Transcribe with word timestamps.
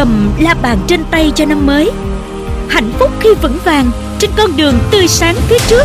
cầm 0.00 0.30
la 0.38 0.54
bàn 0.62 0.78
trên 0.86 1.00
tay 1.10 1.32
cho 1.34 1.44
năm 1.44 1.66
mới. 1.66 1.90
Hạnh 2.68 2.92
phúc 2.98 3.10
khi 3.20 3.28
vững 3.42 3.58
vàng 3.64 3.90
trên 4.18 4.30
con 4.36 4.56
đường 4.56 4.74
tươi 4.90 5.08
sáng 5.08 5.34
phía 5.48 5.58
trước. 5.68 5.84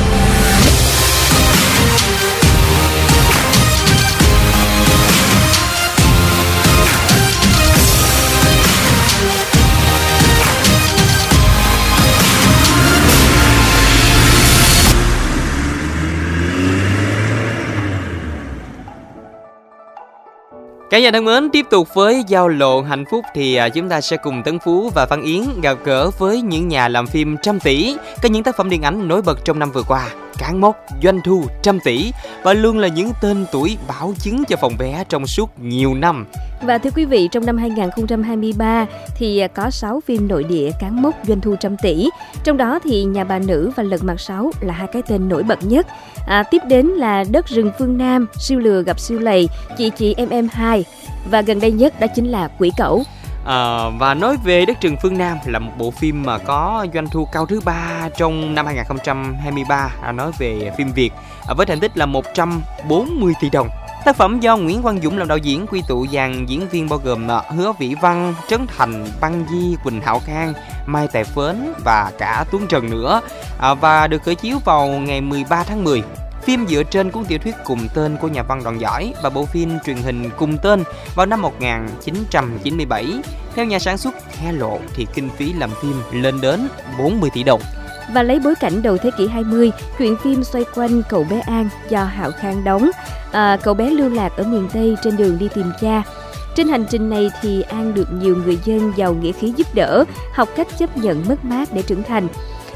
Cả 20.96 21.00
nhà 21.00 21.12
thân 21.12 21.26
mến, 21.26 21.50
tiếp 21.50 21.66
tục 21.70 21.94
với 21.94 22.24
giao 22.28 22.48
lộ 22.48 22.82
hạnh 22.82 23.06
phúc 23.12 23.26
thì 23.34 23.56
à, 23.56 23.70
chúng 23.70 23.90
ta 23.90 24.02
sẽ 24.02 24.18
cùng 24.18 24.44
Tấn 24.44 24.60
Phú 24.60 24.92
và 24.96 25.06
Văn 25.10 25.22
Yến 25.22 25.42
gặp 25.62 25.78
gỡ 25.84 26.10
với 26.20 26.42
những 26.42 26.68
nhà 26.68 26.88
làm 26.88 27.08
phim 27.08 27.38
trăm 27.42 27.60
tỷ, 27.60 27.96
có 28.24 28.30
những 28.30 28.44
tác 28.44 28.58
phẩm 28.58 28.70
điện 28.70 28.82
ảnh 28.82 29.08
nổi 29.08 29.22
bật 29.22 29.46
trong 29.46 29.60
năm 29.60 29.72
vừa 29.72 29.84
qua 29.84 30.10
cán 30.38 30.62
mốc 30.62 30.86
doanh 31.04 31.22
thu 31.22 31.44
trăm 31.62 31.80
tỷ 31.80 32.12
và 32.44 32.54
luôn 32.54 32.78
là 32.78 32.88
những 32.88 33.12
tên 33.22 33.46
tuổi 33.52 33.78
bảo 33.88 34.14
chứng 34.20 34.44
cho 34.46 34.56
phòng 34.56 34.74
vé 34.80 35.04
trong 35.10 35.28
suốt 35.28 35.60
nhiều 35.60 35.94
năm. 35.94 36.26
Và 36.62 36.78
thưa 36.78 36.90
quý 36.96 37.06
vị, 37.06 37.30
trong 37.32 37.46
năm 37.46 37.58
2023 37.58 38.86
thì 39.16 39.40
à, 39.40 39.48
có 39.48 39.70
6 39.70 40.00
phim 40.00 40.28
nội 40.28 40.44
địa 40.44 40.72
cán 40.80 41.02
mốc 41.02 41.16
doanh 41.28 41.42
thu 41.42 41.56
trăm 41.60 41.78
tỷ. 41.78 42.10
Trong 42.44 42.58
đó 42.58 42.80
thì 42.84 43.04
Nhà 43.04 43.24
bà 43.24 43.40
nữ 43.40 43.72
và 43.76 43.84
Lật 43.84 44.04
mặt 44.04 44.20
6 44.20 44.52
là 44.60 44.74
hai 44.74 44.88
cái 44.88 45.02
tên 45.08 45.30
nổi 45.30 45.44
bật 45.44 45.60
nhất. 45.66 45.88
À, 46.28 46.44
tiếp 46.52 46.62
đến 46.68 46.88
là 46.88 47.24
Đất 47.32 47.48
rừng 47.48 47.72
phương 47.80 47.98
Nam, 47.98 48.28
Siêu 48.40 48.60
lừa 48.60 48.84
gặp 48.84 49.00
siêu 49.00 49.20
lầy, 49.20 49.50
Chị 49.78 49.90
chị 49.90 50.14
em 50.18 50.30
em 50.30 50.48
2 50.52 50.85
và 51.30 51.42
gần 51.42 51.60
đây 51.60 51.72
nhất 51.72 52.00
đó 52.00 52.08
chính 52.16 52.26
là 52.26 52.48
Quỷ 52.60 52.72
cẩu. 52.78 53.04
À, 53.46 53.90
và 53.90 54.14
nói 54.14 54.38
về 54.44 54.66
Đất 54.66 54.82
Trường 54.82 54.96
Phương 55.02 55.18
Nam 55.18 55.38
là 55.46 55.60
một 55.60 55.72
bộ 55.78 55.92
phim 55.92 56.24
mà 56.24 56.38
có 56.38 56.88
doanh 56.94 57.08
thu 57.08 57.26
cao 57.26 57.46
thứ 57.46 57.60
ba 57.66 58.10
trong 58.18 58.56
năm 58.56 58.66
2023 58.66 59.90
à, 60.02 60.12
nói 60.12 60.32
về 60.38 60.72
phim 60.78 60.92
Việt 60.92 61.12
à, 61.48 61.54
với 61.54 61.66
thành 61.66 61.80
tích 61.80 61.98
là 61.98 62.06
140 62.06 63.34
tỷ 63.42 63.50
đồng. 63.50 63.70
Tác 64.06 64.16
phẩm 64.16 64.40
do 64.40 64.58
Nguyễn 64.58 64.82
Quang 64.82 65.02
Dũng 65.02 65.18
làm 65.18 65.28
đạo 65.28 65.38
diễn 65.38 65.68
quy 65.68 65.82
tụ 65.88 66.08
dàn 66.14 66.46
diễn 66.46 66.68
viên 66.70 66.90
bao 66.90 67.00
gồm 67.04 67.32
à, 67.32 67.42
Hứa 67.50 67.74
Vĩ 67.80 67.96
Văn, 68.02 68.34
Trấn 68.48 68.68
Thành, 68.78 69.06
Băng 69.22 69.46
Di, 69.52 69.76
Quỳnh 69.84 70.02
Hạo 70.02 70.20
Khang, 70.20 70.54
Mai 70.86 71.08
Tài 71.08 71.24
Phến 71.24 71.74
và 71.84 72.12
cả 72.18 72.46
Tuấn 72.52 72.68
Trần 72.68 72.90
nữa 72.90 73.22
à, 73.60 73.74
và 73.74 74.08
được 74.08 74.24
khởi 74.24 74.36
chiếu 74.36 74.58
vào 74.66 74.88
ngày 74.88 75.22
13 75.22 75.64
tháng 75.64 75.84
10 75.84 76.04
Phim 76.46 76.68
dựa 76.68 76.84
trên 76.84 77.12
cuốn 77.12 77.26
tiểu 77.26 77.40
thuyết 77.40 77.56
cùng 77.64 77.88
tên 77.94 78.18
của 78.22 78.28
nhà 78.28 78.44
văn 78.44 78.64
Đoàn 78.64 78.82
Giỏi 78.82 79.14
và 79.24 79.30
bộ 79.30 79.46
phim 79.46 79.80
truyền 79.86 79.98
hình 79.98 80.30
cùng 80.38 80.58
tên 80.58 80.84
vào 81.16 81.26
năm 81.26 81.42
1997. 81.42 83.06
Theo 83.56 83.66
nhà 83.66 83.80
sản 83.80 83.98
xuất 83.98 84.14
He 84.38 84.52
Lộ 84.52 84.80
thì 84.94 85.08
kinh 85.14 85.30
phí 85.30 85.54
làm 85.54 85.70
phim 85.82 85.94
lên 86.12 86.42
đến 86.42 86.68
40 87.00 87.30
tỷ 87.34 87.44
đồng. 87.44 87.62
Và 88.14 88.24
lấy 88.24 88.40
bối 88.40 88.56
cảnh 88.56 88.82
đầu 88.82 88.98
thế 88.98 89.12
kỷ 89.18 89.28
20, 89.28 89.72
chuyện 90.00 90.16
phim 90.24 90.44
xoay 90.44 90.66
quanh 90.76 91.02
cậu 91.10 91.24
bé 91.24 91.40
An 91.40 91.70
do 91.90 92.04
Hạo 92.04 92.32
Khang 92.32 92.64
đóng. 92.64 92.90
À, 93.32 93.58
cậu 93.64 93.74
bé 93.74 93.90
lưu 93.90 94.10
lạc 94.10 94.38
ở 94.38 94.44
miền 94.44 94.68
Tây 94.74 94.98
trên 95.04 95.18
đường 95.18 95.38
đi 95.38 95.50
tìm 95.56 95.72
cha. 95.82 96.04
Trên 96.56 96.68
hành 96.68 96.86
trình 96.90 97.10
này 97.10 97.32
thì 97.42 97.62
An 97.62 97.94
được 97.94 98.08
nhiều 98.14 98.36
người 98.46 98.58
dân 98.64 98.94
giàu 98.96 99.14
nghĩa 99.14 99.32
khí 99.32 99.54
giúp 99.58 99.68
đỡ, 99.74 100.04
học 100.34 100.50
cách 100.56 100.68
chấp 100.78 100.98
nhận 100.98 101.24
mất 101.28 101.46
mát 101.46 101.70
để 101.74 101.82
trưởng 101.82 102.04
thành. 102.04 102.28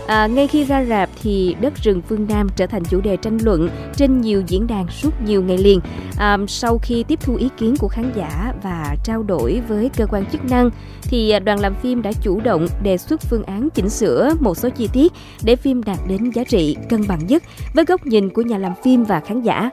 À, 0.10 0.28
ngay 0.28 0.48
khi 0.48 0.64
ra 0.64 0.86
rạp 0.86 1.10
thì 1.22 1.56
đất 1.62 1.74
rừng 1.84 2.02
phương 2.02 2.26
Nam 2.30 2.48
trở 2.56 2.68
thành 2.68 2.84
chủ 2.84 3.02
đề 3.02 3.18
tranh 3.18 3.38
luận 3.44 3.70
trên 3.96 4.22
nhiều 4.22 4.44
diễn 4.48 4.68
đàn 4.68 4.88
suốt 4.88 5.22
nhiều 5.26 5.44
ngày 5.44 5.58
liền. 5.58 5.80
À, 6.18 6.38
sau 6.48 6.78
khi 6.78 7.04
tiếp 7.04 7.20
thu 7.22 7.36
ý 7.36 7.50
kiến 7.58 7.76
của 7.80 7.88
khán 7.88 8.12
giả 8.16 8.54
và 8.64 8.96
trao 9.04 9.24
đổi 9.24 9.62
với 9.68 9.90
cơ 9.98 10.06
quan 10.06 10.26
chức 10.26 10.46
năng 10.46 10.70
thì 11.02 11.30
à, 11.30 11.40
đoàn 11.40 11.60
làm 11.60 11.76
phim 11.76 12.02
đã 12.02 12.12
chủ 12.22 12.40
động 12.42 12.68
đề 12.84 12.98
xuất 12.98 13.22
phương 13.22 13.44
án 13.44 13.70
chỉnh 13.70 13.90
sửa 13.90 14.34
một 14.40 14.58
số 14.58 14.70
chi 14.70 14.90
tiết 14.94 15.14
để 15.44 15.56
phim 15.56 15.84
đạt 15.84 15.98
đến 16.08 16.30
giá 16.30 16.44
trị 16.44 16.76
cân 16.90 17.08
bằng 17.08 17.28
nhất 17.28 17.44
với 17.74 17.86
góc 17.86 18.06
nhìn 18.06 18.30
của 18.30 18.42
nhà 18.42 18.58
làm 18.58 18.74
phim 18.84 19.04
và 19.04 19.20
khán 19.20 19.42
giả. 19.42 19.70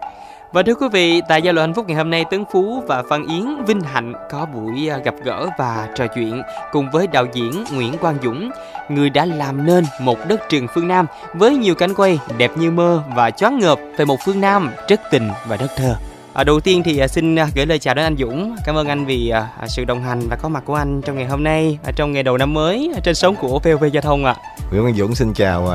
Và 0.52 0.62
thưa 0.62 0.74
quý 0.74 0.86
vị, 0.92 1.20
tại 1.28 1.42
Giao 1.42 1.54
lộ 1.54 1.60
Hạnh 1.60 1.74
Phúc 1.74 1.86
ngày 1.88 1.96
hôm 1.96 2.10
nay, 2.10 2.24
Tấn 2.30 2.44
Phú 2.52 2.82
và 2.86 3.02
Phan 3.10 3.26
Yến 3.26 3.64
vinh 3.66 3.80
hạnh 3.80 4.12
có 4.30 4.46
buổi 4.46 4.88
à, 4.88 4.98
gặp 4.98 5.14
gỡ 5.24 5.48
và 5.58 5.88
trò 5.94 6.06
chuyện 6.06 6.42
cùng 6.72 6.90
với 6.90 7.06
đạo 7.06 7.26
diễn 7.32 7.64
Nguyễn 7.74 7.98
Quang 7.98 8.18
Dũng, 8.22 8.50
người 8.88 9.10
đã 9.10 9.24
làm 9.24 9.66
nên 9.66 9.84
một 10.00 10.18
đất 10.28 10.40
trường 10.48 10.66
phương 10.74 10.88
Nam 10.88 11.06
với 11.34 11.56
nhiều 11.56 11.74
cảnh 11.74 11.94
quay 11.94 12.18
đẹp 12.38 12.50
như 12.56 12.70
mơ 12.70 13.02
và 13.16 13.30
choáng 13.30 13.58
ngợp 13.58 13.78
về 13.98 14.04
một 14.04 14.16
phương 14.24 14.40
Nam 14.40 14.70
rất 14.88 15.00
tình 15.10 15.30
và 15.46 15.56
đất 15.56 15.70
thơ. 15.76 15.94
À, 16.34 16.44
đầu 16.44 16.60
tiên 16.60 16.82
thì 16.84 16.98
à, 16.98 17.08
xin 17.08 17.36
à, 17.36 17.48
gửi 17.54 17.66
lời 17.66 17.78
chào 17.78 17.94
đến 17.94 18.04
anh 18.04 18.16
Dũng. 18.18 18.56
Cảm 18.64 18.74
ơn 18.74 18.88
anh 18.88 19.04
vì 19.04 19.32
sự 19.68 19.84
đồng 19.84 20.02
hành 20.02 20.20
và 20.28 20.36
có 20.36 20.48
mặt 20.48 20.62
của 20.66 20.74
anh 20.74 21.00
trong 21.02 21.16
ngày 21.16 21.26
hôm 21.26 21.44
nay 21.44 21.78
trong 21.96 22.12
ngày 22.12 22.22
đầu 22.22 22.38
năm 22.38 22.54
mới 22.54 22.92
trên 23.04 23.14
sóng 23.14 23.36
của 23.36 23.60
VOV 23.64 23.84
Giao 23.92 24.02
thông 24.02 24.24
ạ. 24.24 24.36
À. 24.38 24.42
Nguyễn 24.70 24.82
Quang 24.82 24.96
Dũng 24.96 25.14
xin 25.14 25.34
chào 25.34 25.68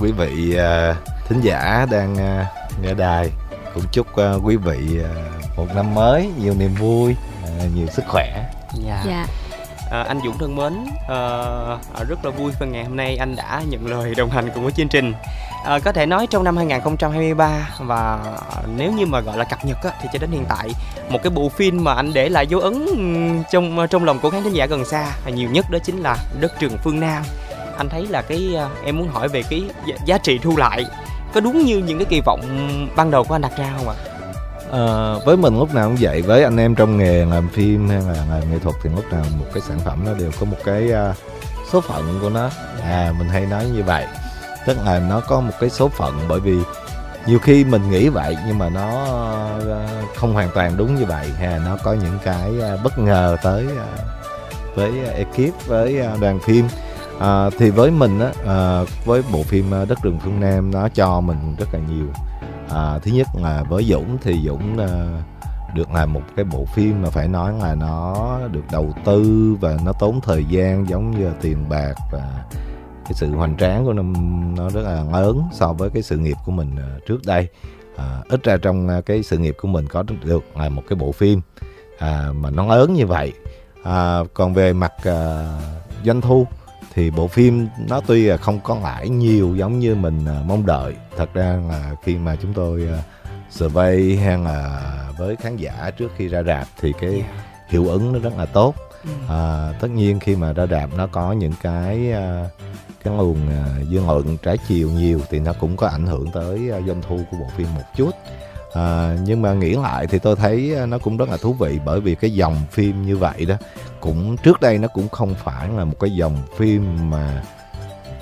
quý 0.00 0.12
vị 0.12 0.56
thính 1.28 1.40
giả 1.40 1.86
đang 1.90 2.16
nghe 2.82 2.94
đài 2.94 3.30
cũng 3.74 3.84
chúc 3.92 4.06
uh, 4.10 4.44
quý 4.44 4.56
vị 4.56 5.00
uh, 5.00 5.58
một 5.58 5.66
năm 5.74 5.94
mới 5.94 6.30
nhiều 6.40 6.54
niềm 6.58 6.74
vui 6.74 7.16
uh, 7.44 7.76
nhiều 7.76 7.86
sức 7.86 8.04
khỏe 8.08 8.44
dạ 8.74 9.02
dạ 9.06 9.26
À, 9.92 10.02
anh 10.02 10.20
Dũng 10.24 10.38
thân 10.38 10.56
mến, 10.56 10.72
à, 11.08 11.18
rất 12.08 12.24
là 12.24 12.30
vui 12.30 12.52
và 12.58 12.66
ngày 12.66 12.84
hôm 12.84 12.96
nay 12.96 13.16
anh 13.16 13.36
đã 13.36 13.62
nhận 13.68 13.86
lời 13.86 14.14
đồng 14.14 14.30
hành 14.30 14.50
cùng 14.54 14.62
với 14.62 14.72
chương 14.72 14.88
trình. 14.88 15.12
À, 15.64 15.78
có 15.78 15.92
thể 15.92 16.06
nói 16.06 16.26
trong 16.26 16.44
năm 16.44 16.56
2023 16.56 17.68
và 17.78 18.20
nếu 18.76 18.92
như 18.92 19.06
mà 19.06 19.20
gọi 19.20 19.38
là 19.38 19.44
cập 19.44 19.64
nhật 19.64 19.78
á, 19.82 19.90
thì 20.02 20.08
cho 20.12 20.18
đến 20.18 20.30
hiện 20.30 20.44
tại 20.48 20.70
một 21.10 21.18
cái 21.22 21.30
bộ 21.30 21.48
phim 21.48 21.84
mà 21.84 21.94
anh 21.94 22.12
để 22.14 22.28
lại 22.28 22.46
dấu 22.46 22.60
ấn 22.60 22.86
trong 23.52 23.86
trong 23.90 24.04
lòng 24.04 24.18
của 24.18 24.30
khán 24.30 24.42
thính 24.42 24.52
giả 24.52 24.66
gần 24.66 24.84
xa 24.84 25.12
nhiều 25.26 25.50
nhất 25.50 25.70
đó 25.70 25.78
chính 25.84 25.98
là 25.98 26.16
Đất 26.40 26.52
Trường 26.60 26.78
Phương 26.84 27.00
Nam. 27.00 27.22
Anh 27.76 27.88
thấy 27.88 28.06
là 28.06 28.22
cái 28.22 28.56
em 28.84 28.96
muốn 28.96 29.08
hỏi 29.08 29.28
về 29.28 29.42
cái 29.50 29.62
giá 30.06 30.18
trị 30.18 30.38
thu 30.38 30.56
lại 30.56 30.84
có 31.34 31.40
đúng 31.40 31.64
như 31.64 31.78
những 31.78 31.98
cái 31.98 32.06
kỳ 32.10 32.20
vọng 32.20 32.40
ban 32.96 33.10
đầu 33.10 33.24
của 33.24 33.34
anh 33.34 33.42
đặt 33.42 33.52
ra 33.58 33.74
không 33.76 33.88
ạ? 33.88 33.94
À, 34.72 35.14
với 35.24 35.36
mình 35.36 35.58
lúc 35.58 35.74
nào 35.74 35.88
cũng 35.88 35.96
vậy. 36.00 36.22
Với 36.22 36.44
anh 36.44 36.56
em 36.56 36.74
trong 36.74 36.96
nghề 36.96 37.24
làm 37.24 37.48
phim 37.48 37.88
hay 37.88 37.98
là 37.98 38.24
làm 38.30 38.50
nghệ 38.50 38.58
thuật 38.58 38.76
thì 38.82 38.90
lúc 38.94 39.04
nào 39.12 39.24
một 39.38 39.46
cái 39.54 39.62
sản 39.68 39.78
phẩm 39.84 40.04
nó 40.06 40.14
đều 40.14 40.30
có 40.40 40.46
một 40.46 40.56
cái 40.64 40.90
uh, 41.10 41.16
số 41.72 41.80
phận 41.80 42.18
của 42.22 42.30
nó. 42.30 42.50
À 42.82 43.12
mình 43.18 43.28
hay 43.28 43.46
nói 43.46 43.64
như 43.74 43.82
vậy. 43.82 44.06
Tức 44.66 44.76
là 44.84 44.98
nó 44.98 45.20
có 45.20 45.40
một 45.40 45.52
cái 45.60 45.70
số 45.70 45.88
phận 45.88 46.20
bởi 46.28 46.40
vì 46.40 46.58
nhiều 47.26 47.38
khi 47.38 47.64
mình 47.64 47.90
nghĩ 47.90 48.08
vậy 48.08 48.36
nhưng 48.46 48.58
mà 48.58 48.68
nó 48.68 49.06
uh, 49.58 50.16
không 50.16 50.32
hoàn 50.32 50.50
toàn 50.54 50.76
đúng 50.76 50.94
như 50.94 51.04
vậy. 51.04 51.26
Ha 51.38 51.60
nó 51.64 51.76
có 51.82 51.92
những 51.92 52.18
cái 52.24 52.50
uh, 52.74 52.82
bất 52.84 52.98
ngờ 52.98 53.36
tới 53.42 53.66
uh, 53.66 54.76
với 54.76 54.92
ekip 55.14 55.66
với 55.66 56.02
đoàn 56.20 56.38
phim 56.46 56.68
à, 57.20 57.50
thì 57.58 57.70
với 57.70 57.90
mình 57.90 58.20
á 58.20 58.32
à, 58.46 58.84
với 59.04 59.22
bộ 59.32 59.42
phim 59.42 59.74
à, 59.74 59.84
đất 59.84 60.02
rừng 60.02 60.18
phương 60.24 60.40
nam 60.40 60.70
nó 60.70 60.88
cho 60.88 61.20
mình 61.20 61.56
rất 61.58 61.68
là 61.72 61.80
nhiều. 61.88 62.06
À, 62.70 62.98
thứ 62.98 63.10
nhất 63.10 63.26
là 63.34 63.62
với 63.62 63.84
dũng 63.84 64.18
thì 64.22 64.40
dũng 64.46 64.78
à, 64.78 65.22
được 65.74 65.90
làm 65.90 66.12
một 66.12 66.22
cái 66.36 66.44
bộ 66.44 66.64
phim 66.74 67.02
mà 67.02 67.10
phải 67.10 67.28
nói 67.28 67.52
là 67.58 67.74
nó 67.74 68.38
được 68.52 68.64
đầu 68.72 68.94
tư 69.04 69.56
và 69.60 69.76
nó 69.84 69.92
tốn 69.92 70.20
thời 70.20 70.44
gian 70.44 70.88
giống 70.88 71.10
như 71.10 71.26
là 71.26 71.34
tiền 71.40 71.68
bạc 71.68 71.94
và 72.12 72.44
cái 73.04 73.12
sự 73.14 73.30
hoành 73.30 73.56
tráng 73.56 73.84
của 73.84 73.92
nó 73.92 74.02
nó 74.56 74.70
rất 74.70 74.82
là 74.82 75.20
lớn 75.20 75.42
so 75.52 75.72
với 75.72 75.90
cái 75.90 76.02
sự 76.02 76.18
nghiệp 76.18 76.36
của 76.46 76.52
mình 76.52 76.76
à, 76.76 76.98
trước 77.06 77.26
đây. 77.26 77.48
À, 77.96 78.18
ít 78.28 78.44
ra 78.44 78.56
trong 78.56 78.88
à, 78.88 79.00
cái 79.00 79.22
sự 79.22 79.38
nghiệp 79.38 79.56
của 79.60 79.68
mình 79.68 79.86
có 79.86 80.02
được 80.02 80.44
là 80.56 80.68
một 80.68 80.82
cái 80.88 80.96
bộ 80.96 81.12
phim 81.12 81.40
à, 81.98 82.28
mà 82.34 82.50
nó 82.50 82.76
lớn 82.76 82.94
như 82.94 83.06
vậy. 83.06 83.32
À, 83.84 84.20
còn 84.34 84.54
về 84.54 84.72
mặt 84.72 84.92
à, 85.04 85.48
doanh 86.04 86.20
thu 86.20 86.46
thì 86.94 87.10
bộ 87.10 87.28
phim 87.28 87.68
nó 87.88 88.00
tuy 88.06 88.24
là 88.24 88.36
không 88.36 88.60
có 88.60 88.78
lãi 88.82 89.08
nhiều 89.08 89.54
giống 89.56 89.78
như 89.78 89.94
mình 89.94 90.24
à, 90.26 90.42
mong 90.46 90.66
đợi. 90.66 90.94
Thật 91.16 91.34
ra 91.34 91.58
là 91.68 91.94
khi 92.02 92.16
mà 92.16 92.36
chúng 92.36 92.52
tôi 92.52 92.88
uh, 92.92 93.04
survey 93.50 94.16
hay 94.16 94.38
là 94.38 94.80
với 95.18 95.36
khán 95.36 95.56
giả 95.56 95.90
trước 95.98 96.12
khi 96.16 96.28
ra 96.28 96.42
rạp 96.42 96.66
thì 96.80 96.92
cái 97.00 97.24
hiệu 97.68 97.88
ứng 97.88 98.12
nó 98.12 98.18
rất 98.18 98.38
là 98.38 98.46
tốt. 98.46 98.74
Ừ. 99.04 99.10
à, 99.28 99.72
tất 99.80 99.90
nhiên 99.90 100.20
khi 100.20 100.36
mà 100.36 100.52
ra 100.52 100.66
rạp 100.66 100.90
nó 100.96 101.06
có 101.06 101.32
những 101.32 101.52
cái 101.62 102.12
uh, 102.12 102.50
cái 103.04 103.14
nguồn 103.14 103.36
dư 103.90 104.00
luận 104.06 104.36
trái 104.42 104.58
chiều 104.68 104.90
nhiều 104.90 105.20
thì 105.30 105.38
nó 105.38 105.52
cũng 105.52 105.76
có 105.76 105.86
ảnh 105.86 106.06
hưởng 106.06 106.26
tới 106.32 106.70
doanh 106.86 107.02
thu 107.08 107.20
của 107.30 107.36
bộ 107.36 107.46
phim 107.56 107.74
một 107.74 107.82
chút 107.96 108.10
à, 108.74 109.16
nhưng 109.24 109.42
mà 109.42 109.52
nghĩ 109.52 109.70
lại 109.70 110.06
thì 110.06 110.18
tôi 110.18 110.36
thấy 110.36 110.76
nó 110.88 110.98
cũng 110.98 111.16
rất 111.16 111.28
là 111.28 111.36
thú 111.36 111.52
vị 111.52 111.78
bởi 111.84 112.00
vì 112.00 112.14
cái 112.14 112.30
dòng 112.30 112.56
phim 112.70 113.06
như 113.06 113.16
vậy 113.16 113.44
đó 113.44 113.54
cũng 114.00 114.36
trước 114.36 114.60
đây 114.60 114.78
nó 114.78 114.88
cũng 114.88 115.08
không 115.08 115.34
phải 115.34 115.68
là 115.68 115.84
một 115.84 115.96
cái 116.00 116.10
dòng 116.10 116.36
phim 116.56 117.10
mà 117.10 117.42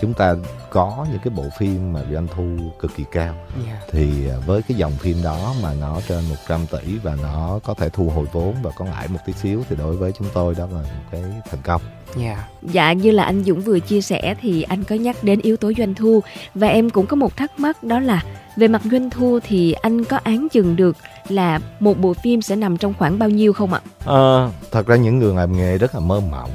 chúng 0.00 0.14
ta 0.14 0.34
có 0.70 1.06
những 1.10 1.20
cái 1.24 1.32
bộ 1.36 1.44
phim 1.58 1.92
mà 1.92 2.00
doanh 2.12 2.26
thu 2.34 2.56
cực 2.80 2.90
kỳ 2.96 3.04
cao 3.12 3.34
yeah. 3.34 3.66
Dạ. 3.66 3.80
thì 3.90 4.28
à, 4.28 4.36
với 4.46 4.62
cái 4.62 4.76
dòng 4.76 4.92
phim 4.92 5.22
đó 5.22 5.54
mà 5.62 5.74
nó 5.74 6.00
trên 6.08 6.24
100 6.28 6.66
tỷ 6.66 6.98
và 6.98 7.16
nó 7.22 7.60
có 7.64 7.74
thể 7.74 7.88
thu 7.88 8.10
hồi 8.10 8.26
vốn 8.32 8.54
và 8.62 8.70
có 8.76 8.84
lãi 8.84 9.08
một 9.08 9.18
tí 9.26 9.32
xíu 9.32 9.62
thì 9.68 9.76
đối 9.76 9.96
với 9.96 10.12
chúng 10.18 10.28
tôi 10.34 10.54
đó 10.54 10.66
là 10.66 10.82
một 10.82 11.04
cái 11.10 11.22
thành 11.50 11.60
công 11.62 11.82
Dạ. 12.16 12.48
Dạ 12.62 12.92
như 12.92 13.10
là 13.10 13.24
anh 13.24 13.44
Dũng 13.44 13.60
vừa 13.60 13.78
chia 13.78 14.00
sẻ 14.00 14.34
thì 14.40 14.62
anh 14.62 14.84
có 14.84 14.96
nhắc 14.96 15.16
đến 15.22 15.40
yếu 15.42 15.56
tố 15.56 15.72
doanh 15.78 15.94
thu 15.94 16.20
và 16.54 16.68
em 16.68 16.90
cũng 16.90 17.06
có 17.06 17.16
một 17.16 17.36
thắc 17.36 17.60
mắc 17.60 17.82
đó 17.82 18.00
là 18.00 18.22
về 18.56 18.68
mặt 18.68 18.82
doanh 18.90 19.10
thu 19.10 19.38
thì 19.48 19.72
anh 19.72 20.04
có 20.04 20.18
án 20.22 20.48
chừng 20.52 20.76
được 20.76 20.96
là 21.28 21.58
một 21.80 21.98
bộ 21.98 22.14
phim 22.14 22.42
sẽ 22.42 22.56
nằm 22.56 22.76
trong 22.76 22.94
khoảng 22.98 23.18
bao 23.18 23.28
nhiêu 23.28 23.52
không 23.52 23.72
ạ? 23.72 23.80
Ờ, 24.04 24.50
thật 24.70 24.86
ra 24.86 24.96
những 24.96 25.18
người 25.18 25.34
làm 25.34 25.56
nghề 25.56 25.78
rất 25.78 25.94
là 25.94 26.00
mơ 26.00 26.20
mộng. 26.20 26.50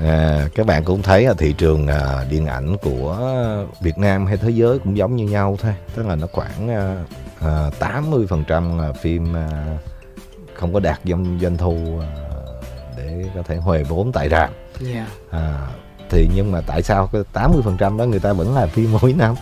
À, 0.00 0.48
các 0.54 0.66
bạn 0.66 0.84
cũng 0.84 1.02
thấy 1.02 1.22
là 1.22 1.34
thị 1.34 1.54
trường 1.58 1.86
à, 1.86 2.24
điện 2.30 2.46
ảnh 2.46 2.76
của 2.82 3.18
Việt 3.80 3.98
Nam 3.98 4.26
hay 4.26 4.36
thế 4.36 4.50
giới 4.50 4.78
cũng 4.78 4.96
giống 4.96 5.16
như 5.16 5.24
nhau 5.24 5.56
thôi. 5.62 5.74
Tức 5.94 6.06
là 6.06 6.16
nó 6.16 6.26
khoảng 6.32 6.68
à, 6.68 7.04
à, 7.40 7.70
80% 7.80 8.78
là 8.78 8.92
phim 8.92 9.36
à, 9.36 9.48
không 10.54 10.74
có 10.74 10.80
đạt 10.80 11.00
doanh 11.04 11.38
doanh 11.42 11.56
thu 11.56 12.00
à, 12.00 12.08
để 12.96 13.24
có 13.34 13.42
thể 13.42 13.56
huề 13.56 13.82
vốn 13.82 14.12
tại 14.12 14.28
rạp. 14.28 14.50
Dạ. 14.80 15.06
À, 15.30 15.66
thì 16.10 16.28
nhưng 16.34 16.52
mà 16.52 16.60
tại 16.66 16.82
sao 16.82 17.06
cái 17.12 17.22
80% 17.32 17.96
đó 17.96 18.04
người 18.04 18.20
ta 18.20 18.32
vẫn 18.32 18.54
làm 18.54 18.68
phim 18.68 18.92
mỗi 19.00 19.12
năm? 19.12 19.34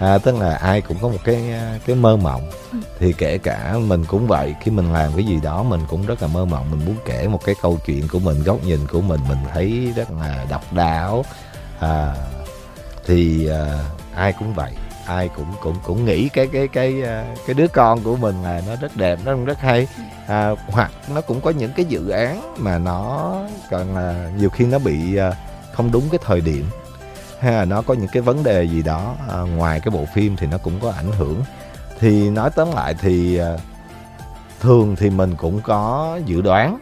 À, 0.00 0.18
tức 0.18 0.34
là 0.36 0.54
ai 0.54 0.80
cũng 0.80 0.96
có 1.02 1.08
một 1.08 1.18
cái 1.24 1.54
cái 1.86 1.96
mơ 1.96 2.16
mộng. 2.16 2.50
Thì 2.98 3.12
kể 3.12 3.38
cả 3.38 3.74
mình 3.78 4.04
cũng 4.04 4.26
vậy 4.26 4.54
khi 4.60 4.70
mình 4.70 4.92
làm 4.92 5.12
cái 5.16 5.24
gì 5.24 5.38
đó 5.42 5.62
mình 5.62 5.80
cũng 5.88 6.06
rất 6.06 6.22
là 6.22 6.28
mơ 6.28 6.44
mộng 6.44 6.70
mình 6.70 6.86
muốn 6.86 6.96
kể 7.04 7.28
một 7.28 7.44
cái 7.44 7.54
câu 7.62 7.78
chuyện 7.86 8.08
của 8.08 8.18
mình 8.18 8.42
góc 8.42 8.64
nhìn 8.64 8.86
của 8.86 9.00
mình 9.00 9.20
mình 9.28 9.38
thấy 9.54 9.92
rất 9.96 10.10
là 10.10 10.46
độc 10.50 10.72
đáo. 10.72 11.24
À, 11.80 12.14
thì 13.06 13.48
à, 13.48 13.84
ai 14.14 14.32
cũng 14.32 14.54
vậy 14.54 14.72
ai 15.10 15.28
cũng 15.36 15.52
cũng 15.60 15.76
cũng 15.82 16.04
nghĩ 16.04 16.28
cái 16.28 16.46
cái 16.46 16.68
cái 16.68 17.02
ờ, 17.02 17.24
cái 17.46 17.54
đứa 17.54 17.68
con 17.68 18.00
của 18.00 18.16
mình 18.16 18.42
là 18.42 18.62
nó 18.68 18.76
rất 18.76 18.96
đẹp 18.96 19.18
nó 19.24 19.34
rất 19.34 19.58
hay. 19.58 19.88
À, 20.26 20.50
hoặc 20.68 20.90
nó 21.14 21.20
cũng 21.20 21.40
có 21.40 21.50
những 21.50 21.72
cái 21.76 21.84
dự 21.84 22.08
án 22.08 22.54
mà 22.58 22.78
nó 22.78 23.34
còn 23.70 23.94
là 23.94 24.30
nhiều 24.38 24.50
khi 24.50 24.66
nó 24.66 24.78
bị 24.78 25.16
ờ, 25.16 25.34
không 25.72 25.92
đúng 25.92 26.02
cái 26.10 26.18
thời 26.24 26.40
điểm 26.40 26.64
hay 27.40 27.52
là 27.52 27.64
nó 27.64 27.82
có 27.82 27.94
những 27.94 28.08
cái 28.12 28.22
vấn 28.22 28.42
đề 28.42 28.64
gì 28.64 28.82
đó 28.82 29.14
à, 29.28 29.38
ngoài 29.40 29.80
cái 29.80 29.90
bộ 29.90 30.04
phim 30.14 30.36
thì 30.36 30.46
nó 30.46 30.58
cũng 30.58 30.80
có 30.82 30.90
ảnh 30.90 31.12
hưởng. 31.18 31.42
Thì 31.98 32.30
nói 32.30 32.50
tóm 32.50 32.68
lại 32.74 32.94
thì 33.00 33.38
à, 33.38 33.56
thường 34.60 34.96
thì 34.96 35.10
mình 35.10 35.34
cũng 35.36 35.60
có 35.60 36.18
dự 36.24 36.40
đoán 36.40 36.78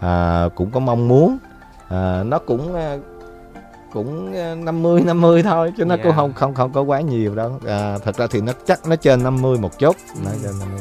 à, 0.00 0.44
cũng 0.54 0.70
có 0.70 0.80
mong 0.80 1.08
muốn 1.08 1.38
à, 1.88 2.22
nó 2.22 2.38
cũng 2.38 2.74
cũng 3.92 4.32
50 4.64 5.02
50 5.02 5.42
thôi 5.42 5.72
chứ 5.76 5.84
nó 5.84 5.96
Dạ. 5.96 6.02
cũng 6.02 6.12
không 6.16 6.32
không 6.34 6.54
không 6.54 6.72
có 6.72 6.82
quá 6.82 7.00
nhiều 7.00 7.34
đâu. 7.34 7.60
À, 7.66 7.98
thật 8.04 8.16
ra 8.16 8.26
thì 8.26 8.40
nó 8.40 8.52
chắc 8.66 8.86
nó 8.86 8.96
trên 8.96 9.22
50 9.22 9.58
một 9.58 9.78
chút. 9.78 9.96
Nó 10.24 10.30
trên 10.42 10.58
50 10.58 10.80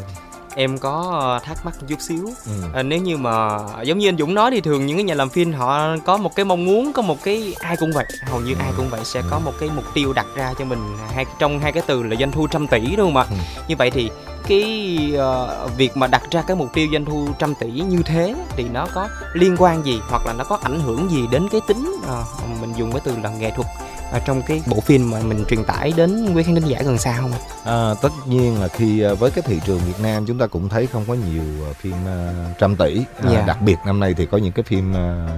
Em 0.56 0.78
có 0.78 1.18
ờ, 1.20 1.40
thắc 1.46 1.66
mắc 1.66 1.76
chút 1.88 2.02
xíu 2.02 2.26
ừ. 2.46 2.52
à, 2.74 2.84
Nếu 2.84 3.00
như 3.02 3.18
mà 3.18 3.58
giống 3.84 4.00
như 4.00 4.10
anh 4.10 4.18
Dũng 4.18 4.34
nói 4.34 4.52
thì 4.52 4.62
thường 4.62 4.86
những 4.86 4.98
cái 4.98 5.04
nhà 5.04 5.14
làm 5.14 5.30
phim 5.30 5.54
họ 5.54 5.98
có 6.06 6.18
một 6.18 6.36
cái 6.36 6.46
mong 6.46 6.66
muốn 6.66 6.94
Có 6.94 7.02
một 7.02 7.24
cái 7.24 7.56
ai 7.60 7.76
cũng 7.78 7.92
vậy 7.92 8.06
Hầu 8.26 8.42
như 8.42 8.56
ai 8.60 8.72
cũng 8.78 8.90
vậy 8.90 9.02
sẽ 9.04 9.22
có 9.30 9.40
một 9.40 9.54
cái 9.60 9.70
mục 9.76 9.86
tiêu 9.94 10.14
đặt 10.14 10.26
ra 10.36 10.54
cho 10.60 10.66
mình 10.66 10.80
hai 11.14 11.26
Trong 11.40 11.60
hai 11.60 11.72
cái 11.72 11.84
từ 11.88 12.04
là 12.04 12.16
doanh 12.20 12.32
thu 12.32 12.48
trăm 12.48 12.68
tỷ 12.68 12.96
đúng 12.96 13.14
không 13.14 13.18
ạ 13.18 13.26
Ừ. 13.30 13.36
Như 13.68 13.76
vậy 13.78 13.92
thì 13.92 14.10
cái 14.48 15.14
ờ, 15.18 15.68
việc 15.78 15.98
mà 15.98 16.08
đặt 16.08 16.22
ra 16.32 16.42
cái 16.48 16.56
mục 16.58 16.74
tiêu 16.74 16.88
doanh 16.94 17.06
thu 17.06 17.28
trăm 17.40 17.56
tỷ 17.56 17.72
như 17.72 18.02
thế 18.06 18.36
thì 18.56 18.64
nó 18.64 18.88
có 18.94 19.10
liên 19.34 19.56
quan 19.60 19.86
gì 19.86 20.02
hoặc 20.10 20.22
là 20.26 20.34
nó 20.34 20.44
có 20.44 20.58
ảnh 20.64 20.80
hưởng 20.80 21.12
gì 21.12 21.22
đến 21.32 21.48
cái 21.52 21.62
tính 21.68 21.96
ờ, 22.08 22.24
mình 22.62 22.74
dùng 22.78 22.92
cái 22.92 23.02
từ 23.04 23.16
là 23.24 23.30
nghệ 23.30 23.52
thuật 23.56 23.68
ở 24.12 24.20
trong 24.20 24.42
cái 24.42 24.62
bộ 24.66 24.80
phim 24.80 25.12
mà 25.12 25.20
mình 25.20 25.46
truyền 25.50 25.64
tải 25.64 25.94
đến 25.96 26.34
quý 26.34 26.44
khán 26.44 26.56
thính 26.56 26.66
giả 26.66 26.82
gần 26.86 26.98
xa 26.98 27.18
không 27.22 27.32
ạ? 27.32 27.40
À, 27.64 27.94
tất 28.02 28.10
nhiên 28.26 28.62
là 28.62 28.68
khi 28.68 29.02
à, 29.02 29.14
với 29.14 29.32
cái 29.32 29.42
thị 29.48 29.60
trường 29.66 29.80
Việt 29.80 30.00
Nam 30.04 30.26
chúng 30.26 30.38
ta 30.38 30.48
cũng 30.48 30.70
thấy 30.70 30.88
không 30.88 31.06
có 31.08 31.14
nhiều 31.14 31.44
à, 31.44 31.72
phim 31.82 31.94
à, 32.08 32.34
trăm 32.60 32.76
tỷ. 32.76 32.98
À, 33.24 33.30
Dạ. 33.32 33.44
đặc 33.48 33.62
biệt 33.62 33.78
năm 33.86 34.00
nay 34.00 34.14
thì 34.18 34.26
có 34.26 34.38
những 34.38 34.52
cái 34.52 34.64
phim 34.64 34.94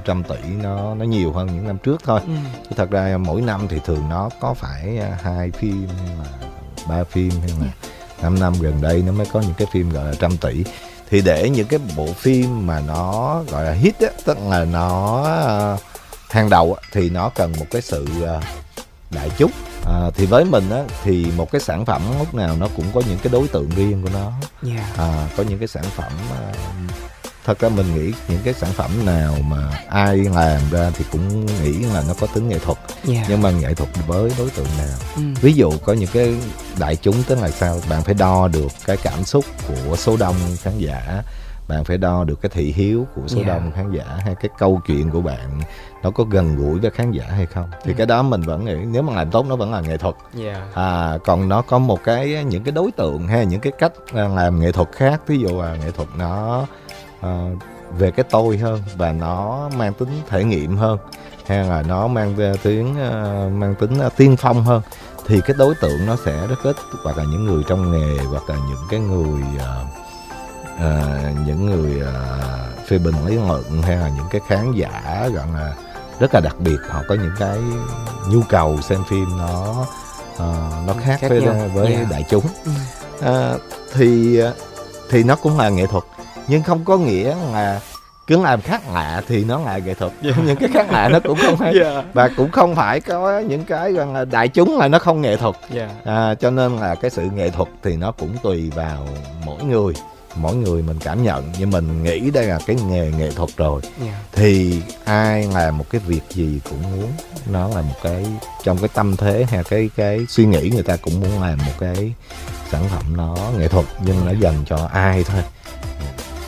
trăm 0.06 0.24
tỷ 0.24 0.50
nó 0.64 0.96
nó 0.96 1.06
nhiều 1.06 1.31
hơn 1.31 1.48
những 1.48 1.68
năm 1.68 1.78
trước 1.78 2.02
thôi. 2.06 2.20
Chứ 2.70 2.75
thật 2.75 2.92
ra 2.92 3.18
mỗi 3.18 3.42
năm 3.42 3.68
thì 3.70 3.80
thường 3.86 4.10
nó 4.10 4.30
có 4.40 4.54
phải 4.54 5.00
hai 5.24 5.52
phim 5.52 5.88
hay 5.98 6.16
là 6.18 6.48
ba 6.88 7.04
phim 7.04 7.31
hay 7.42 7.50
là 7.62 7.68
năm 8.22 8.40
năm 8.40 8.54
gần 8.62 8.81
đây 8.81 9.04
nó 9.06 9.12
mới 9.12 9.28
có 9.34 9.40
những 9.42 9.54
cái 9.58 9.68
phim 9.74 9.90
gọi 9.90 10.06
là 10.06 10.14
trăm 10.20 10.38
tỷ. 10.38 10.64
Thì 11.10 11.22
để 11.22 11.50
những 11.50 11.68
cái 11.68 11.80
bộ 11.98 12.08
phim 12.14 12.68
mà 12.68 12.81
nó 12.88 13.42
gọi 13.52 13.64
là 13.66 13.72
hit 13.72 14.00
á 14.00 14.08
tức 14.25 14.38
là 14.50 14.66
nó 14.66 15.25
hàng 16.33 16.50
đầu 16.50 16.75
thì 16.91 17.09
nó 17.09 17.30
cần 17.30 17.53
một 17.59 17.65
cái 17.71 17.81
sự 17.81 18.06
à, 18.25 18.41
đại 19.12 19.30
chúng 19.38 19.51
à, 19.85 20.09
thì 20.15 20.25
với 20.25 20.45
mình 20.45 20.69
á 20.69 20.83
thì 21.03 21.25
một 21.38 21.51
cái 21.51 21.62
sản 21.62 21.85
phẩm 21.85 22.01
lúc 22.19 22.33
nào 22.35 22.56
nó 22.59 22.68
cũng 22.75 22.85
có 22.94 23.01
những 23.09 23.18
cái 23.24 23.33
đối 23.33 23.47
tượng 23.47 23.69
riêng 23.75 24.03
của 24.03 24.09
nó 24.13 24.31
Dạ. 24.63 24.94
à, 24.97 25.27
có 25.38 25.44
những 25.44 25.59
cái 25.59 25.68
sản 25.68 25.83
phẩm 25.95 26.12
à, 26.31 26.53
thật 27.45 27.59
ra 27.59 27.69
mình 27.69 27.95
nghĩ 27.95 28.13
những 28.27 28.39
cái 28.44 28.53
sản 28.53 28.69
phẩm 28.74 29.06
nào 29.06 29.35
mà 29.47 29.81
ai 29.89 30.18
làm 30.18 30.62
ra 30.71 30.91
thì 30.97 31.06
cũng 31.12 31.45
nghĩ 31.45 31.71
là 31.80 32.03
nó 32.07 32.13
có 32.19 32.27
tính 32.27 32.50
nghệ 32.50 32.59
thuật 32.59 32.77
Dạ. 33.03 33.25
nhưng 33.29 33.41
mà 33.41 33.51
nghệ 33.51 33.74
thuật 33.74 33.89
với 34.07 34.31
đối 34.38 34.50
tượng 34.50 34.68
nào 34.77 34.97
Ừ. 35.15 35.21
ví 35.41 35.53
dụ 35.53 35.71
có 35.86 35.94
những 35.94 36.09
cái 36.13 36.36
đại 36.79 36.95
chúng 36.95 37.24
tức 37.24 37.39
là 37.41 37.50
sao 37.51 37.81
bạn 37.89 38.03
phải 38.03 38.13
đo 38.13 38.47
được 38.47 38.71
cái 38.86 38.97
cảm 38.97 39.24
xúc 39.25 39.45
của 39.68 39.95
số 39.95 40.18
đông 40.18 40.36
khán 40.62 40.77
giả 40.77 41.24
bạn 41.68 41.83
phải 41.83 41.98
đo 41.98 42.24
được 42.24 42.42
cái 42.42 42.50
thị 42.54 42.74
hiếu 42.75 43.07
của 43.15 43.21
số 43.27 43.38
Dạ. 43.42 43.48
đông 43.48 43.71
khán 43.71 43.92
giả 43.92 44.04
hay 44.25 44.36
cái 44.36 44.50
câu 44.60 44.81
chuyện 44.88 45.12
của 45.12 45.21
bạn 45.21 45.62
nó 46.04 46.12
có 46.12 46.24
gần 46.24 46.56
gũi 46.56 46.80
với 46.80 46.92
khán 46.92 47.12
giả 47.12 47.24
hay 47.30 47.45
không 47.45 47.69
thì 47.83 47.92
Ừ. 47.92 47.95
cái 47.98 48.06
đó 48.06 48.24
mình 48.24 48.42
vẫn 48.42 48.65
nghĩ 48.65 48.75
nếu 48.86 49.01
mà 49.01 49.13
làm 49.13 49.30
tốt 49.31 49.45
nó 49.50 49.56
vẫn 49.56 49.71
là 49.71 49.81
nghệ 49.81 49.98
thuật 49.98 50.15
Dạ. 50.33 50.68
à 50.74 51.18
còn 51.25 51.50
nó 51.50 51.62
có 51.62 51.80
một 51.80 52.04
cái 52.04 52.44
những 52.44 52.63
cái 52.63 52.71
đối 52.71 52.92
tượng 52.92 53.27
hay 53.27 53.45
những 53.45 53.60
cái 53.60 53.74
cách 53.80 53.94
à, 54.13 54.27
làm 54.27 54.60
nghệ 54.60 54.71
thuật 54.71 54.92
khác 54.92 55.21
ví 55.27 55.38
dụ 55.39 55.62
là 55.62 55.75
nghệ 55.75 55.92
thuật 55.92 56.10
nó 56.18 56.65
à, 57.21 57.50
về 57.98 58.12
cái 58.12 58.25
tôi 58.30 58.57
hơn 58.57 58.81
và 58.98 59.12
nó 59.12 59.69
mang 59.77 59.94
tính 59.94 60.10
thể 60.30 60.44
nghiệm 60.44 60.77
hơn 60.77 60.98
hay 61.48 61.63
là 61.65 61.83
nó 61.88 62.07
mang 62.07 62.36
tiếng 62.63 62.95
à, 63.00 63.50
mang 63.54 63.75
tính 63.75 64.00
à, 64.00 64.10
tiên 64.18 64.36
phong 64.38 64.63
hơn 64.63 64.81
thì 65.27 65.42
cái 65.42 65.56
đối 65.60 65.75
tượng 65.81 66.06
nó 66.06 66.15
sẽ 66.25 66.48
rất 66.48 66.63
ít 66.63 66.75
hoặc 67.04 67.18
là 67.18 67.24
những 67.24 67.45
người 67.45 67.63
trong 67.68 67.92
nghề 67.92 68.18
hoặc 68.24 68.44
là 68.50 68.56
những 68.56 68.81
cái 68.89 69.00
người 69.00 69.42
à, 69.60 69.83
à, 70.80 71.22
những 71.46 71.66
người 71.66 72.02
à, 72.06 72.14
phê 72.88 72.98
bình 72.98 73.16
lý 73.25 73.36
luận 73.36 73.81
hay 73.84 73.96
là 73.98 74.10
những 74.10 74.25
cái 74.31 74.42
khán 74.48 74.72
giả 74.72 75.28
gọi 75.34 75.48
là 75.54 75.74
rất 76.20 76.34
là 76.34 76.40
đặc 76.40 76.56
biệt 76.60 76.78
họ 76.90 77.02
có 77.10 77.16
những 77.16 77.34
cái 77.40 77.58
nhu 78.30 78.42
cầu 78.50 78.81
xem 78.81 79.04
phim 79.10 79.38
nó 79.38 79.86
à, 80.40 80.46
nó 80.88 80.94
khác, 81.04 81.18
Khác 81.22 81.28
với 81.30 81.42
nhau. 81.42 81.56
với 81.74 81.92
Dạ. 82.00 82.06
đại 82.12 82.25
chúng 82.30 82.44
Ừ. 82.66 82.72
à, 83.22 83.54
thì 83.94 84.40
thì 85.10 85.24
nó 85.24 85.36
cũng 85.36 85.58
là 85.58 85.70
nghệ 85.70 85.86
thuật 85.88 86.04
nhưng 86.48 86.64
không 86.64 86.86
có 86.86 86.98
nghĩa 86.98 87.36
là 87.52 87.80
cứ 88.28 88.42
làm 88.42 88.62
khác 88.62 88.81
lạ 88.94 89.22
thì 89.28 89.44
nó 89.44 89.60
là 89.60 89.78
nghệ 89.78 89.94
thuật 89.94 90.12
những 90.22 90.56
cái 90.60 90.70
khác 90.74 90.92
lạ 90.92 91.10
nó 91.10 91.20
cũng 91.24 91.38
không 91.42 91.56
hay 91.60 91.74
Dạ. 91.80 92.04
và 92.14 92.30
cũng 92.38 92.52
không 92.52 92.75
phải 92.75 93.00
có 93.02 93.40
những 93.40 93.64
cái 93.66 93.92
gọi 93.92 94.06
là 94.08 94.25
đại 94.25 94.48
chúng 94.48 94.78
là 94.78 94.88
nó 94.88 95.00
không 95.00 95.22
nghệ 95.22 95.38
thuật 95.38 95.56
Dạ. 95.72 95.90
à, 96.06 96.36
cho 96.36 96.50
nên 96.52 96.78
là 96.78 96.96
cái 96.96 97.12
sự 97.12 97.22
nghệ 97.36 97.50
thuật 97.50 97.70
thì 97.84 97.96
nó 97.96 98.12
cũng 98.12 98.36
tùy 98.44 98.72
vào 98.75 99.08
mỗi 99.46 99.64
người 99.64 99.94
mỗi 100.35 100.56
người 100.56 100.81
mình 100.81 100.97
cảm 101.00 101.24
nhận 101.24 101.51
nhưng 101.59 101.72
mình 101.72 102.03
nghĩ 102.03 102.31
đây 102.31 102.46
là 102.46 102.60
cái 102.67 102.75
nghề 102.89 103.12
nghệ 103.17 103.31
thuật 103.31 103.50
rồi. 103.58 103.81
Dạ. 104.05 104.19
thì 104.31 104.81
ai 105.05 105.48
làm 105.53 105.77
một 105.77 105.86
cái 105.89 106.01
việc 106.08 106.22
gì 106.29 106.60
cũng 106.69 106.81
muốn 106.81 107.12
nó 107.51 107.67
là 107.67 107.81
một 107.81 107.96
cái 108.03 108.25
trong 108.63 108.77
cái 108.77 108.89
tâm 108.93 109.15
thế 109.17 109.46
hay 109.50 109.63
cái 109.63 109.89
cái 109.96 110.19
suy 110.29 110.46
nghĩ 110.46 110.69
người 110.69 110.84
ta 110.84 110.96
cũng 110.96 111.19
muốn 111.19 111.41
làm 111.41 111.58
một 111.58 111.74
cái 111.79 112.13
sản 112.72 112.84
phẩm 112.89 113.17
nó 113.17 113.38
nghệ 113.58 113.67
thuật 113.67 113.86
nhưng 114.05 114.25
nó 114.25 114.31
dành 114.31 114.63
cho 114.65 114.89
ai 114.93 115.24
thôi. 115.24 115.41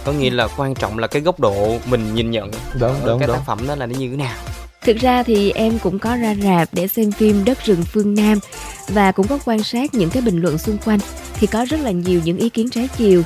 Có 0.06 0.12
nghĩa 0.12 0.30
là 0.30 0.48
quan 0.58 0.76
trọng 0.76 1.00
là 1.00 1.08
cái 1.08 1.22
góc 1.22 1.40
độ 1.40 1.78
mình 1.86 2.16
nhìn 2.16 2.32
nhận 2.32 2.52
đúng 2.80 2.94
đúng 3.06 3.20
cái 3.20 3.28
đúng 3.28 3.38
tác 3.38 3.44
phẩm 3.46 3.68
đó 3.68 3.76
là 3.76 3.86
nó 3.86 3.96
như 3.96 4.10
thế 4.10 4.16
nào. 4.16 4.36
Thực 4.82 4.98
ra 4.98 5.24
thì 5.24 5.52
em 5.52 5.80
cũng 5.80 6.00
có 6.00 6.16
ra 6.16 6.36
rạp 6.44 6.70
để 6.72 6.88
xem 6.88 7.12
phim 7.12 7.46
Đất 7.46 7.66
rừng 7.66 7.84
phương 7.84 8.14
Nam 8.14 8.40
và 8.88 9.12
cũng 9.12 9.28
có 9.28 9.40
quan 9.46 9.64
sát 9.64 9.94
những 9.94 10.10
cái 10.10 10.22
bình 10.22 10.42
luận 10.42 10.58
xung 10.58 10.78
quanh. 10.78 11.00
Thì 11.34 11.48
có 11.48 11.66
rất 11.70 11.80
là 11.80 11.92
nhiều 11.92 12.22
những 12.24 12.38
ý 12.38 12.50
kiến 12.50 12.70
trái 12.70 12.90
chiều, 12.98 13.24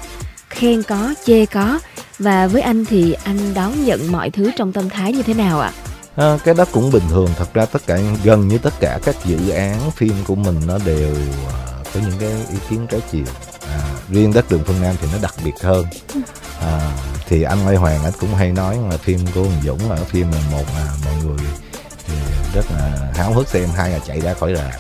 khen 0.50 0.84
có, 0.84 1.14
chê 1.26 1.46
có. 1.46 1.80
Và 2.20 2.48
với 2.48 2.62
anh 2.62 2.86
thì 2.86 3.16
anh 3.24 3.54
đón 3.54 3.86
nhận 3.86 4.12
mọi 4.12 4.30
thứ 4.30 4.52
trong 4.58 4.74
tâm 4.74 4.90
thái 4.90 5.14
như 5.14 5.24
thế 5.24 5.34
nào 5.34 5.60
ạ? 5.60 5.72
À, 6.16 6.38
cái 6.44 6.54
đó 6.54 6.66
cũng 6.72 6.92
bình 6.92 7.04
thường. 7.10 7.30
Thật 7.38 7.54
ra 7.54 7.66
tất 7.66 7.82
cả 7.86 8.00
gần 8.24 8.48
như 8.48 8.58
tất 8.58 8.74
cả 8.80 9.00
các 9.04 9.16
dự 9.26 9.50
án 9.50 9.92
phim 9.92 10.14
của 10.28 10.36
mình 10.36 10.60
nó 10.68 10.78
đều 10.86 11.16
à, 11.50 11.54
có 11.94 12.00
những 12.00 12.20
cái 12.20 12.30
ý 12.30 12.58
kiến 12.70 12.88
trái 12.90 13.02
chiều. 13.12 13.26
À, 13.68 13.80
riêng 14.10 14.34
đất 14.34 14.52
đường 14.52 14.64
phương 14.66 14.82
nam 14.82 14.96
thì 15.02 15.08
nó 15.14 15.18
đặc 15.22 15.34
biệt 15.46 15.62
hơn. 15.62 15.86
À, 16.62 16.92
thì 17.28 17.44
anh 17.44 17.68
Lê 17.68 17.76
Hoàng 17.76 18.04
anh 18.04 18.14
cũng 18.20 18.36
hay 18.36 18.52
nói 18.52 18.78
là 18.90 18.98
phim 18.98 19.20
của 19.36 19.42
Hùng 19.42 19.62
Dũng 19.66 19.90
là 19.90 19.96
cái 19.96 20.06
phim 20.06 20.32
mà 20.32 20.38
một 20.52 20.64
là 20.76 20.92
mọi 21.06 21.14
người 21.24 21.48
thì 22.08 22.14
rất 22.56 22.66
là 22.72 23.12
háo 23.16 23.34
hức 23.34 23.48
xem 23.48 23.70
hai 23.76 23.90
là 23.90 24.00
chạy 24.00 24.22
ra 24.22 24.34
khỏi 24.34 24.56
rạp. 24.56 24.74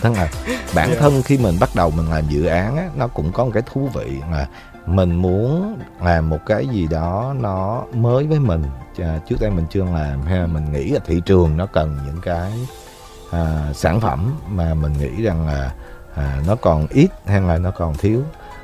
Tức 0.00 0.12
là 0.16 0.28
bản 0.74 0.94
thân 1.00 1.22
khi 1.22 1.38
mình 1.38 1.58
bắt 1.60 1.70
đầu 1.74 1.90
mình 1.90 2.10
làm 2.10 2.28
dự 2.28 2.44
án 2.44 2.76
á, 2.76 2.88
nó 2.96 3.06
cũng 3.06 3.32
có 3.32 3.44
một 3.44 3.50
cái 3.54 3.62
thú 3.66 3.90
vị 3.94 4.16
là 4.30 4.46
mình 4.86 5.14
muốn 5.14 5.78
làm 6.02 6.30
một 6.30 6.38
cái 6.46 6.66
gì 6.66 6.86
đó 6.86 7.34
nó 7.40 7.84
mới 7.94 8.26
với 8.26 8.38
mình. 8.38 8.62
À, 8.98 9.20
trước 9.28 9.36
đây 9.40 9.50
mình 9.50 9.66
chưa 9.70 9.84
làm 9.84 10.22
hay 10.22 10.38
là 10.38 10.46
mình 10.46 10.72
nghĩ 10.72 10.90
là 10.90 11.00
thị 11.06 11.20
trường 11.26 11.56
nó 11.56 11.66
cần 11.66 11.98
những 12.06 12.20
cái 12.22 12.52
à, 13.30 13.72
sản 13.74 14.00
phẩm 14.00 14.34
mà 14.48 14.74
mình 14.74 14.92
nghĩ 14.92 15.22
rằng 15.22 15.46
là 15.46 15.72
à, 16.14 16.42
nó 16.46 16.56
còn 16.56 16.86
ít 16.90 17.08
hay 17.26 17.40
là 17.40 17.58
nó 17.58 17.70
còn 17.70 17.94
thiếu. 17.94 18.22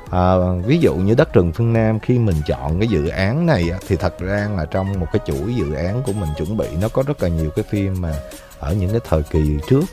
À, 0.09 0.35
ví 0.65 0.79
dụ 0.79 0.95
như 0.95 1.15
đất 1.15 1.33
rừng 1.33 1.51
phương 1.51 1.73
nam 1.73 1.99
khi 1.99 2.19
mình 2.19 2.35
chọn 2.47 2.79
cái 2.79 2.87
dự 2.87 3.07
án 3.07 3.45
này 3.45 3.71
thì 3.87 3.95
thật 3.95 4.19
ra 4.19 4.49
là 4.57 4.65
trong 4.65 4.99
một 4.99 5.07
cái 5.13 5.19
chuỗi 5.25 5.55
dự 5.55 5.73
án 5.73 6.03
của 6.03 6.13
mình 6.13 6.29
chuẩn 6.37 6.57
bị 6.57 6.67
nó 6.81 6.89
có 6.89 7.03
rất 7.07 7.23
là 7.23 7.29
nhiều 7.29 7.49
cái 7.55 7.65
phim 7.69 8.01
mà 8.01 8.13
ở 8.59 8.73
những 8.73 8.91
cái 8.91 9.01
thời 9.09 9.23
kỳ 9.23 9.57
trước 9.69 9.83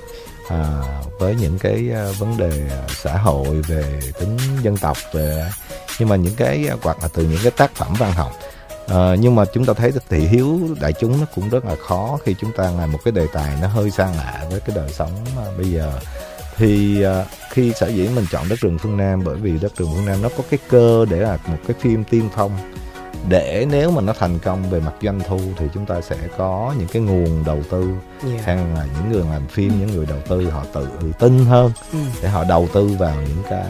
à, 0.49 0.83
với 1.19 1.35
những 1.35 1.59
cái 1.59 1.91
à, 1.95 2.07
vấn 2.19 2.37
đề 2.37 2.69
à, 2.71 2.83
xã 3.03 3.17
hội 3.17 3.63
về 3.69 4.01
tính 4.21 4.37
dân 4.63 4.77
tộc 4.77 4.97
về 5.13 5.51
nhưng 5.99 6.09
mà 6.09 6.17
những 6.17 6.35
cái 6.37 6.69
à, 6.71 6.77
hoặc 6.83 6.99
là 7.03 7.09
từ 7.15 7.23
những 7.23 7.41
cái 7.43 7.51
tác 7.51 7.75
phẩm 7.75 7.95
văn 7.99 8.13
học. 8.13 8.33
À, 8.89 9.15
nhưng 9.21 9.35
mà 9.35 9.45
chúng 9.45 9.65
ta 9.65 9.73
thấy 9.73 9.93
thị 10.09 10.19
hiếu 10.19 10.61
đại 10.81 10.93
chúng 10.93 11.21
nó 11.21 11.27
cũng 11.35 11.49
rất 11.49 11.65
là 11.65 11.77
khó 11.77 12.19
khi 12.25 12.35
chúng 12.41 12.53
ta 12.57 12.71
làm 12.71 12.93
một 12.93 12.99
cái 13.05 13.13
đề 13.13 13.27
tài 13.33 13.57
nó 13.61 13.69
hơi 13.69 13.91
xa 13.91 14.13
lạ 14.17 14.45
với 14.51 14.61
cái 14.61 14.77
đời 14.77 14.91
sống 14.93 15.11
bây 15.57 15.71
giờ. 15.71 16.01
Thì 16.57 17.05
khi 17.51 17.73
sở 17.77 17.89
dĩ 17.89 18.09
mình 18.09 18.27
chọn 18.31 18.49
đất 18.49 18.61
rừng 18.61 18.79
phương 18.79 18.97
Nam 18.97 19.25
bởi 19.25 19.37
vì 19.37 19.59
đất 19.59 19.77
rừng 19.77 19.89
phương 19.95 20.07
Nam 20.07 20.23
nó 20.23 20.29
có 20.37 20.45
cái 20.51 20.59
cơ 20.69 21.07
để 21.11 21.17
là 21.17 21.39
một 21.47 21.59
cái 21.67 21.77
phim 21.81 22.05
tiên 22.05 22.29
phong 22.35 22.73
để 23.29 23.67
nếu 23.71 23.91
mà 23.91 24.01
nó 24.01 24.13
thành 24.19 24.39
công 24.39 24.71
về 24.71 24.81
mặt 24.81 24.93
doanh 25.03 25.21
thu 25.29 25.41
thì 25.57 25.67
chúng 25.75 25.87
ta 25.87 26.01
sẽ 26.01 26.17
có 26.39 26.75
những 26.79 26.89
cái 26.89 27.03
nguồn 27.03 27.45
đầu 27.45 27.59
tư 27.71 27.89
yeah. 28.31 28.45
hay 28.45 28.57
là 28.57 28.87
những 28.95 29.13
người 29.13 29.25
làm 29.31 29.47
phim 29.47 29.81
những 29.81 29.97
người 29.97 30.07
đầu 30.07 30.19
tư 30.29 30.51
họ 30.51 30.65
tự 30.73 30.89
tin 31.19 31.45
hơn 31.45 31.73
ừ. 31.93 31.99
để 32.23 32.29
họ 32.29 32.45
đầu 32.49 32.69
tư 32.73 32.97
vào 32.99 33.17
những 33.29 33.43
cái 33.51 33.67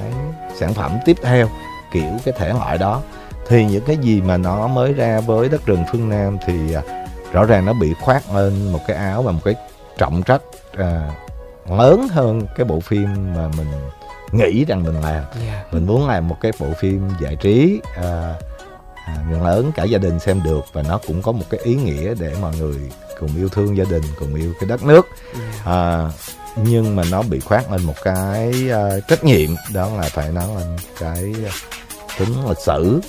sản 0.57 0.75
phẩm 0.75 0.93
tiếp 1.05 1.17
theo 1.23 1.49
kiểu 1.93 2.11
cái 2.25 2.35
thể 2.39 2.49
loại 2.49 2.79
đó 2.79 3.03
thì 3.49 3.65
những 3.65 3.85
cái 3.87 3.97
gì 3.97 4.21
mà 4.21 4.37
nó 4.37 4.67
mới 4.67 4.93
ra 4.93 5.21
với 5.21 5.49
đất 5.49 5.67
rừng 5.67 5.85
phương 5.93 6.09
Nam 6.09 6.39
thì 6.47 6.77
uh, 6.79 6.85
rõ 7.33 7.45
ràng 7.45 7.65
nó 7.65 7.73
bị 7.73 7.95
khoác 8.01 8.35
lên 8.35 8.73
một 8.73 8.81
cái 8.87 8.97
áo 8.97 9.23
và 9.23 9.33
một 9.33 9.41
cái 9.45 9.55
trọng 9.99 10.23
trách 10.23 10.43
uh, 10.73 11.71
lớn 11.79 12.09
hơn 12.11 12.47
cái 12.57 12.65
bộ 12.65 12.81
phim 12.81 13.35
mà 13.37 13.49
mình 13.57 13.67
nghĩ 14.33 14.65
rằng 14.65 14.83
mình 14.83 14.95
làm 14.95 15.25
yeah. 15.47 15.75
Mình 15.75 15.87
muốn 15.87 16.09
làm 16.09 16.29
một 16.29 16.37
cái 16.41 16.53
bộ 16.61 16.67
phim 16.79 17.11
giải 17.21 17.37
trí 17.37 17.81
à, 17.97 18.35
à, 19.07 19.17
người 19.31 19.41
lớn 19.41 19.73
cả 19.75 19.85
gia 19.85 19.99
đình 19.99 20.21
xem 20.21 20.43
được 20.43 20.65
và 20.73 20.83
nó 20.83 21.01
cũng 21.07 21.23
có 21.23 21.33
một 21.33 21.45
cái 21.51 21.61
ý 21.65 21.75
nghĩa 21.75 22.15
để 22.15 22.35
mọi 22.41 22.57
người 22.57 22.77
cùng 23.21 23.37
yêu 23.37 23.49
thương 23.49 23.77
gia 23.77 23.85
đình 23.85 24.03
cùng 24.19 24.35
yêu 24.35 24.53
cái 24.61 24.69
đất 24.69 24.83
nước. 24.85 25.07
Dạ. 25.35 25.73
à, 25.73 26.11
nhưng 26.57 26.97
mà 26.97 27.03
nó 27.11 27.23
bị 27.23 27.41
khoác 27.41 27.71
lên 27.71 27.83
một 27.83 27.95
cái 28.05 28.53
uh, 28.71 29.09
trách 29.09 29.25
nhiệm 29.25 29.51
đó 29.73 29.91
là 29.97 30.03
phải 30.03 30.33
nói 30.33 30.49
lên 30.59 30.77
cái 31.01 31.35
tính 32.19 32.49
lịch 32.49 32.59
sử 32.59 33.01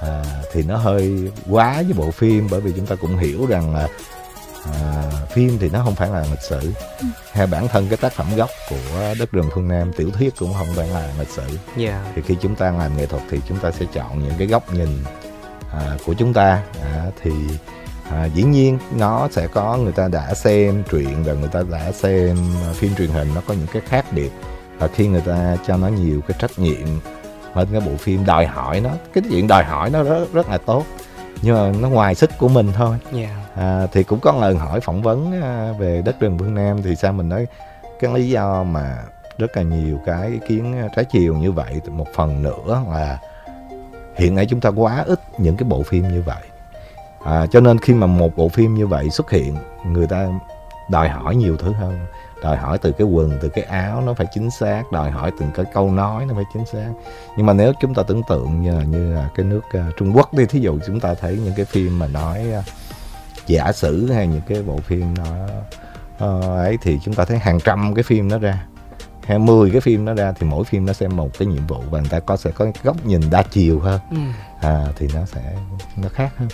à, 0.00 0.24
thì 0.52 0.62
nó 0.62 0.76
hơi 0.76 1.30
quá 1.50 1.74
với 1.74 1.92
bộ 1.92 2.10
phim 2.10 2.48
bởi 2.50 2.60
vì 2.60 2.72
chúng 2.76 2.86
ta 2.86 2.94
cũng 2.94 3.18
hiểu 3.18 3.46
rằng 3.46 3.74
là 3.74 3.88
à, 4.64 5.10
phim 5.30 5.58
thì 5.60 5.68
nó 5.68 5.82
không 5.84 5.94
phải 5.94 6.08
là 6.08 6.24
lịch 6.30 6.42
sử 6.42 6.72
ừ. 7.00 7.06
hay 7.32 7.46
bản 7.46 7.68
thân 7.68 7.88
cái 7.88 7.96
tác 7.96 8.12
phẩm 8.12 8.26
gốc 8.36 8.50
của 8.70 9.14
đất 9.18 9.32
rừng 9.32 9.50
phương 9.54 9.68
nam 9.68 9.92
tiểu 9.92 10.10
thuyết 10.10 10.34
cũng 10.38 10.54
không 10.54 10.68
phải 10.76 10.88
là 10.88 11.12
lịch 11.18 11.30
sử 11.30 11.46
yeah. 11.46 11.58
Dạ. 11.76 12.04
thì 12.14 12.22
khi 12.22 12.36
chúng 12.40 12.54
ta 12.54 12.70
làm 12.70 12.96
nghệ 12.96 13.06
thuật 13.06 13.22
thì 13.30 13.40
chúng 13.48 13.58
ta 13.58 13.70
sẽ 13.70 13.86
chọn 13.92 14.22
những 14.22 14.34
cái 14.38 14.46
góc 14.46 14.74
nhìn 14.74 15.04
à, 15.72 15.96
của 16.06 16.14
chúng 16.14 16.32
ta 16.32 16.62
à, 16.82 17.04
thì 17.22 17.32
à, 18.10 18.24
dĩ 18.24 18.42
nhiên 18.42 18.78
nó 18.96 19.28
sẽ 19.30 19.46
có 19.46 19.76
người 19.76 19.92
ta 19.92 20.08
đã 20.08 20.34
xem 20.34 20.82
truyện 20.90 21.24
và 21.24 21.32
người 21.32 21.48
ta 21.48 21.62
đã 21.70 21.92
xem 21.92 22.36
phim 22.74 22.94
truyền 22.94 23.10
hình 23.10 23.28
nó 23.34 23.40
có 23.46 23.54
những 23.54 23.66
cái 23.72 23.82
khác 23.86 24.04
biệt 24.12 24.30
và 24.78 24.88
khi 24.88 25.06
người 25.06 25.20
ta 25.20 25.56
cho 25.66 25.76
nó 25.76 25.88
nhiều 25.88 26.20
cái 26.28 26.36
trách 26.40 26.58
nhiệm 26.58 26.86
lên 27.54 27.68
cái 27.72 27.80
bộ 27.80 27.96
phim 27.98 28.24
đòi 28.24 28.46
hỏi 28.46 28.80
nó 28.80 28.90
cái 29.12 29.24
chuyện 29.30 29.46
đòi 29.46 29.64
hỏi 29.64 29.90
nó 29.90 30.02
rất 30.02 30.32
rất 30.32 30.48
là 30.48 30.58
tốt 30.58 30.84
nhưng 31.42 31.54
mà 31.54 31.78
nó 31.80 31.88
ngoài 31.88 32.14
sức 32.14 32.30
của 32.38 32.48
mình 32.48 32.72
thôi 32.76 32.96
yeah. 33.12 33.30
Dạ. 33.56 33.64
à, 33.64 33.86
thì 33.92 34.02
cũng 34.02 34.20
có 34.20 34.32
lần 34.32 34.58
hỏi 34.58 34.80
phỏng 34.80 35.02
vấn 35.02 35.42
à, 35.42 35.72
về 35.78 36.02
đất 36.04 36.20
rừng 36.20 36.38
phương 36.38 36.54
nam 36.54 36.82
thì 36.82 36.96
sao 36.96 37.12
mình 37.12 37.28
nói 37.28 37.46
cái 38.00 38.14
lý 38.14 38.28
do 38.28 38.62
mà 38.62 38.96
rất 39.38 39.56
là 39.56 39.62
nhiều 39.62 40.00
cái 40.06 40.28
ý 40.28 40.38
kiến 40.48 40.88
trái 40.96 41.04
chiều 41.04 41.36
như 41.36 41.52
vậy 41.52 41.80
một 41.90 42.06
phần 42.14 42.42
nữa 42.42 42.82
là 42.92 43.18
hiện 44.16 44.34
nay 44.34 44.46
chúng 44.46 44.60
ta 44.60 44.68
quá 44.68 45.04
ít 45.06 45.20
những 45.38 45.56
cái 45.56 45.68
bộ 45.68 45.82
phim 45.82 46.08
như 46.08 46.22
vậy. 46.22 46.42
À, 47.24 47.46
cho 47.46 47.60
nên 47.60 47.78
khi 47.78 47.94
mà 47.94 48.06
một 48.06 48.36
bộ 48.36 48.48
phim 48.48 48.74
như 48.74 48.86
vậy 48.86 49.10
xuất 49.10 49.30
hiện 49.30 49.56
người 49.86 50.06
ta 50.06 50.28
đòi 50.90 51.08
hỏi 51.08 51.36
nhiều 51.36 51.56
thứ 51.56 51.72
hơn. 51.72 51.98
Đòi 52.42 52.56
hỏi 52.56 52.78
từ 52.78 52.92
cái 52.92 53.06
quần 53.06 53.38
từ 53.40 53.48
cái 53.48 53.64
áo 53.64 54.00
nó 54.06 54.14
phải 54.14 54.26
chính 54.34 54.50
xác 54.50 54.82
đòi 54.92 55.10
hỏi 55.10 55.32
từng 55.40 55.50
cái 55.54 55.66
câu 55.74 55.90
nói 55.90 56.26
nó 56.26 56.34
phải 56.34 56.44
chính 56.52 56.66
xác. 56.66 56.90
Nhưng 57.36 57.46
mà 57.46 57.52
nếu 57.52 57.72
chúng 57.80 57.94
ta 57.94 58.02
tưởng 58.02 58.22
tượng 58.28 58.62
như 58.62 58.78
là, 58.78 58.84
như 58.84 59.14
là 59.14 59.28
cái 59.34 59.46
nước 59.46 59.60
uh, 59.76 59.96
Trung 59.96 60.12
Quốc 60.16 60.34
đi 60.34 60.46
thí 60.46 60.60
dụ 60.60 60.78
chúng 60.86 61.00
ta 61.00 61.14
thấy 61.14 61.40
những 61.44 61.54
cái 61.56 61.64
phim 61.64 61.98
mà 61.98 62.06
nói 62.06 62.46
uh, 62.58 62.64
giả 63.46 63.72
sử 63.72 64.12
hay 64.12 64.26
những 64.26 64.40
cái 64.48 64.62
bộ 64.62 64.76
phim 64.76 65.14
nó 65.18 65.46
uh, 66.26 66.44
ấy 66.44 66.78
thì 66.82 66.98
chúng 67.04 67.14
ta 67.14 67.24
thấy 67.24 67.38
hàng 67.38 67.60
trăm 67.60 67.94
cái 67.94 68.02
phim 68.02 68.28
nó 68.28 68.38
ra 68.38 68.66
hay 69.30 69.38
10 69.38 69.70
cái 69.70 69.80
phim 69.80 70.04
nó 70.04 70.14
ra 70.14 70.32
thì 70.32 70.46
mỗi 70.46 70.64
phim 70.64 70.86
nó 70.86 70.92
sẽ 70.92 71.08
một 71.08 71.38
cái 71.38 71.48
nhiệm 71.48 71.66
vụ 71.66 71.82
và 71.90 72.00
người 72.00 72.08
ta 72.08 72.20
có 72.20 72.36
sẽ 72.36 72.50
có 72.50 72.64
cái 72.64 72.74
góc 72.82 73.06
nhìn 73.06 73.20
đa 73.30 73.42
chiều 73.42 73.80
hơn 73.80 74.00
ừ. 74.10 74.16
à, 74.60 74.86
thì 74.96 75.08
nó 75.14 75.20
sẽ 75.26 75.40
nó 75.96 76.08
khác 76.08 76.30
hơn 76.36 76.48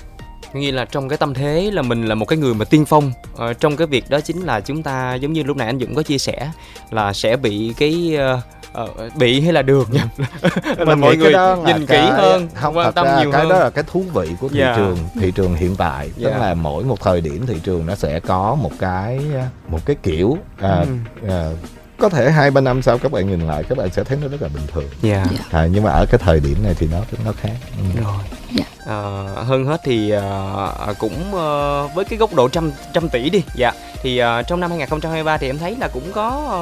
nghĩa 0.54 0.72
là 0.72 0.84
trong 0.84 1.08
cái 1.08 1.18
tâm 1.18 1.34
thế 1.34 1.70
là 1.72 1.82
mình 1.82 2.06
là 2.06 2.14
một 2.14 2.24
cái 2.24 2.38
người 2.38 2.54
mà 2.54 2.64
tiên 2.64 2.84
phong 2.84 3.12
ờ, 3.36 3.52
trong 3.52 3.76
cái 3.76 3.86
việc 3.86 4.10
đó 4.10 4.20
chính 4.20 4.40
là 4.40 4.60
chúng 4.60 4.82
ta 4.82 5.14
giống 5.14 5.32
như 5.32 5.42
lúc 5.42 5.56
nãy 5.56 5.66
anh 5.66 5.78
Dũng 5.80 5.94
có 5.94 6.02
chia 6.02 6.18
sẻ 6.18 6.50
là 6.90 7.12
sẽ 7.12 7.36
bị 7.36 7.74
cái 7.78 8.18
uh, 8.34 8.82
uh, 8.82 9.16
bị 9.16 9.40
hay 9.40 9.52
là 9.52 9.62
được 9.62 9.90
nhỉ 9.90 10.00
là 10.78 10.94
mọi 10.94 11.16
người 11.16 11.32
nhìn 11.66 11.86
kỹ 11.86 11.98
hơn 11.98 12.48
không 12.54 12.76
quan 12.76 12.92
tâm 12.92 13.06
nhiều 13.20 13.32
cái 13.32 13.40
hơn. 13.40 13.48
đó 13.48 13.58
là 13.58 13.70
cái 13.70 13.84
thú 13.86 14.04
vị 14.14 14.28
của 14.40 14.48
thị 14.48 14.60
yeah. 14.60 14.76
Dạ. 14.76 14.82
trường 14.82 14.98
thị 15.20 15.30
trường 15.30 15.54
hiện 15.54 15.76
tại 15.76 16.04
yeah. 16.04 16.16
tức 16.16 16.30
dạ. 16.30 16.38
là 16.38 16.54
mỗi 16.54 16.84
một 16.84 17.00
thời 17.00 17.20
điểm 17.20 17.46
thị 17.46 17.56
trường 17.64 17.86
nó 17.86 17.94
sẽ 17.94 18.20
có 18.20 18.54
một 18.54 18.72
cái 18.78 19.20
một 19.68 19.80
cái 19.86 19.96
kiểu 20.02 20.28
uh, 20.28 20.38
ừ. 20.60 21.52
uh, 21.52 21.58
có 21.98 22.08
thể 22.08 22.30
hai 22.30 22.50
ba 22.50 22.60
năm 22.60 22.82
sau 22.82 22.98
các 22.98 23.12
bạn 23.12 23.28
nhìn 23.28 23.40
lại 23.40 23.64
các 23.68 23.78
bạn 23.78 23.90
sẽ 23.90 24.04
thấy 24.04 24.18
nó 24.22 24.28
rất 24.28 24.42
là 24.42 24.48
bình 24.48 24.66
thường 24.72 24.88
yeah. 25.02 25.26
Dạ. 25.32 25.60
à, 25.60 25.66
nhưng 25.66 25.84
mà 25.84 25.90
ở 25.90 26.06
cái 26.06 26.18
thời 26.24 26.40
điểm 26.40 26.62
này 26.62 26.74
thì 26.78 26.88
nó 26.92 26.98
nó 27.24 27.32
khác 27.32 27.56
ừ. 27.78 28.00
rồi 28.02 28.14
yeah. 28.56 28.68
à, 28.86 28.98
hơn 29.44 29.64
hết 29.64 29.80
thì 29.84 30.10
à, 30.10 30.94
cũng 30.98 31.34
à, 31.34 31.48
với 31.94 32.04
cái 32.04 32.18
góc 32.18 32.34
độ 32.34 32.48
trăm 32.48 32.72
trăm 32.92 33.08
tỷ 33.08 33.30
đi 33.30 33.42
dạ 33.56 33.72
thì 34.02 34.18
à, 34.18 34.42
trong 34.42 34.60
năm 34.60 34.70
2023 34.70 35.38
thì 35.38 35.46
em 35.46 35.58
thấy 35.58 35.76
là 35.80 35.88
cũng 35.88 36.12
có 36.12 36.28
à, 36.50 36.60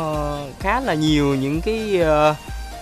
khá 0.60 0.80
là 0.80 0.94
nhiều 0.94 1.34
những 1.34 1.60
cái 1.60 2.02
à, 2.02 2.34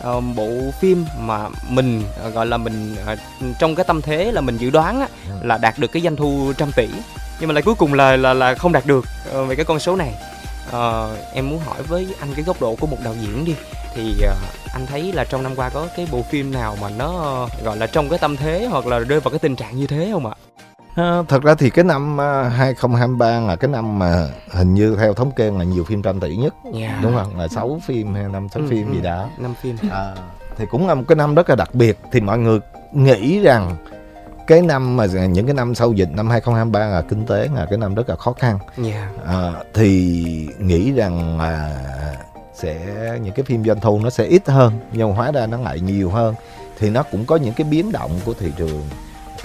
à, 0.05 0.11
bộ 0.37 0.51
phim 0.81 1.05
mà 1.19 1.49
mình 1.69 2.03
à, 2.25 2.29
gọi 2.29 2.47
là 2.47 2.57
mình 2.57 2.97
à, 3.07 3.17
trong 3.59 3.75
cái 3.75 3.85
tâm 3.85 4.03
thế 4.03 4.33
là 4.33 4.41
mình 4.41 4.57
dự 4.57 4.71
đoán 4.71 5.01
á, 5.01 5.07
ừ. 5.29 5.47
là 5.47 5.59
đạt 5.59 5.79
được 5.79 5.93
cái 5.93 6.03
doanh 6.03 6.17
thu 6.17 6.53
trăm 6.59 6.73
tỷ 6.77 6.89
nhưng 7.41 7.49
mà 7.49 7.53
lại 7.55 7.63
cuối 7.63 7.75
cùng 7.75 7.95
là 7.95 8.17
là 8.17 8.35
là 8.35 8.55
không 8.55 8.73
đạt 8.73 8.87
được 8.87 9.05
uh, 9.39 9.49
về 9.49 9.57
cái 9.57 9.65
con 9.65 9.79
số 9.79 9.97
này 9.97 10.15
uh, 10.77 11.19
em 11.33 11.51
muốn 11.51 11.59
hỏi 11.59 11.83
với 11.83 12.15
anh 12.21 12.29
cái 12.35 12.45
góc 12.45 12.61
độ 12.61 12.77
của 12.81 12.87
một 12.87 12.97
đạo 13.05 13.15
diễn 13.21 13.45
đi 13.45 13.55
thì 13.95 14.15
uh, 14.25 14.73
anh 14.75 14.87
thấy 14.87 15.13
là 15.13 15.25
trong 15.25 15.43
năm 15.43 15.53
qua 15.57 15.69
có 15.69 15.89
cái 15.97 16.09
bộ 16.13 16.23
phim 16.23 16.53
nào 16.53 16.77
mà 16.81 16.91
nó 16.99 17.43
uh, 17.45 17.65
gọi 17.65 17.77
là 17.77 17.87
trong 17.87 18.09
cái 18.09 18.19
tâm 18.19 18.37
thế 18.37 18.67
hoặc 18.71 18.87
là 18.87 18.99
rơi 18.99 19.21
vào 19.21 19.31
cái 19.31 19.39
tình 19.39 19.57
trạng 19.57 19.77
như 19.77 19.87
thế 19.87 20.09
không 20.13 20.27
ạ? 20.27 20.35
À, 20.97 21.23
thật 21.29 21.43
ra 21.43 21.55
thì 21.55 21.71
cái 21.71 21.85
năm 21.85 22.15
uh, 22.15 22.53
2023 22.53 23.41
là 23.41 23.57
cái 23.57 23.71
năm 23.71 23.99
mà 23.99 24.29
hình 24.51 24.75
như 24.75 24.97
theo 24.97 25.15
thống 25.15 25.31
kê 25.31 25.51
là 25.51 25.65
nhiều 25.65 25.85
phim 25.85 26.03
trăm 26.03 26.21
tỷ 26.21 26.37
nhất 26.37 26.55
yeah. 26.65 26.77
Dạ. 26.77 27.01
đúng 27.03 27.15
không 27.15 27.39
là 27.39 27.49
6 27.49 27.81
phim 27.87 28.15
hay 28.15 28.25
năm 28.33 28.49
sáu 28.49 28.63
ừ, 28.63 28.69
phim 28.71 28.87
ừ. 28.87 28.95
gì 28.95 29.01
đó 29.01 29.29
năm 29.39 29.55
phim 29.63 29.77
à, 29.91 30.15
thì 30.57 30.65
cũng 30.71 30.87
là 30.87 30.95
một 30.95 31.03
cái 31.09 31.17
năm 31.17 31.35
rất 31.35 31.51
là 31.51 31.57
đặc 31.57 31.75
biệt 31.75 31.99
thì 32.13 32.21
mọi 32.21 32.39
người 32.39 32.61
nghĩ 32.93 33.41
rằng 33.41 33.77
cái 34.47 34.63
năm 34.63 34.97
mà 34.97 35.07
những 35.07 35.47
cái 35.47 35.55
năm 35.55 35.75
sau 35.75 35.93
dịch 35.93 36.09
năm 36.13 36.31
2023 36.31 36.87
là 36.87 37.03
kinh 37.03 37.27
tế 37.27 37.49
là 37.55 37.67
cái 37.71 37.79
năm 37.79 37.95
rất 37.95 38.09
là 38.09 38.17
khó 38.17 38.33
khăn 38.33 38.59
yeah. 38.85 39.11
Dạ. 39.17 39.33
à, 39.33 39.53
thì 39.75 40.49
nghĩ 40.59 40.93
rằng 40.93 41.39
là 41.39 41.83
sẽ 42.55 42.79
những 43.23 43.35
cái 43.35 43.45
phim 43.45 43.65
doanh 43.65 43.81
thu 43.81 44.01
nó 44.05 44.11
sẽ 44.11 44.25
ít 44.25 44.49
hơn 44.49 44.73
nhưng 44.93 45.13
hóa 45.13 45.33
ra 45.33 45.47
nó 45.47 45.59
lại 45.59 45.81
nhiều 45.81 46.11
hơn 46.11 46.35
thì 46.79 46.91
nó 46.91 47.03
cũng 47.03 47.25
có 47.25 47.37
những 47.37 47.55
cái 47.55 47.67
biến 47.71 47.93
động 47.93 48.11
của 48.25 48.35
thị 48.35 48.53
trường 48.57 48.83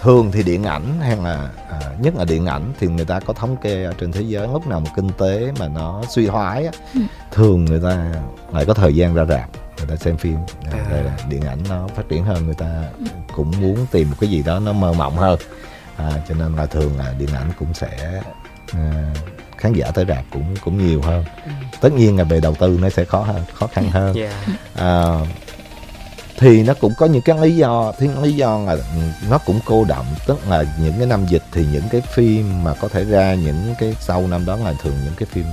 thường 0.01 0.31
thì 0.31 0.43
điện 0.43 0.63
ảnh 0.63 0.99
hay 1.01 1.17
là 1.17 1.49
à, 1.69 1.79
nhất 1.99 2.15
là 2.15 2.25
điện 2.25 2.45
ảnh 2.45 2.73
thì 2.79 2.87
người 2.87 3.05
ta 3.05 3.19
có 3.19 3.33
thống 3.33 3.57
kê 3.57 3.83
ở 3.83 3.93
trên 3.99 4.11
thế 4.11 4.21
giới 4.21 4.47
lúc 4.47 4.67
nào 4.67 4.79
một 4.79 4.89
kinh 4.95 5.09
tế 5.17 5.51
mà 5.59 5.67
nó 5.67 6.03
suy 6.09 6.27
thoái 6.27 6.65
á, 6.65 6.71
ừ. 6.93 6.99
thường 7.31 7.65
người 7.65 7.79
ta 7.83 8.11
lại 8.53 8.65
có 8.65 8.73
thời 8.73 8.95
gian 8.95 9.13
ra 9.13 9.25
rạp 9.25 9.49
người 9.77 9.87
ta 9.87 9.95
xem 9.95 10.17
phim 10.17 10.37
à. 10.71 10.77
là 10.89 11.17
điện 11.29 11.41
ảnh 11.41 11.59
nó 11.69 11.87
phát 11.95 12.03
triển 12.09 12.23
hơn 12.23 12.45
người 12.45 12.55
ta 12.55 12.83
cũng 13.35 13.51
muốn 13.61 13.85
tìm 13.91 14.09
một 14.09 14.15
cái 14.19 14.29
gì 14.29 14.43
đó 14.43 14.59
nó 14.59 14.73
mơ 14.73 14.93
mộng 14.93 15.17
hơn 15.17 15.39
à, 15.95 16.11
cho 16.27 16.35
nên 16.35 16.55
là 16.55 16.65
thường 16.65 16.97
là 16.97 17.13
điện 17.19 17.29
ảnh 17.33 17.51
cũng 17.59 17.73
sẽ 17.73 18.21
à, 18.73 19.13
khán 19.57 19.73
giả 19.73 19.91
tới 19.91 20.05
rạp 20.07 20.25
cũng 20.31 20.55
cũng 20.63 20.87
nhiều 20.87 21.01
hơn 21.01 21.23
ừ. 21.45 21.51
tất 21.81 21.93
nhiên 21.93 22.17
là 22.17 22.23
về 22.23 22.39
đầu 22.39 22.55
tư 22.55 22.79
nó 22.81 22.89
sẽ 22.89 23.05
khó 23.05 23.21
hơn 23.21 23.41
khó 23.53 23.67
khăn 23.67 23.89
hơn 23.91 24.15
yeah. 24.15 24.33
à, 24.75 25.19
thì 26.37 26.63
nó 26.63 26.73
cũng 26.73 26.93
có 26.97 27.05
những 27.05 27.21
cái 27.21 27.37
lý 27.41 27.55
do 27.55 27.93
thì 27.99 28.07
lý 28.21 28.33
do 28.33 28.59
là 28.59 28.77
nó 29.29 29.37
cũng 29.37 29.59
cô 29.65 29.85
động 29.85 30.05
tức 30.27 30.47
là 30.49 30.63
những 30.81 30.93
cái 30.97 31.07
năm 31.07 31.25
dịch 31.25 31.43
thì 31.51 31.65
những 31.71 31.83
cái 31.91 32.01
phim 32.01 32.63
mà 32.63 32.73
có 32.73 32.87
thể 32.87 33.03
ra 33.03 33.33
những 33.33 33.75
cái 33.79 33.95
sau 33.99 34.27
năm 34.27 34.45
đó 34.45 34.55
là 34.55 34.73
thường 34.83 34.93
những 35.03 35.13
cái 35.17 35.27
phim 35.31 35.45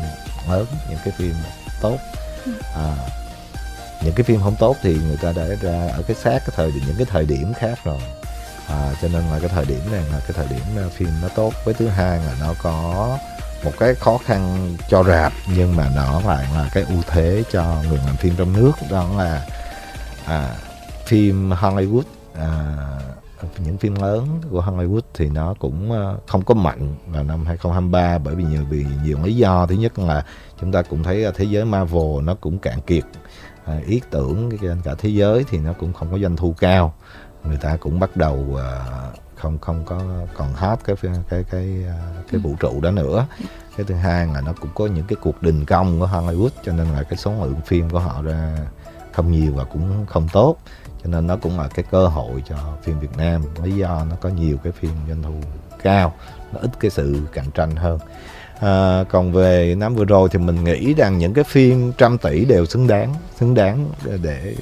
lớn 0.50 0.66
những 0.90 0.99
cái 1.04 1.14
phim 1.19 1.35
tốt 1.81 1.99
ừ. 2.47 2.52
à, 2.75 2.97
những 4.05 4.15
cái 4.15 4.25
phim 4.25 4.41
không 4.41 4.57
tốt 4.59 4.77
thì 4.83 4.95
người 4.95 5.17
ta 5.17 5.33
đã 5.33 5.45
ra 5.61 5.89
ở 5.93 6.03
cái 6.03 6.17
sát 6.17 6.39
cái 6.39 6.51
thời 6.57 6.73
điểm 6.73 6.83
những 6.87 6.97
cái 6.97 7.07
thời 7.11 7.27
điểm 7.27 7.53
khác 7.55 7.79
rồi. 7.85 8.01
À, 8.69 8.95
cho 9.03 9.09
nên 9.09 9.23
là 9.31 9.39
cái 9.39 9.49
thời 9.49 9.65
điểm 9.65 9.81
này 9.93 10.03
là 10.13 10.21
cái 10.21 10.33
thời 10.35 10.47
điểm 10.51 10.61
à, 10.77 10.85
phim 10.93 11.09
nó 11.23 11.29
tốt. 11.29 11.53
Với 11.65 11.75
thứ 11.75 11.89
hai 11.89 12.19
là 12.19 12.35
nó 12.41 12.55
có 12.63 13.19
một 13.65 13.73
cái 13.79 13.95
khó 13.95 14.19
khăn 14.19 14.75
cho 14.89 15.05
rạp 15.05 15.33
nhưng 15.57 15.77
mà 15.77 15.91
nó 15.97 16.21
lại 16.27 16.47
là 16.55 16.71
cái 16.75 16.85
ưu 16.89 17.03
thế 17.07 17.43
cho 17.53 17.83
người 17.89 17.99
làm 18.07 18.17
phim 18.17 18.35
trong 18.37 18.53
nước. 18.53 18.73
Đó 18.91 19.09
là 19.17 19.47
à, 20.27 20.55
phim 21.07 21.51
Hollywood 21.51 22.03
à, 22.35 22.77
những 23.59 23.79
phim 23.79 23.95
lớn 23.95 24.41
của 24.51 24.61
Hollywood 24.61 25.01
thì 25.15 25.31
nó 25.31 25.55
cũng 25.59 25.93
à, 25.93 26.15
không 26.27 26.45
có 26.45 26.55
mạnh 26.55 26.95
vào 27.07 27.25
năm 27.25 27.47
2023 27.47 28.19
bởi 28.19 28.35
vì 28.35 28.45
nhiều 28.45 28.65
vì 28.71 28.87
nhiều 29.05 29.19
lý 29.25 29.37
do. 29.37 29.67
Thứ 29.67 29.75
nhất 29.75 29.99
là 29.99 30.25
chúng 30.61 30.73
ta 30.73 30.83
cũng 30.83 31.03
thấy 31.03 31.25
à, 31.25 31.31
thế 31.35 31.45
giới 31.45 31.65
Marvel 31.65 32.23
nó 32.23 32.35
cũng 32.35 32.59
cạn 32.59 32.81
kiệt 32.87 33.05
à, 33.64 33.80
ý 33.87 34.00
tưởng 34.11 34.50
trên 34.61 34.80
cả 34.85 34.94
thế 34.99 35.09
giới 35.09 35.44
thì 35.49 35.59
nó 35.59 35.73
cũng 35.73 35.92
không 35.92 36.09
có 36.12 36.18
doanh 36.18 36.37
thu 36.37 36.54
cao. 36.59 36.94
Người 37.44 37.56
ta 37.56 37.76
cũng 37.76 38.00
bắt 38.00 38.16
đầu 38.16 38.59
à, 38.59 38.85
không 39.37 39.59
không 39.59 39.85
có 39.85 40.00
còn 40.37 40.52
hot 40.52 40.78
cái 40.85 40.97
cái 41.02 41.12
cái 41.28 41.44
cái, 41.50 41.85
à, 41.88 41.99
cái 42.33 42.40
vũ 42.40 42.54
trụ 42.61 42.80
đó 42.80 42.90
nữa. 42.90 43.26
Cái 43.76 43.87
thứ 43.87 43.94
hai 43.94 44.26
là 44.26 44.40
nó 44.40 44.52
cũng 44.61 44.71
có 44.75 44.87
những 44.87 45.04
cái 45.09 45.16
cuộc 45.21 45.42
đình 45.42 45.64
công 45.64 46.00
của 46.00 46.06
Hollywood 46.06 46.50
cho 46.64 46.73
nên 46.73 46.87
là 46.87 47.02
cái 47.02 47.16
số 47.16 47.33
lượng 47.33 47.61
phim 47.66 47.90
của 47.90 47.99
họ 47.99 48.23
ra 48.23 48.56
không 49.12 49.33
nhiều 49.33 49.52
và 49.54 49.64
cũng 49.64 50.06
không 50.06 50.28
tốt. 50.33 50.56
Cho 51.02 51.11
nên 51.11 51.26
nó 51.26 51.37
cũng 51.37 51.59
là 51.59 51.68
cái 51.68 51.85
cơ 51.90 52.06
hội 52.06 52.42
cho 52.49 52.56
phim 52.83 52.99
Việt 52.99 53.16
Nam. 53.16 53.42
Lý 53.62 53.73
do 53.73 54.04
nó 54.11 54.16
có 54.21 54.28
nhiều 54.28 54.56
cái 54.64 54.73
phim 54.73 54.90
doanh 55.09 55.23
thu 55.23 55.35
cao 55.83 56.14
nó 56.52 56.61
ít 56.61 56.71
cái 56.80 56.90
sự 56.90 57.21
cạnh 57.33 57.50
tranh 57.54 57.76
hơn 57.76 57.99
à, 58.61 59.05
còn 59.09 59.33
về 59.33 59.75
năm 59.79 59.95
vừa 59.95 60.05
rồi 60.05 60.29
thì 60.33 60.39
mình 60.39 60.65
nghĩ 60.65 60.95
rằng 60.95 61.19
những 61.19 61.35
cái 61.35 61.45
phim 61.45 61.93
trăm 61.99 62.19
tỷ 62.19 62.45
đều 62.45 62.67
xứng 62.67 62.87
đáng 62.87 63.15
xứng 63.37 63.55
đáng 63.55 63.89
để 64.23 64.55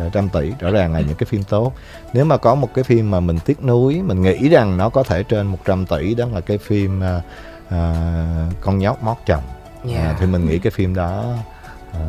à, 0.00 0.10
trăm 0.12 0.28
tỷ 0.28 0.50
rõ 0.60 0.70
ràng 0.70 0.92
là 0.92 1.00
những 1.00 1.16
cái 1.16 1.26
phim 1.26 1.42
tốt 1.42 1.72
nếu 2.12 2.24
mà 2.24 2.36
có 2.36 2.54
một 2.54 2.74
cái 2.74 2.84
phim 2.84 3.10
mà 3.10 3.20
mình 3.20 3.38
tiếc 3.44 3.64
nuối 3.64 4.02
mình 4.02 4.22
nghĩ 4.22 4.48
rằng 4.48 4.76
nó 4.76 4.88
có 4.88 5.02
thể 5.02 5.22
trên 5.22 5.46
100 5.46 5.86
tỷ 5.86 6.14
đó 6.14 6.26
là 6.34 6.40
cái 6.40 6.58
phim 6.58 7.02
à, 7.02 7.22
à, 7.68 7.94
con 8.60 8.78
nhóc 8.78 9.02
mót 9.02 9.16
chồng 9.26 9.42
yeah. 9.88 10.06
à, 10.06 10.16
thì 10.20 10.26
mình 10.26 10.46
nghĩ 10.46 10.58
cái 10.58 10.70
phim 10.70 10.94
đó 10.94 11.34
à, 11.92 12.00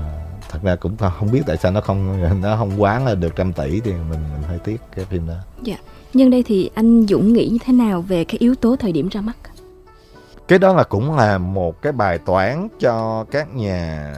thật 0.49 0.59
ra 0.63 0.75
cũng 0.75 0.97
không 0.97 1.31
biết 1.31 1.41
tại 1.45 1.57
sao 1.57 1.71
nó 1.71 1.81
không 1.81 2.21
nó 2.41 2.57
không 2.57 2.81
quán 2.81 3.05
là 3.05 3.15
được 3.15 3.35
trăm 3.35 3.53
tỷ 3.53 3.79
thì 3.79 3.91
mình 3.91 4.09
mình 4.09 4.43
hơi 4.47 4.59
tiếc 4.59 4.81
cái 4.95 5.05
phim 5.05 5.27
đó. 5.27 5.35
Dạ. 5.63 5.75
Nhưng 6.13 6.29
đây 6.29 6.43
thì 6.43 6.69
anh 6.75 7.05
Dũng 7.07 7.33
nghĩ 7.33 7.49
như 7.51 7.57
thế 7.65 7.73
nào 7.73 8.01
về 8.01 8.23
cái 8.23 8.37
yếu 8.39 8.55
tố 8.55 8.75
thời 8.75 8.91
điểm 8.91 9.09
ra 9.09 9.21
mắt? 9.21 9.37
Cái 10.47 10.59
đó 10.59 10.73
là 10.73 10.83
cũng 10.83 11.15
là 11.15 11.37
một 11.37 11.81
cái 11.81 11.91
bài 11.91 12.17
toán 12.17 12.67
cho 12.79 13.25
các 13.31 13.55
nhà 13.55 14.13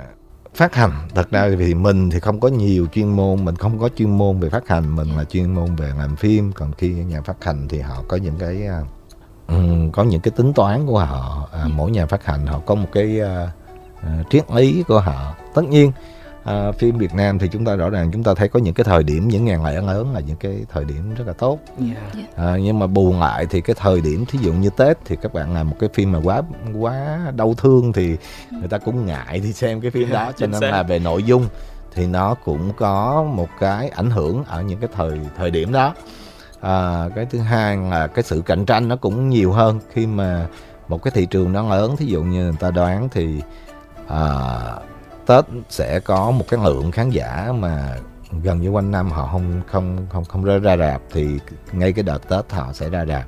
phát 0.56 0.76
hành. 0.76 0.92
Thật 1.16 1.32
ra 1.32 1.50
thì 1.60 1.74
mình 1.74 2.10
thì 2.10 2.20
không 2.20 2.40
có 2.40 2.48
nhiều 2.48 2.88
chuyên 2.94 3.10
môn 3.10 3.46
mình 3.46 3.56
không 3.56 3.80
có 3.80 3.90
chuyên 3.96 4.18
môn 4.18 4.40
về 4.40 4.50
phát 4.50 4.68
hành 4.68 4.96
mình 4.96 5.18
là 5.18 5.24
chuyên 5.24 5.56
môn 5.56 5.76
về 5.76 5.92
làm 6.00 6.16
phim. 6.16 6.52
Còn 6.54 6.72
khi 6.78 6.90
nhà 6.90 7.22
phát 7.22 7.44
hành 7.44 7.68
thì 7.68 7.80
họ 7.80 8.04
có 8.08 8.18
những 8.18 8.36
cái 8.40 8.68
um, 9.48 9.92
có 9.92 10.04
những 10.04 10.22
cái 10.22 10.32
tính 10.32 10.54
toán 10.54 10.86
của 10.86 11.00
họ. 11.00 11.50
À, 11.54 11.66
mỗi 11.76 11.92
nhà 11.92 12.06
phát 12.06 12.26
hành 12.26 12.48
họ 12.48 12.60
có 12.66 12.76
một 12.76 12.88
cái 12.92 13.22
uh, 13.22 14.30
triết 14.30 14.52
lý 14.52 14.84
của 14.88 15.00
họ. 15.00 15.36
Tất 15.54 15.64
nhiên 15.64 15.92
à, 16.48 16.72
phim 16.72 16.98
Việt 16.98 17.14
Nam 17.14 17.40
thì 17.40 17.48
chúng 17.48 17.66
ta 17.66 17.76
rõ 17.76 17.90
ràng 17.90 18.12
chúng 18.12 18.24
ta 18.24 18.34
thấy 18.34 18.48
có 18.48 18.60
những 18.60 18.74
cái 18.74 18.84
thời 18.84 19.04
điểm 19.04 19.28
những 19.28 19.46
ngàn 19.46 19.66
lẻ 19.66 19.82
lớn 19.82 20.14
là 20.14 20.20
những 20.20 20.36
cái 20.36 20.66
thời 20.74 20.86
điểm 20.86 21.14
rất 21.16 21.28
là 21.28 21.34
tốt. 21.34 21.60
Yeah. 21.80 22.30
à, 22.36 22.58
nhưng 22.58 22.80
mà 22.80 22.88
bù 22.88 23.14
lại 23.20 23.46
thì 23.50 23.62
cái 23.62 23.76
thời 23.80 24.02
điểm 24.02 24.26
thí 24.26 24.40
dụ 24.40 24.54
như 24.54 24.70
Tết 24.78 24.98
thì 25.06 25.16
các 25.22 25.34
bạn 25.34 25.54
làm 25.54 25.70
một 25.70 25.76
cái 25.80 25.90
phim 25.94 26.12
mà 26.12 26.20
quá 26.24 26.42
quá 26.80 27.20
đau 27.36 27.54
thương 27.54 27.94
thì 27.94 28.18
người 28.52 28.68
ta 28.70 28.78
cũng 28.78 29.06
ngại 29.06 29.40
đi 29.40 29.54
xem 29.54 29.82
cái 29.82 29.92
phim 29.92 30.10
đó 30.10 30.32
cho 30.38 30.48
nên 30.48 30.62
là 30.62 30.84
về 30.84 31.00
nội 31.00 31.24
dung 31.24 31.46
thì 31.94 32.06
nó 32.06 32.36
cũng 32.46 32.74
có 32.78 33.24
một 33.24 33.50
cái 33.60 33.90
ảnh 33.90 34.10
hưởng 34.10 34.44
ở 34.44 34.62
những 34.62 34.80
cái 34.80 34.90
thời 34.96 35.20
thời 35.38 35.52
điểm 35.52 35.72
đó. 35.72 35.94
À, 36.62 37.10
cái 37.16 37.26
thứ 37.26 37.40
hai 37.40 37.78
là 37.78 38.08
cái 38.08 38.24
sự 38.24 38.42
cạnh 38.46 38.66
tranh 38.66 38.88
nó 38.88 38.96
cũng 38.96 39.30
nhiều 39.30 39.52
hơn 39.52 39.80
khi 39.94 40.06
mà 40.06 40.48
một 40.88 41.04
cái 41.04 41.12
thị 41.16 41.26
trường 41.26 41.52
nó 41.52 41.70
lớn 41.70 41.98
thí 41.98 42.06
dụ 42.06 42.24
như 42.24 42.44
người 42.44 42.58
ta 42.60 42.72
đoán 42.72 43.10
thì 43.12 43.42
à, 44.08 44.50
Tết 45.28 45.46
sẽ 45.70 46.00
có 46.00 46.32
một 46.32 46.46
cái 46.50 46.60
lượng 46.64 46.92
khán 46.92 47.10
giả 47.10 47.52
mà 47.60 47.98
gần 48.44 48.62
như 48.62 48.70
quanh 48.70 48.92
năm 48.92 49.12
họ 49.12 49.28
không 49.32 49.62
không 49.68 50.08
không 50.10 50.26
không 50.26 50.44
ra, 50.44 50.58
ra 50.58 50.78
rạp 50.78 51.02
thì 51.12 51.28
ngay 51.72 51.94
cái 51.94 52.04
đợt 52.04 52.30
Tết 52.30 52.52
họ 52.52 52.74
sẽ 52.74 52.90
ra 52.90 53.06
rạp. 53.06 53.26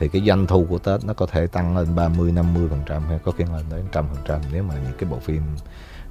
Thì 0.00 0.08
cái 0.08 0.22
doanh 0.26 0.46
thu 0.46 0.66
của 0.68 0.78
Tết 0.78 1.04
nó 1.04 1.14
có 1.14 1.26
thể 1.26 1.46
tăng 1.46 1.76
lên 1.76 1.96
30 1.96 2.32
50 2.32 2.66
phần 2.70 2.80
trăm 2.86 3.02
hay 3.08 3.18
có 3.24 3.32
khi 3.32 3.44
lên 3.44 3.64
đến 3.70 3.84
trăm 3.92 4.06
phần 4.14 4.24
trăm 4.28 4.40
nếu 4.52 4.62
mà 4.62 4.74
những 4.74 4.92
cái 4.98 5.10
bộ 5.10 5.18
phim 5.18 5.42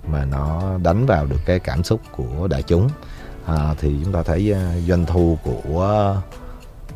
mà 0.08 0.25
nó 0.25 0.77
đánh 0.84 1.06
vào 1.06 1.25
được 1.25 1.39
cái 1.46 1.60
cảm 1.60 1.84
xúc 1.84 2.01
của 2.12 2.48
đại 2.48 2.63
chúng. 2.63 2.89
À, 3.46 3.75
thì 3.80 3.96
chúng 4.04 4.13
ta 4.13 4.24
thấy 4.24 4.54
uh, 4.54 4.88
doanh 4.88 5.06
thu 5.06 5.38
của 5.44 6.15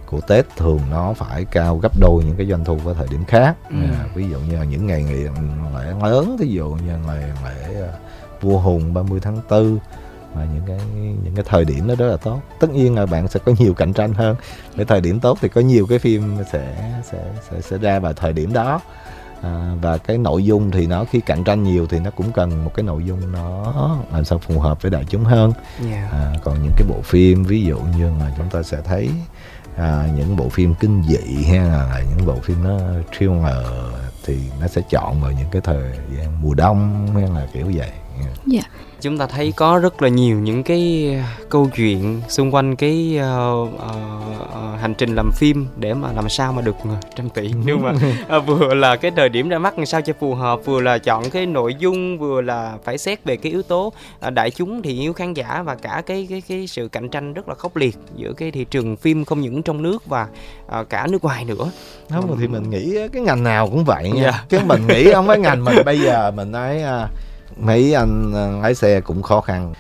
của 0.06 0.22
Tết 0.28 0.46
thường 0.58 0.80
nó 0.92 1.14
phải 1.14 1.46
cao 1.46 1.78
gấp 1.78 2.00
đôi 2.00 2.24
những 2.24 2.36
cái 2.36 2.48
doanh 2.48 2.66
thu 2.66 2.80
của 2.84 2.94
thời 2.94 3.08
điểm 3.08 3.26
khác. 3.26 3.56
Ừ. 3.70 3.76
à, 3.76 4.06
ví 4.16 4.30
dụ 4.30 4.40
như 4.40 4.58
là 4.58 4.64
những 4.64 4.88
ngày 4.88 5.04
nghỉ 5.04 5.24
lễ 5.76 5.94
lớn 6.02 6.36
ví 6.40 6.48
dụ 6.48 6.70
như 6.70 6.98
ngày 7.08 7.32
lễ 7.44 7.84
uh, 7.84 8.09
vua 8.42 8.60
hùng 8.60 8.94
30 8.94 9.20
tháng 9.24 9.42
4 9.50 9.80
và 10.34 10.46
những 10.54 10.64
cái 10.68 10.80
những 11.24 11.36
cái 11.36 11.46
thời 11.48 11.66
điểm 11.66 11.88
đó 11.88 11.96
rất 11.98 12.08
là 12.08 12.18
tốt. 12.18 12.42
Tất 12.60 12.70
nhiên 12.70 12.96
là 12.96 13.06
bạn 13.06 13.28
sẽ 13.28 13.40
có 13.46 13.52
nhiều 13.60 13.74
cạnh 13.74 13.94
tranh 13.94 14.14
hơn. 14.14 14.36
Để 14.76 14.86
thời 14.86 15.02
điểm 15.02 15.20
tốt 15.20 15.38
thì 15.42 15.50
có 15.50 15.62
nhiều 15.62 15.86
cái 15.90 16.00
phim 16.00 16.38
sẽ 16.52 16.94
sẽ 17.12 17.20
sẽ, 17.50 17.62
sẽ 17.62 17.78
ra 17.78 18.00
vào 18.00 18.14
thời 18.14 18.34
điểm 18.34 18.54
đó. 18.54 18.82
À, 19.42 19.72
và 19.82 19.98
cái 19.98 20.18
nội 20.18 20.44
dung 20.44 20.72
thì 20.72 20.88
nó 20.88 21.06
khi 21.12 21.20
cạnh 21.20 21.44
tranh 21.44 21.64
nhiều 21.64 21.88
thì 21.88 22.00
nó 22.00 22.12
cũng 22.12 22.32
cần 22.32 22.66
một 22.66 22.72
cái 22.76 22.84
nội 22.84 23.04
dung 23.06 23.32
nó 23.32 23.74
làm 24.14 24.26
sao 24.26 24.40
phù 24.40 24.60
hợp 24.60 24.82
với 24.82 24.92
đại 24.92 25.06
chúng 25.10 25.24
hơn. 25.24 25.52
Yeah. 25.92 26.12
à, 26.12 26.34
còn 26.44 26.64
những 26.64 26.74
cái 26.78 26.88
bộ 26.90 27.02
phim 27.02 27.44
ví 27.44 27.64
dụ 27.64 27.80
như 27.98 28.12
là 28.20 28.32
chúng 28.38 28.50
ta 28.50 28.64
sẽ 28.64 28.78
thấy 28.82 29.10
à, 29.76 30.08
những 30.16 30.36
bộ 30.36 30.50
phim 30.50 30.74
kinh 30.76 31.04
dị 31.10 31.44
hay 31.44 31.58
là 31.58 32.04
những 32.10 32.28
bộ 32.28 32.36
phim 32.44 32.64
nó 32.64 32.80
thriller 33.18 33.66
thì 34.26 34.38
nó 34.62 34.68
sẽ 34.68 34.82
chọn 34.90 35.22
vào 35.22 35.32
những 35.32 35.48
cái 35.52 35.62
thời 35.62 35.92
gian 36.18 36.42
mùa 36.42 36.54
đông 36.54 37.08
hay 37.14 37.24
là 37.24 37.48
kiểu 37.54 37.72
vậy 37.76 37.92
Dạ. 38.46 38.62
Chúng 39.02 39.18
ta 39.18 39.28
thấy 39.28 39.54
có 39.56 39.80
rất 39.80 40.02
là 40.02 40.10
nhiều 40.10 40.38
những 40.40 40.64
cái 40.64 41.16
câu 41.50 41.70
chuyện 41.76 42.22
xung 42.30 42.56
quanh 42.56 42.76
cái 42.76 43.20
uh, 43.20 43.70
uh, 43.74 44.80
hành 44.82 44.94
trình 44.98 45.16
làm 45.16 45.32
phim 45.32 45.68
để 45.78 45.94
mà 45.94 46.12
làm 46.14 46.30
sao 46.30 46.54
mà 46.54 46.62
được 46.62 46.76
trăm 47.16 47.30
tỷ 47.30 47.52
nhưng 47.66 47.82
mà 47.82 47.92
uh, 48.38 48.46
vừa 48.46 48.74
là 48.74 48.96
cái 48.96 49.12
thời 49.16 49.30
điểm 49.30 49.50
ra 49.50 49.60
mắt 49.60 49.78
làm 49.78 49.86
sao 49.86 50.02
cho 50.02 50.14
phù 50.20 50.36
hợp 50.36 50.60
vừa 50.66 50.82
là 50.82 50.98
chọn 50.98 51.30
cái 51.30 51.46
nội 51.46 51.76
dung 51.80 52.18
vừa 52.18 52.42
là 52.42 52.78
phải 52.84 52.98
xét 52.98 53.24
về 53.24 53.38
cái 53.38 53.52
yếu 53.52 53.64
tố 53.64 53.94
uh, 54.28 54.34
đại 54.34 54.52
chúng 54.52 54.82
thì 54.82 55.00
yếu 55.00 55.14
khán 55.14 55.34
giả 55.34 55.64
và 55.64 55.76
cả 55.76 56.02
cái 56.06 56.28
cái 56.30 56.42
cái 56.48 56.68
sự 56.68 56.88
cạnh 56.88 57.10
tranh 57.10 57.34
rất 57.34 57.50
là 57.50 57.56
khốc 57.56 57.76
liệt 57.76 57.98
giữa 58.16 58.34
cái 58.34 58.52
thị 58.52 58.66
trường 58.66 58.96
phim 58.96 59.26
không 59.26 59.42
những 59.42 59.64
trong 59.64 59.82
nước 59.82 60.06
và 60.06 60.28
uh, 60.80 60.90
cả 60.90 61.08
nước 61.08 61.24
ngoài 61.24 61.46
nữa 61.46 61.72
không 62.10 62.38
thì 62.40 62.48
mình 62.48 62.70
nghĩ 62.70 62.98
cái 63.14 63.22
ngành 63.22 63.44
nào 63.44 63.70
cũng 63.70 63.84
vậy 63.84 64.12
nha 64.12 64.24
yeah. 64.24 64.36
Dạ. 64.36 64.46
chứ 64.50 64.60
mình 64.66 64.88
nghĩ 64.88 65.14
không 65.14 65.28
cái 65.28 65.40
ngành 65.40 65.64
mình 65.66 65.78
bây 65.86 66.00
giờ 66.00 66.32
mình 66.32 66.52
nói 66.52 66.82
uh, 67.04 67.10
mấy 67.60 67.94
anh 67.94 68.34
ờ, 68.34 68.62
lái 68.62 68.76
xe 68.76 69.02
cũng 69.02 69.22
khó 69.22 69.42
khăn. 69.42 69.74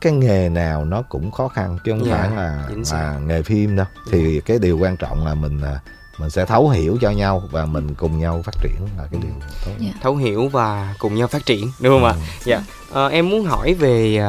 Cái 0.00 0.12
nghề 0.12 0.48
nào 0.48 0.84
nó 0.84 1.02
cũng 1.02 1.30
khó 1.30 1.48
khăn 1.48 1.78
chứ 1.84 1.92
không 1.92 2.08
yeah, 2.08 2.20
dạ, 2.20 2.28
phải 2.28 2.36
là, 2.36 3.12
là 3.12 3.18
nghề 3.18 3.42
phim 3.42 3.76
đâu. 3.76 3.86
Thì 4.12 4.40
cái 4.40 4.58
điều 4.58 4.78
quan 4.78 4.96
trọng 4.96 5.26
là 5.26 5.34
mình 5.34 5.60
ờ, 5.60 5.78
mình 6.18 6.30
sẽ 6.30 6.46
thấu 6.46 6.68
hiểu 6.68 6.98
cho 7.00 7.10
nhau 7.10 7.42
và 7.50 7.66
mình 7.66 7.94
cùng 7.94 8.18
nhau 8.18 8.42
phát 8.44 8.54
triển 8.62 8.88
là 8.98 9.04
cái 9.10 9.20
điều 9.22 9.32
tốt 9.64 9.70
yeah. 9.70 9.80
Dạ. 9.80 10.00
thấu 10.02 10.16
hiểu 10.16 10.48
và 10.48 10.94
cùng 10.98 11.14
nhau 11.14 11.28
phát 11.28 11.46
triển 11.46 11.70
đúng 11.80 11.92
không 11.92 12.04
ạ? 12.04 12.12
Ừ. 12.14 12.20
dạ. 12.44 12.62
À, 12.94 13.06
em 13.06 13.30
muốn 13.30 13.44
hỏi 13.44 13.74
về 13.74 14.20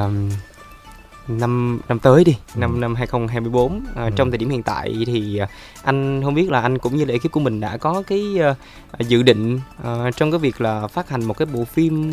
năm 1.28 1.80
năm 1.90 2.00
tới 2.00 2.24
đi 2.24 2.36
ừ. 2.56 2.60
năm 2.60 2.82
năm 2.82 2.96
2024 2.96 3.82
à, 3.96 4.04
ừ. 4.04 4.10
trong 4.16 4.32
thời 4.32 4.38
điểm 4.38 4.50
hiện 4.50 4.64
tại 4.64 5.04
thì 5.06 5.38
à, 5.38 5.48
anh 5.84 6.22
không 6.24 6.34
biết 6.34 6.52
là 6.52 6.62
anh 6.62 6.78
cũng 6.78 6.96
như 6.96 7.06
là 7.06 7.12
ekip 7.12 7.32
của 7.32 7.40
mình 7.40 7.60
đã 7.60 7.78
có 7.78 8.04
cái 8.08 8.38
uh, 8.52 9.08
dự 9.08 9.24
định 9.24 9.60
uh, 9.82 10.16
trong 10.16 10.32
cái 10.32 10.40
việc 10.40 10.62
là 10.62 10.88
phát 10.88 11.10
hành 11.10 11.26
một 11.26 11.38
cái 11.38 11.46
bộ 11.46 11.64
phim 11.64 12.12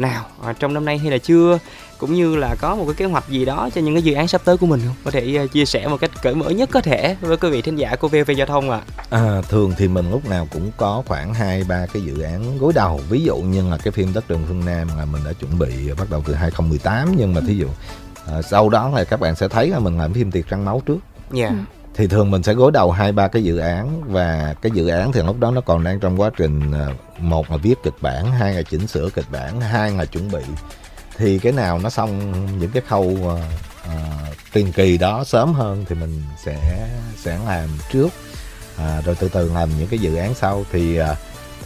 nào 0.00 0.24
uh, 0.50 0.58
trong 0.58 0.74
năm 0.74 0.84
nay 0.84 0.98
hay 0.98 1.10
là 1.10 1.18
chưa 1.18 1.58
cũng 1.98 2.14
như 2.14 2.36
là 2.36 2.54
có 2.60 2.74
một 2.74 2.84
cái 2.86 2.94
kế 2.94 3.04
hoạch 3.04 3.28
gì 3.28 3.44
đó 3.44 3.68
cho 3.74 3.80
những 3.80 3.94
cái 3.94 4.02
dự 4.02 4.14
án 4.14 4.28
sắp 4.28 4.40
tới 4.44 4.56
của 4.56 4.66
mình 4.66 4.80
không 4.86 4.96
có 5.04 5.10
thể 5.10 5.40
uh, 5.44 5.52
chia 5.52 5.64
sẻ 5.64 5.88
một 5.88 5.96
cách 6.00 6.10
cởi 6.22 6.34
mở 6.34 6.50
nhất 6.50 6.68
có 6.72 6.80
thể 6.80 7.16
với 7.20 7.36
quý 7.36 7.50
vị 7.50 7.62
thính 7.62 7.76
giả 7.76 7.96
của 7.96 8.08
VV 8.08 8.30
giao 8.36 8.46
thông 8.46 8.70
ạ 8.70 8.80
à? 9.10 9.20
à, 9.20 9.42
thường 9.48 9.72
thì 9.78 9.88
mình 9.88 10.10
lúc 10.10 10.28
nào 10.28 10.48
cũng 10.50 10.70
có 10.76 11.02
khoảng 11.06 11.34
hai 11.34 11.64
ba 11.68 11.86
cái 11.92 12.02
dự 12.02 12.20
án 12.20 12.58
gối 12.58 12.72
đầu 12.74 13.00
ví 13.08 13.22
dụ 13.22 13.36
như 13.36 13.70
là 13.70 13.78
cái 13.78 13.92
phim 13.92 14.14
đất 14.14 14.28
rừng 14.28 14.44
phương 14.48 14.64
nam 14.64 14.88
là 14.98 15.04
mình 15.04 15.22
đã 15.24 15.32
chuẩn 15.32 15.58
bị 15.58 15.92
bắt 15.98 16.10
đầu 16.10 16.22
từ 16.26 16.34
2018 16.34 17.14
nhưng 17.16 17.34
mà 17.34 17.40
thí 17.46 17.56
dụ 17.56 17.68
à, 18.32 18.42
sau 18.42 18.68
đó 18.68 18.88
là 18.88 19.04
các 19.04 19.20
bạn 19.20 19.36
sẽ 19.36 19.48
thấy 19.48 19.68
là 19.68 19.78
mình 19.78 19.98
làm 19.98 20.12
phim 20.12 20.30
tiệc 20.30 20.48
răng 20.48 20.64
máu 20.64 20.82
trước 20.86 20.98
yeah. 21.34 21.52
Dạ. 21.52 21.64
thì 21.94 22.06
thường 22.06 22.30
mình 22.30 22.42
sẽ 22.42 22.54
gối 22.54 22.72
đầu 22.72 22.90
hai 22.90 23.12
ba 23.12 23.28
cái 23.28 23.44
dự 23.44 23.58
án 23.58 24.02
và 24.06 24.54
cái 24.62 24.72
dự 24.74 24.88
án 24.88 25.12
thì 25.12 25.22
lúc 25.22 25.40
đó 25.40 25.50
nó 25.50 25.60
còn 25.60 25.84
đang 25.84 26.00
trong 26.00 26.20
quá 26.20 26.30
trình 26.36 26.72
à, 26.72 26.88
một 27.18 27.50
là 27.50 27.56
viết 27.56 27.74
kịch 27.82 27.96
bản 28.00 28.32
hai 28.32 28.54
là 28.54 28.62
chỉnh 28.62 28.86
sửa 28.86 29.08
kịch 29.10 29.30
bản 29.30 29.60
hai 29.60 29.90
là 29.90 30.04
chuẩn 30.04 30.30
bị 30.30 30.42
thì 31.16 31.38
cái 31.38 31.52
nào 31.52 31.78
nó 31.78 31.90
xong 31.90 32.32
những 32.58 32.70
cái 32.70 32.82
khâu 32.88 33.02
uh, 33.02 33.38
uh, 33.86 34.36
tiền 34.52 34.72
kỳ 34.72 34.98
đó 34.98 35.24
sớm 35.24 35.52
hơn 35.52 35.84
thì 35.88 35.94
mình 35.94 36.22
sẽ 36.44 36.88
sẽ 37.16 37.38
làm 37.46 37.68
trước 37.92 38.08
à, 38.76 39.00
rồi 39.04 39.14
từ 39.20 39.28
từ 39.28 39.52
làm 39.54 39.68
những 39.78 39.88
cái 39.88 39.98
dự 39.98 40.16
án 40.16 40.34
sau 40.34 40.64
thì 40.72 41.00
uh, 41.00 41.06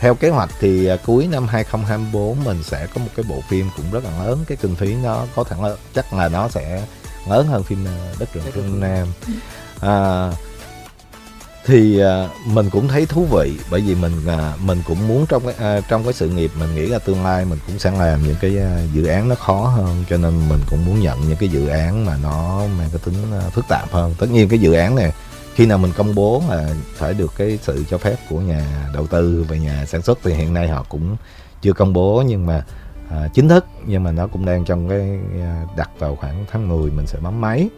theo 0.00 0.14
kế 0.14 0.28
hoạch 0.28 0.50
thì 0.60 0.86
à, 0.86 0.96
cuối 1.06 1.26
năm 1.26 1.46
2024 1.48 2.44
mình 2.44 2.62
sẽ 2.62 2.86
có 2.94 3.00
một 3.00 3.10
cái 3.16 3.24
bộ 3.28 3.40
phim 3.48 3.70
cũng 3.76 3.86
rất 3.92 4.04
là 4.04 4.24
lớn 4.24 4.44
cái 4.46 4.58
kinh 4.62 4.74
phí 4.74 4.94
nó 4.94 5.26
có 5.34 5.44
thể 5.44 5.56
là 5.62 5.76
chắc 5.94 6.12
là 6.12 6.28
nó 6.28 6.48
sẽ 6.48 6.82
lớn 7.28 7.46
hơn 7.46 7.62
phim 7.62 7.84
à, 7.86 8.14
đất 8.18 8.34
rừng 8.34 8.44
phương 8.54 8.80
nam. 8.80 9.06
À, 9.80 10.32
thì 11.66 12.00
à, 12.00 12.28
mình 12.46 12.70
cũng 12.70 12.88
thấy 12.88 13.06
thú 13.06 13.24
vị 13.24 13.58
bởi 13.70 13.80
vì 13.80 13.94
mình 13.94 14.12
mình 14.64 14.82
cũng 14.86 15.08
muốn 15.08 15.26
trong 15.26 15.42
cái 15.46 15.82
trong 15.88 16.04
cái 16.04 16.12
sự 16.12 16.28
nghiệp 16.28 16.50
mình 16.60 16.74
nghĩ 16.74 16.86
là 16.86 16.98
tương 16.98 17.24
lai 17.24 17.44
mình 17.44 17.58
cũng 17.66 17.78
sẽ 17.78 17.90
làm 17.90 18.22
những 18.22 18.36
cái 18.40 18.56
dự 18.94 19.06
án 19.06 19.28
nó 19.28 19.34
khó 19.34 19.66
hơn 19.66 20.04
cho 20.10 20.16
nên 20.16 20.48
mình 20.48 20.60
cũng 20.70 20.84
muốn 20.86 21.00
nhận 21.00 21.28
những 21.28 21.36
cái 21.36 21.48
dự 21.48 21.68
án 21.68 22.06
mà 22.06 22.16
nó 22.22 22.62
mang 22.78 22.88
cái 22.92 23.00
tính 23.04 23.14
phức 23.52 23.64
tạp 23.68 23.92
hơn. 23.92 24.14
Tất 24.18 24.30
nhiên 24.30 24.48
cái 24.48 24.58
dự 24.58 24.72
án 24.72 24.94
này 24.94 25.12
khi 25.60 25.66
nào 25.66 25.78
mình 25.78 25.92
công 25.96 26.14
bố 26.14 26.42
là 26.48 26.74
phải 26.94 27.14
được 27.14 27.32
cái 27.36 27.58
sự 27.62 27.84
cho 27.90 27.98
phép 27.98 28.16
của 28.30 28.40
nhà 28.40 28.90
đầu 28.94 29.06
tư 29.06 29.46
và 29.48 29.56
nhà 29.56 29.84
sản 29.86 30.02
xuất 30.02 30.18
thì 30.22 30.34
hiện 30.34 30.54
nay 30.54 30.68
họ 30.68 30.86
cũng 30.88 31.16
chưa 31.62 31.72
công 31.72 31.92
bố 31.92 32.22
nhưng 32.26 32.46
mà 32.46 32.64
à, 33.10 33.28
chính 33.34 33.48
thức 33.48 33.66
nhưng 33.86 34.02
mà 34.02 34.12
nó 34.12 34.26
cũng 34.26 34.46
đang 34.46 34.64
trong 34.64 34.88
cái 34.88 35.20
à, 35.40 35.66
đặt 35.76 35.90
vào 35.98 36.16
khoảng 36.16 36.44
tháng 36.50 36.68
10 36.68 36.90
mình 36.90 37.06
sẽ 37.06 37.18
bấm 37.22 37.40
máy. 37.40 37.68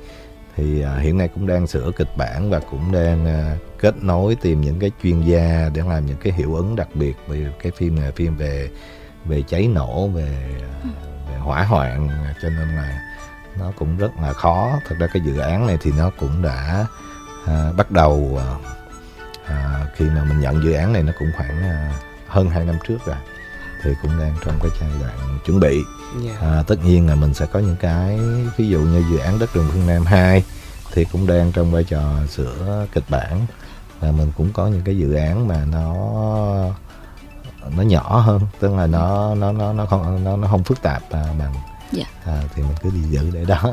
Thì 0.57 0.83
à, 0.83 0.97
hiện 0.97 1.19
nay 1.19 1.29
cũng 1.29 1.47
đang 1.47 1.67
sửa 1.67 1.91
kịch 1.97 2.17
bản 2.17 2.51
và 2.51 2.61
cũng 2.71 2.93
đang 2.93 3.27
à, 3.27 3.57
kết 3.79 3.95
nối 4.03 4.35
tìm 4.35 4.61
những 4.61 4.79
cái 4.79 4.91
chuyên 5.03 5.21
gia 5.21 5.71
để 5.75 5.83
làm 5.89 6.07
những 6.07 6.19
cái 6.25 6.33
hiệu 6.33 6.55
ứng 6.55 6.77
đặc 6.77 6.89
biệt 6.95 7.17
về 7.29 7.53
cái 7.63 7.73
phim 7.77 8.01
này 8.01 8.13
phim 8.13 8.37
về 8.37 8.69
về 9.25 9.43
cháy 9.49 9.69
nổ 9.69 10.09
về 10.09 10.37
à, 10.63 10.91
về 11.31 11.37
hỏa 11.39 11.65
hoạn. 11.65 12.09
Cho 12.43 12.49
nên 12.49 12.69
là 12.77 13.01
nó 13.59 13.73
cũng 13.79 13.97
rất 13.97 14.13
là 14.21 14.33
khó. 14.33 14.73
Thật 14.89 14.97
ra 14.99 15.07
cái 15.13 15.23
dự 15.27 15.39
án 15.39 15.67
này 15.67 15.79
thì 15.83 15.91
nó 15.99 16.11
cũng 16.19 16.43
đã 16.43 16.87
à, 17.47 17.73
bắt 17.77 17.91
đầu 17.91 18.39
à, 18.41 18.49
à, 19.47 19.87
khi 19.97 20.05
mà 20.05 20.25
mình 20.25 20.41
nhận 20.41 20.63
dự 20.65 20.73
án 20.73 20.93
này 20.93 21.03
nó 21.03 21.13
cũng 21.19 21.29
khoảng 21.37 21.63
à, 21.63 21.93
hơn 22.29 22.51
2 22.51 22.65
năm 22.65 22.77
trước 22.89 22.99
rồi 23.07 23.17
thì 23.83 23.91
cũng 24.03 24.19
đang 24.19 24.35
trong 24.45 24.59
cái 24.63 24.71
giai 24.81 24.91
đoạn 25.01 25.39
chuẩn 25.47 25.61
bị. 25.61 25.83
Dạ. 26.25 26.33
à, 26.41 26.63
tất 26.67 26.77
nhiên 26.85 27.09
là 27.09 27.15
mình 27.15 27.35
sẽ 27.35 27.47
có 27.47 27.59
những 27.59 27.77
cái 27.81 28.19
ví 28.57 28.69
dụ 28.69 28.81
như 28.81 29.05
dự 29.11 29.19
án 29.19 29.39
đất 29.39 29.55
rừng 29.55 29.69
phương 29.73 29.87
Nam 29.87 30.05
2 30.05 30.45
thì 30.93 31.05
cũng 31.05 31.27
đang 31.27 31.53
trong 31.53 31.73
vai 31.73 31.85
trò 31.85 32.27
sửa 32.29 32.87
kịch 32.93 33.05
bản. 33.09 33.47
Và 34.01 34.11
mình 34.13 34.33
cũng 34.37 34.53
có 34.53 34.67
những 34.67 34.83
cái 34.85 34.97
dự 34.97 35.15
án 35.15 35.49
mà 35.49 35.65
nó 35.73 35.95
nó 37.77 37.83
nhỏ 37.83 38.19
hơn 38.19 38.41
tức 38.61 38.75
là 38.75 38.87
nó 38.87 39.35
nó 39.35 39.53
nó 39.53 39.73
nó 39.73 39.87
không 39.87 40.25
nó 40.25 40.37
nó 40.37 40.49
không 40.49 40.65
phức 40.65 40.83
tạp 40.83 41.03
à, 41.11 41.25
bằng. 41.39 41.55
Dạ. 41.93 42.05
à, 42.25 42.43
thì 42.55 42.63
mình 42.63 42.77
cứ 42.83 42.91
đi 42.91 43.01
giữ 43.01 43.31
để 43.33 43.45
đó 43.45 43.73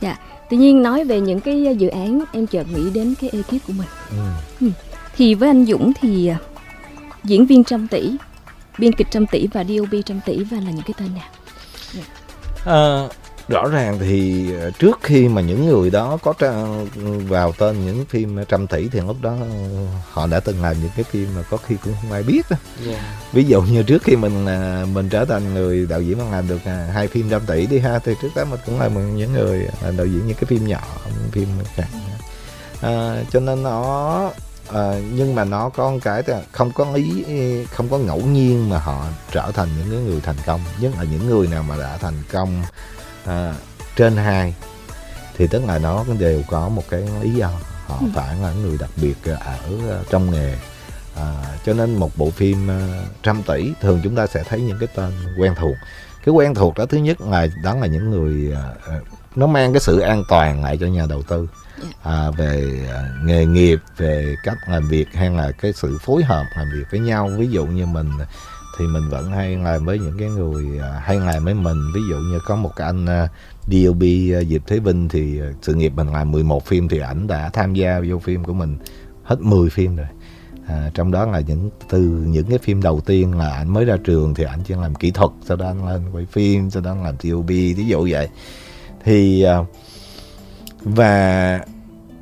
Tuy 0.50 0.56
nhiên 0.56 0.82
nói 0.82 1.04
về 1.04 1.20
những 1.20 1.40
cái 1.40 1.76
dự 1.78 1.88
án 1.88 2.24
em 2.32 2.46
chợt 2.46 2.66
nghĩ 2.74 2.90
đến 2.94 3.14
cái 3.20 3.30
ekip 3.30 3.66
của 3.66 3.72
mình. 3.72 3.88
ừ. 4.60 4.66
Thì 5.16 5.34
với 5.34 5.48
anh 5.48 5.66
Dũng 5.66 5.92
thì 6.00 6.26
à, 6.26 6.38
diễn 7.24 7.46
viên 7.46 7.64
trăm 7.64 7.88
tỷ, 7.88 8.10
biên 8.78 8.92
kịch 8.92 9.06
trăm 9.10 9.26
tỷ 9.26 9.46
và 9.46 9.64
DOP 9.64 10.06
trăm 10.06 10.20
tỷ 10.26 10.44
và 10.44 10.56
là 10.60 10.70
những 10.70 10.82
cái 10.82 10.94
tên 10.98 11.08
nào? 11.14 11.28
Ờ, 12.64 13.08
rõ 13.50 13.68
ràng 13.68 13.98
thì 13.98 14.52
ờ, 14.60 14.70
trước 14.70 14.98
khi 15.02 15.28
mà 15.28 15.40
những 15.40 15.66
người 15.66 15.90
đó 15.90 16.18
có 16.22 16.32
tra- 16.38 16.84
vào 17.28 17.52
tên 17.52 17.86
những 17.86 18.04
phim 18.04 18.44
trăm 18.48 18.66
tỷ 18.66 18.88
thì 18.88 19.00
lúc 19.00 19.16
đó 19.22 19.36
ờ, 19.40 19.46
họ 20.10 20.26
đã 20.26 20.40
từng 20.40 20.62
làm 20.62 20.76
những 20.80 20.90
cái 20.96 21.04
phim 21.04 21.28
mà 21.36 21.42
có 21.42 21.56
khi 21.56 21.76
cũng 21.84 21.94
không 22.02 22.12
ai 22.12 22.22
biết 22.22 22.42
đó. 22.50 22.56
Dạ. 22.86 23.18
ví 23.32 23.44
dụ 23.44 23.62
như 23.62 23.82
trước 23.82 24.02
khi 24.02 24.16
mình 24.16 24.46
à, 24.46 24.84
mình 24.92 25.08
trở 25.08 25.24
thành 25.24 25.54
người 25.54 25.86
đạo 25.86 26.02
diễn 26.02 26.18
mà 26.18 26.24
làm 26.30 26.48
được 26.48 26.60
hai 26.94 27.08
phim 27.08 27.30
trăm 27.30 27.40
tỷ 27.46 27.66
đi 27.66 27.78
ha 27.78 27.98
thì 27.98 28.14
trước 28.22 28.28
đó 28.36 28.44
mình 28.44 28.60
cũng 28.66 28.80
là 28.80 28.88
những 28.88 29.32
người 29.32 29.68
đạo 29.82 30.06
diễn 30.06 30.26
những 30.26 30.36
cái 30.36 30.44
phim 30.46 30.66
nhỏ 30.66 30.82
phim 31.32 31.48
khác 31.74 31.88
à, 32.80 33.22
cho 33.32 33.40
nên 33.40 33.62
nó 33.62 34.30
à, 34.72 35.00
nhưng 35.14 35.34
mà 35.34 35.44
nó 35.44 35.68
có 35.68 35.90
một 35.90 35.98
cái 36.02 36.22
là 36.26 36.42
không 36.52 36.72
có 36.72 36.94
ý 36.94 37.24
không 37.70 37.88
có 37.88 37.98
ngẫu 37.98 38.20
nhiên 38.20 38.70
mà 38.70 38.78
họ 38.78 39.06
trở 39.32 39.50
thành 39.54 39.68
những 39.78 40.06
người 40.06 40.20
thành 40.20 40.36
công 40.46 40.60
nhất 40.80 40.92
là 40.98 41.04
những 41.04 41.26
người 41.26 41.46
nào 41.46 41.62
mà 41.62 41.76
đã 41.76 41.96
thành 41.96 42.22
công 42.32 42.62
à, 43.26 43.54
trên 43.96 44.16
hai 44.16 44.54
thì 45.36 45.46
tức 45.46 45.64
là 45.64 45.78
nó 45.78 46.04
đều 46.18 46.42
có 46.48 46.68
một 46.68 46.82
cái 46.90 47.02
lý 47.22 47.30
do. 47.30 47.50
Họ 47.86 47.96
Ừ. 48.00 48.06
phải 48.14 48.36
là 48.42 48.52
người 48.52 48.78
đặc 48.80 48.90
biệt 48.96 49.14
ở 49.24 49.58
trong 50.10 50.30
nghề. 50.30 50.56
À, 51.16 51.34
cho 51.66 51.72
nên 51.72 51.96
một 51.96 52.10
bộ 52.16 52.30
phim 52.30 52.70
à, 52.70 52.88
trăm 53.22 53.42
tỷ 53.42 53.72
thường 53.80 54.00
chúng 54.04 54.16
ta 54.16 54.26
sẽ 54.26 54.42
thấy 54.48 54.60
những 54.60 54.78
cái 54.80 54.88
tên 54.94 55.12
quen 55.38 55.54
thuộc. 55.58 55.76
Cái 56.24 56.32
quen 56.32 56.54
thuộc 56.54 56.74
đó 56.78 56.86
thứ 56.86 56.98
nhất 56.98 57.20
là 57.20 57.46
đó 57.64 57.74
là 57.74 57.86
những 57.86 58.10
người 58.10 58.52
à, 58.54 58.62
à, 58.88 58.94
nó 59.36 59.46
mang 59.46 59.72
cái 59.72 59.80
sự 59.80 60.00
an 60.00 60.22
toàn 60.28 60.62
lại 60.64 60.78
cho 60.80 60.86
nhà 60.86 61.06
đầu 61.08 61.22
tư. 61.22 61.48
À, 62.02 62.30
về 62.30 62.80
nghề 63.24 63.46
nghiệp 63.46 63.78
về 63.96 64.34
cách 64.44 64.56
làm 64.68 64.88
việc 64.88 65.08
hay 65.14 65.30
là 65.30 65.50
cái 65.62 65.72
sự 65.72 65.98
phối 66.04 66.24
hợp 66.24 66.44
làm 66.56 66.70
việc 66.74 66.84
với 66.90 67.00
nhau. 67.00 67.30
Ví 67.38 67.46
dụ 67.48 67.66
như 67.66 67.86
mình 67.86 68.10
thì 68.80 68.86
mình 68.86 69.08
vẫn 69.08 69.30
hay 69.30 69.56
làm 69.56 69.84
với 69.84 69.98
những 69.98 70.18
cái 70.18 70.28
người 70.28 70.78
à, 70.78 71.00
hay 71.04 71.16
làm 71.16 71.44
với 71.44 71.54
mình. 71.54 71.92
Ví 71.94 72.00
dụ 72.10 72.16
như 72.16 72.40
có 72.46 72.56
một 72.56 72.76
cái 72.76 72.86
anh 72.86 73.06
à, 73.06 73.28
DOB 73.66 74.02
à, 74.34 74.40
Diệp 74.48 74.66
Thế 74.66 74.78
Vinh 74.78 75.08
thì 75.08 75.40
sự 75.62 75.74
nghiệp 75.74 75.92
mình 75.96 76.12
làm 76.12 76.30
11 76.30 76.66
phim 76.66 76.88
thì 76.88 76.98
ảnh 76.98 77.26
đã 77.26 77.50
tham 77.52 77.74
gia 77.74 78.00
vô 78.08 78.18
phim 78.18 78.44
của 78.44 78.52
mình 78.52 78.78
hết 79.24 79.40
10 79.40 79.70
phim 79.70 79.96
rồi. 79.96 80.06
À, 80.66 80.90
trong 80.94 81.10
đó 81.10 81.26
là 81.26 81.40
những 81.40 81.70
từ 81.88 82.00
những 82.26 82.46
cái 82.46 82.58
phim 82.58 82.82
đầu 82.82 83.00
tiên 83.00 83.38
là 83.38 83.50
ảnh 83.50 83.72
mới 83.72 83.84
ra 83.84 83.96
trường 84.04 84.34
thì 84.34 84.44
ảnh 84.44 84.60
chỉ 84.64 84.74
làm 84.74 84.94
kỹ 84.94 85.10
thuật 85.10 85.30
sau 85.44 85.56
đó 85.56 85.66
anh 85.66 85.88
lên 85.88 86.02
quay 86.12 86.26
phim 86.26 86.70
sau 86.70 86.82
đó 86.82 86.90
anh 86.90 87.04
làm 87.04 87.14
DOB 87.22 87.48
ví 87.48 87.86
dụ 87.86 88.08
vậy. 88.10 88.28
Thì 89.04 89.44
và 90.82 91.60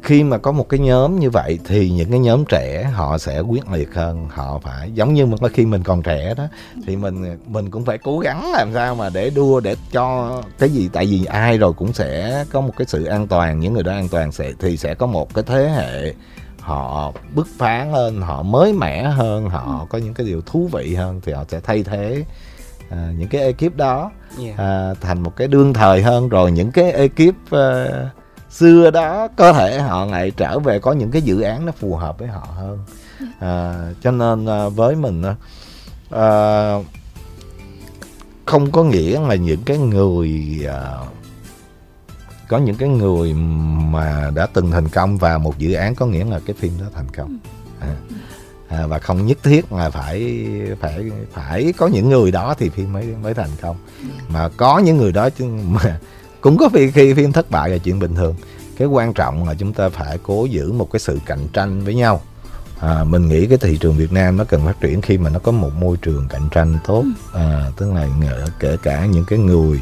khi 0.09 0.25
mà 0.25 0.39
có 0.39 0.53
một 0.53 0.69
cái 0.69 0.81
nhóm 0.81 1.19
như 1.19 1.31
vậy 1.31 1.59
thì 1.65 1.91
những 1.91 2.11
cái 2.11 2.19
nhóm 2.19 2.45
trẻ 2.45 2.83
họ 2.95 3.19
sẽ 3.19 3.41
quyết 3.41 3.71
liệt 3.71 3.95
hơn 3.95 4.29
họ 4.31 4.61
phải 4.63 4.91
giống 4.95 5.15
như 5.15 5.27
mà 5.27 5.49
khi 5.49 5.67
mình 5.67 5.83
còn 5.83 6.03
trẻ 6.03 6.35
đó 6.37 6.45
thì 6.87 6.97
mình 6.97 7.39
mình 7.47 7.71
cũng 7.71 7.85
phải 7.85 7.99
cố 7.99 8.19
gắng 8.19 8.53
làm 8.53 8.71
sao 8.75 8.95
mà 8.95 9.11
để 9.11 9.31
đua 9.31 9.61
để 9.61 9.77
cho 9.93 10.33
cái 10.59 10.69
gì 10.69 10.89
tại 10.93 11.07
vì 11.07 11.25
ai 11.25 11.59
rồi 11.59 11.73
cũng 11.73 11.93
sẽ 11.93 12.45
có 12.53 12.61
một 12.61 12.73
cái 12.77 12.87
sự 12.87 13.05
an 13.05 13.27
toàn 13.27 13.61
những 13.61 13.73
người 13.73 13.83
đó 13.83 13.93
an 13.93 14.09
toàn 14.09 14.33
sẽ 14.33 14.53
thì 14.61 14.77
sẽ 14.77 14.95
có 14.95 15.07
một 15.07 15.35
cái 15.35 15.45
thế 15.47 15.69
hệ 15.69 16.15
họ 16.61 17.13
bứt 17.35 17.47
phá 17.59 17.87
hơn 17.93 18.21
họ 18.21 18.43
mới 18.43 18.73
mẻ 18.73 19.03
hơn 19.03 19.51
họ 19.51 19.87
có 19.91 19.99
những 19.99 20.15
cái 20.15 20.27
điều 20.27 20.41
thú 20.47 20.69
vị 20.73 20.95
hơn 20.95 21.21
thì 21.25 21.33
họ 21.33 21.45
sẽ 21.49 21.61
thay 21.61 21.83
thế 21.83 22.25
à, 22.91 23.13
những 23.19 23.29
cái 23.29 23.41
ekip 23.41 23.77
đó 23.77 24.11
Dạ. 24.39 24.53
à, 24.57 24.95
thành 25.01 25.23
một 25.23 25.37
cái 25.37 25.49
đương 25.49 25.75
thời 25.75 26.03
hơn 26.03 26.29
rồi 26.29 26.53
những 26.53 26.73
cái 26.73 26.93
ekip 26.93 27.35
à, 27.51 27.87
xưa 28.51 28.91
đó 28.91 29.29
có 29.37 29.53
thể 29.53 29.81
họ 29.81 30.05
lại 30.05 30.31
trở 30.31 30.59
về 30.59 30.79
có 30.79 30.93
những 30.93 31.11
cái 31.11 31.23
dự 31.23 31.41
án 31.41 31.67
nó 31.67 31.73
phù 31.73 31.97
hợp 31.97 32.19
với 32.19 32.29
họ 32.29 32.49
hơn. 32.57 32.79
À, 33.41 33.91
cho 34.03 34.11
nên 34.11 34.47
à, 34.47 34.69
với 34.69 34.97
mình 34.97 35.23
à, 36.11 36.75
không 38.47 38.71
có 38.73 38.85
nghĩa 38.85 39.21
là 39.21 39.35
những 39.35 39.63
cái 39.65 39.79
người 39.79 40.61
à, 40.69 40.99
có 42.49 42.59
những 42.59 42.77
cái 42.77 42.89
người 42.89 43.35
mà 43.93 44.31
đã 44.35 44.47
từng 44.47 44.71
thành 44.71 44.89
công 44.89 45.17
vào 45.17 45.39
một 45.39 45.59
dự 45.59 45.73
án 45.73 45.95
có 45.95 46.07
nghĩa 46.07 46.25
là 46.25 46.41
cái 46.47 46.57
phim 46.59 46.73
đó 46.81 46.87
thành 46.95 47.09
công. 47.17 47.39
À, 47.81 47.97
à, 48.69 48.87
và 48.87 48.99
không 48.99 49.27
nhất 49.27 49.39
thiết 49.43 49.73
là 49.73 49.91
phải 49.91 50.47
phải 50.81 51.11
phải 51.33 51.73
có 51.77 51.87
những 51.87 52.09
người 52.09 52.31
đó 52.31 52.55
thì 52.59 52.69
phim 52.69 52.93
mới 52.93 53.07
mới 53.23 53.35
thành 53.35 53.51
công. 53.61 53.77
Mà 54.29 54.49
có 54.57 54.79
những 54.79 54.97
người 54.97 55.13
đó 55.13 55.31
chứ 55.31 55.45
mà 55.45 55.99
cũng 56.41 56.59
có 56.59 56.69
khi 56.75 56.91
khi 56.91 57.15
phim 57.15 57.33
thất 57.33 57.51
bại 57.51 57.71
là 57.71 57.79
chuyện 57.79 57.99
bình 57.99 58.15
thường. 58.15 58.35
Cái 58.79 58.89
quan 58.89 59.13
trọng 59.13 59.49
là 59.49 59.55
chúng 59.55 59.73
ta 59.73 59.89
phải 59.89 60.19
cố 60.23 60.45
giữ 60.45 60.73
một 60.73 60.93
cái 60.93 61.01
sự 61.01 61.19
cạnh 61.27 61.49
tranh 61.53 61.85
với 61.85 61.95
nhau. 61.95 62.21
À, 62.81 63.05
mình 63.05 63.29
nghĩ 63.29 63.47
cái 63.47 63.59
thị 63.59 63.79
trường 63.81 63.97
Việt 63.97 64.13
Nam 64.13 64.37
nó 64.37 64.45
cần 64.45 64.67
phát 64.67 64.81
triển 64.81 65.03
khi 65.03 65.19
mà 65.19 65.31
nó 65.31 65.39
có 65.39 65.53
một 65.53 65.71
môi 65.81 65.97
trường 65.97 66.29
cạnh 66.29 66.49
tranh 66.51 66.79
tốt. 66.87 67.05
À, 67.35 67.71
tức 67.77 67.93
là 67.93 68.09
kể 68.61 68.77
cả 68.83 69.07
những 69.07 69.25
cái 69.25 69.39
người 69.39 69.81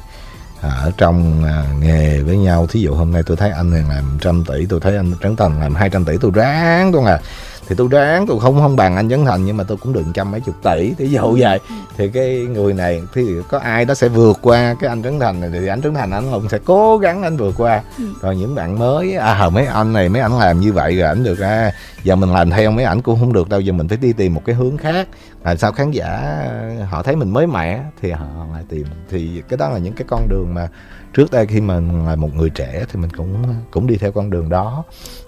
à, 0.60 0.70
ở 0.70 0.92
trong 0.96 1.44
à, 1.44 1.64
nghề 1.80 2.20
với 2.20 2.36
nhau. 2.36 2.66
Thí 2.66 2.80
dụ 2.80 2.94
hôm 2.94 3.12
nay 3.12 3.22
tôi 3.26 3.36
thấy 3.36 3.50
anh 3.50 3.70
này 3.70 3.84
làm 3.88 4.18
trăm 4.20 4.44
tỷ 4.44 4.66
tôi 4.66 4.80
thấy 4.80 4.96
anh 4.96 5.12
Trấn 5.22 5.36
Thành 5.36 5.60
làm 5.60 5.74
200 5.74 6.04
tỷ 6.04 6.12
tôi 6.20 6.30
ráng 6.34 6.92
tôi 6.92 7.02
là 7.04 7.20
thì 7.68 7.74
tôi 7.78 7.88
ráng 7.90 8.26
tôi 8.26 8.40
không 8.40 8.60
không 8.60 8.76
bằng 8.76 8.96
anh 8.96 9.10
Trấn 9.10 9.24
Thành 9.24 9.44
nhưng 9.44 9.56
mà 9.56 9.64
tôi 9.64 9.76
cũng 9.76 9.92
được 9.92 10.04
trăm 10.14 10.30
mấy 10.30 10.40
chục 10.40 10.54
tỷ. 10.62 10.94
Thí 10.94 11.06
dụ 11.06 11.36
vậy. 11.40 11.60
Thì 11.96 12.08
cái 12.08 12.46
người 12.50 12.74
này 12.74 13.02
thì 13.14 13.22
có 13.48 13.58
ai 13.58 13.84
đó 13.84 13.94
sẽ 13.94 14.08
vượt 14.08 14.38
qua 14.42 14.76
cái 14.80 14.88
anh 14.88 15.02
Trấn 15.02 15.20
Thành 15.20 15.40
này 15.40 15.50
thì 15.52 15.66
anh 15.66 15.82
Trấn 15.82 15.94
Thành 15.94 16.10
anh 16.10 16.30
cũng 16.32 16.48
sẽ 16.48 16.58
cố 16.64 16.98
gắng 16.98 17.22
anh 17.22 17.36
vượt 17.36 17.54
qua. 17.58 17.82
Rồi 18.20 18.36
những 18.36 18.54
bạn 18.54 18.78
mới 18.78 19.16
à 19.16 19.48
mấy 19.48 19.66
anh 19.66 19.92
này 19.92 20.08
mấy 20.08 20.22
anh 20.22 20.38
làm 20.38 20.60
như 20.60 20.72
vậy 20.72 20.96
rồi 20.96 21.08
ảnh 21.08 21.24
được 21.24 21.38
à 21.40 21.72
giờ 22.02 22.16
mình 22.16 22.32
làm 22.32 22.50
theo 22.50 22.70
mấy 22.70 22.84
ảnh 22.84 23.02
cũng 23.02 23.20
không 23.20 23.32
được 23.32 23.48
đâu 23.48 23.60
giờ 23.60 23.72
mình 23.72 23.88
phải 23.88 23.96
đi 23.96 24.12
tìm 24.12 24.34
một 24.34 24.42
cái 24.44 24.54
hướng 24.54 24.76
khác. 24.76 25.08
Làm 25.44 25.56
sao 25.56 25.72
khán 25.72 25.90
giả 25.90 26.44
họ 26.90 27.02
thấy 27.02 27.16
mình 27.16 27.30
mới 27.30 27.46
mẻ 27.46 27.80
thì 28.02 28.10
họ 28.10 28.26
lại 28.52 28.64
tìm. 28.68 28.86
Thì 29.10 29.42
cái 29.48 29.56
đó 29.56 29.68
là 29.68 29.78
những 29.78 29.92
cái 29.92 30.04
con 30.08 30.28
đường 30.28 30.54
mà 30.54 30.68
trước 31.14 31.30
đây 31.30 31.46
khi 31.46 31.60
mà 31.60 31.80
là 31.80 32.16
một 32.16 32.34
người 32.34 32.50
trẻ 32.50 32.84
thì 32.92 33.00
mình 33.00 33.10
cũng 33.10 33.54
cũng 33.70 33.86
đi 33.86 33.96
theo 33.96 34.12
con 34.12 34.30
đường 34.30 34.48
đó. 34.48 34.84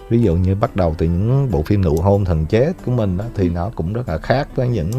Ví 0.09 0.21
dụ 0.21 0.35
như 0.35 0.55
bắt 0.55 0.75
đầu 0.75 0.95
từ 0.97 1.05
những 1.05 1.51
bộ 1.51 1.63
phim 1.63 1.81
nụ 1.81 1.97
hôn 1.97 2.25
thần 2.25 2.45
chết 2.45 2.73
của 2.85 2.91
mình 2.91 3.17
đó, 3.17 3.25
thì 3.35 3.49
nó 3.49 3.71
cũng 3.75 3.93
rất 3.93 4.09
là 4.09 4.17
khác 4.17 4.47
với 4.55 4.67
những 4.67 4.91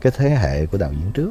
cái 0.00 0.12
thế 0.16 0.30
hệ 0.30 0.66
của 0.66 0.78
đạo 0.78 0.92
diễn 0.92 1.12
trước. 1.12 1.30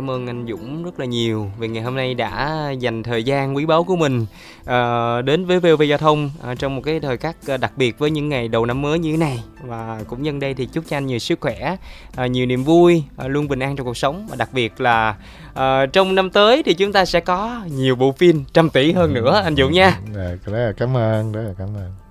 Cảm 0.00 0.10
ơn 0.10 0.26
anh 0.26 0.46
Dũng 0.48 0.84
rất 0.84 1.00
là 1.00 1.06
nhiều 1.06 1.50
vì 1.58 1.68
ngày 1.68 1.82
hôm 1.82 1.96
nay 1.96 2.14
đã 2.14 2.64
dành 2.78 3.02
thời 3.02 3.24
gian 3.24 3.56
quý 3.56 3.66
báu 3.66 3.84
của 3.84 3.96
mình 3.96 4.26
uh, 4.60 5.24
đến 5.24 5.46
với 5.46 5.60
VOV 5.60 5.82
Giao 5.82 5.98
thông 5.98 6.30
uh, 6.50 6.58
trong 6.58 6.76
một 6.76 6.82
cái 6.84 7.00
thời 7.00 7.16
khắc 7.16 7.36
ờ, 7.46 7.56
đặc 7.56 7.72
biệt 7.76 7.98
với 7.98 8.10
những 8.10 8.28
ngày 8.28 8.48
đầu 8.48 8.66
năm 8.66 8.82
mới 8.82 8.98
như 8.98 9.12
thế 9.12 9.16
này. 9.16 9.42
Và 9.62 10.00
cũng 10.06 10.22
nhân 10.22 10.40
đây 10.40 10.54
thì 10.54 10.66
chúc 10.66 10.84
cho 10.88 10.96
anh 10.96 11.06
nhiều 11.06 11.18
sức 11.18 11.40
khỏe, 11.40 11.76
uh, 12.24 12.30
nhiều 12.30 12.46
niềm 12.46 12.64
vui, 12.64 13.02
uh, 13.24 13.30
luôn 13.30 13.48
bình 13.48 13.58
an 13.58 13.76
trong 13.76 13.86
cuộc 13.86 13.96
sống. 13.96 14.26
Và 14.30 14.36
đặc 14.36 14.48
biệt 14.52 14.80
là 14.80 15.16
uh, 15.52 15.92
trong 15.92 16.14
năm 16.14 16.30
tới 16.30 16.62
thì 16.62 16.74
chúng 16.74 16.92
ta 16.92 17.04
sẽ 17.04 17.20
có 17.20 17.60
nhiều 17.66 17.96
bộ 17.96 18.12
phim 18.12 18.44
trăm 18.52 18.70
tỷ 18.70 18.92
hơn 18.92 19.14
nữa 19.14 19.40
anh 19.44 19.56
Dũng 19.56 19.72
nha. 19.72 19.98
Rồi, 20.46 20.72
cảm 20.76 20.96
ơn 20.96 21.32
rất 21.32 21.42
là 21.42 21.54
cảm 21.58 21.68
ơn 21.76 22.09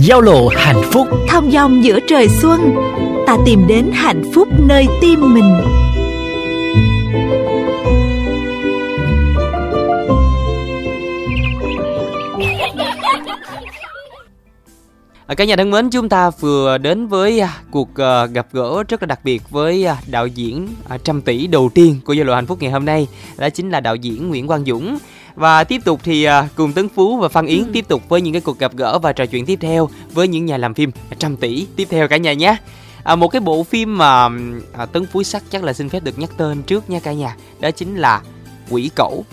giao 0.00 0.20
lộ 0.20 0.48
hạnh 0.48 0.82
phúc 0.92 1.08
thong 1.28 1.50
dong 1.50 1.84
giữa 1.84 1.98
trời 2.08 2.28
xuân 2.28 2.74
ta 3.26 3.36
tìm 3.46 3.66
đến 3.66 3.90
hạnh 3.92 4.22
phúc 4.34 4.48
nơi 4.68 4.86
tim 5.00 5.34
mình 5.34 5.60
À, 15.26 15.34
Cả 15.34 15.44
nhà 15.44 15.56
thân 15.56 15.70
mến, 15.70 15.90
chúng 15.90 16.08
ta 16.08 16.30
vừa 16.30 16.78
đến 16.78 17.06
với 17.06 17.40
à, 17.40 17.56
cuộc 17.70 18.00
à, 18.00 18.26
gặp 18.26 18.46
gỡ 18.52 18.82
rất 18.88 19.02
là 19.02 19.06
đặc 19.06 19.20
biệt 19.24 19.42
với 19.50 19.86
đạo 20.06 20.26
diễn 20.26 20.68
trăm 21.04 21.22
tỷ 21.22 21.46
đầu 21.46 21.70
tiên 21.74 22.00
của 22.04 22.12
Giao 22.12 22.24
lộ 22.24 22.34
Hạnh 22.34 22.46
Phúc 22.46 22.58
ngày 22.60 22.70
hôm 22.70 22.84
nay. 22.84 23.08
Đó 23.38 23.50
chính 23.50 23.70
là 23.70 23.80
đạo 23.80 23.96
diễn 23.96 24.28
Nguyễn 24.28 24.46
Quang 24.46 24.64
Dũng. 24.64 24.98
Và 25.34 25.64
tiếp 25.64 25.82
tục 25.84 26.00
thì 26.04 26.24
à, 26.24 26.48
cùng 26.54 26.72
Tấn 26.72 26.88
Phú 26.88 27.16
và 27.16 27.28
Phan 27.28 27.46
Yến 27.46 27.72
tiếp 27.72 27.88
tục 27.88 28.08
với 28.08 28.20
những 28.20 28.32
cái 28.32 28.40
cuộc 28.40 28.58
gặp 28.58 28.72
gỡ 28.76 28.98
và 28.98 29.12
trò 29.12 29.26
chuyện 29.26 29.46
tiếp 29.46 29.58
theo 29.62 29.88
với 30.12 30.28
những 30.28 30.46
nhà 30.46 30.56
làm 30.56 30.74
phim 30.74 30.90
trăm 31.18 31.36
tỷ 31.36 31.66
tiếp 31.76 31.88
theo 31.90 32.08
cả 32.08 32.16
nhà 32.16 32.32
nhé. 32.32 32.56
À, 33.04 33.16
một 33.16 33.28
cái 33.28 33.40
bộ 33.40 33.62
phim 33.62 33.98
mà 33.98 34.28
à, 34.72 34.86
Tấn 34.86 35.06
Phú 35.06 35.22
sắc 35.22 35.42
chắc 35.50 35.64
là 35.64 35.72
xin 35.72 35.88
phép 35.88 36.04
được 36.04 36.18
nhắc 36.18 36.30
tên 36.36 36.62
trước 36.62 36.90
nha 36.90 37.00
cả 37.00 37.12
nhà. 37.12 37.36
Đó 37.60 37.70
chính 37.70 37.96
là 37.96 38.22
Quỷ 38.70 38.90
Cẩu. 38.94 39.24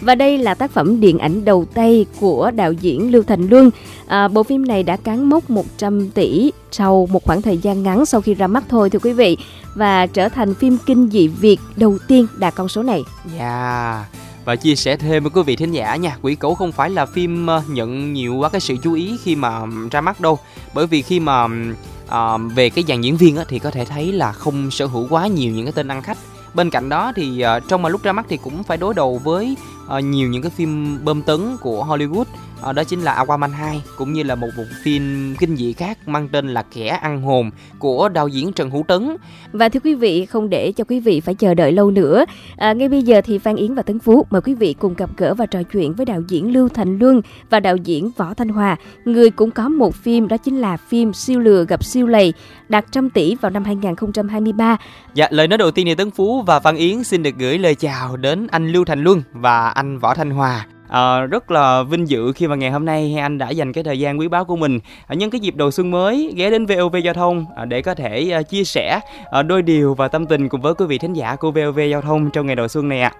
Và 0.00 0.14
đây 0.14 0.38
là 0.38 0.54
tác 0.54 0.70
phẩm 0.70 1.00
điện 1.00 1.18
ảnh 1.18 1.44
đầu 1.44 1.64
tay 1.74 2.06
của 2.20 2.50
đạo 2.50 2.72
diễn 2.72 3.12
Lưu 3.12 3.22
Thành 3.22 3.48
Luân. 3.48 3.70
À, 4.06 4.28
bộ 4.28 4.42
phim 4.42 4.66
này 4.66 4.82
đã 4.82 4.96
cán 4.96 5.28
mốc 5.28 5.50
100 5.50 6.10
tỷ 6.10 6.52
sau 6.70 7.08
một 7.10 7.24
khoảng 7.24 7.42
thời 7.42 7.58
gian 7.58 7.82
ngắn 7.82 8.06
sau 8.06 8.20
khi 8.20 8.34
ra 8.34 8.46
mắt 8.46 8.64
thôi 8.68 8.90
thưa 8.90 8.98
quý 8.98 9.12
vị 9.12 9.36
và 9.74 10.06
trở 10.06 10.28
thành 10.28 10.54
phim 10.54 10.78
kinh 10.86 11.08
dị 11.10 11.28
Việt 11.28 11.58
đầu 11.76 11.98
tiên 12.08 12.26
đạt 12.38 12.54
con 12.54 12.68
số 12.68 12.82
này. 12.82 13.02
Dạ 13.38 14.04
và 14.46 14.56
chia 14.56 14.74
sẻ 14.74 14.96
thêm 14.96 15.22
với 15.22 15.30
quý 15.34 15.42
vị 15.42 15.56
thính 15.56 15.72
giả 15.72 15.96
nha 15.96 16.16
Quỷ 16.22 16.34
Cẩu 16.34 16.54
không 16.54 16.72
phải 16.72 16.90
là 16.90 17.06
phim 17.06 17.46
ờ, 17.46 17.62
nhận 17.68 18.12
nhiều 18.12 18.34
quá 18.34 18.48
cái 18.48 18.60
sự 18.60 18.76
chú 18.82 18.92
ý 18.92 19.18
khi 19.22 19.36
mà 19.36 19.60
ra 19.90 20.00
mắt 20.00 20.20
đâu. 20.20 20.38
Bởi 20.74 20.86
vì 20.86 21.02
khi 21.02 21.20
mà 21.20 21.42
ừm, 21.42 21.74
ờ, 22.06 22.38
về 22.38 22.70
cái 22.70 22.84
dàn 22.88 23.00
diễn 23.00 23.16
viên 23.16 23.36
á, 23.36 23.44
thì 23.48 23.58
có 23.58 23.70
thể 23.70 23.84
thấy 23.84 24.12
là 24.12 24.32
không 24.32 24.70
sở 24.70 24.86
hữu 24.86 25.06
quá 25.10 25.26
nhiều 25.26 25.52
những 25.52 25.64
cái 25.66 25.72
tên 25.72 25.88
ăn 25.88 26.02
khách. 26.02 26.18
Bên 26.54 26.70
cạnh 26.70 26.88
đó 26.88 27.12
thì 27.16 27.44
uh, 27.56 27.68
trong 27.68 27.82
mà 27.82 27.88
lúc 27.88 28.02
ra 28.02 28.12
mắt 28.12 28.26
thì 28.28 28.36
cũng 28.36 28.62
phải 28.62 28.76
đối 28.76 28.94
đầu 28.94 29.20
với 29.24 29.56
ờ, 29.86 29.98
nhiều 29.98 30.28
những 30.28 30.42
cái 30.42 30.50
phim 30.50 30.98
bơm 31.04 31.22
tấn 31.22 31.56
của 31.60 31.84
Hollywood 31.84 32.24
Ờ, 32.60 32.72
đó 32.72 32.84
chính 32.84 33.00
là 33.00 33.12
Aquaman 33.12 33.52
2 33.52 33.82
cũng 33.96 34.12
như 34.12 34.22
là 34.22 34.34
một 34.34 34.48
bộ 34.56 34.62
phim 34.82 35.34
kinh 35.38 35.56
dị 35.56 35.72
khác 35.72 35.98
mang 36.08 36.28
tên 36.28 36.48
là 36.48 36.62
Kẻ 36.74 36.86
ăn 36.86 37.22
hồn 37.22 37.50
của 37.78 38.08
đạo 38.08 38.28
diễn 38.28 38.52
Trần 38.52 38.70
Hữu 38.70 38.84
Tấn. 38.88 39.16
Và 39.52 39.68
thưa 39.68 39.80
quý 39.80 39.94
vị, 39.94 40.26
không 40.26 40.50
để 40.50 40.72
cho 40.72 40.84
quý 40.84 41.00
vị 41.00 41.20
phải 41.20 41.34
chờ 41.34 41.54
đợi 41.54 41.72
lâu 41.72 41.90
nữa, 41.90 42.24
à, 42.56 42.72
ngay 42.72 42.88
bây 42.88 43.02
giờ 43.02 43.20
thì 43.20 43.38
Phan 43.38 43.56
Yến 43.56 43.74
và 43.74 43.82
Tấn 43.82 43.98
Phú 43.98 44.26
mời 44.30 44.40
quý 44.40 44.54
vị 44.54 44.74
cùng 44.78 44.94
gặp 44.94 45.10
gỡ 45.16 45.34
và 45.34 45.46
trò 45.46 45.62
chuyện 45.62 45.94
với 45.94 46.06
đạo 46.06 46.22
diễn 46.28 46.52
Lưu 46.52 46.68
Thành 46.68 46.98
Luân 46.98 47.22
và 47.50 47.60
đạo 47.60 47.76
diễn 47.76 48.10
Võ 48.16 48.34
Thanh 48.34 48.48
Hòa, 48.48 48.76
người 49.04 49.30
cũng 49.30 49.50
có 49.50 49.68
một 49.68 49.94
phim 49.94 50.28
đó 50.28 50.36
chính 50.36 50.60
là 50.60 50.76
phim 50.76 51.12
Siêu 51.12 51.40
lừa 51.40 51.64
gặp 51.64 51.84
siêu 51.84 52.06
lầy 52.06 52.32
đạt 52.68 52.84
trăm 52.92 53.10
tỷ 53.10 53.34
vào 53.34 53.50
năm 53.50 53.64
2023 53.64 54.76
Dạ, 55.14 55.28
lời 55.30 55.48
nói 55.48 55.58
đầu 55.58 55.70
tiên 55.70 55.86
thì 55.86 55.94
Tấn 55.94 56.10
Phú 56.10 56.42
và 56.42 56.60
Phan 56.60 56.76
Yến 56.76 57.04
xin 57.04 57.22
được 57.22 57.34
gửi 57.38 57.58
lời 57.58 57.74
chào 57.74 58.16
đến 58.16 58.46
anh 58.46 58.72
Lưu 58.72 58.84
Thành 58.84 59.02
Luân 59.02 59.22
và 59.32 59.68
anh 59.76 59.98
Võ 59.98 60.14
Thanh 60.14 60.30
Hòa. 60.30 60.66
À, 60.88 61.20
rất 61.20 61.50
là 61.50 61.82
vinh 61.82 62.08
dự 62.08 62.32
khi 62.32 62.46
mà 62.46 62.56
ngày 62.56 62.70
hôm 62.70 62.84
nay 62.84 63.16
anh 63.20 63.38
đã 63.38 63.50
dành 63.50 63.72
cái 63.72 63.84
thời 63.84 64.00
gian 64.00 64.20
quý 64.20 64.28
báu 64.28 64.44
của 64.44 64.56
mình 64.56 64.80
à, 65.06 65.14
nhân 65.14 65.30
cái 65.30 65.40
dịp 65.40 65.54
đầu 65.56 65.70
xuân 65.70 65.90
mới 65.90 66.32
ghé 66.36 66.50
đến 66.50 66.66
VOV 66.66 66.96
Giao 67.04 67.14
thông 67.14 67.44
à, 67.56 67.64
để 67.64 67.82
có 67.82 67.94
thể 67.94 68.30
à, 68.30 68.42
chia 68.42 68.64
sẻ 68.64 69.00
à, 69.30 69.42
đôi 69.42 69.62
điều 69.62 69.94
và 69.94 70.08
tâm 70.08 70.26
tình 70.26 70.48
cùng 70.48 70.60
với 70.60 70.74
quý 70.74 70.86
vị 70.86 70.98
thính 70.98 71.12
giả 71.12 71.36
của 71.36 71.50
VOV 71.50 71.80
Giao 71.90 72.02
thông 72.02 72.30
trong 72.30 72.46
ngày 72.46 72.56
đầu 72.56 72.68
xuân 72.68 72.88
này 72.88 73.00
ạ. 73.00 73.12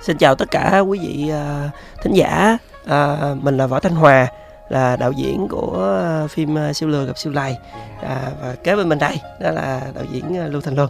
Xin 0.00 0.18
chào 0.18 0.34
tất 0.34 0.50
cả 0.50 0.78
quý 0.78 0.98
vị 1.02 1.30
à, 1.32 1.70
thính 2.02 2.12
giả. 2.12 2.58
À, 2.86 3.16
mình 3.42 3.56
là 3.56 3.66
Võ 3.66 3.80
Thanh 3.80 3.94
Hòa, 3.94 4.26
là 4.68 4.96
đạo 4.96 5.12
diễn 5.12 5.48
của 5.48 6.00
à, 6.04 6.26
phim 6.26 6.58
à, 6.58 6.72
Siêu 6.72 6.88
lừa 6.88 7.04
gặp 7.04 7.18
siêu 7.18 7.32
lầy. 7.32 7.56
À, 8.02 8.30
và 8.42 8.54
kế 8.64 8.76
bên 8.76 8.88
mình 8.88 8.98
đây 8.98 9.16
đó 9.40 9.50
là 9.50 9.80
đạo 9.94 10.04
diễn 10.12 10.38
à, 10.38 10.46
Lưu 10.46 10.60
Thành 10.60 10.74
Luân. 10.74 10.88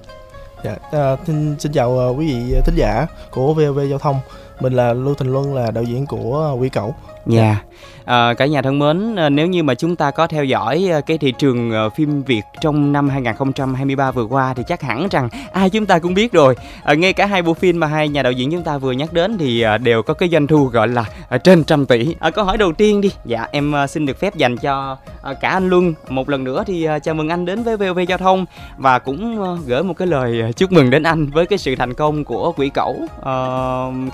Dạ, 0.64 0.76
à, 0.92 1.16
xin, 1.26 1.58
xin 1.58 1.72
chào 1.72 1.98
à, 1.98 2.08
quý 2.08 2.26
vị 2.26 2.60
thính 2.64 2.74
giả 2.76 3.06
của 3.30 3.54
VOV 3.54 3.80
Giao 3.90 3.98
thông. 3.98 4.16
Mình 4.64 4.72
là 4.72 4.92
Lưu 4.92 5.14
Thành 5.14 5.32
Luân 5.32 5.54
là 5.54 5.70
đạo 5.70 5.84
diễn 5.84 6.06
của 6.06 6.56
Quỷ 6.60 6.68
Cẩu. 6.68 6.94
Dạ. 7.26 7.62
À, 8.04 8.34
cả 8.34 8.46
nhà 8.46 8.62
thân 8.62 8.78
mến, 8.78 9.16
ờ, 9.16 9.28
nếu 9.28 9.46
như 9.46 9.62
mà 9.62 9.74
chúng 9.74 9.96
ta 9.96 10.10
có 10.10 10.26
theo 10.26 10.44
dõi 10.44 10.88
ờ, 10.92 11.00
cái 11.00 11.18
thị 11.18 11.32
trường 11.38 11.72
phim 11.96 12.22
Việt 12.22 12.42
trong 12.60 12.92
năm 12.92 13.08
2023 13.08 14.10
vừa 14.10 14.24
qua 14.24 14.54
thì 14.54 14.62
chắc 14.68 14.82
hẳn 14.82 15.08
rằng 15.10 15.28
ai 15.52 15.70
chúng 15.70 15.86
ta 15.86 15.98
cũng 15.98 16.14
biết 16.14 16.32
rồi. 16.32 16.56
À, 16.82 16.94
ngay 16.94 17.12
cả 17.12 17.26
hai 17.26 17.42
bộ 17.42 17.54
phim 17.54 17.80
mà 17.80 17.86
hai 17.86 18.08
nhà 18.08 18.22
đạo 18.22 18.32
diễn 18.32 18.50
chúng 18.50 18.62
ta 18.62 18.78
vừa 18.78 18.92
nhắc 18.92 19.12
đến 19.12 19.38
thì 19.38 19.64
đều 19.82 20.02
có 20.02 20.14
cái 20.14 20.28
doanh 20.28 20.46
thu 20.46 20.64
gọi 20.64 20.88
là 20.88 21.04
trên 21.44 21.64
trăm 21.64 21.86
tỷ. 21.86 22.16
À, 22.20 22.30
câu 22.30 22.44
hỏi 22.44 22.58
đầu 22.58 22.72
tiên 22.72 23.00
đi. 23.00 23.10
Dạ, 23.24 23.46
em 23.52 23.74
xin 23.88 24.06
được 24.06 24.18
phép 24.20 24.36
dành 24.36 24.56
cho 24.56 24.96
cả 25.40 25.48
anh 25.48 25.68
Luân 25.68 25.94
một 26.08 26.28
lần 26.28 26.44
nữa 26.44 26.64
thì 26.66 26.88
chào 27.02 27.14
mừng 27.14 27.28
anh 27.28 27.44
đến 27.44 27.62
với 27.62 27.76
VOV 27.76 27.98
Giao 28.08 28.18
thông 28.18 28.46
và 28.76 28.98
cũng 28.98 29.38
gửi 29.66 29.82
một 29.82 29.94
cái 29.96 30.08
lời 30.08 30.52
chúc 30.56 30.72
mừng 30.72 30.90
đến 30.90 31.02
anh 31.02 31.26
với 31.26 31.46
cái 31.46 31.58
sự 31.58 31.76
thành 31.76 31.94
công 31.94 32.24
của 32.24 32.52
Quỷ 32.56 32.68
Cẩu 32.74 32.96
à, 33.24 33.36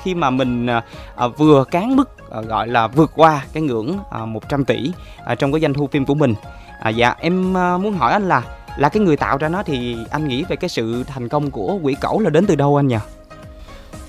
khi 0.05 0.15
mà 0.15 0.31
mình 0.31 0.67
à, 0.67 0.83
à, 1.17 1.29
vừa 1.29 1.65
cán 1.65 1.97
mức 1.97 2.09
à, 2.31 2.41
gọi 2.41 2.69
là 2.69 2.87
vượt 2.87 3.11
qua 3.15 3.45
cái 3.53 3.63
ngưỡng 3.63 3.80
à, 4.11 4.25
100 4.25 4.65
tỷ 4.65 4.93
à, 5.25 5.35
trong 5.35 5.53
cái 5.53 5.61
doanh 5.61 5.75
thu 5.75 5.89
phim 5.93 6.07
của 6.07 6.15
mình. 6.15 6.35
À, 6.81 6.91
dạ 6.91 7.15
em 7.21 7.57
à, 7.57 7.79
muốn 7.79 7.93
hỏi 7.93 8.13
anh 8.13 8.29
là 8.29 8.43
là 8.77 8.89
cái 8.89 9.03
người 9.03 9.17
tạo 9.17 9.37
ra 9.37 9.49
nó 9.49 9.63
thì 9.63 9.97
anh 10.11 10.29
nghĩ 10.29 10.45
về 10.45 10.57
cái 10.57 10.69
sự 10.69 11.05
thành 11.05 11.29
công 11.29 11.51
của 11.51 11.79
Quỷ 11.83 11.95
Cẩu 12.01 12.21
là 12.21 12.31
đến 12.31 12.47
từ 12.47 12.55
đâu 12.55 12.77
anh 12.77 12.89
nhỉ? 12.89 12.97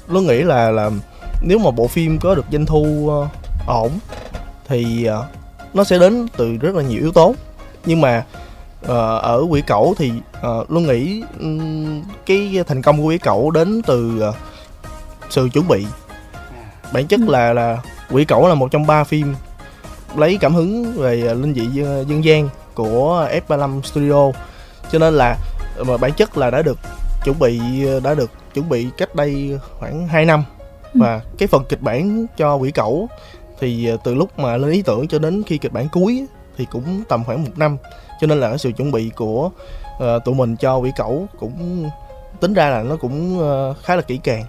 Luân 0.07 0.27
nghĩ 0.27 0.41
là 0.43 0.71
là 0.71 0.89
nếu 1.41 1.59
mà 1.59 1.71
bộ 1.71 1.87
phim 1.87 2.19
có 2.19 2.35
được 2.35 2.45
doanh 2.51 2.65
thu 2.65 3.09
ờ, 3.09 3.27
ổn 3.67 3.91
thì 4.67 5.05
ờ, 5.05 5.25
nó 5.73 5.83
sẽ 5.83 5.99
đến 5.99 6.27
từ 6.37 6.57
rất 6.57 6.75
là 6.75 6.83
nhiều 6.83 6.99
yếu 6.99 7.11
tố. 7.11 7.35
Nhưng 7.85 8.01
mà 8.01 8.23
ờ, 8.81 9.17
ở 9.17 9.45
Quỷ 9.49 9.61
Cẩu 9.61 9.95
thì 9.97 10.11
uh, 10.37 10.71
Luân 10.71 10.87
nghĩ 10.87 11.23
ừm, 11.39 12.03
cái 12.25 12.63
thành 12.67 12.81
công 12.81 12.97
của 12.97 13.07
Quỷ 13.07 13.17
Cẩu 13.17 13.51
đến 13.51 13.81
từ 13.81 14.19
ờ, 14.19 14.33
sự 15.29 15.49
chuẩn 15.53 15.67
bị. 15.67 15.85
Bản 16.93 17.07
chất 17.07 17.19
là 17.19 17.53
là 17.53 17.77
Quỷ 18.11 18.25
Cẩu 18.25 18.47
là 18.47 18.55
một 18.55 18.71
trong 18.71 18.87
ba 18.87 19.03
phim 19.03 19.35
lấy 20.17 20.37
cảm 20.41 20.55
hứng 20.55 20.93
về 20.97 21.27
ờ, 21.27 21.33
linh 21.33 21.53
dị 21.53 21.65
dân, 21.65 22.09
dân 22.09 22.23
gian 22.23 22.49
của 22.73 23.27
F35 23.47 23.81
Studio. 23.81 24.31
Cho 24.91 24.99
nên 24.99 25.13
là 25.13 25.37
mà 25.87 25.97
bản 25.97 26.13
chất 26.13 26.37
là 26.37 26.51
đã 26.51 26.61
được 26.61 26.79
chuẩn 27.23 27.39
bị 27.39 27.59
đã 28.03 28.13
được 28.13 28.31
chuẩn 28.53 28.69
bị 28.69 28.87
cách 28.97 29.15
đây 29.15 29.59
khoảng 29.79 30.07
2 30.07 30.25
năm. 30.25 30.43
Và 30.93 31.21
cái 31.37 31.47
phần 31.47 31.63
kịch 31.69 31.81
bản 31.81 32.25
cho 32.37 32.55
quỷ 32.55 32.71
cẩu 32.71 33.07
thì 33.59 33.89
từ 34.03 34.15
lúc 34.15 34.39
mà 34.39 34.57
lên 34.57 34.71
ý 34.71 34.81
tưởng 34.81 35.07
cho 35.07 35.19
đến 35.19 35.43
khi 35.43 35.57
kịch 35.57 35.73
bản 35.73 35.87
cuối 35.91 36.25
thì 36.57 36.65
cũng 36.71 37.03
tầm 37.09 37.23
khoảng 37.23 37.43
một 37.43 37.51
năm. 37.55 37.77
Cho 38.21 38.27
nên 38.27 38.39
là 38.39 38.49
cái 38.49 38.57
sự 38.57 38.71
chuẩn 38.71 38.91
bị 38.91 39.11
của 39.15 39.49
ờ, 39.99 40.19
tụi 40.25 40.35
mình 40.35 40.55
cho 40.55 40.77
quỷ 40.77 40.91
cẩu 40.97 41.27
cũng 41.39 41.89
tính 42.39 42.53
ra 42.53 42.69
là 42.69 42.83
nó 42.83 42.95
cũng 42.95 43.39
ờ, 43.39 43.73
khá 43.83 43.95
là 43.95 44.01
kỹ 44.01 44.19
càng 44.23 44.45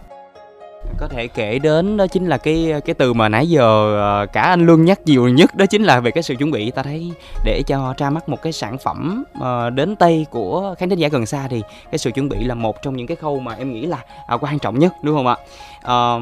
có 0.98 1.08
thể 1.08 1.26
kể 1.26 1.58
đến 1.58 1.96
đó 1.96 2.06
chính 2.06 2.26
là 2.26 2.38
cái 2.38 2.72
cái 2.84 2.94
từ 2.94 3.12
mà 3.12 3.28
nãy 3.28 3.48
giờ 3.48 3.96
ờ, 3.96 4.26
cả 4.32 4.42
anh 4.42 4.66
Luân 4.66 4.84
nhắc 4.84 5.00
nhiều 5.04 5.28
nhất 5.28 5.54
đó 5.54 5.66
chính 5.66 5.82
là 5.82 6.00
về 6.00 6.10
cái 6.10 6.22
sự 6.22 6.34
chuẩn 6.34 6.50
bị. 6.50 6.70
Ta 6.70 6.82
thấy 6.82 7.12
để 7.44 7.62
cho 7.66 7.94
ra 7.98 8.10
mắt 8.10 8.28
một 8.28 8.42
cái 8.42 8.52
sản 8.52 8.78
phẩm 8.78 9.24
ờ, 9.40 9.70
đến 9.70 9.96
tay 9.96 10.26
của 10.30 10.74
khán 10.78 10.88
thính 10.88 10.98
giả 10.98 11.08
gần 11.08 11.26
xa 11.26 11.48
thì 11.50 11.62
cái 11.90 11.98
sự 11.98 12.10
chuẩn 12.10 12.28
bị 12.28 12.44
là 12.44 12.54
một 12.54 12.82
trong 12.82 12.96
những 12.96 13.06
cái 13.06 13.16
khâu 13.16 13.40
mà 13.40 13.54
em 13.54 13.72
nghĩ 13.72 13.86
là 13.86 13.98
à, 14.26 14.36
quan 14.36 14.58
trọng 14.58 14.78
nhất 14.78 14.92
đúng 15.02 15.16
không 15.16 15.26
ạ? 15.26 15.36
à, 15.82 16.14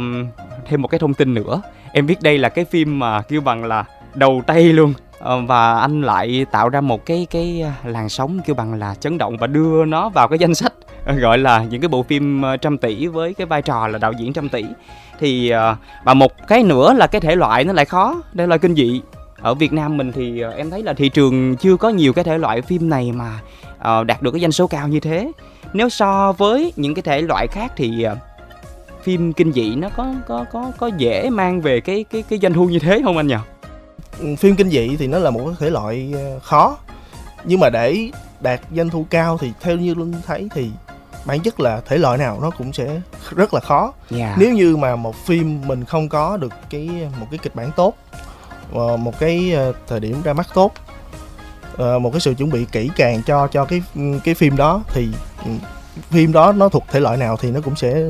thêm 0.66 0.82
một 0.82 0.88
cái 0.88 0.98
thông 0.98 1.14
tin 1.14 1.34
nữa. 1.34 1.62
Em 1.92 2.06
biết 2.06 2.22
đây 2.22 2.38
là 2.38 2.48
cái 2.48 2.64
phim 2.64 2.98
mà 2.98 3.22
kêu 3.22 3.40
bằng 3.40 3.64
là 3.64 3.84
đầu 4.14 4.42
tay 4.46 4.64
luôn. 4.64 4.94
Ờ, 5.18 5.40
và 5.40 5.78
anh 5.78 6.02
lại 6.02 6.46
tạo 6.50 6.68
ra 6.68 6.80
một 6.80 7.06
cái 7.06 7.26
cái 7.30 7.62
à, 7.62 7.74
làn 7.84 8.08
sóng 8.08 8.40
kêu 8.46 8.54
bằng 8.54 8.74
là 8.74 8.94
chấn 8.94 9.18
động 9.18 9.36
và 9.36 9.46
đưa 9.46 9.84
nó 9.84 10.08
vào 10.08 10.28
cái 10.28 10.38
danh 10.38 10.54
sách. 10.54 10.72
gọi 11.20 11.38
là 11.38 11.64
những 11.64 11.80
cái 11.80 11.88
bộ 11.88 12.02
phim 12.02 12.42
ờ, 12.42 12.56
trăm 12.56 12.78
tỷ 12.78 13.06
với 13.06 13.34
cái 13.34 13.46
vai 13.46 13.62
trò 13.62 13.88
là 13.88 13.98
đạo 13.98 14.12
diễn 14.12 14.32
trăm 14.32 14.48
tỷ. 14.48 14.64
Thì 15.18 15.50
ờ, 15.50 15.76
và 16.04 16.14
một 16.14 16.32
cái 16.48 16.62
nữa 16.62 16.92
là 16.92 17.06
cái 17.06 17.20
thể 17.20 17.36
loại 17.36 17.64
nó 17.64 17.72
lại 17.72 17.84
khó 17.84 18.22
thể 18.34 18.46
loại 18.46 18.58
kinh 18.58 18.74
dị. 18.74 19.00
Ở 19.40 19.54
Việt 19.54 19.72
Nam 19.72 19.96
mình 19.96 20.12
thì 20.12 20.40
ờ, 20.40 20.50
em 20.50 20.70
thấy 20.70 20.82
là 20.82 20.92
thị 20.92 21.08
trường 21.08 21.56
chưa 21.56 21.76
có 21.76 21.88
nhiều 21.88 22.12
cái 22.12 22.24
thể 22.24 22.38
loại 22.38 22.62
phim 22.62 22.88
này 22.88 23.12
mà 23.12 23.40
đạt 24.04 24.22
được 24.22 24.30
cái 24.30 24.40
doanh 24.40 24.52
số 24.52 24.66
cao 24.66 24.88
như 24.88 25.00
thế. 25.00 25.32
Nếu 25.72 25.88
so 25.88 26.32
với 26.32 26.72
những 26.76 26.94
cái 26.94 27.02
thể 27.02 27.22
loại 27.22 27.46
khác 27.46 27.72
thì 27.76 28.06
phim 29.02 29.32
kinh 29.32 29.52
dị 29.52 29.74
nó 29.74 29.88
có 29.96 30.14
có 30.26 30.44
có 30.52 30.72
có 30.78 30.90
dễ 30.98 31.30
mang 31.30 31.60
về 31.60 31.80
cái 31.80 32.04
cái 32.10 32.22
cái 32.22 32.38
doanh 32.38 32.52
thu 32.52 32.66
như 32.66 32.78
thế 32.78 33.00
không 33.04 33.16
anh 33.16 33.26
nhỉ? 33.26 33.34
Ừ, 34.18 34.26
phim 34.38 34.56
kinh 34.56 34.70
dị 34.70 34.96
thì 34.96 35.06
nó 35.06 35.18
là 35.18 35.30
một 35.30 35.40
cái 35.44 35.54
thể 35.58 35.70
loại 35.70 36.14
khó. 36.42 36.78
Nhưng 37.44 37.60
mà 37.60 37.70
để 37.70 38.10
đạt 38.40 38.60
doanh 38.76 38.90
thu 38.90 39.06
cao 39.10 39.38
thì 39.38 39.52
theo 39.60 39.76
như 39.76 39.94
luân 39.94 40.12
thấy 40.26 40.48
thì 40.54 40.70
bản 41.24 41.40
chất 41.40 41.60
là 41.60 41.80
thể 41.86 41.98
loại 41.98 42.18
nào 42.18 42.38
nó 42.42 42.50
cũng 42.50 42.72
sẽ 42.72 43.00
rất 43.36 43.54
là 43.54 43.60
khó 43.60 43.92
Dạ. 44.10 44.34
nếu 44.38 44.52
như 44.54 44.76
mà 44.76 44.96
một 44.96 45.16
phim 45.26 45.60
mình 45.66 45.84
không 45.84 46.08
có 46.08 46.36
được 46.36 46.52
cái 46.70 46.88
một 47.20 47.26
cái 47.30 47.38
kịch 47.38 47.54
bản 47.54 47.70
tốt 47.76 47.94
ờ, 48.74 48.96
một 48.96 49.18
cái 49.18 49.52
ờ, 49.52 49.72
thời 49.88 50.00
điểm 50.00 50.22
ra 50.22 50.32
mắt 50.32 50.46
tốt 50.54 50.72
ờ, 51.76 51.98
một 51.98 52.10
cái 52.10 52.20
sự 52.20 52.34
chuẩn 52.34 52.50
bị 52.50 52.64
kỹ 52.72 52.90
càng 52.96 53.22
cho 53.22 53.46
cho 53.46 53.64
cái 53.64 53.82
cái 54.24 54.34
phim 54.34 54.56
đó 54.56 54.82
thì 54.88 55.08
ừ, 55.44 55.50
phim 56.10 56.32
đó 56.32 56.52
nó 56.52 56.68
thuộc 56.68 56.84
thể 56.90 57.00
loại 57.00 57.16
nào 57.16 57.36
thì 57.36 57.50
nó 57.50 57.60
cũng 57.60 57.76
sẽ 57.76 58.02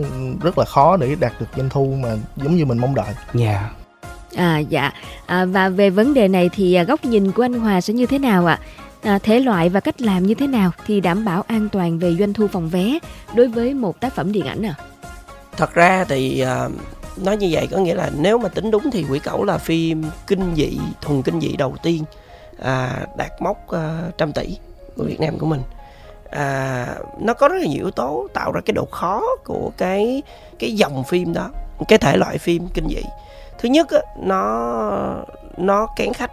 rất 0.42 0.58
là 0.58 0.64
khó 0.64 0.96
để 0.96 1.14
đạt 1.20 1.32
được 1.40 1.46
doanh 1.56 1.68
thu 1.68 1.96
mà 2.02 2.08
giống 2.36 2.56
như 2.56 2.64
mình 2.64 2.78
mong 2.78 2.94
đợi 2.94 3.14
Dạ. 3.34 3.70
À 4.36 4.58
dạ. 4.58 4.92
À, 5.26 5.44
và 5.44 5.68
về 5.68 5.90
vấn 5.90 6.14
đề 6.14 6.28
này 6.28 6.50
thì 6.52 6.74
à, 6.74 6.82
góc 6.82 7.04
nhìn 7.04 7.32
của 7.32 7.44
anh 7.44 7.52
Hòa 7.52 7.80
sẽ 7.80 7.94
như 7.94 8.06
thế 8.06 8.18
nào 8.18 8.46
ạ? 8.46 8.58
À, 8.62 8.66
À, 9.02 9.18
thể 9.22 9.40
loại 9.40 9.68
và 9.68 9.80
cách 9.80 10.00
làm 10.00 10.26
như 10.26 10.34
thế 10.34 10.46
nào 10.46 10.70
thì 10.86 11.00
đảm 11.00 11.24
bảo 11.24 11.44
an 11.46 11.68
toàn 11.72 11.98
về 11.98 12.16
doanh 12.18 12.32
thu 12.32 12.46
phòng 12.46 12.68
vé 12.68 12.98
đối 13.34 13.48
với 13.48 13.74
một 13.74 14.00
tác 14.00 14.14
phẩm 14.14 14.32
điện 14.32 14.46
ảnh 14.46 14.62
à? 14.66 14.74
thật 15.56 15.74
ra 15.74 16.04
thì 16.08 16.44
uh, 16.66 16.72
nói 17.24 17.36
như 17.36 17.48
vậy 17.50 17.68
có 17.70 17.78
nghĩa 17.78 17.94
là 17.94 18.10
nếu 18.18 18.38
mà 18.38 18.48
tính 18.48 18.70
đúng 18.70 18.90
thì 18.90 19.04
quỷ 19.10 19.18
cẩu 19.18 19.44
là 19.44 19.58
phim 19.58 20.04
kinh 20.26 20.54
dị 20.56 20.78
thuần 21.00 21.22
kinh 21.22 21.40
dị 21.40 21.56
đầu 21.56 21.74
tiên 21.82 22.04
à, 22.62 23.06
đạt 23.16 23.30
mốc 23.40 23.66
uh, 23.66 24.18
trăm 24.18 24.32
tỷ 24.32 24.56
của 24.96 25.04
Việt 25.04 25.20
Nam 25.20 25.38
của 25.38 25.46
mình 25.46 25.60
à, 26.30 26.86
nó 27.20 27.34
có 27.34 27.48
rất 27.48 27.56
là 27.60 27.66
nhiều 27.66 27.84
yếu 27.84 27.90
tố 27.90 28.28
tạo 28.34 28.52
ra 28.52 28.60
cái 28.66 28.72
độ 28.72 28.84
khó 28.90 29.22
của 29.44 29.70
cái 29.76 30.22
cái 30.58 30.72
dòng 30.74 31.04
phim 31.04 31.32
đó 31.32 31.50
cái 31.88 31.98
thể 31.98 32.16
loại 32.16 32.38
phim 32.38 32.68
kinh 32.74 32.88
dị 32.88 33.02
thứ 33.58 33.68
nhất 33.68 33.90
á, 33.90 34.00
nó 34.18 34.72
nó 35.56 35.86
kén 35.96 36.12
khách 36.12 36.30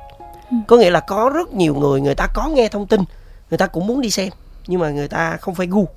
có 0.68 0.78
nghĩa 0.78 0.90
là 0.90 1.00
có 1.00 1.32
rất 1.34 1.54
nhiều 1.54 1.76
người 1.76 2.02
người 2.02 2.16
ta 2.16 2.28
có 2.34 2.48
nghe 2.48 2.68
thông 2.68 2.88
tin 2.88 3.02
người 3.50 3.58
ta 3.58 3.68
cũng 3.68 3.88
muốn 3.88 4.02
đi 4.02 4.10
xem 4.10 4.30
nhưng 4.68 4.80
mà 4.80 4.90
người 4.90 5.08
ta 5.08 5.38
không 5.38 5.56
phải 5.56 5.68
gu. 5.68 5.88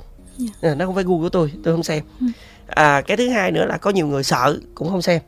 À, 0.61 0.75
nó 0.75 0.87
không 0.87 0.95
phải 0.95 1.05
gu 1.05 1.21
của 1.21 1.29
tôi 1.29 1.53
tôi 1.65 1.75
không 1.75 1.83
xem. 1.83 2.05
Ừ. 2.21 2.27
à, 2.67 3.01
cái 3.01 3.17
thứ 3.17 3.29
hai 3.29 3.51
nữa 3.51 3.65
là 3.65 3.77
có 3.77 3.91
nhiều 3.91 4.07
người 4.07 4.23
sợ 4.23 4.59
cũng 4.75 4.89
không 4.89 5.03
xem. 5.03 5.23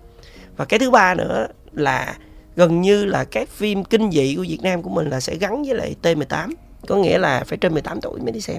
Và 0.56 0.64
cái 0.64 0.78
thứ 0.78 0.90
ba 0.90 1.14
nữa 1.14 1.46
là 1.72 2.16
gần 2.56 2.80
như 2.80 3.04
là 3.04 3.24
các 3.24 3.48
phim 3.48 3.84
kinh 3.84 4.10
dị 4.10 4.34
của 4.36 4.42
Việt 4.42 4.58
Nam 4.62 4.82
của 4.82 4.90
mình 4.90 5.10
là 5.10 5.20
sẽ 5.20 5.36
gắn 5.36 5.62
với 5.62 5.74
lại 5.74 5.94
T18 6.02 6.52
có 6.88 6.96
nghĩa 6.96 7.18
là 7.18 7.44
phải 7.44 7.58
trên 7.58 7.72
18 7.72 8.00
tuổi 8.00 8.20
mới 8.20 8.32
đi 8.32 8.40
xem. 8.40 8.58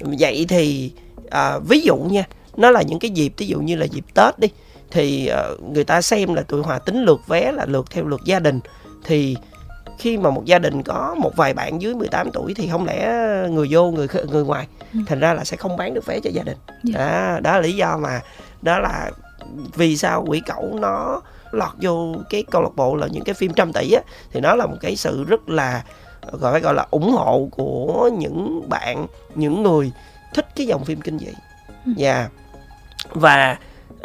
Vậy 0.00 0.46
thì 0.48 0.92
à, 1.30 1.58
ví 1.58 1.80
dụ 1.80 1.96
nha 1.96 2.24
nó 2.56 2.70
là 2.70 2.82
những 2.82 2.98
cái 2.98 3.10
dịp 3.10 3.32
ví 3.36 3.46
dụ 3.46 3.60
như 3.60 3.76
là 3.76 3.84
dịp 3.84 4.04
Tết 4.14 4.38
đi 4.38 4.48
thì 4.90 5.26
à, 5.26 5.42
người 5.72 5.84
ta 5.84 6.02
xem 6.02 6.34
là 6.34 6.42
tụi 6.42 6.62
hòa 6.62 6.78
tính 6.78 7.02
lượt 7.04 7.20
vé 7.26 7.52
là 7.52 7.66
lượt 7.66 7.90
theo 7.90 8.04
lượt 8.04 8.20
gia 8.24 8.40
đình. 8.40 8.60
Thì 9.04 9.36
khi 9.98 10.18
mà 10.18 10.30
một 10.30 10.44
gia 10.44 10.58
đình 10.58 10.82
có 10.82 11.14
một 11.18 11.36
vài 11.36 11.54
bạn 11.54 11.82
dưới 11.82 11.94
18 11.94 12.30
tuổi 12.32 12.54
thì 12.54 12.68
không 12.72 12.84
lẽ 12.86 13.08
người 13.50 13.66
vô 13.70 13.90
người 13.90 14.06
người 14.28 14.44
ngoài 14.44 14.66
Ừ. 14.94 15.00
thành 15.06 15.20
ra 15.20 15.34
là 15.34 15.44
sẽ 15.44 15.56
không 15.56 15.76
bán 15.76 15.94
được 15.94 16.06
vé 16.06 16.20
cho 16.20 16.30
gia 16.30 16.42
đình 16.42 16.56
Dạ. 16.82 16.98
đó, 16.98 17.40
đó 17.40 17.52
là 17.52 17.60
lý 17.60 17.72
do 17.72 17.96
mà 17.96 18.20
đó 18.62 18.78
là 18.78 19.10
vì 19.74 19.96
sao 19.96 20.24
quỷ 20.28 20.40
cẩu 20.46 20.76
nó 20.80 21.20
lọt 21.52 21.70
vô 21.80 22.14
cái 22.30 22.44
câu 22.50 22.62
lạc 22.62 22.76
bộ 22.76 22.96
là 22.96 23.06
những 23.10 23.24
cái 23.24 23.34
phim 23.34 23.52
trăm 23.56 23.72
tỷ 23.72 23.92
á 23.92 24.02
thì 24.32 24.40
nó 24.40 24.54
là 24.54 24.66
một 24.66 24.76
cái 24.80 24.96
sự 24.96 25.24
rất 25.24 25.48
là 25.48 25.82
gọi 26.32 26.52
phải 26.52 26.60
gọi 26.60 26.74
là 26.74 26.86
ủng 26.90 27.10
hộ 27.12 27.48
của 27.50 28.10
những 28.18 28.68
bạn 28.68 29.06
những 29.34 29.62
người 29.62 29.92
thích 30.34 30.46
cái 30.56 30.66
dòng 30.66 30.84
phim 30.84 31.00
kinh 31.00 31.18
dị 31.18 31.26
Ừ. 31.86 31.92
dạ 31.96 32.28
và 33.10 33.56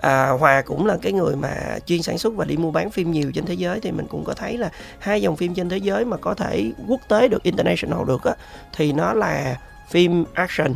à, 0.04 0.30
hòa 0.30 0.62
cũng 0.62 0.86
là 0.86 0.98
cái 1.02 1.12
người 1.14 1.36
mà 1.36 1.54
chuyên 1.86 2.02
sản 2.02 2.18
xuất 2.18 2.34
và 2.36 2.46
đi 2.46 2.58
mua 2.58 2.72
bán 2.72 2.90
phim 2.92 3.12
nhiều 3.12 3.32
trên 3.36 3.46
thế 3.46 3.54
giới 3.54 3.80
thì 3.80 3.92
mình 3.92 4.08
cũng 4.10 4.24
có 4.24 4.34
thấy 4.34 4.58
là 4.58 4.70
hai 5.00 5.22
dòng 5.22 5.36
phim 5.38 5.54
trên 5.54 5.70
thế 5.70 5.78
giới 5.78 6.06
mà 6.06 6.18
có 6.18 6.34
thể 6.34 6.72
quốc 6.88 7.00
tế 7.08 7.28
được 7.28 7.44
international 7.44 8.00
được 8.08 8.24
á 8.24 8.34
thì 8.76 8.92
nó 8.92 9.14
là 9.14 9.58
phim 9.90 10.26
action 10.34 10.74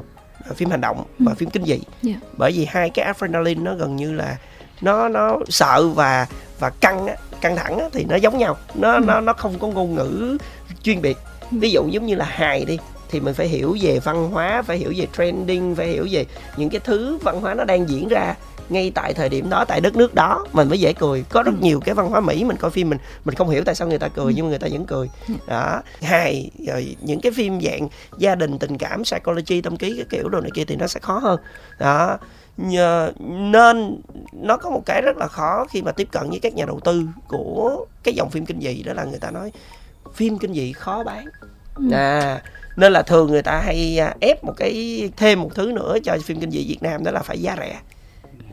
à, 0.49 0.51
phim 0.55 0.69
hành 0.69 0.81
động 0.81 1.03
và 1.19 1.31
Ừ. 1.31 1.35
phim 1.37 1.49
kinh 1.49 1.63
dị 1.65 1.79
Dạ. 2.01 2.13
bởi 2.37 2.51
vì 2.51 2.65
hai 2.65 2.89
cái 2.89 3.05
adrenaline 3.05 3.61
nó 3.61 3.75
gần 3.75 3.95
như 3.95 4.13
là 4.13 4.37
nó 4.81 5.09
nó 5.09 5.37
sợ 5.49 5.87
và 5.87 6.27
và 6.59 6.69
căng 6.69 7.07
á, 7.07 7.15
căng 7.41 7.55
thẳng 7.55 7.79
á, 7.79 7.85
thì 7.93 8.05
nó 8.09 8.15
giống 8.15 8.37
nhau 8.37 8.57
nó 8.75 8.93
Ừ. 8.93 8.99
nó 9.07 9.21
nó 9.21 9.33
không 9.33 9.59
có 9.59 9.67
ngôn 9.67 9.95
ngữ 9.95 10.37
chuyên 10.83 11.01
biệt 11.01 11.17
Ừ. 11.51 11.57
ví 11.61 11.71
dụ 11.71 11.87
giống 11.91 12.05
như 12.05 12.15
là 12.15 12.25
hài 12.25 12.65
đi 12.65 12.77
thì 13.09 13.19
mình 13.19 13.33
phải 13.33 13.47
hiểu 13.47 13.77
về 13.81 13.99
văn 13.99 14.29
hóa 14.31 14.61
phải 14.61 14.77
hiểu 14.77 14.93
về 14.97 15.07
trending 15.17 15.75
phải 15.75 15.87
hiểu 15.87 16.07
về 16.11 16.25
những 16.57 16.69
cái 16.69 16.81
thứ 16.83 17.17
văn 17.21 17.41
hóa 17.41 17.53
nó 17.53 17.63
đang 17.63 17.89
diễn 17.89 18.07
ra 18.07 18.35
ngay 18.69 18.91
tại 18.95 19.13
thời 19.13 19.29
điểm 19.29 19.49
đó 19.49 19.65
tại 19.65 19.81
đất 19.81 19.95
nước 19.95 20.15
đó. 20.15 20.45
Mình 20.53 20.69
mới 20.69 20.79
dễ 20.79 20.93
cười. 20.93 21.25
Có 21.29 21.43
rất 21.43 21.51
Ừ. 21.51 21.57
nhiều 21.61 21.79
cái 21.79 21.95
văn 21.95 22.09
hóa 22.09 22.19
mỹ 22.21 22.43
mình 22.43 22.57
coi 22.57 22.71
phim 22.71 22.89
mình 22.89 22.99
mình 23.25 23.35
không 23.35 23.49
hiểu 23.49 23.63
tại 23.65 23.75
sao 23.75 23.87
người 23.87 23.99
ta 23.99 24.07
cười 24.07 24.25
Ừ. 24.25 24.31
nhưng 24.35 24.45
mà 24.45 24.49
người 24.49 24.59
ta 24.59 24.67
vẫn 24.71 24.85
cười. 24.85 25.09
Ừ. 25.27 25.33
đó. 25.47 25.81
Hài 26.01 26.51
rồi 26.67 26.95
những 27.01 27.21
cái 27.21 27.31
phim 27.31 27.61
dạng 27.61 27.87
gia 28.17 28.35
đình 28.35 28.59
tình 28.59 28.77
cảm 28.77 29.03
psychology 29.03 29.61
tâm 29.61 29.77
trí 29.77 29.95
cái 29.95 30.05
kiểu 30.09 30.29
đồ 30.29 30.39
này 30.41 30.51
kia 30.53 30.65
thì 30.67 30.75
nó 30.75 30.87
sẽ 30.87 30.99
khó 30.99 31.17
hơn. 31.19 31.39
Đó. 31.79 32.17
Nhờ, 32.57 33.11
nên 33.29 34.01
nó 34.33 34.57
có 34.57 34.69
một 34.69 34.81
cái 34.85 35.01
rất 35.01 35.17
là 35.17 35.27
khó 35.27 35.65
khi 35.69 35.81
mà 35.81 35.91
tiếp 35.91 36.07
cận 36.11 36.29
với 36.29 36.39
các 36.39 36.53
nhà 36.53 36.65
đầu 36.65 36.79
tư 36.83 37.03
của 37.27 37.85
cái 38.03 38.13
dòng 38.13 38.29
phim 38.29 38.45
kinh 38.45 38.59
dị 38.61 38.83
đó 38.83 38.93
là 38.93 39.03
người 39.03 39.19
ta 39.19 39.31
nói 39.31 39.51
phim 40.15 40.37
kinh 40.37 40.53
dị 40.53 40.73
khó 40.73 41.03
bán. 41.03 41.25
À 41.91 42.41
nên 42.75 42.93
là 42.93 43.01
thường 43.01 43.27
người 43.31 43.41
ta 43.41 43.59
hay 43.65 43.99
à, 43.99 44.15
ép 44.21 44.43
một 44.43 44.53
cái 44.57 45.03
thêm 45.17 45.41
một 45.41 45.49
thứ 45.55 45.71
nữa 45.71 45.97
cho 46.03 46.17
phim 46.23 46.39
kinh 46.39 46.51
dị 46.51 46.65
Việt 46.67 46.77
Nam 46.81 47.03
đó 47.03 47.11
là 47.11 47.19
phải 47.21 47.41
giá 47.41 47.55
rẻ 47.59 47.79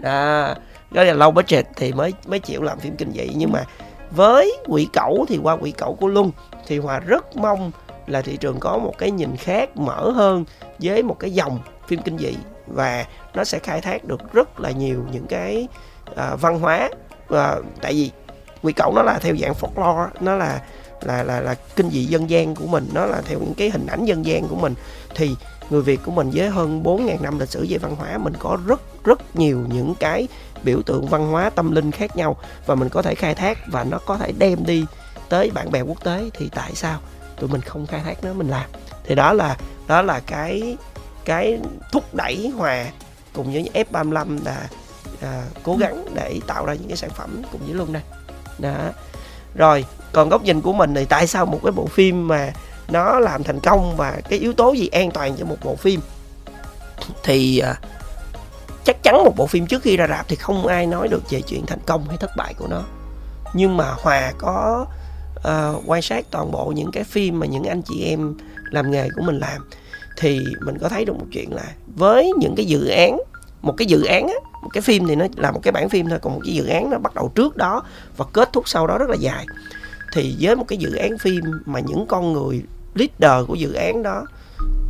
à 0.04 0.54
đó 0.90 1.02
là 1.02 1.12
lâu 1.12 1.30
budget 1.30 1.66
thì 1.76 1.92
mới 1.92 2.12
mới 2.26 2.38
chịu 2.38 2.62
làm 2.62 2.78
phim 2.78 2.96
kinh 2.96 3.12
dị. 3.12 3.30
Nhưng 3.34 3.52
mà 3.52 3.64
với 4.10 4.56
quỷ 4.66 4.88
cẩu 4.92 5.24
thì 5.28 5.38
qua 5.42 5.56
quỷ 5.60 5.70
cẩu 5.70 5.94
của 5.94 6.08
Luân 6.08 6.30
thì 6.66 6.78
Hòa 6.78 7.00
rất 7.00 7.36
mong 7.36 7.70
là 8.06 8.22
thị 8.22 8.36
trường 8.36 8.60
có 8.60 8.78
một 8.78 8.94
cái 8.98 9.10
nhìn 9.10 9.36
khác 9.36 9.76
mở 9.76 10.10
hơn 10.10 10.44
với 10.78 11.02
một 11.02 11.16
cái 11.18 11.30
dòng 11.30 11.58
phim 11.88 12.02
kinh 12.02 12.18
dị. 12.18 12.36
Và 12.66 13.04
nó 13.34 13.44
sẽ 13.44 13.58
khai 13.58 13.80
thác 13.80 14.04
được 14.04 14.32
rất 14.32 14.60
là 14.60 14.70
nhiều 14.70 15.04
những 15.12 15.26
cái 15.26 15.68
uh, 16.10 16.40
văn 16.40 16.60
hóa. 16.60 16.90
Và 17.28 17.60
tại 17.80 17.92
vì 17.92 18.10
quỷ 18.62 18.72
cẩu 18.72 18.92
nó 18.96 19.02
là 19.02 19.18
theo 19.18 19.36
dạng 19.36 19.52
folklore 19.60 20.08
nó 20.20 20.36
là 20.36 20.60
là 21.00 21.22
là 21.22 21.40
là 21.40 21.54
kinh 21.76 21.90
dị 21.90 22.04
dân 22.04 22.30
gian 22.30 22.54
của 22.54 22.66
mình 22.66 22.88
nó 22.92 23.06
là 23.06 23.22
theo 23.24 23.38
những 23.38 23.54
cái 23.54 23.70
hình 23.70 23.86
ảnh 23.86 24.04
dân 24.04 24.26
gian 24.26 24.48
của 24.48 24.56
mình. 24.56 24.74
Thì 25.14 25.36
người 25.70 25.83
Việt 25.83 26.00
của 26.05 26.11
mình 26.11 26.31
với 26.35 26.50
hơn 26.50 26.83
4.000 26.83 27.20
năm 27.20 27.38
lịch 27.38 27.48
sử 27.48 27.66
về 27.68 27.79
văn 27.79 27.96
hóa 27.96 28.18
mình 28.18 28.35
có 28.38 28.59
rất 28.66 28.81
rất 29.05 29.37
nhiều 29.37 29.64
những 29.68 29.94
cái 29.94 30.29
biểu 30.62 30.83
tượng 30.83 31.07
văn 31.07 31.31
hóa 31.31 31.50
tâm 31.50 31.72
linh 31.72 31.90
khác 31.90 32.16
nhau 32.16 32.37
và 32.66 32.74
mình 32.74 32.88
có 32.88 33.03
thể 33.03 33.14
khai 33.14 33.35
thác 33.35 33.59
và 33.66 33.85
nó 33.85 33.98
có 34.07 34.16
thể 34.16 34.33
đem 34.38 34.66
đi 34.66 34.85
tới 35.29 35.50
bạn 35.50 35.70
bè 35.70 35.81
quốc 35.81 36.05
tế 36.05 36.31
thì 36.35 36.48
tại 36.55 36.74
sao 36.74 37.00
tụi 37.40 37.48
mình 37.48 37.61
không 37.61 37.87
khai 37.87 38.00
thác 38.05 38.24
nó 38.24 38.33
mình 38.33 38.48
làm. 38.48 38.70
Thì 39.05 39.14
đó 39.14 39.33
là 39.33 39.57
đó 39.87 40.03
là 40.03 40.20
cái 40.20 40.77
cái 41.24 41.59
thúc 41.92 42.14
đẩy 42.14 42.53
hòa 42.57 42.87
cùng 43.33 43.53
với 43.53 43.70
F35 43.74 44.44
là 44.44 44.68
à, 45.22 45.44
cố 45.62 45.77
gắng 45.77 46.07
để 46.14 46.40
tạo 46.46 46.66
ra 46.66 46.74
những 46.74 46.88
cái 46.88 46.96
sản 46.96 47.11
phẩm 47.11 47.42
cùng 47.53 47.61
với 47.66 47.74
Luân 47.74 47.92
đây. 47.92 48.03
Đó. 48.59 48.74
Rồi 49.55 49.85
còn 50.12 50.29
góc 50.29 50.42
nhìn 50.42 50.61
của 50.61 50.72
mình 50.72 50.94
thì 50.94 51.05
tại 51.05 51.27
sao 51.27 51.46
một 51.46 51.61
cái 51.62 51.72
bộ 51.72 51.87
phim 51.87 52.29
mà 52.29 52.53
nó 52.88 53.20
làm 53.20 53.42
thành 53.42 53.61
công 53.61 53.97
và 53.97 54.20
cái 54.29 54.38
yếu 54.38 54.53
tố 54.53 54.73
gì 54.73 54.88
an 54.88 55.11
toàn 55.11 55.37
cho 55.37 55.44
một 55.44 55.57
bộ 55.64 55.77
phim. 55.77 56.01
Thì 57.23 57.59
à, 57.59 57.75
chắc 58.85 59.03
chắn 59.03 59.25
một 59.25 59.33
bộ 59.37 59.47
phim 59.47 59.66
trước 59.66 59.83
khi 59.83 59.97
ra 59.97 60.07
rạp 60.09 60.29
thì 60.29 60.37
không 60.37 60.66
ai 60.66 60.87
nói 60.87 61.09
được 61.09 61.31
về 61.31 61.40
chuyện 61.40 61.66
thành 61.66 61.81
công 61.87 62.09
hay 62.09 62.16
thất 62.16 62.31
bại 62.37 62.55
của 62.55 62.66
nó. 62.66 62.83
Nhưng 63.55 63.77
mà 63.77 63.94
hòa 63.99 64.33
có 64.38 64.87
uh, 65.37 65.83
quan 65.87 66.03
sát 66.03 66.27
toàn 66.31 66.53
bộ 66.53 66.73
những 66.77 66.90
cái 66.90 67.05
phim 67.05 67.38
mà 67.38 67.47
những 67.47 67.64
anh 67.64 67.83
chị 67.83 68.05
em 68.05 68.35
làm 68.70 68.90
nghề 68.90 69.09
của 69.16 69.23
mình 69.23 69.38
làm 69.38 69.68
thì 70.16 70.40
mình 70.61 70.79
có 70.79 70.88
thấy 70.88 71.05
được 71.05 71.16
một 71.18 71.27
chuyện 71.33 71.55
là 71.55 71.73
với 71.97 72.33
những 72.38 72.55
cái 72.57 72.66
dự 72.66 72.87
án 72.87 73.18
một 73.64 73.75
cái 73.77 73.87
dự 73.87 74.05
án 74.05 74.27
á, 74.29 74.35
một 74.62 74.68
cái 74.73 74.81
phim 74.81 75.07
thì 75.07 75.16
nó 75.16 75.27
là 75.37 75.51
một 75.51 75.61
cái 75.62 75.73
bản 75.73 75.88
phim 75.88 76.09
thôi 76.09 76.18
còn 76.23 76.35
một 76.35 76.40
cái 76.44 76.55
dự 76.55 76.66
án 76.66 76.90
nó 76.90 76.99
bắt 76.99 77.14
đầu 77.14 77.33
trước 77.35 77.57
đó 77.57 77.83
và 78.16 78.25
kết 78.33 78.53
thúc 78.53 78.68
sau 78.68 78.87
đó 78.87 78.99
rất 78.99 79.11
là 79.11 79.16
dài. 79.16 79.47
Thì 80.12 80.37
với 80.40 80.57
một 80.57 80.64
cái 80.68 80.79
dự 80.79 80.94
án 80.94 81.18
phim 81.18 81.44
mà 81.66 81.81
những 81.81 82.07
con 82.07 82.33
người 82.33 82.62
leader 82.94 83.46
của 83.48 83.54
dự 83.54 83.72
án 83.72 84.02
đó 84.02 84.24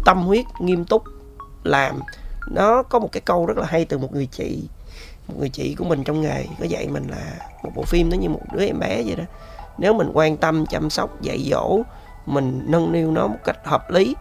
tâm 0.05 0.23
huyết 0.23 0.45
nghiêm 0.61 0.85
túc 0.85 1.05
làm. 1.65 2.01
Nó 2.51 2.83
có 2.83 2.99
một 2.99 3.13
cái 3.13 3.21
câu 3.21 3.47
rất 3.47 3.59
là 3.59 3.67
hay 3.67 3.85
từ 3.85 3.99
một 3.99 4.15
người 4.15 4.29
chị 4.33 4.63
một 5.29 5.35
người 5.39 5.49
chị 5.49 5.75
của 5.75 5.85
mình 5.85 6.05
trong 6.05 6.21
nghề 6.21 6.47
có 6.61 6.65
dạy 6.65 6.89
mình 6.89 7.07
là 7.11 7.47
một 7.63 7.71
bộ 7.75 7.83
phim 7.83 8.11
nó 8.11 8.17
như 8.17 8.29
một 8.29 8.41
đứa 8.53 8.65
em 8.67 8.79
bé 8.79 9.03
vậy 9.07 9.17
đó. 9.17 9.25
Nếu 9.79 9.95
mình 9.95 10.11
quan 10.13 10.37
tâm 10.37 10.67
chăm 10.67 10.91
sóc 10.91 11.23
dạy 11.23 11.47
dỗ 11.51 11.83
mình 12.27 12.63
nâng 12.67 12.93
niu 12.93 13.11
nó 13.11 13.27
một 13.27 13.39
cách 13.45 13.57
hợp 13.65 13.91
lý 13.91 14.17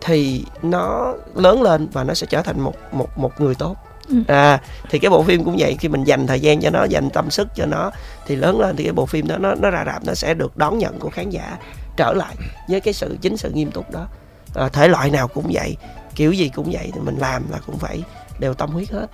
thì 0.00 0.44
nó 0.62 1.14
lớn 1.34 1.62
lên 1.62 1.88
và 1.92 2.04
nó 2.04 2.14
sẽ 2.14 2.26
trở 2.30 2.42
thành 2.42 2.60
một 2.60 2.74
một 2.92 3.18
một 3.18 3.40
người 3.40 3.54
tốt. 3.54 3.76
Ừ. 4.08 4.16
à 4.28 4.60
thì 4.90 4.98
cái 4.98 5.10
bộ 5.10 5.22
phim 5.22 5.44
cũng 5.44 5.56
vậy 5.58 5.76
khi 5.80 5.88
mình 5.88 6.04
dành 6.04 6.26
thời 6.26 6.40
gian 6.40 6.60
cho 6.60 6.70
nó 6.70 6.84
dành 6.84 7.10
tâm 7.10 7.30
sức 7.30 7.48
cho 7.54 7.66
nó 7.66 7.90
thì 8.26 8.36
lớn 8.36 8.60
lên 8.60 8.76
thì 8.76 8.84
cái 8.84 8.92
bộ 8.92 9.06
phim 9.06 9.28
đó 9.28 9.36
nó 9.38 9.54
nó 9.54 9.70
ra 9.70 9.82
rạp 9.86 10.04
nó 10.04 10.14
sẽ 10.14 10.34
được 10.34 10.56
đón 10.56 10.78
nhận 10.78 10.98
của 10.98 11.10
khán 11.10 11.30
giả 11.30 11.58
trở 11.98 12.12
lại 12.12 12.34
với 12.68 12.80
cái 12.80 12.94
sự 12.94 13.16
chính 13.20 13.36
sự 13.36 13.50
nghiêm 13.50 13.70
túc 13.70 13.90
đó 13.90 14.06
à, 14.54 14.68
thể 14.68 14.88
loại 14.88 15.10
nào 15.10 15.28
cũng 15.28 15.50
vậy 15.52 15.76
kiểu 16.14 16.32
gì 16.32 16.48
cũng 16.48 16.70
vậy 16.72 16.90
thì 16.94 17.00
mình 17.00 17.16
làm 17.18 17.50
là 17.50 17.58
cũng 17.66 17.78
phải 17.78 18.02
đều 18.40 18.54
tâm 18.54 18.70
huyết 18.70 18.90
hết 18.90 19.06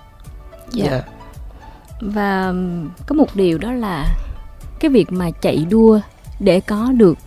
Dạ. 0.71 0.85
Dạ. 0.91 1.01
Và 2.01 2.53
có 3.07 3.15
một 3.15 3.35
điều 3.35 3.57
đó 3.57 3.71
là 3.71 4.05
cái 4.79 4.91
việc 4.91 5.11
mà 5.11 5.31
chạy 5.41 5.65
đua 5.69 5.99
để 6.39 6.59
có 6.59 6.91
được 6.91 7.17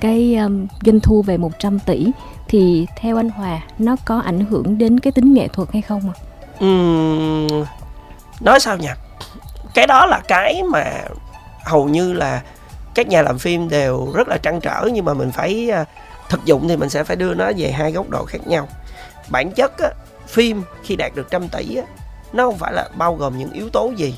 cái 0.00 0.36
um, 0.36 0.66
doanh 0.86 1.00
thu 1.00 1.22
về 1.22 1.36
100 1.36 1.78
tỷ 1.78 2.06
thì 2.48 2.86
theo 2.96 3.16
anh 3.16 3.28
Hòa 3.28 3.60
nó 3.78 3.96
có 4.04 4.18
ảnh 4.18 4.44
hưởng 4.46 4.78
đến 4.78 5.00
cái 5.00 5.12
tính 5.12 5.34
nghệ 5.34 5.48
thuật 5.48 5.72
hay 5.72 5.82
không 5.82 6.02
ạ? 6.10 6.14
Ừm, 6.60 7.64
nói 8.40 8.60
sao 8.60 8.76
nhỉ 8.76 8.88
cái 9.74 9.86
đó 9.86 10.06
là 10.06 10.20
cái 10.28 10.62
mà 10.62 10.84
hầu 11.64 11.88
như 11.88 12.12
là 12.12 12.42
các 12.94 13.08
nhà 13.08 13.22
làm 13.22 13.38
phim 13.38 13.68
đều 13.68 14.12
rất 14.14 14.28
là 14.28 14.38
trăn 14.38 14.60
trở 14.60 14.88
nhưng 14.92 15.04
mà 15.04 15.14
mình 15.14 15.32
phải 15.32 15.70
à, 15.70 15.84
thực 16.28 16.44
dụng 16.44 16.68
thì 16.68 16.76
mình 16.76 16.88
sẽ 16.88 17.04
phải 17.04 17.16
đưa 17.16 17.34
nó 17.34 17.50
về 17.56 17.70
hai 17.70 17.92
góc 17.92 18.10
độ 18.10 18.24
khác 18.24 18.46
nhau. 18.46 18.68
Bản 19.28 19.52
chất 19.52 19.78
á, 19.78 19.90
phim 20.26 20.62
khi 20.82 20.96
đạt 20.96 21.12
được 21.14 21.30
trăm 21.30 21.48
tỷ 21.48 21.76
á, 21.76 21.84
nó 22.32 22.44
không 22.44 22.58
phải 22.58 22.72
là 22.72 22.88
bao 22.96 23.14
gồm 23.14 23.38
những 23.38 23.52
yếu 23.52 23.70
tố 23.70 23.92
gì 23.96 24.14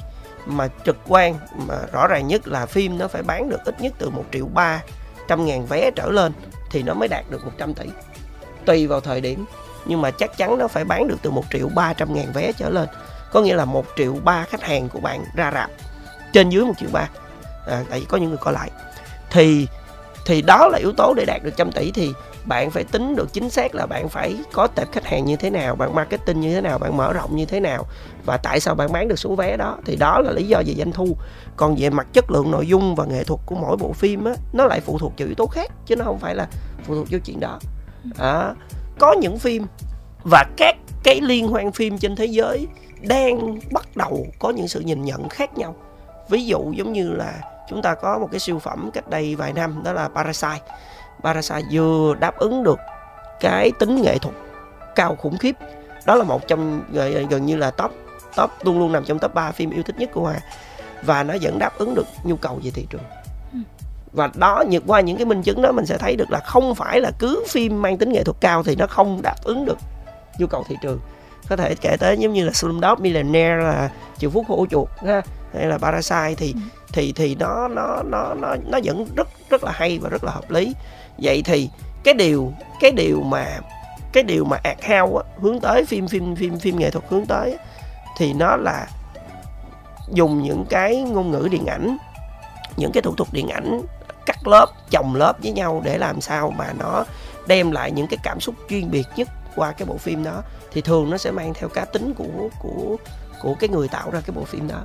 mà 0.47 0.68
trực 0.85 0.97
quan 1.09 1.35
mà 1.57 1.75
rõ 1.93 2.07
ràng 2.07 2.29
nhất 2.29 2.49
là 2.49 2.66
phim 2.66 2.99
nó 2.99 3.09
phải 3.09 3.22
bán 3.22 3.49
được 3.49 3.61
ít 3.64 3.81
nhất 3.81 3.93
từ 3.99 4.11
1 4.11 4.25
triệu 4.33 4.47
ba 4.47 4.83
trăm 5.29 5.47
ngàn 5.47 5.66
vé 5.66 5.91
trở 5.97 6.07
lên 6.11 6.33
thì 6.70 6.83
nó 6.83 6.95
mới 6.95 7.09
đạt 7.09 7.25
được 7.31 7.45
100 7.45 7.75
tỷ. 7.75 7.87
Tùy 8.64 8.87
vào 8.87 9.01
thời 9.01 9.20
điểm 9.20 9.45
nhưng 9.85 10.01
mà 10.01 10.11
chắc 10.11 10.37
chắn 10.37 10.59
nó 10.59 10.68
phải 10.68 10.85
bán 10.85 11.09
được 11.09 11.16
từ 11.22 11.31
1 11.31 11.45
triệu 11.51 11.68
300 11.68 12.14
ngàn 12.14 12.33
vé 12.33 12.53
trở 12.53 12.68
lên. 12.68 12.89
Có 13.33 13.41
nghĩa 13.41 13.55
là 13.55 13.64
1 13.64 13.87
triệu 13.97 14.16
ba 14.25 14.45
khách 14.45 14.62
hàng 14.62 14.89
của 14.89 15.01
bạn 15.01 15.25
ra 15.35 15.51
rạp 15.55 15.70
trên 16.33 16.51
dưới 16.51 16.64
1 16.64 16.72
triệu 16.79 16.91
ba 16.93 17.09
à, 17.67 17.85
tại 17.91 18.01
vì 18.01 18.07
có 18.07 18.17
những 18.19 18.29
người 18.29 18.39
coi 18.39 18.55
lại. 18.55 18.71
Thì 19.31 19.67
thì 20.27 20.43
đó 20.43 20.69
là 20.69 20.79
yếu 20.79 20.93
tố 20.93 21.15
để 21.17 21.25
đạt 21.25 21.43
được 21.45 21.57
trăm 21.57 21.73
tỷ 21.73 21.91
thì 21.91 22.12
bạn 22.45 22.71
phải 22.71 22.85
tính 22.85 23.17
được 23.17 23.33
chính 23.33 23.51
xác 23.51 23.75
là 23.75 23.87
bạn 23.87 24.09
phải 24.09 24.37
có 24.53 24.67
tệp 24.67 24.93
khách 24.93 25.05
hàng 25.05 25.25
như 25.25 25.37
thế 25.37 25.51
nào 25.51 25.77
bạn 25.77 25.95
marketing 25.95 26.41
như 26.41 26.55
thế 26.55 26.61
nào 26.61 26.79
bạn 26.79 26.97
mở 26.97 27.12
rộng 27.12 27.37
như 27.37 27.47
thế 27.47 27.61
nào 27.61 27.87
và 28.25 28.37
tại 28.37 28.61
sao 28.61 28.75
bạn 28.75 28.93
bán 28.93 29.09
được 29.09 29.19
số 29.19 29.35
vé 29.35 29.57
đó. 29.57 29.79
Thì 29.85 29.97
đó 29.97 30.21
là 30.21 30.33
lý 30.33 30.45
do 30.49 30.62
về 30.67 30.75
doanh 30.75 30.93
thu. 30.93 31.17
Còn 31.57 31.77
về 31.79 31.91
mặt 31.91 32.07
chất 32.12 32.31
lượng 32.31 32.51
nội 32.51 32.67
dung 32.67 32.95
và 32.95 33.05
nghệ 33.05 33.25
thuật 33.25 33.41
của 33.47 33.55
mỗi 33.55 33.77
bộ 33.77 33.93
phim 33.93 34.25
á 34.25 34.35
nó 34.53 34.67
lại 34.67 34.81
phụ 34.81 34.99
thuộc 34.99 35.12
vào 35.19 35.27
yếu 35.27 35.35
tố 35.35 35.47
khác 35.47 35.71
chứ 35.87 35.97
nó 35.97 36.05
không 36.05 36.19
phải 36.19 36.35
là 36.35 36.49
phụ 36.85 36.95
thuộc 36.95 37.07
vô 37.11 37.19
chuyện 37.25 37.41
đó. 37.41 37.59
À, 38.19 38.55
có 38.99 39.15
những 39.21 39.39
phim 39.39 39.67
và 40.25 40.45
các 40.57 40.77
cái 41.05 41.21
liên 41.21 41.49
hoan 41.49 41.73
phim 41.73 41.99
trên 41.99 42.17
thế 42.17 42.27
giới 42.27 42.67
đang 43.01 43.59
bắt 43.73 43.97
đầu 43.97 44.27
có 44.39 44.51
những 44.51 44.69
sự 44.69 44.81
nhìn 44.81 45.05
nhận 45.05 45.29
khác 45.29 45.59
nhau. 45.59 45.75
Ví 46.29 46.45
dụ 46.45 46.73
giống 46.77 46.93
như 46.93 47.12
là 47.12 47.41
chúng 47.69 47.83
ta 47.83 47.95
có 47.95 48.19
một 48.19 48.29
cái 48.31 48.41
siêu 48.41 48.59
phẩm 48.59 48.91
cách 48.95 49.09
đây 49.09 49.35
vài 49.35 49.53
năm 49.53 49.83
đó 49.85 49.93
là 49.93 50.09
Parasite. 50.09 50.65
Parasite 51.23 51.62
vừa 51.73 52.15
đáp 52.21 52.37
ứng 52.37 52.62
được 52.62 52.79
cái 53.41 53.73
tính 53.79 54.03
nghệ 54.03 54.19
thuật 54.19 54.35
cao 54.95 55.17
khủng 55.17 55.39
khiếp. 55.39 55.57
Đó 56.07 56.15
là 56.15 56.25
một 56.25 56.49
trong 56.49 56.83
gần, 57.31 57.47
như 57.47 57.57
là 57.57 57.71
top 57.71 57.93
top 58.37 58.51
luôn 58.62 58.79
luôn 58.79 58.93
nằm 58.93 59.05
trong 59.05 59.19
top 59.19 59.35
3 59.35 59.51
phim 59.51 59.71
yêu 59.71 59.83
thích 59.83 59.97
nhất 59.99 60.11
của 60.15 60.21
Hòa 60.21 60.37
và 61.03 61.23
nó 61.23 61.35
vẫn 61.43 61.59
đáp 61.59 61.79
ứng 61.79 61.95
được 61.95 62.07
nhu 62.25 62.37
cầu 62.37 62.61
về 62.62 62.71
thị 62.71 62.87
trường. 62.91 63.03
Và 64.12 64.31
đó 64.35 64.65
nhược 64.69 64.83
qua 64.87 65.01
những 65.01 65.17
cái 65.17 65.27
minh 65.27 65.43
chứng 65.43 65.62
đó 65.62 65.73
mình 65.73 65.87
sẽ 65.87 65.99
thấy 65.99 66.17
được 66.17 66.31
là 66.31 66.41
không 66.41 66.75
phải 66.75 67.01
là 67.01 67.11
cứ 67.19 67.45
phim 67.49 67.83
mang 67.83 67.99
tính 67.99 68.12
nghệ 68.12 68.25
thuật 68.25 68.37
cao 68.41 68.62
thì 68.62 68.77
nó 68.77 68.87
không 68.87 69.23
đáp 69.23 69.37
ứng 69.45 69.65
được 69.65 69.79
nhu 70.39 70.47
cầu 70.47 70.65
thị 70.69 70.77
trường. 70.83 71.01
Có 71.49 71.57
thể 71.57 71.75
kể 71.75 71.97
tới 72.01 72.19
giống 72.19 72.33
như 72.33 72.45
là 72.45 72.53
Slumdog 72.53 73.03
Millionaire 73.03 73.57
là 73.57 73.91
triệu 74.19 74.31
phúc 74.31 74.45
hổ 74.49 74.67
chuột 74.71 74.89
ha 75.07 75.23
hay 75.55 75.67
là 75.67 75.79
Parasite 75.79 76.35
thì 76.35 76.55
thì 76.95 77.12
thì 77.12 77.34
nó 77.34 77.68
nó 77.68 78.03
nó 78.03 78.34
nó 78.34 78.57
nó 78.66 78.78
vẫn 78.84 79.07
rất 79.16 79.28
rất 79.51 79.64
là 79.64 79.72
hay 79.74 79.99
và 79.99 80.09
rất 80.09 80.24
là 80.24 80.32
hợp 80.32 80.51
lý. 80.51 80.74
Vậy 81.18 81.42
thì 81.42 81.70
cái 82.05 82.14
điều 82.14 82.53
cái 82.80 82.90
điều 82.90 83.20
mà 83.20 83.47
cái 84.12 84.22
điều 84.22 84.45
mà 84.45 84.57
ạt 84.62 84.82
heo 84.82 85.22
hướng 85.40 85.61
tới 85.61 85.84
phim 85.84 86.09
phim 86.09 86.36
phim 86.36 86.59
phim 86.59 86.78
nghệ 86.78 86.90
thuật 86.90 87.05
hướng 87.09 87.26
tới 87.26 87.53
á, 87.53 87.64
thì 88.18 88.32
nó 88.32 88.57
là 88.57 88.86
dùng 90.12 90.42
những 90.42 90.64
cái 90.70 90.97
ngôn 90.97 91.30
ngữ 91.30 91.49
điện 91.51 91.66
ảnh 91.66 91.97
những 92.76 92.92
cái 92.92 93.03
thủ 93.03 93.14
thuật 93.14 93.28
điện 93.32 93.49
ảnh 93.49 93.82
cắt 94.26 94.47
lớp 94.47 94.66
chồng 94.90 95.14
lớp 95.14 95.32
với 95.42 95.53
nhau 95.53 95.82
để 95.84 95.99
làm 95.99 96.20
sao 96.20 96.51
mà 96.51 96.72
nó 96.78 97.05
đem 97.47 97.70
lại 97.70 97.90
những 97.90 98.07
cái 98.07 98.18
cảm 98.22 98.40
xúc 98.40 98.55
chuyên 98.70 98.90
biệt 98.90 99.07
nhất 99.16 99.28
qua 99.57 99.72
cái 99.72 99.86
bộ 99.86 99.97
phim 99.97 100.24
đó. 100.24 100.42
Thì 100.72 100.80
thường 100.80 101.11
nó 101.11 101.16
sẽ 101.16 101.30
mang 101.30 101.55
theo 101.55 101.68
cá 101.68 101.84
tính 101.84 102.14
của 102.14 102.49
của 102.59 102.97
của 103.42 103.55
cái 103.55 103.68
người 103.68 103.88
tạo 103.88 104.11
ra 104.11 104.20
cái 104.26 104.34
bộ 104.36 104.45
phim 104.45 104.68
đó 104.68 104.80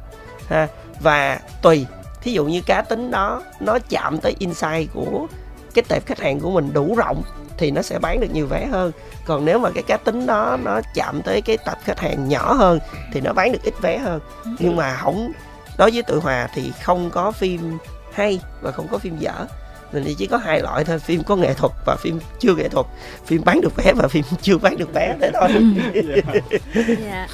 ha. 0.49 0.68
Và 0.99 1.39
tùy 1.62 1.86
thí 2.22 2.32
dụ 2.32 2.46
như 2.46 2.62
cá 2.62 2.82
tính 2.82 3.12
đó 3.12 3.42
nó 3.60 3.80
chạm 3.90 4.18
tới 4.18 4.36
insight 4.40 4.94
của 4.94 5.28
cái 5.74 5.84
tệp 5.88 6.06
khách 6.06 6.20
hàng 6.20 6.40
của 6.40 6.52
mình 6.52 6.74
đủ 6.74 6.96
rộng 6.96 7.22
thì 7.58 7.72
nó 7.72 7.82
sẽ 7.82 8.00
bán 8.00 8.20
được 8.20 8.28
nhiều 8.34 8.48
vé 8.48 8.66
hơn. 8.66 8.92
Còn 9.26 9.46
nếu 9.46 9.60
mà 9.60 9.70
cái 9.72 9.84
cá 9.84 9.98
tính 9.98 10.26
đó 10.26 10.58
nó 10.64 10.82
chạm 10.94 11.22
tới 11.22 11.42
cái 11.42 11.58
tập 11.66 11.78
khách 11.84 12.00
hàng 12.00 12.30
nhỏ 12.30 12.54
hơn 12.54 12.80
thì 13.14 13.22
nó 13.22 13.34
bán 13.34 13.52
được 13.52 13.64
ít 13.64 13.74
vé 13.82 13.98
hơn. 13.98 14.20
Nhưng 14.60 14.76
mà 14.76 14.96
không 14.96 15.32
đối 15.78 15.92
với 15.92 16.04
tự 16.04 16.20
hòa 16.20 16.50
thì 16.54 16.72
không 16.84 17.10
có 17.10 17.32
phim 17.32 17.78
hay 18.14 18.40
và 18.62 18.72
không 18.72 18.88
có 18.92 18.98
phim 18.98 19.18
dở. 19.18 19.46
Mình 19.94 20.04
thì 20.06 20.16
chỉ 20.18 20.28
có 20.28 20.38
hai 20.38 20.62
loại 20.62 20.84
thôi 20.84 21.00
phim 21.00 21.24
có 21.24 21.36
nghệ 21.36 21.54
thuật 21.54 21.72
và 21.86 21.96
phim 22.00 22.20
chưa 22.40 22.56
nghệ 22.56 22.70
thuật. 22.70 22.86
Phim 23.26 23.42
bán 23.46 23.62
được 23.62 23.76
vé 23.76 23.94
và 23.94 24.08
phim 24.08 24.24
chưa 24.42 24.58
bán 24.58 24.78
được 24.78 24.94
vé 24.94 25.16
thế 25.22 25.32
thôi. 25.34 25.50
Dạ 27.06 27.28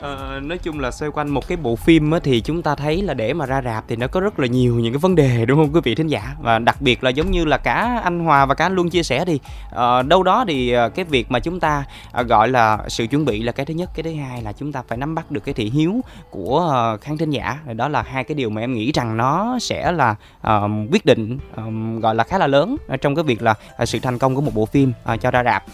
Ờ, 0.00 0.40
nói 0.42 0.58
chung 0.58 0.80
là 0.80 0.90
xoay 0.90 1.10
quanh 1.10 1.28
một 1.28 1.48
cái 1.48 1.56
bộ 1.56 1.76
phim 1.76 2.10
á, 2.10 2.18
thì 2.22 2.40
chúng 2.40 2.62
ta 2.62 2.74
thấy 2.74 3.02
là 3.02 3.14
để 3.14 3.32
mà 3.32 3.46
ra 3.46 3.62
rạp 3.62 3.84
thì 3.88 3.96
nó 3.96 4.06
có 4.06 4.20
rất 4.20 4.38
là 4.38 4.46
nhiều 4.46 4.74
những 4.74 4.92
cái 4.92 4.98
vấn 4.98 5.14
đề 5.14 5.44
đúng 5.46 5.58
không 5.58 5.74
quý 5.74 5.80
vị 5.84 5.94
thính 5.94 6.06
giả? 6.06 6.34
Và 6.40 6.58
đặc 6.58 6.76
biệt 6.80 7.04
là 7.04 7.10
giống 7.10 7.30
như 7.30 7.44
là 7.44 7.58
cả 7.58 8.00
anh 8.04 8.20
Hòa 8.20 8.46
và 8.46 8.54
cả 8.54 8.66
anh 8.66 8.74
luôn 8.74 8.90
chia 8.90 9.02
sẻ 9.02 9.24
thì 9.24 9.40
ờ, 9.70 10.02
đâu 10.02 10.22
đó 10.22 10.44
thì 10.48 10.72
ờ, 10.72 10.88
cái 10.88 11.04
việc 11.04 11.30
mà 11.30 11.38
chúng 11.38 11.60
ta 11.60 11.84
ờ, 12.12 12.22
gọi 12.22 12.48
là 12.48 12.78
sự 12.88 13.06
chuẩn 13.06 13.24
bị 13.24 13.42
là 13.42 13.52
cái 13.52 13.66
thứ 13.66 13.74
nhất 13.74 13.90
cái 13.94 14.02
thứ 14.02 14.14
hai 14.14 14.42
là 14.42 14.52
chúng 14.52 14.72
ta 14.72 14.82
phải 14.88 14.98
nắm 14.98 15.14
bắt 15.14 15.30
được 15.30 15.44
cái 15.44 15.54
thị 15.54 15.70
hiếu 15.70 16.00
của 16.30 16.68
ờ, 16.70 16.96
khán 16.96 17.18
thính 17.18 17.30
giả. 17.30 17.58
Đó 17.74 17.88
là 17.88 18.02
hai 18.02 18.24
cái 18.24 18.34
điều 18.34 18.50
mà 18.50 18.60
em 18.60 18.74
nghĩ 18.74 18.92
rằng 18.92 19.16
nó 19.16 19.58
sẽ 19.60 19.92
là 19.92 20.14
ờ, 20.40 20.68
quyết 20.92 21.06
định 21.06 21.38
um, 21.56 22.00
gọi 22.00 22.14
là 22.14 22.24
khá 22.24 22.38
là 22.38 22.46
lớn 22.46 22.76
trong 23.00 23.14
cái 23.14 23.24
việc 23.24 23.42
là 23.42 23.54
ờ, 23.76 23.86
sự 23.86 23.98
thành 23.98 24.18
công 24.18 24.34
của 24.34 24.40
một 24.40 24.54
bộ 24.54 24.66
phim 24.66 24.92
uh, 25.14 25.20
cho 25.20 25.30
ra 25.30 25.44
rạp. 25.44 25.64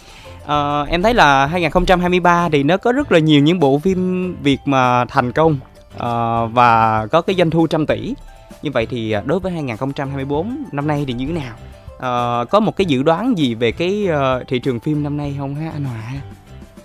Ờ, 0.47 0.87
em 0.89 1.03
thấy 1.03 1.15
là 1.15 1.47
2023 1.47 2.49
thì 2.53 2.63
nó 2.63 2.77
có 2.77 2.93
rất 2.93 3.13
là 3.13 3.19
nhiều 3.19 3.43
những 3.43 3.61
bộ 3.61 3.79
phim 3.79 4.35
Việt 4.43 4.61
mà 4.65 5.05
thành 5.05 5.33
công 5.33 5.59
ờ, 5.99 6.47
và 6.47 7.07
có 7.07 7.21
cái 7.21 7.37
doanh 7.37 7.51
thu 7.51 7.67
trăm 7.67 7.87
tỷ. 7.87 8.15
Như 8.63 8.71
vậy 8.71 8.87
thì 8.91 9.13
ờ, 9.13 9.23
đối 9.27 9.41
với 9.41 9.53
2024 9.53 10.57
năm 10.73 10.87
nay 10.87 11.05
thì 11.09 11.13
như 11.13 11.27
thế 11.27 11.33
nào? 11.33 11.55
Ờ, 11.99 12.45
có 12.51 12.61
một 12.61 12.77
cái 12.77 12.85
dự 12.85 13.03
đoán 13.03 13.39
gì 13.39 13.55
về 13.55 13.73
cái 13.73 14.09
uh, 14.11 14.49
thị 14.49 14.59
trường 14.59 14.81
phim 14.81 15.03
năm 15.03 15.17
nay 15.17 15.35
không 15.39 15.55
ha 15.55 15.71
anh 15.73 15.85
Hòa? 15.85 16.13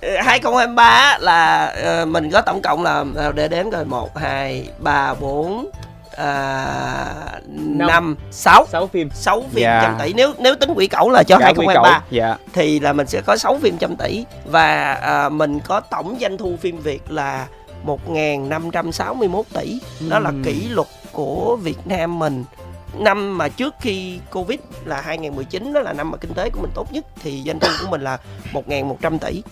Ờ, 0.01 0.21
2023 0.21 1.17
là 1.21 1.73
uh, 2.01 2.07
mình 2.07 2.29
có 2.31 2.41
tổng 2.41 2.61
cộng 2.61 2.83
là 2.83 3.05
để 3.35 3.47
đếm 3.47 3.69
rồi 3.69 3.85
1 3.85 4.17
2 4.17 4.69
3 4.79 5.13
4 5.13 5.69
à, 6.17 7.39
5 7.47 8.15
6 8.31 8.65
6 8.71 8.87
phim. 8.87 9.09
6 9.13 9.41
phim 9.41 9.61
Dạ. 9.61 9.81
trăm 9.83 9.95
tỷ 9.99 10.13
nếu 10.13 10.33
nếu 10.39 10.55
tính 10.55 10.73
quỹ 10.75 10.87
cẩu 10.87 11.09
là 11.09 11.23
cho 11.23 11.37
quy 11.37 11.43
2023 11.43 11.91
cẩu. 11.91 12.01
Dạ. 12.11 12.37
thì 12.53 12.79
là 12.79 12.93
mình 12.93 13.07
sẽ 13.07 13.21
có 13.21 13.37
6 13.37 13.57
phim 13.61 13.77
trăm 13.77 13.95
tỷ 13.95 14.25
và 14.45 14.93
à, 14.93 15.29
mình 15.29 15.59
có 15.59 15.79
tổng 15.79 16.17
doanh 16.21 16.37
thu 16.37 16.55
phim 16.61 16.77
Việt 16.77 17.11
là 17.11 17.47
1.561 17.85 19.43
tỷ 19.53 19.79
đó 20.09 20.19
là 20.19 20.31
kỷ 20.45 20.67
lục 20.69 20.87
của 21.11 21.55
Việt 21.61 21.77
Nam 21.87 22.19
mình 22.19 22.43
năm 22.97 23.37
mà 23.37 23.49
trước 23.49 23.75
khi 23.79 24.19
Covid 24.31 24.59
là 24.85 25.01
2019 25.01 25.73
đó 25.73 25.79
là 25.79 25.93
năm 25.93 26.11
mà 26.11 26.17
kinh 26.17 26.33
tế 26.33 26.49
của 26.49 26.61
mình 26.61 26.71
tốt 26.75 26.93
nhất 26.93 27.05
thì 27.23 27.43
doanh 27.45 27.59
thu 27.59 27.67
của 27.81 27.91
mình 27.91 28.01
là 28.01 28.17
1.100 28.53 29.17
tỷ 29.19 29.43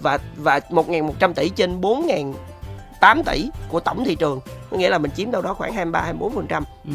và 0.00 0.18
và 0.36 0.60
1.100 0.70 1.32
tỷ 1.34 1.48
trên 1.48 1.80
4.008 3.02 3.22
tỷ 3.22 3.50
của 3.68 3.80
tổng 3.80 4.04
thị 4.04 4.14
trường 4.14 4.40
có 4.70 4.76
nghĩa 4.76 4.90
là 4.90 4.98
mình 4.98 5.10
chiếm 5.10 5.30
đâu 5.30 5.42
đó 5.42 5.54
khoảng 5.54 5.72
23 5.72 6.00
24 6.00 6.34
phần 6.34 6.46
trăm 6.46 6.64
Ừ. 6.84 6.92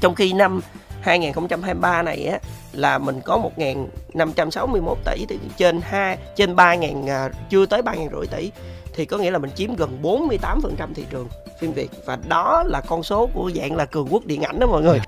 trong 0.00 0.14
khi 0.14 0.32
năm 0.32 0.60
2023 1.00 2.02
này 2.02 2.26
á 2.26 2.38
là 2.72 2.98
mình 2.98 3.20
có 3.24 3.38
1.561 3.56 4.94
tỷ 5.04 5.26
thì 5.28 5.38
trên 5.56 5.80
hai 5.80 6.18
trên 6.36 6.56
3.000 6.56 7.08
à, 7.08 7.30
chưa 7.50 7.66
tới 7.66 7.82
3.000 7.82 8.08
rưỡi 8.18 8.26
tỷ 8.26 8.50
thì 8.94 9.04
có 9.04 9.18
nghĩa 9.18 9.30
là 9.30 9.38
mình 9.38 9.50
chiếm 9.54 9.76
gần 9.76 9.98
48% 10.02 10.94
thị 10.94 11.04
trường 11.10 11.28
phim 11.60 11.72
Việt 11.72 11.90
và 12.06 12.18
đó 12.28 12.62
là 12.66 12.80
con 12.80 13.02
số 13.02 13.26
của 13.34 13.50
dạng 13.54 13.76
là 13.76 13.84
cường 13.84 14.06
quốc 14.10 14.24
điện 14.26 14.42
ảnh 14.42 14.58
đó 14.60 14.66
mọi 14.66 14.82
người. 14.82 15.00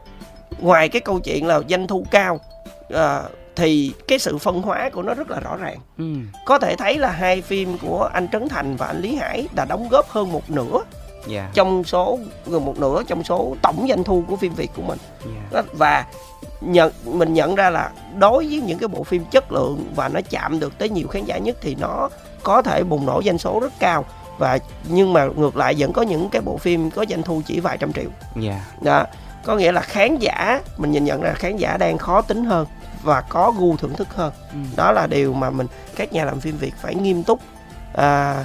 Ngoài 0.61 0.89
cái 0.89 1.01
câu 1.01 1.21
chuyện 1.21 1.47
là 1.47 1.61
doanh 1.69 1.87
thu 1.87 2.05
cao 2.11 2.41
à, 2.95 3.23
thì 3.61 3.93
cái 4.09 4.19
sự 4.19 4.39
phân 4.39 4.63
hóa 4.63 4.91
của 4.93 5.03
nó 5.03 5.15
rất 5.15 5.31
là 5.31 5.41
rõ 5.41 5.57
ràng. 5.57 5.77
Ừ. 5.99 6.05
Có 6.47 6.59
thể 6.59 6.77
thấy 6.77 6.99
là 6.99 7.11
hai 7.11 7.43
phim 7.43 7.79
của 7.79 8.11
anh 8.13 8.29
Trấn 8.33 8.49
Thành 8.49 8.77
và 8.77 8.87
anh 8.87 9.01
Lý 9.01 9.15
Hải 9.17 9.49
đã 9.55 9.65
đóng 9.65 9.89
góp 9.89 10.09
hơn 10.09 10.33
một 10.33 10.51
nửa 10.51 10.83
Dạ. 11.27 11.51
trong 11.55 11.85
số 11.85 12.19
gần 12.47 12.65
một 12.65 12.79
nửa 12.79 13.03
trong 13.03 13.25
số 13.25 13.57
tổng 13.63 13.87
doanh 13.89 14.05
thu 14.05 14.25
của 14.29 14.37
phim 14.37 14.55
Việt 14.55 14.71
của 14.77 14.83
mình 14.83 14.99
Dạ. 15.25 15.41
đó, 15.53 15.63
và 15.73 16.05
nhận 16.61 16.93
mình 17.05 17.35
nhận 17.35 17.55
ra 17.55 17.71
là 17.71 17.91
đối 18.19 18.47
với 18.47 18.61
những 18.67 18.79
cái 18.79 18.89
bộ 18.89 19.03
phim 19.05 19.25
chất 19.31 19.53
lượng 19.53 19.85
và 19.97 20.09
nó 20.09 20.21
chạm 20.31 20.61
được 20.61 20.79
tới 20.79 20.89
nhiều 20.89 21.09
khán 21.09 21.25
giả 21.25 21.39
nhất 21.39 21.57
thì 21.61 21.75
nó 21.81 22.09
có 22.43 22.63
thể 22.63 22.83
bùng 22.85 23.07
nổ 23.07 23.23
doanh 23.25 23.39
số 23.39 23.61
rất 23.61 23.73
cao 23.79 24.05
và 24.39 24.59
nhưng 24.89 25.13
mà 25.13 25.27
ngược 25.37 25.57
lại 25.57 25.75
vẫn 25.79 25.93
có 25.93 26.03
những 26.03 26.29
cái 26.31 26.43
bộ 26.43 26.57
phim 26.57 26.91
có 26.91 27.05
doanh 27.09 27.23
thu 27.23 27.43
chỉ 27.47 27.61
vài 27.61 27.79
trăm 27.79 27.93
triệu 27.93 28.11
Dạ. 28.37 28.61
đó 28.83 29.05
có 29.45 29.57
nghĩa 29.57 29.73
là 29.73 29.81
khán 29.81 30.17
giả 30.17 30.61
mình 30.79 30.93
nhìn 30.93 31.05
nhận 31.05 31.21
ra 31.21 31.33
khán 31.33 31.57
giả 31.57 31.77
đang 31.77 31.99
khó 31.99 32.21
tính 32.23 32.45
hơn 32.45 32.67
và 33.03 33.21
có 33.21 33.53
gu 33.59 33.77
thưởng 33.77 33.95
thức 33.95 34.09
hơn 34.15 34.33
Ừ. 34.53 34.59
đó 34.77 34.93
là 34.93 35.07
điều 35.07 35.33
mà 35.35 35.51
mình 35.51 35.67
các 35.97 36.13
nhà 36.13 36.25
làm 36.25 36.41
phim 36.41 36.57
Việt 36.57 36.73
phải 36.83 36.95
nghiêm 36.95 37.23
túc 37.23 37.41
à, 37.95 38.45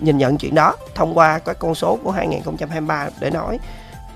nhìn 0.00 0.18
nhận 0.18 0.36
chuyện 0.38 0.54
đó 0.54 0.74
thông 0.94 1.18
qua 1.18 1.38
các 1.38 1.56
con 1.58 1.74
số 1.74 1.98
của 2.04 2.10
2023 2.10 3.08
để 3.20 3.30
nói 3.30 3.58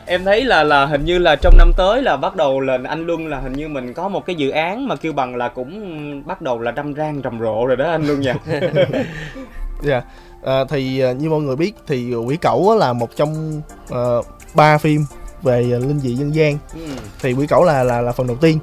Em 0.09 0.25
thấy 0.25 0.45
là 0.45 0.65
là 0.65 0.87
hình 0.87 1.05
như 1.05 1.19
là 1.19 1.37
trong 1.37 1.55
năm 1.59 1.73
tới 1.77 2.03
là 2.03 2.17
bắt 2.17 2.37
đầu 2.37 2.61
là 2.61 2.79
anh 2.89 3.07
Luân 3.07 3.27
là 3.29 3.39
hình 3.41 3.53
như 3.53 3.69
mình 3.69 3.95
có 3.95 4.09
một 4.09 4.27
cái 4.27 4.37
dự 4.37 4.51
án 4.51 4.89
mà 4.89 4.97
kêu 4.97 5.13
bằng 5.13 5.37
là 5.37 5.49
cũng 5.49 6.23
bắt 6.27 6.43
đầu 6.43 6.61
là 6.61 6.71
đâm 6.71 6.95
rang 6.95 7.21
rầm 7.25 7.41
rộ 7.41 7.67
rồi 7.67 7.77
đó 7.77 7.91
anh 7.91 8.07
Luân 8.07 8.21
nha. 8.21 8.35
Dạ. 9.83 10.03
À, 10.45 10.65
thì 10.69 11.01
à, 11.01 11.13
như 11.13 11.31
mọi 11.31 11.41
người 11.41 11.57
biết 11.57 11.73
thì 11.87 12.15
Quỷ 12.15 12.37
Cẩu 12.37 12.71
á 12.71 12.77
là 12.77 12.93
một 12.93 13.09
trong 13.17 13.63
ờ, 13.91 14.23
ba 14.55 14.79
phim 14.79 15.07
về 15.43 15.61
à, 15.73 15.79
linh 15.79 15.99
dị 16.01 16.15
dân 16.15 16.35
gian 16.35 16.59
Ừ. 16.75 16.81
thì 17.23 17.33
Quỷ 17.33 17.47
Cẩu 17.47 17.65
là 17.65 17.83
là 17.85 18.01
là 18.01 18.13
phần 18.13 18.27
đầu 18.27 18.37
tiên. 18.37 18.59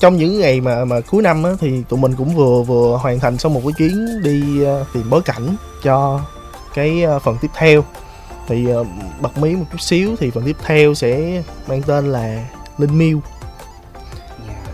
Trong 0.00 0.16
những 0.16 0.40
ngày 0.40 0.60
mà 0.60 0.84
mà 0.84 1.00
cuối 1.00 1.22
năm 1.22 1.42
á, 1.42 1.50
thì 1.60 1.82
tụi 1.88 2.00
mình 2.00 2.14
cũng 2.16 2.34
vừa 2.36 2.62
vừa 2.62 2.96
hoàn 2.96 3.20
thành 3.20 3.38
xong 3.38 3.54
một 3.54 3.60
cái 3.64 3.72
chuyến 3.78 4.22
đi 4.22 4.64
à, 4.64 4.84
tìm 4.94 5.10
bối 5.10 5.22
cảnh 5.22 5.56
cho 5.82 6.20
cái 6.74 7.04
à, 7.04 7.18
phần 7.18 7.36
tiếp 7.40 7.50
theo 7.56 7.84
thì 8.48 8.72
uh, 8.74 8.86
bật 9.20 9.38
mí 9.38 9.54
một 9.56 9.64
chút 9.72 9.80
xíu 9.80 10.16
thì 10.18 10.30
phần 10.30 10.44
tiếp 10.44 10.56
theo 10.64 10.94
sẽ 10.94 11.42
mang 11.68 11.82
tên 11.82 12.12
là 12.12 12.44
linh 12.78 12.98
miêu 12.98 13.18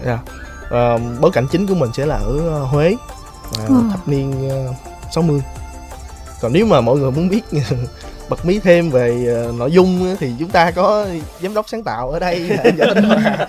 yeah. 0.05 0.21
uh, 0.67 1.21
bối 1.21 1.31
cảnh 1.31 1.47
chính 1.53 1.67
của 1.67 1.75
mình 1.75 1.91
sẽ 1.95 2.07
là 2.07 2.17
ở 2.17 2.63
huế 2.65 2.97
Ừ. 3.69 3.75
thập 3.91 4.09
niên 4.09 4.49
uh, 4.71 4.75
60 5.15 5.43
còn 6.41 6.53
nếu 6.53 6.67
mà 6.67 6.81
mọi 6.81 6.97
người 6.97 7.11
muốn 7.11 7.29
biết 7.29 7.41
bật 8.29 8.47
mí 8.47 8.59
thêm 8.59 8.91
về 8.91 9.27
ờ, 9.35 9.53
nội 9.59 9.73
dung 9.73 10.17
thì 10.21 10.31
chúng 10.39 10.49
ta 10.49 10.71
có 10.71 11.07
giám 11.41 11.55
đốc 11.55 11.69
sáng 11.69 11.83
tạo 11.83 12.11
ở 12.11 12.19
đây. 12.19 12.41
Là 12.77 12.95
Hòa 13.07 13.47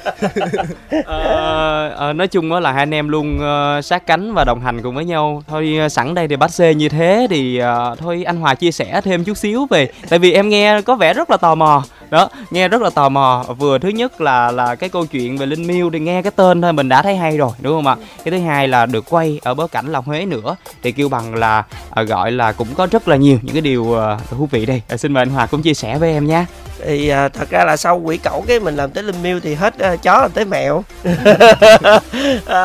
Ờ, 1.06 1.90
ờ, 1.90 2.14
nói 2.14 2.28
chung 2.28 2.52
là 2.52 2.72
hai 2.72 2.82
anh 2.82 2.94
em 2.94 3.10
luôn 3.10 3.40
ờ, 3.40 3.82
sát 3.82 4.08
cánh 4.08 4.34
và 4.34 4.44
đồng 4.44 4.62
hành 4.62 4.82
cùng 4.84 4.96
với 4.96 5.06
nhau. 5.06 5.44
Thôi 5.48 5.78
ờ, 5.80 5.90
sẵn 5.90 6.14
đây 6.16 6.28
thì 6.28 6.36
bắt 6.36 6.52
xe 6.52 6.74
như 6.74 6.90
thế 6.90 7.28
thì 7.30 7.58
ờ, 7.58 7.96
thôi 8.00 8.24
anh 8.26 8.38
Hòa 8.38 8.56
chia 8.56 8.72
sẻ 8.72 9.02
thêm 9.04 9.24
chút 9.24 9.38
xíu 9.38 9.68
về. 9.70 9.92
Tại 10.10 10.20
vì 10.20 10.34
em 10.34 10.50
nghe 10.50 10.82
có 10.82 10.96
vẻ 10.96 11.14
rất 11.14 11.30
là 11.30 11.38
tò 11.38 11.56
mò 11.56 11.84
đó 12.10 12.30
nghe 12.52 12.68
rất 12.68 12.82
là 12.82 12.90
tò 12.90 13.10
mò. 13.10 13.46
Vừa 13.58 13.78
thứ 13.78 13.90
nhất 13.90 14.22
là 14.22 14.52
là 14.52 14.76
cái 14.76 14.90
câu 14.90 15.06
chuyện 15.06 15.38
về 15.38 15.46
linh 15.46 15.68
miêu 15.68 15.90
thì 15.94 16.00
nghe 16.00 16.22
cái 16.22 16.32
tên 16.36 16.62
thôi 16.62 16.74
mình 16.74 16.90
đã 16.90 17.02
thấy 17.02 17.16
hay 17.16 17.38
rồi 17.38 17.52
đúng 17.62 17.74
không 17.74 17.88
ạ? 17.88 17.96
Cái 18.24 18.32
thứ 18.32 18.46
hai 18.46 18.68
là 18.68 18.86
được 18.86 19.06
quay 19.10 19.40
ở 19.44 19.54
bối 19.54 19.68
cảnh 19.68 19.92
là 19.92 20.00
huế 20.00 20.26
nữa 20.26 20.56
thì 20.84 20.92
kêu 20.92 21.10
bằng 21.10 21.36
là 21.36 21.64
à, 21.90 22.04
gọi 22.04 22.32
là 22.32 22.52
cũng 22.52 22.68
có 22.76 22.88
rất 22.92 23.08
là 23.08 23.16
nhiều 23.16 23.40
những 23.42 23.54
cái 23.54 23.62
điều 23.62 23.94
ờ, 23.94 24.18
thú 24.30 24.48
vị 24.52 24.66
đây. 24.66 24.82
À, 24.90 24.98
xin 24.98 25.14
mời 25.14 25.22
anh 25.22 25.30
Hòa 25.30 25.46
cũng 25.46 25.62
chia 25.62 25.74
sẻ 25.74 25.98
với 25.98 26.14
em 26.14 26.28
nha 26.28 26.46
thì 26.86 27.10
à, 27.10 27.30
thật 27.30 27.50
ra 27.50 27.66
là 27.66 27.78
sau 27.78 28.02
quỷ 28.04 28.18
cẩu 28.18 28.44
cái 28.48 28.60
mình 28.60 28.76
làm 28.76 28.92
tới 28.92 29.04
linh 29.04 29.24
miêu 29.24 29.40
thì 29.40 29.56
hết 29.56 29.80
à, 29.80 29.96
chó 29.96 30.22
làm 30.22 30.32
tới 30.32 30.46
mèo. 30.46 30.84
À, 32.46 32.60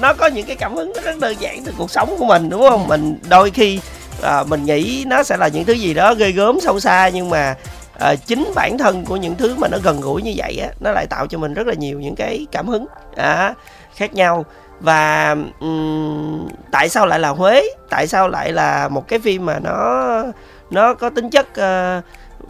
nó 0.00 0.14
có 0.14 0.26
những 0.26 0.46
cái 0.46 0.56
cảm 0.56 0.74
hứng 0.74 0.92
rất 1.04 1.18
đơn 1.18 1.36
giản 1.40 1.64
từ 1.64 1.72
cuộc 1.78 1.90
sống 1.90 2.16
của 2.18 2.24
mình 2.24 2.48
đúng 2.48 2.68
không? 2.68 2.88
Mình 2.88 3.18
đôi 3.28 3.50
khi 3.50 3.80
à, 4.22 4.44
mình 4.44 4.64
nghĩ 4.64 5.04
nó 5.06 5.22
sẽ 5.22 5.36
là 5.36 5.48
những 5.48 5.64
thứ 5.64 5.72
gì 5.72 5.94
đó 5.94 6.14
ghê 6.14 6.30
gớm 6.30 6.60
sâu 6.60 6.80
xa 6.80 7.10
nhưng 7.14 7.30
mà 7.30 7.54
à, 7.98 8.14
chính 8.14 8.52
bản 8.54 8.78
thân 8.78 9.04
của 9.04 9.16
những 9.16 9.34
thứ 9.34 9.54
mà 9.58 9.68
nó 9.68 9.78
gần 9.82 10.00
gũi 10.00 10.22
như 10.22 10.32
vậy 10.36 10.58
á 10.62 10.68
nó 10.80 10.92
lại 10.92 11.06
tạo 11.06 11.26
cho 11.26 11.38
mình 11.38 11.54
rất 11.54 11.66
là 11.66 11.74
nhiều 11.74 12.00
những 12.00 12.14
cái 12.14 12.46
cảm 12.52 12.68
hứng 12.68 12.86
à, 13.16 13.54
khác 13.94 14.14
nhau. 14.14 14.44
Và 14.80 15.36
um, 15.60 16.48
tại 16.70 16.88
sao 16.88 17.06
lại 17.06 17.18
là 17.18 17.28
Huế? 17.28 17.62
Tại 17.90 18.06
sao 18.06 18.28
lại 18.28 18.52
là 18.52 18.88
một 18.88 19.08
cái 19.08 19.18
phim 19.18 19.46
mà 19.46 19.58
nó 19.58 20.22
nó 20.70 20.94
có 20.94 21.10
tính 21.10 21.30
chất 21.30 21.46
uh, 21.50 22.04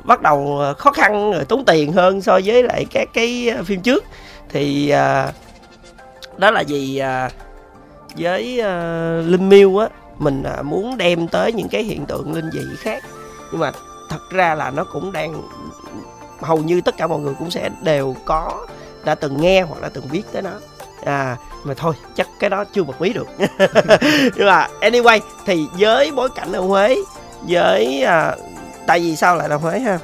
bắt 0.05 0.23
đầu 0.23 0.63
khó 0.79 0.91
khăn 0.91 1.33
rồi 1.33 1.45
tốn 1.45 1.65
tiền 1.65 1.93
hơn 1.93 2.21
so 2.21 2.41
với 2.45 2.63
lại 2.63 2.87
các 2.91 3.09
cái 3.15 3.49
ờ, 3.57 3.63
phim 3.63 3.81
trước? 3.81 4.05
Thì 4.49 4.93
uh, 4.93 5.35
đó 6.39 6.51
là 6.51 6.61
gì 6.61 7.03
uh, 7.27 7.33
với 8.19 8.61
uh, 8.61 9.31
linh 9.31 9.49
miêu 9.49 9.79
á 9.79 9.89
mình 10.19 10.43
uh, 10.59 10.65
muốn 10.65 10.99
đem 10.99 11.29
tới 11.29 11.53
những 11.53 11.69
cái 11.69 11.83
hiện 11.83 12.07
tượng 12.07 12.33
linh 12.33 12.51
dị 12.53 12.61
khác. 12.79 13.03
Nhưng 13.53 13.61
mà 13.61 13.73
thật 14.15 14.31
ra 14.31 14.55
là 14.55 14.71
nó 14.71 14.85
cũng 14.85 15.13
đang 15.13 15.43
hầu 16.41 16.59
như 16.59 16.81
tất 16.81 16.97
cả 16.97 17.07
mọi 17.07 17.19
người 17.19 17.35
cũng 17.39 17.51
sẽ 17.51 17.71
đều 17.83 18.17
có 18.25 18.67
đã 19.05 19.15
từng 19.15 19.41
nghe 19.41 19.63
hoặc 19.63 19.83
là 19.83 19.89
từng 19.89 20.05
biết 20.13 20.23
tới 20.33 20.43
nó. 20.43 20.51
À 21.05 21.37
mà 21.65 21.75
thôi 21.75 21.95
chắc 22.15 22.29
cái 22.39 22.51
đó 22.51 22.65
chưa 22.65 22.83
bật 22.83 23.01
mí 23.01 23.13
được. 23.13 23.27
Nhưng 24.37 24.47
mà 24.47 24.69
anyway 24.81 25.21
thì 25.47 25.67
với 25.79 26.13
bối 26.13 26.29
cảnh 26.35 26.53
ở 26.53 26.61
huế 26.61 26.97
với 27.49 28.03
à, 28.03 28.37
tại 28.87 29.01
vì 29.01 29.17
sao 29.17 29.37
lại 29.37 29.49
là 29.49 29.57
huế 29.57 29.79
ha? 29.79 29.99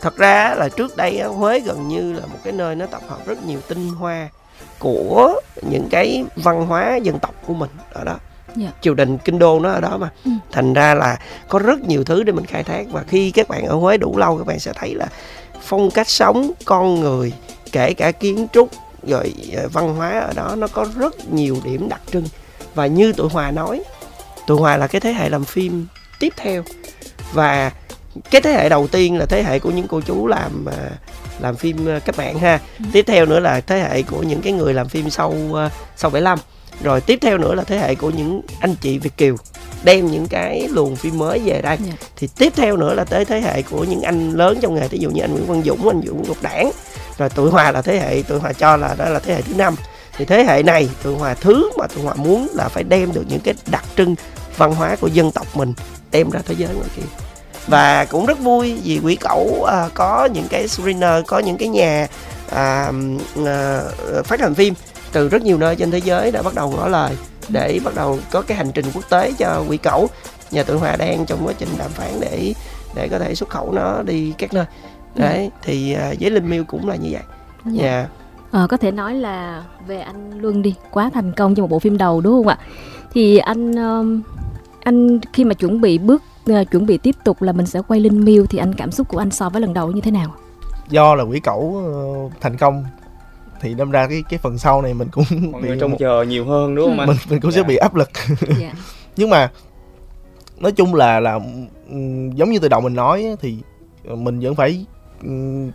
Thật 0.00 0.16
ra 0.16 0.54
là 0.54 0.68
trước 0.68 0.96
đây 0.96 1.18
á, 1.18 1.28
huế 1.28 1.60
gần 1.60 1.88
như 1.88 2.12
là 2.12 2.26
một 2.26 2.38
cái 2.44 2.52
nơi 2.52 2.74
nó 2.74 2.86
tập 2.86 3.02
hợp 3.08 3.26
rất 3.26 3.44
nhiều 3.46 3.60
tinh 3.68 3.88
hoa 3.88 4.28
của 4.78 5.40
những 5.62 5.88
cái 5.90 6.24
văn 6.36 6.66
hóa 6.66 6.96
dân 6.96 7.18
tộc 7.18 7.34
của 7.46 7.54
mình 7.54 7.70
ở 7.92 8.04
đó. 8.04 8.16
Dạ. 8.56 8.68
triều 8.80 8.94
đình 8.94 9.18
kinh 9.18 9.38
đô 9.38 9.60
nó 9.60 9.70
ở 9.70 9.80
đó 9.80 9.96
mà. 9.96 10.10
Ừ. 10.24 10.30
thành 10.52 10.72
ra 10.72 10.94
là 10.94 11.18
có 11.48 11.58
rất 11.58 11.80
nhiều 11.80 12.04
thứ 12.04 12.22
để 12.22 12.32
mình 12.32 12.46
khai 12.46 12.62
thác 12.62 12.86
và 12.90 13.04
khi 13.08 13.30
các 13.30 13.48
bạn 13.48 13.66
ở 13.66 13.74
huế 13.74 13.96
đủ 13.96 14.16
lâu 14.18 14.38
các 14.38 14.46
bạn 14.46 14.58
sẽ 14.58 14.72
thấy 14.74 14.94
là 14.94 15.06
phong 15.62 15.90
cách 15.90 16.08
sống 16.08 16.52
con 16.64 17.00
người 17.00 17.32
kể 17.72 17.94
cả 17.94 18.12
kiến 18.12 18.46
trúc 18.52 18.68
rồi 19.06 19.34
ờ, 19.56 19.68
văn 19.68 19.96
hóa 19.96 20.20
ở 20.20 20.32
đó 20.32 20.54
nó 20.58 20.66
có 20.66 20.86
rất 20.98 21.32
nhiều 21.32 21.56
điểm 21.64 21.88
đặc 21.88 22.00
trưng. 22.12 22.24
Và 22.74 22.86
như 22.86 23.12
tụi 23.12 23.28
hòa 23.28 23.50
nói 23.50 23.82
tụi 24.46 24.58
hòa 24.58 24.76
là 24.76 24.86
cái 24.86 25.00
thế 25.00 25.12
hệ 25.12 25.28
làm 25.28 25.44
phim 25.44 25.86
tiếp 26.20 26.32
theo. 26.36 26.62
Và 27.32 27.72
cái 28.30 28.40
thế 28.40 28.52
hệ 28.52 28.68
đầu 28.68 28.86
tiên 28.86 29.18
là 29.18 29.26
thế 29.26 29.42
hệ 29.42 29.58
của 29.58 29.70
những 29.70 29.86
cô 29.88 30.00
chú 30.00 30.26
làm 30.26 30.66
à, 30.66 30.90
làm 31.40 31.56
phim 31.56 31.88
à, 31.88 31.98
các 31.98 32.16
bạn 32.16 32.38
ha. 32.38 32.60
Tiếp 32.92 33.04
theo 33.06 33.26
nữa 33.26 33.40
là 33.40 33.60
thế 33.60 33.80
hệ 33.80 34.02
của 34.02 34.22
những 34.22 34.42
cái 34.42 34.52
người 34.52 34.74
làm 34.74 34.88
phim 34.88 35.10
sau 35.10 35.34
sau 35.96 36.10
75 36.10 36.38
rồi 36.82 37.00
tiếp 37.00 37.18
theo 37.22 37.38
nữa 37.38 37.54
là 37.54 37.64
thế 37.64 37.78
hệ 37.78 37.94
của 37.94 38.10
những 38.10 38.40
anh 38.60 38.74
chị 38.80 38.98
Việt 38.98 39.16
kiều 39.16 39.36
đem 39.84 40.06
những 40.06 40.26
cái 40.26 40.68
luồng 40.70 40.96
phim 40.96 41.18
mới 41.18 41.38
về 41.38 41.62
đây. 41.62 41.78
Dạ. 41.86 41.92
thì 42.16 42.28
tiếp 42.38 42.52
theo 42.56 42.76
nữa 42.76 42.94
là 42.94 43.04
tới 43.04 43.24
thế 43.24 43.40
hệ 43.40 43.62
của 43.62 43.84
những 43.84 44.02
anh 44.02 44.32
lớn 44.32 44.58
trong 44.62 44.74
nghề 44.74 44.88
ví 44.88 44.98
dụ 44.98 45.10
như 45.10 45.22
anh 45.22 45.32
Nguyễn 45.32 45.46
Văn 45.46 45.62
Dũng 45.64 45.88
anh 45.88 46.00
Dũng 46.06 46.28
Ngọc 46.28 46.36
Đảng. 46.42 46.70
Rồi 47.18 47.30
tụi 47.30 47.50
Hòa 47.50 47.72
là 47.72 47.82
thế 47.82 47.98
hệ 47.98 48.22
tụi 48.22 48.40
Hòa 48.40 48.52
cho 48.52 48.76
là 48.76 48.94
đó 48.98 49.08
là 49.08 49.18
thế 49.18 49.34
hệ 49.34 49.42
thứ 49.42 49.54
năm. 49.54 49.76
Thì 50.16 50.24
thế 50.24 50.44
hệ 50.44 50.62
này 50.62 50.88
tụi 51.02 51.14
Hòa 51.14 51.34
thứ 51.34 51.70
mà 51.78 51.86
tụi 51.86 52.04
Hòa 52.04 52.14
muốn 52.14 52.48
là 52.54 52.68
phải 52.68 52.84
đem 52.84 53.12
được 53.12 53.24
những 53.28 53.40
cái 53.40 53.54
đặc 53.66 53.84
trưng 53.96 54.14
văn 54.56 54.74
hóa 54.74 54.96
của 54.96 55.06
dân 55.06 55.32
tộc 55.32 55.46
mình 55.56 55.74
đem 56.10 56.30
ra 56.30 56.40
thế 56.46 56.54
giới 56.58 56.74
ngoài 56.74 56.88
kia. 56.96 57.02
Và 57.66 58.04
cũng 58.04 58.26
rất 58.26 58.38
vui 58.38 58.80
vì 58.84 59.00
quỷ 59.04 59.16
cẩu 59.16 59.64
à, 59.64 59.88
có 59.94 60.28
những 60.34 60.48
cái 60.50 60.68
screener 60.68 61.24
có 61.26 61.38
những 61.38 61.56
cái 61.56 61.68
nhà 61.68 62.06
à, 62.50 62.92
à, 63.46 63.80
phát 64.24 64.40
hành 64.40 64.54
phim 64.54 64.74
từ 65.12 65.28
rất 65.28 65.42
nhiều 65.42 65.58
nơi 65.58 65.76
trên 65.76 65.90
thế 65.90 65.98
giới 65.98 66.30
đã 66.30 66.42
bắt 66.42 66.54
đầu 66.54 66.70
ngỏ 66.76 66.88
lời 66.88 67.16
để 67.48 67.80
bắt 67.84 67.94
đầu 67.94 68.18
có 68.30 68.42
cái 68.42 68.56
hành 68.56 68.72
trình 68.74 68.84
quốc 68.94 69.04
tế 69.10 69.32
cho 69.38 69.64
quỷ 69.68 69.76
cẩu 69.76 70.08
nhà 70.50 70.62
tự 70.62 70.76
hòa 70.76 70.96
đang 70.96 71.26
trong 71.26 71.46
quá 71.46 71.52
trình 71.58 71.68
đàm 71.78 71.90
phán 71.90 72.20
để 72.20 72.54
để 72.94 73.08
có 73.08 73.18
thể 73.18 73.34
xuất 73.34 73.48
khẩu 73.48 73.72
nó 73.72 74.02
đi 74.02 74.32
các 74.38 74.54
nơi 74.54 74.64
đấy 75.14 75.50
thì 75.62 75.92
à, 75.92 76.12
với 76.20 76.30
linh 76.30 76.50
miêu 76.50 76.64
cũng 76.64 76.88
là 76.88 76.96
như 76.96 77.08
vậy 77.12 77.22
Dạ. 77.64 77.82
dạ 77.82 78.06
Ờ, 78.50 78.66
có 78.66 78.76
thể 78.76 78.90
nói 78.90 79.14
là 79.14 79.64
về 79.86 80.00
anh 80.00 80.40
Luân 80.40 80.62
đi 80.62 80.74
quá 80.90 81.10
thành 81.14 81.32
công 81.32 81.54
cho 81.54 81.62
một 81.62 81.70
bộ 81.70 81.78
phim 81.78 81.98
đầu 81.98 82.20
đúng 82.20 82.32
không 82.32 82.48
ạ? 82.48 82.58
Thì 83.12 83.38
anh 83.38 83.72
um, 83.72 84.22
anh 84.80 85.18
khi 85.32 85.44
mà 85.44 85.54
chuẩn 85.54 85.80
bị 85.80 85.98
bước 85.98 86.22
ờ, 86.46 86.64
chuẩn 86.64 86.86
bị 86.86 86.98
tiếp 86.98 87.14
tục 87.24 87.42
là 87.42 87.52
mình 87.52 87.66
sẽ 87.66 87.80
quay 87.88 88.00
Linh 88.00 88.24
Miêu 88.24 88.46
thì 88.46 88.58
anh 88.58 88.74
cảm 88.74 88.90
xúc 88.92 89.08
của 89.08 89.18
anh 89.18 89.30
so 89.30 89.48
với 89.48 89.60
lần 89.62 89.74
đầu 89.74 89.92
như 89.92 90.00
thế 90.00 90.10
nào? 90.10 90.34
do 90.90 91.14
là 91.14 91.22
quỷ 91.24 91.40
cẩu 91.40 91.82
ờ, 91.84 91.92
thành 92.40 92.56
công 92.56 92.84
thì 93.62 93.74
đâm 93.74 93.90
ra 93.90 94.06
cái 94.06 94.22
cái 94.30 94.38
phần 94.38 94.58
sau 94.58 94.82
này 94.82 94.94
mình 94.94 95.08
cũng 95.12 95.24
mọi 95.52 95.62
bị 95.62 95.68
người 95.68 95.78
trông 95.80 95.90
một- 95.90 95.96
chờ 96.00 96.22
nhiều 96.28 96.44
hơn 96.46 96.74
đúng 96.74 96.86
không 96.88 96.98
anh 96.98 97.08
mình 97.08 97.16
mình 97.30 97.40
cũng 97.40 97.50
sẽ 97.52 97.60
Dạ. 97.60 97.66
bị 97.66 97.76
áp 97.76 97.94
lực 97.94 98.10
dạ. 98.60 98.72
nhưng 99.16 99.30
mà 99.30 99.50
nói 100.58 100.72
chung 100.72 100.94
là 100.94 101.20
là 101.20 101.38
giống 102.34 102.50
như 102.50 102.58
từ 102.58 102.68
đầu 102.68 102.80
mình 102.80 102.94
nói 102.94 103.24
á, 103.24 103.32
thì 103.40 103.56
mình 104.04 104.40
vẫn 104.40 104.54
phải 104.54 104.84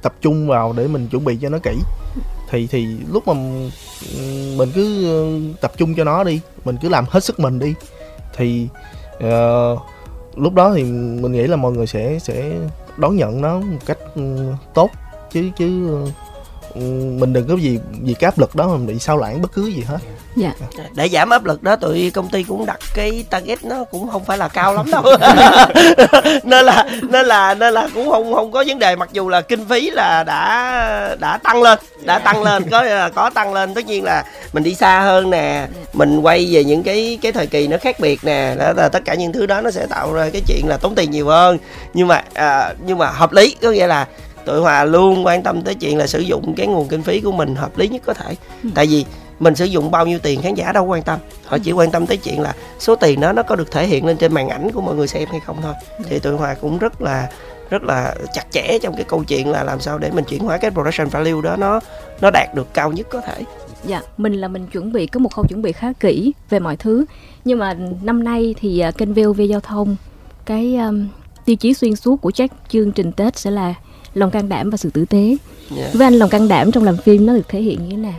tập 0.01 0.13
trung 0.21 0.47
vào 0.47 0.73
để 0.77 0.87
mình 0.87 1.07
chuẩn 1.11 1.23
bị 1.25 1.37
cho 1.41 1.49
nó 1.49 1.57
kỹ 1.63 1.75
thì 2.49 2.67
thì 2.67 2.87
lúc 3.11 3.27
mà 3.27 3.33
mình 4.57 4.69
cứ 4.75 5.05
ờ, 5.05 5.39
tập 5.61 5.71
trung 5.77 5.93
cho 5.95 6.03
nó 6.03 6.23
đi 6.23 6.39
mình 6.65 6.75
cứ 6.81 6.89
làm 6.89 7.05
hết 7.09 7.23
sức 7.23 7.39
mình 7.39 7.59
đi 7.59 7.73
thì 8.35 8.67
ờ, 9.19 9.75
lúc 10.35 10.53
đó 10.53 10.73
thì 10.75 10.83
mình 10.83 11.31
nghĩ 11.31 11.47
là 11.47 11.55
mọi 11.55 11.71
người 11.71 11.87
sẽ 11.87 12.19
sẽ 12.19 12.51
đón 12.97 13.15
nhận 13.15 13.41
nó 13.41 13.59
một 13.59 13.77
cách 13.85 13.97
tốt 14.73 14.89
chứ 15.31 15.49
chứ 15.57 15.97
mình 17.19 17.33
đừng 17.33 17.47
có 17.47 17.55
gì 17.55 17.79
vì 18.01 18.13
cái 18.13 18.27
áp 18.27 18.39
lực 18.39 18.55
đó 18.55 18.67
mà 18.67 18.73
mình 18.73 18.87
bị 18.87 18.99
sao 18.99 19.17
lãng 19.17 19.41
bất 19.41 19.51
cứ 19.53 19.67
gì 19.67 19.83
hết. 19.87 19.97
Để 20.93 21.09
giảm 21.09 21.29
áp 21.29 21.45
lực 21.45 21.63
đó 21.63 21.75
tụi 21.75 22.11
công 22.11 22.29
ty 22.29 22.43
cũng 22.43 22.65
đặt 22.65 22.79
cái 22.95 23.25
target 23.29 23.63
nó 23.63 23.83
cũng 23.83 24.09
không 24.11 24.25
phải 24.25 24.37
là 24.37 24.47
cao 24.47 24.73
lắm 24.73 24.91
đâu. 24.91 25.03
Nên 26.43 26.65
là 26.65 26.85
nên 27.01 27.25
là 27.25 27.53
nên 27.53 27.73
là 27.73 27.89
cũng 27.93 28.09
không 28.09 28.33
không 28.33 28.51
có 28.51 28.63
vấn 28.67 28.79
đề 28.79 28.95
mặc 28.95 29.09
dù 29.13 29.29
là 29.29 29.41
kinh 29.41 29.65
phí 29.65 29.89
là 29.89 30.23
đã 30.23 31.15
đã 31.19 31.37
tăng 31.37 31.61
lên 31.61 31.79
đã 32.01 32.19
tăng 32.19 32.43
lên 32.43 32.69
có 32.69 33.09
có 33.15 33.29
tăng 33.29 33.53
lên. 33.53 33.73
Tất 33.73 33.85
nhiên 33.85 34.03
là 34.03 34.23
mình 34.53 34.63
đi 34.63 34.75
xa 34.75 34.99
hơn 34.99 35.29
nè 35.29 35.67
mình 35.93 36.19
quay 36.19 36.47
về 36.51 36.63
những 36.63 36.83
cái 36.83 37.19
cái 37.21 37.31
thời 37.31 37.47
kỳ 37.47 37.67
nó 37.67 37.77
khác 37.77 37.99
biệt 37.99 38.19
nè 38.23 38.55
đó 38.59 38.73
là 38.77 38.89
tất 38.89 39.05
cả 39.05 39.13
những 39.13 39.33
thứ 39.33 39.45
đó 39.45 39.61
nó 39.61 39.71
sẽ 39.71 39.85
tạo 39.89 40.13
ra 40.13 40.29
cái 40.33 40.41
chuyện 40.47 40.67
là 40.67 40.77
tốn 40.77 40.95
tiền 40.95 41.11
nhiều 41.11 41.27
hơn. 41.27 41.57
Nhưng 41.93 42.07
mà 42.07 42.23
à, 42.33 42.73
nhưng 42.85 42.97
mà 42.97 43.09
hợp 43.09 43.33
lý 43.33 43.55
có 43.61 43.71
nghĩa 43.71 43.87
là 43.87 44.07
tụi 44.47 44.59
hòa 44.59 44.83
luôn 44.83 45.25
quan 45.25 45.43
tâm 45.43 45.61
tới 45.61 45.75
chuyện 45.75 45.97
là 45.97 46.07
sử 46.07 46.19
dụng 46.19 46.53
cái 46.57 46.67
nguồn 46.67 46.87
kinh 46.87 47.01
phí 47.01 47.21
của 47.21 47.31
mình 47.31 47.55
hợp 47.55 47.77
lý 47.77 47.87
nhất 47.87 48.01
có 48.05 48.13
thể. 48.13 48.35
Tại 48.75 48.85
vì 48.87 49.05
mình 49.39 49.55
sử 49.55 49.65
dụng 49.65 49.91
bao 49.91 50.07
nhiêu 50.07 50.19
tiền 50.19 50.41
khán 50.41 50.53
giả 50.53 50.71
đâu 50.71 50.85
quan 50.85 51.03
tâm. 51.03 51.19
Họ 51.45 51.57
chỉ 51.57 51.71
quan 51.71 51.91
tâm 51.91 52.05
tới 52.05 52.17
chuyện 52.17 52.41
là 52.41 52.55
số 52.79 52.95
tiền 52.95 53.19
đó 53.19 53.33
nó 53.33 53.43
có 53.43 53.55
được 53.55 53.71
thể 53.71 53.87
hiện 53.87 54.05
lên 54.05 54.17
trên 54.17 54.33
màn 54.33 54.49
ảnh 54.49 54.71
của 54.71 54.81
mọi 54.81 54.95
người 54.95 55.07
xem 55.07 55.27
hay 55.31 55.39
không 55.39 55.57
thôi. 55.61 55.73
Thì 56.09 56.19
tụi 56.19 56.33
hòa 56.33 56.53
cũng 56.53 56.77
rất 56.77 57.01
là 57.01 57.29
rất 57.69 57.83
là 57.83 58.15
chặt 58.33 58.51
chẽ 58.51 58.79
trong 58.81 58.95
cái 58.95 59.03
câu 59.03 59.23
chuyện 59.23 59.51
là 59.51 59.63
làm 59.63 59.79
sao 59.79 59.97
để 59.97 60.11
mình 60.11 60.23
chuyển 60.23 60.43
hóa 60.43 60.57
cái 60.57 60.71
production 60.71 61.07
value 61.07 61.41
đó 61.43 61.55
nó 61.55 61.79
nó 62.21 62.29
đạt 62.31 62.55
được 62.55 62.73
cao 62.73 62.91
nhất 62.91 63.07
có 63.09 63.21
thể. 63.21 63.43
Dạ, 63.85 64.01
mình 64.17 64.33
là 64.33 64.47
mình 64.47 64.67
chuẩn 64.67 64.93
bị 64.93 65.07
có 65.07 65.19
một 65.19 65.33
khâu 65.33 65.45
chuẩn 65.45 65.61
bị 65.61 65.71
khá 65.71 65.93
kỹ 65.99 66.33
về 66.49 66.59
mọi 66.59 66.77
thứ. 66.77 67.05
Nhưng 67.45 67.59
mà 67.59 67.73
năm 68.01 68.23
nay 68.23 68.55
thì 68.59 68.79
à, 68.79 68.91
kênh 68.91 69.13
VOV 69.13 69.41
giao 69.49 69.59
thông 69.59 69.95
cái 70.45 70.75
um, 70.75 71.07
tiêu 71.45 71.55
chí 71.55 71.73
xuyên 71.73 71.95
suốt 71.95 72.21
của 72.21 72.31
các 72.35 72.51
chương 72.69 72.91
trình 72.91 73.11
Tết 73.11 73.37
sẽ 73.37 73.51
là 73.51 73.73
lòng 74.17 74.31
can 74.31 74.49
đảm 74.49 74.69
và 74.69 74.77
sự 74.77 74.89
tử 74.89 75.05
tế. 75.05 75.37
yeah. 75.77 75.93
Với 75.93 76.07
anh 76.07 76.13
lòng 76.13 76.29
can 76.29 76.47
đảm 76.47 76.71
trong 76.71 76.83
làm 76.83 76.97
phim 76.97 77.25
nó 77.25 77.33
được 77.33 77.47
thể 77.49 77.59
hiện 77.59 77.79
như 77.83 77.89
thế 77.91 77.97
nào? 77.97 78.13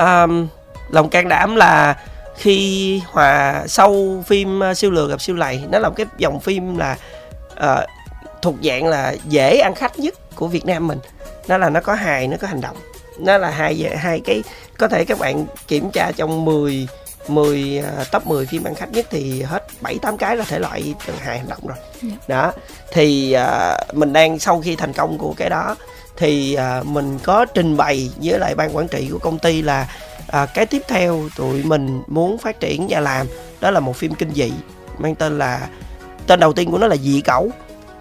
um, 0.00 0.46
lòng 0.90 1.08
can 1.08 1.28
đảm 1.28 1.56
là 1.56 1.96
khi 2.36 3.00
hòa 3.06 3.64
sau 3.66 4.22
phim 4.26 4.60
uh, 4.70 4.76
siêu 4.76 4.90
lừa 4.90 5.08
gặp 5.08 5.20
siêu 5.20 5.36
lầy 5.36 5.60
nó 5.72 5.78
là 5.78 5.88
một 5.88 5.94
cái 5.96 6.06
dòng 6.18 6.40
phim 6.40 6.78
là 6.78 6.96
uh, 7.52 7.88
thuộc 8.42 8.54
dạng 8.62 8.86
là 8.86 9.14
dễ 9.28 9.58
ăn 9.58 9.74
khách 9.74 9.98
nhất 9.98 10.14
của 10.34 10.46
Việt 10.46 10.66
Nam 10.66 10.86
mình 10.86 10.98
nó 11.48 11.58
là 11.58 11.70
nó 11.70 11.80
có 11.80 11.94
hài 11.94 12.28
nó 12.28 12.36
có 12.40 12.48
hành 12.48 12.60
động 12.60 12.76
nó 13.18 13.38
là 13.38 13.50
hai 13.50 13.90
hai 13.96 14.20
cái 14.20 14.42
có 14.78 14.88
thể 14.88 15.04
các 15.04 15.18
bạn 15.18 15.46
kiểm 15.68 15.90
tra 15.90 16.12
trong 16.16 16.44
10 16.44 16.88
10 17.30 17.82
uh, 18.00 18.10
top 18.10 18.26
10 18.26 18.46
phim 18.46 18.64
ăn 18.64 18.74
khách 18.74 18.92
nhất 18.92 19.06
thì 19.10 19.42
hết 19.42 19.66
7 19.80 19.98
8 20.02 20.16
cái 20.16 20.36
là 20.36 20.44
thể 20.44 20.58
loại 20.58 20.94
từ 21.06 21.12
hài 21.18 21.38
hành 21.38 21.48
động 21.48 21.66
rồi. 21.66 21.76
Dạ. 22.02 22.10
Đó. 22.28 22.52
Thì 22.92 23.36
uh, 23.36 23.96
mình 23.96 24.12
đang 24.12 24.38
sau 24.38 24.60
khi 24.60 24.76
thành 24.76 24.92
công 24.92 25.18
của 25.18 25.34
cái 25.36 25.50
đó 25.50 25.76
thì 26.16 26.56
uh, 26.80 26.86
mình 26.86 27.18
có 27.22 27.44
trình 27.44 27.76
bày 27.76 28.10
với 28.22 28.38
lại 28.38 28.54
ban 28.54 28.76
quản 28.76 28.88
trị 28.88 29.08
của 29.12 29.18
công 29.18 29.38
ty 29.38 29.62
là 29.62 29.88
uh, 30.42 30.48
cái 30.54 30.66
tiếp 30.66 30.82
theo 30.88 31.28
tụi 31.36 31.62
mình 31.62 32.02
muốn 32.06 32.38
phát 32.38 32.60
triển 32.60 32.86
và 32.90 33.00
làm 33.00 33.26
đó 33.60 33.70
là 33.70 33.80
một 33.80 33.96
phim 33.96 34.14
kinh 34.14 34.30
dị 34.34 34.52
mang 34.98 35.14
tên 35.14 35.38
là 35.38 35.68
tên 36.26 36.40
đầu 36.40 36.52
tiên 36.52 36.70
của 36.70 36.78
nó 36.78 36.86
là 36.86 36.96
dị 36.96 37.20
cẩu 37.20 37.50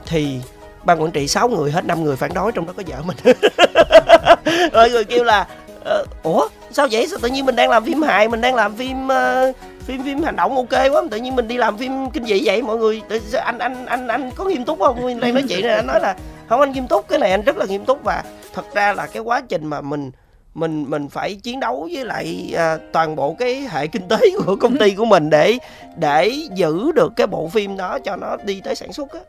thì 0.05 0.39
ban 0.84 1.01
quản 1.01 1.11
trị 1.11 1.27
6 1.27 1.49
người 1.49 1.71
hết 1.71 1.86
5 1.86 2.03
người 2.03 2.15
phản 2.15 2.34
đối 2.34 2.51
trong 2.51 2.65
đó 2.65 2.73
có 2.77 2.84
vợ 2.88 3.01
mình 3.01 3.17
rồi 4.73 4.89
người 4.89 5.03
kêu 5.03 5.23
là 5.23 5.47
ờ, 5.84 6.05
ủa 6.23 6.47
sao 6.71 6.88
vậy? 6.91 7.07
Sao 7.07 7.19
tự 7.21 7.30
nhiên 7.30 7.45
mình 7.45 7.55
đang 7.55 7.69
làm 7.69 7.86
phim 7.86 8.01
hài 8.01 8.27
mình 8.27 8.41
đang 8.41 8.55
làm 8.55 8.75
phim 8.75 9.07
uh, 9.07 9.55
phim 9.80 10.03
phim 10.03 10.23
hành 10.23 10.36
động 10.36 10.55
ok 10.55 10.91
quá 10.91 11.03
tự 11.11 11.17
nhiên 11.17 11.36
mình 11.36 11.47
đi 11.47 11.57
làm 11.57 11.77
phim 11.77 12.09
kinh 12.09 12.25
dị 12.25 12.41
vậy? 12.45 12.61
Mọi 12.61 12.77
người 12.77 13.01
tự, 13.09 13.19
anh 13.34 13.59
anh 13.59 13.86
anh 13.86 14.07
anh 14.07 14.32
có 14.36 14.45
nghiêm 14.45 14.65
túc 14.65 14.80
không? 14.80 15.01
Mình 15.03 15.19
đang 15.19 15.34
nói 15.34 15.43
chuyện 15.49 15.67
này 15.67 15.75
anh 15.75 15.88
nói 15.88 15.99
là 15.99 16.15
không 16.47 16.59
anh 16.59 16.71
nghiêm 16.71 16.88
túc 16.88 17.07
cái 17.07 17.19
này 17.19 17.32
anh 17.32 17.41
rất 17.41 17.57
là 17.57 17.65
nghiêm 17.65 17.86
túc. 17.86 18.03
Và 18.03 18.23
thật 18.53 18.65
ra 18.73 18.93
là 18.93 19.05
cái 19.05 19.23
quá 19.23 19.41
trình 19.49 19.67
mà 19.67 19.82
mình 19.82 20.11
mình 20.53 20.86
mình 20.89 21.09
phải 21.09 21.36
chiến 21.36 21.59
đấu 21.59 21.89
với 21.93 22.05
lại 22.05 22.53
à, 22.57 22.77
toàn 22.91 23.15
bộ 23.15 23.36
cái 23.39 23.67
hệ 23.69 23.88
kinh 23.88 24.07
tế 24.07 24.17
của 24.45 24.55
công 24.55 24.77
ty 24.77 24.95
của 24.95 25.05
mình 25.05 25.30
để 25.30 25.57
để 25.95 26.32
giữ 26.53 26.91
được 26.91 27.13
cái 27.15 27.27
bộ 27.27 27.47
phim 27.47 27.77
đó 27.77 27.99
cho 27.99 28.15
nó 28.15 28.38
đi 28.43 28.61
tới 28.61 28.75
sản 28.75 28.93
xuất 28.93 29.13
đó, 29.13 29.19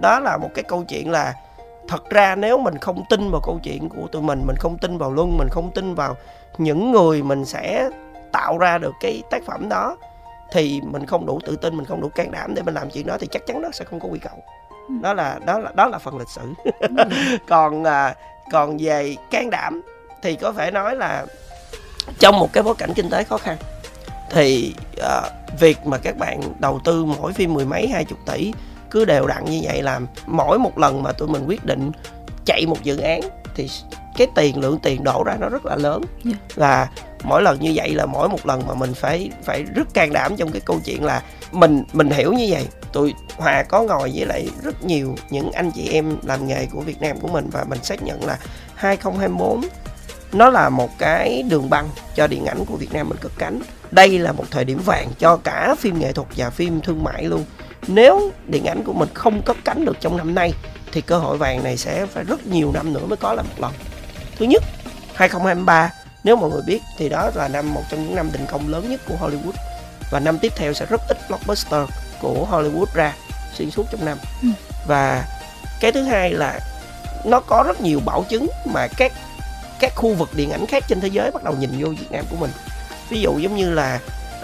đó 0.00 0.20
là 0.20 0.36
một 0.36 0.50
cái 0.54 0.62
câu 0.68 0.84
chuyện 0.88 1.10
là 1.10 1.34
thật 1.88 2.10
ra 2.10 2.34
nếu 2.34 2.58
mình 2.58 2.78
không 2.78 3.04
tin 3.10 3.30
vào 3.30 3.40
câu 3.44 3.60
chuyện 3.62 3.88
của 3.88 4.06
tụi 4.12 4.22
mình 4.22 4.42
mình 4.46 4.56
không 4.58 4.78
tin 4.78 4.98
vào 4.98 5.10
luân 5.10 5.38
mình 5.38 5.48
không 5.50 5.70
tin 5.74 5.94
vào 5.94 6.16
những 6.58 6.92
người 6.92 7.22
mình 7.22 7.44
sẽ 7.44 7.90
tạo 8.32 8.58
ra 8.58 8.78
được 8.78 8.94
cái 9.00 9.22
tác 9.30 9.44
phẩm 9.46 9.68
đó 9.68 9.96
thì 10.52 10.80
mình 10.84 11.06
không 11.06 11.26
đủ 11.26 11.40
tự 11.46 11.56
tin 11.56 11.76
mình 11.76 11.86
không 11.86 12.00
đủ 12.00 12.08
can 12.08 12.30
đảm 12.30 12.54
để 12.54 12.62
mình 12.62 12.74
làm 12.74 12.90
chuyện 12.90 13.06
đó 13.06 13.16
thì 13.20 13.26
chắc 13.30 13.46
chắn 13.46 13.62
nó 13.62 13.68
sẽ 13.72 13.84
không 13.84 14.00
có 14.00 14.08
quy 14.08 14.18
cầu 14.18 14.42
đó 15.02 15.14
là 15.14 15.38
đó 15.46 15.58
là 15.58 15.72
đó 15.74 15.88
là 15.88 15.98
phần 15.98 16.18
lịch 16.18 16.28
sử. 16.28 16.54
Còn 17.48 17.84
à, 17.84 18.14
còn 18.52 18.76
về 18.80 19.16
can 19.30 19.50
đảm 19.50 19.82
thì 20.22 20.36
có 20.36 20.52
thể 20.52 20.70
nói 20.70 20.96
là 20.96 21.26
trong 22.18 22.38
một 22.38 22.52
cái 22.52 22.62
bối 22.62 22.74
cảnh 22.78 22.90
kinh 22.94 23.10
tế 23.10 23.24
khó 23.24 23.38
khăn 23.38 23.56
thì 24.30 24.74
uh, 24.96 25.60
việc 25.60 25.86
mà 25.86 25.98
các 25.98 26.16
bạn 26.16 26.40
đầu 26.58 26.80
tư 26.84 27.04
mỗi 27.04 27.32
phim 27.32 27.54
mười 27.54 27.64
mấy 27.64 27.88
hai 27.88 28.04
chục 28.04 28.18
tỷ 28.26 28.52
cứ 28.94 29.04
đều 29.04 29.26
đặn 29.26 29.44
như 29.44 29.60
vậy 29.62 29.82
làm 29.82 30.06
mỗi 30.26 30.58
một 30.58 30.78
lần 30.78 31.02
mà 31.02 31.12
tụi 31.12 31.28
mình 31.28 31.44
quyết 31.46 31.64
định 31.64 31.90
chạy 32.46 32.66
một 32.66 32.82
dự 32.82 32.98
án 32.98 33.20
thì 33.54 33.70
cái 34.16 34.26
tiền 34.34 34.60
lượng 34.60 34.78
tiền 34.82 35.04
đổ 35.04 35.22
ra 35.26 35.36
nó 35.40 35.48
rất 35.48 35.66
là 35.66 35.76
lớn 35.76 36.02
Yeah. 36.24 36.38
và 36.54 36.88
mỗi 37.22 37.42
lần 37.42 37.60
như 37.60 37.72
vậy 37.74 37.94
là 37.94 38.06
mỗi 38.06 38.28
một 38.28 38.46
lần 38.46 38.66
mà 38.66 38.74
mình 38.74 38.94
phải 38.94 39.30
phải 39.44 39.62
rất 39.62 39.94
can 39.94 40.12
đảm 40.12 40.36
trong 40.36 40.52
cái 40.52 40.60
câu 40.64 40.80
chuyện 40.84 41.04
là 41.04 41.22
mình 41.52 41.84
mình 41.92 42.10
hiểu 42.10 42.32
như 42.32 42.46
vậy 42.50 42.68
tụi 42.92 43.14
hòa 43.36 43.62
có 43.62 43.82
ngồi 43.82 44.12
với 44.14 44.26
lại 44.26 44.48
rất 44.62 44.84
nhiều 44.84 45.14
những 45.30 45.52
anh 45.52 45.70
chị 45.70 45.88
em 45.92 46.16
làm 46.22 46.46
nghề 46.46 46.66
của 46.66 46.80
việt 46.80 47.00
nam 47.00 47.20
của 47.20 47.28
mình 47.28 47.48
và 47.52 47.64
mình 47.68 47.84
xác 47.84 48.02
nhận 48.02 48.24
là 48.24 48.38
2024 48.74 49.62
nó 50.32 50.50
là 50.50 50.68
một 50.68 50.98
cái 50.98 51.42
đường 51.42 51.70
băng 51.70 51.88
cho 52.14 52.26
điện 52.26 52.46
ảnh 52.46 52.64
của 52.64 52.76
Việt 52.76 52.92
Nam 52.92 53.08
mình 53.08 53.18
cất 53.20 53.32
cánh. 53.38 53.60
Đây 53.90 54.18
là 54.18 54.32
một 54.32 54.44
thời 54.50 54.64
điểm 54.64 54.78
vàng 54.84 55.08
cho 55.18 55.36
cả 55.36 55.74
phim 55.78 55.98
nghệ 55.98 56.12
thuật 56.12 56.28
và 56.36 56.50
phim 56.50 56.80
thương 56.80 57.04
mại 57.04 57.24
luôn. 57.24 57.44
Nếu 57.86 58.32
điện 58.46 58.64
ảnh 58.64 58.84
của 58.84 58.92
mình 58.92 59.08
không 59.14 59.42
cất 59.42 59.56
cánh 59.64 59.84
được 59.84 59.96
trong 60.00 60.16
năm 60.16 60.34
nay 60.34 60.52
thì 60.92 61.00
cơ 61.00 61.18
hội 61.18 61.38
vàng 61.38 61.64
này 61.64 61.76
sẽ 61.76 62.06
phải 62.06 62.24
rất 62.24 62.46
nhiều 62.46 62.72
năm 62.72 62.92
nữa 62.92 63.06
mới 63.06 63.16
có 63.16 63.32
lại 63.32 63.44
một 63.48 63.60
lần. 63.60 63.72
Thứ 64.36 64.46
nhất, 64.46 64.62
2023 65.14 65.90
nếu 66.24 66.36
mọi 66.36 66.50
người 66.50 66.62
biết 66.66 66.80
thì 66.98 67.08
đó 67.08 67.30
là 67.34 67.48
năm 67.48 67.74
một 67.74 67.82
trong 67.90 68.04
những 68.04 68.14
năm 68.14 68.30
đình 68.32 68.46
công 68.50 68.68
lớn 68.68 68.90
nhất 68.90 69.00
của 69.08 69.14
Hollywood 69.20 69.52
và 70.10 70.20
năm 70.20 70.38
tiếp 70.38 70.52
theo 70.56 70.72
sẽ 70.72 70.86
rất 70.86 71.00
ít 71.08 71.18
blockbuster 71.28 71.88
của 72.20 72.46
Hollywood 72.50 72.86
ra 72.94 73.14
xuyên 73.54 73.70
suốt 73.70 73.86
trong 73.90 74.04
năm. 74.04 74.18
Ừ. 74.42 74.48
Và 74.86 75.24
cái 75.80 75.92
thứ 75.92 76.02
hai 76.02 76.30
là 76.30 76.60
nó 77.24 77.40
có 77.40 77.64
rất 77.66 77.80
nhiều 77.80 78.00
bảo 78.04 78.24
chứng 78.28 78.46
mà 78.64 78.88
các 78.96 79.12
các 79.80 79.92
khu 79.96 80.14
vực 80.14 80.28
điện 80.34 80.50
ảnh 80.50 80.66
khác 80.66 80.84
trên 80.88 81.00
thế 81.00 81.08
giới 81.08 81.30
bắt 81.30 81.44
đầu 81.44 81.54
nhìn 81.60 81.70
vô 81.78 81.88
Việt 81.88 82.10
Nam 82.10 82.24
của 82.30 82.36
mình 82.36 82.50
ví 83.08 83.20
dụ 83.20 83.38
giống 83.38 83.56
như 83.56 83.74
là 83.74 84.00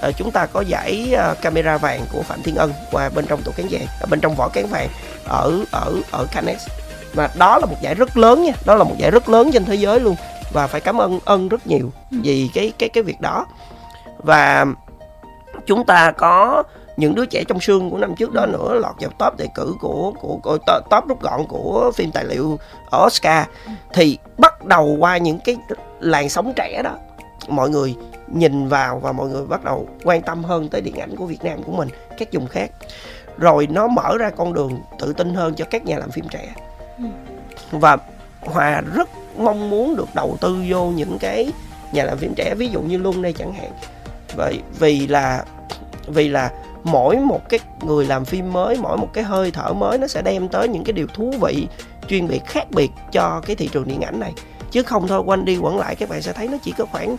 uh, 0.09 0.16
chúng 0.16 0.30
ta 0.30 0.46
có 0.46 0.61
giải 0.61 1.14
uh, 1.30 1.42
camera 1.42 1.78
vàng 1.78 2.01
của 2.12 2.22
Phạm 2.22 2.42
Thiên 2.42 2.57
Ân 2.57 2.72
qua 2.92 3.09
bên 3.09 3.26
trong 3.26 3.42
tổ 3.42 3.53
cán 3.57 3.66
vàng 3.70 3.86
ở 4.01 4.07
bên 4.11 4.20
trong 4.20 4.34
vỏ 4.34 4.48
cán 4.48 4.66
vàng 4.66 4.88
ở 5.24 5.64
ở 5.70 5.94
ở 6.11 6.26
Cannes 6.32 6.68
và 7.14 7.30
đó 7.34 7.59
là 7.59 7.66
một 7.66 7.76
giải 7.80 7.94
rất 7.94 8.16
lớn 8.16 8.42
nha 8.42 8.53
đó 8.64 8.74
là 8.74 8.84
một 8.84 8.94
giải 8.98 9.11
rất 9.11 9.28
lớn 9.28 9.51
trên 9.53 9.64
thế 9.64 9.74
giới 9.74 10.01
luôn. 10.01 10.16
Và 10.53 10.66
phải 10.66 10.80
cảm 10.80 11.01
ơn 11.01 11.18
ân 11.24 11.48
rất 11.48 11.66
nhiều 11.66 11.92
vì 12.11 12.51
cái 12.55 12.72
cái 12.78 12.88
cái 12.88 13.03
việc 13.03 13.20
đó. 13.20 13.46
Và 14.18 14.66
chúng 15.66 15.86
ta 15.86 16.11
có 16.11 16.62
những 16.96 17.14
đứa 17.14 17.26
trẻ 17.26 17.44
trong 17.48 17.61
xương 17.61 17.90
của 17.90 17.98
năm 17.98 18.14
trước 18.14 18.32
đó 18.32 18.46
nữa 18.46 18.74
lọt 18.74 18.94
vào 19.01 19.11
top 19.18 19.38
đề 19.38 19.48
cử 19.55 19.74
của 19.80 20.12
của, 20.20 20.38
của 20.42 20.59
top 20.90 21.09
rút 21.09 21.22
gọn 21.22 21.46
của 21.48 21.92
phim 21.94 22.12
tài 22.12 22.24
liệu 22.24 22.59
ở 22.90 23.07
Oscar. 23.07 23.46
Thì 23.92 24.18
bắt 24.38 24.64
đầu 24.64 24.96
qua 25.01 25.16
những 25.16 25.38
cái 25.44 25.57
làn 26.01 26.28
sóng 26.28 26.53
trẻ 26.57 26.82
đó 26.84 26.96
mọi 27.49 27.70
người 27.70 27.95
nhìn 28.26 28.68
vào 28.68 28.99
và 28.99 29.12
mọi 29.12 29.28
người 29.28 29.47
bắt 29.47 29.64
đầu 29.64 29.88
quan 30.05 30.22
tâm 30.22 30.45
hơn 30.45 30.68
tới 30.68 30.80
điện 30.80 30.99
ảnh 30.99 31.16
của 31.16 31.26
Việt 31.26 31.45
Nam 31.45 31.62
của 31.62 31.72
mình 31.72 31.88
các 32.18 32.28
vùng 32.32 32.47
khác. 32.47 32.70
Rồi 33.38 33.68
nó 33.70 33.86
mở 33.86 34.18
ra 34.18 34.30
con 34.30 34.53
đường 34.53 34.80
tự 34.99 35.12
tin 35.12 35.34
hơn 35.34 35.55
cho 35.55 35.64
các 35.70 35.84
nhà 35.84 35.99
làm 35.99 36.11
phim 36.11 36.28
trẻ. 36.28 36.55
Và 37.70 37.97
Hòa 38.41 38.82
rất 38.95 39.09
mong 39.38 39.70
muốn 39.70 39.97
được 39.97 40.09
đầu 40.14 40.36
tư 40.41 40.64
vô 40.68 40.86
những 40.86 41.18
cái 41.18 41.53
nhà 41.93 42.05
làm 42.05 42.18
phim 42.18 42.34
trẻ 42.34 42.55
ví 42.55 42.68
dụ 42.68 42.80
như 42.80 42.99
Luân 42.99 43.22
đây 43.22 43.32
chẳng 43.32 43.53
hạn. 43.53 43.70
Vậy 44.36 44.61
vì 44.78 45.07
là 45.07 45.45
vì 46.07 46.28
là 46.28 46.51
mỗi 46.82 47.16
một 47.16 47.49
cái 47.49 47.61
người 47.82 48.07
làm 48.07 48.24
phim 48.24 48.53
mới 48.53 48.76
mỗi 48.82 48.97
một 48.97 49.09
cái 49.12 49.24
hơi 49.24 49.51
thở 49.51 49.72
mới 49.72 49.99
nó 49.99 50.07
sẽ 50.07 50.22
đem 50.22 50.49
tới 50.49 50.68
những 50.68 50.84
cái 50.84 50.93
điều 50.93 51.07
thú 51.07 51.32
vị 51.41 51.66
chuyên 52.09 52.28
biệt 52.28 52.47
khác 52.47 52.70
biệt 52.70 52.91
cho 53.12 53.43
cái 53.47 53.57
thị 53.57 53.68
trường 53.72 53.88
điện 53.88 54.01
ảnh 54.01 54.20
này 54.20 54.32
chứ 54.71 54.83
không 54.83 55.09
thôi 55.09 55.21
quanh 55.21 55.45
đi 55.45 55.57
quẩn 55.57 55.79
lại 55.79 55.97
các 55.97 56.09
bạn 56.09 56.23
sẽ 56.23 56.33
thấy 56.33 56.49
nó 56.49 56.57
chỉ 56.62 56.73
có 56.79 56.85
khoảng 56.93 57.16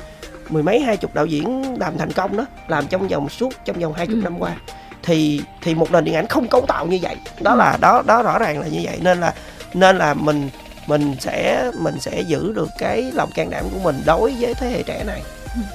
mười 0.50 0.64
mấy 0.64 0.80
hai 0.80 0.98
chục 0.98 1.14
đạo 1.14 1.26
diễn 1.26 1.76
làm 1.80 1.98
thành 1.98 2.12
công 2.12 2.38
đó 2.38 2.46
làm 2.68 2.88
trong 2.88 3.08
vòng 3.08 3.30
suốt 3.30 3.54
trong 3.66 3.80
vòng 3.80 3.94
hai 3.94 4.08
chục 4.08 4.16
Ừ. 4.16 4.22
năm 4.24 4.40
qua. 4.40 4.56
Thì 5.04 5.42
thì 5.62 5.76
một 5.76 5.92
nền 5.92 6.04
điện 6.06 6.16
ảnh 6.16 6.28
không 6.28 6.48
cấu 6.48 6.62
tạo 6.68 6.86
như 6.86 7.00
vậy. 7.02 7.16
Đó 7.42 7.56
là 7.56 7.78
đó 7.82 8.02
đó 8.06 8.24
rõ 8.24 8.40
ràng 8.40 8.60
là 8.60 8.68
như 8.68 8.80
vậy. 8.84 9.00
Nên 9.02 9.20
là 9.20 9.34
nên 9.74 9.98
là 9.98 10.14
mình 10.14 10.50
mình 10.88 11.16
sẽ 11.20 11.72
mình 11.80 12.00
sẽ 12.00 12.22
giữ 12.22 12.54
được 12.54 12.70
cái 12.78 13.12
lòng 13.14 13.30
can 13.36 13.50
đảm 13.50 13.66
của 13.74 13.80
mình 13.84 14.02
đối 14.06 14.34
với 14.40 14.54
thế 14.54 14.70
hệ 14.70 14.84
trẻ 14.84 15.04
này. 15.04 15.22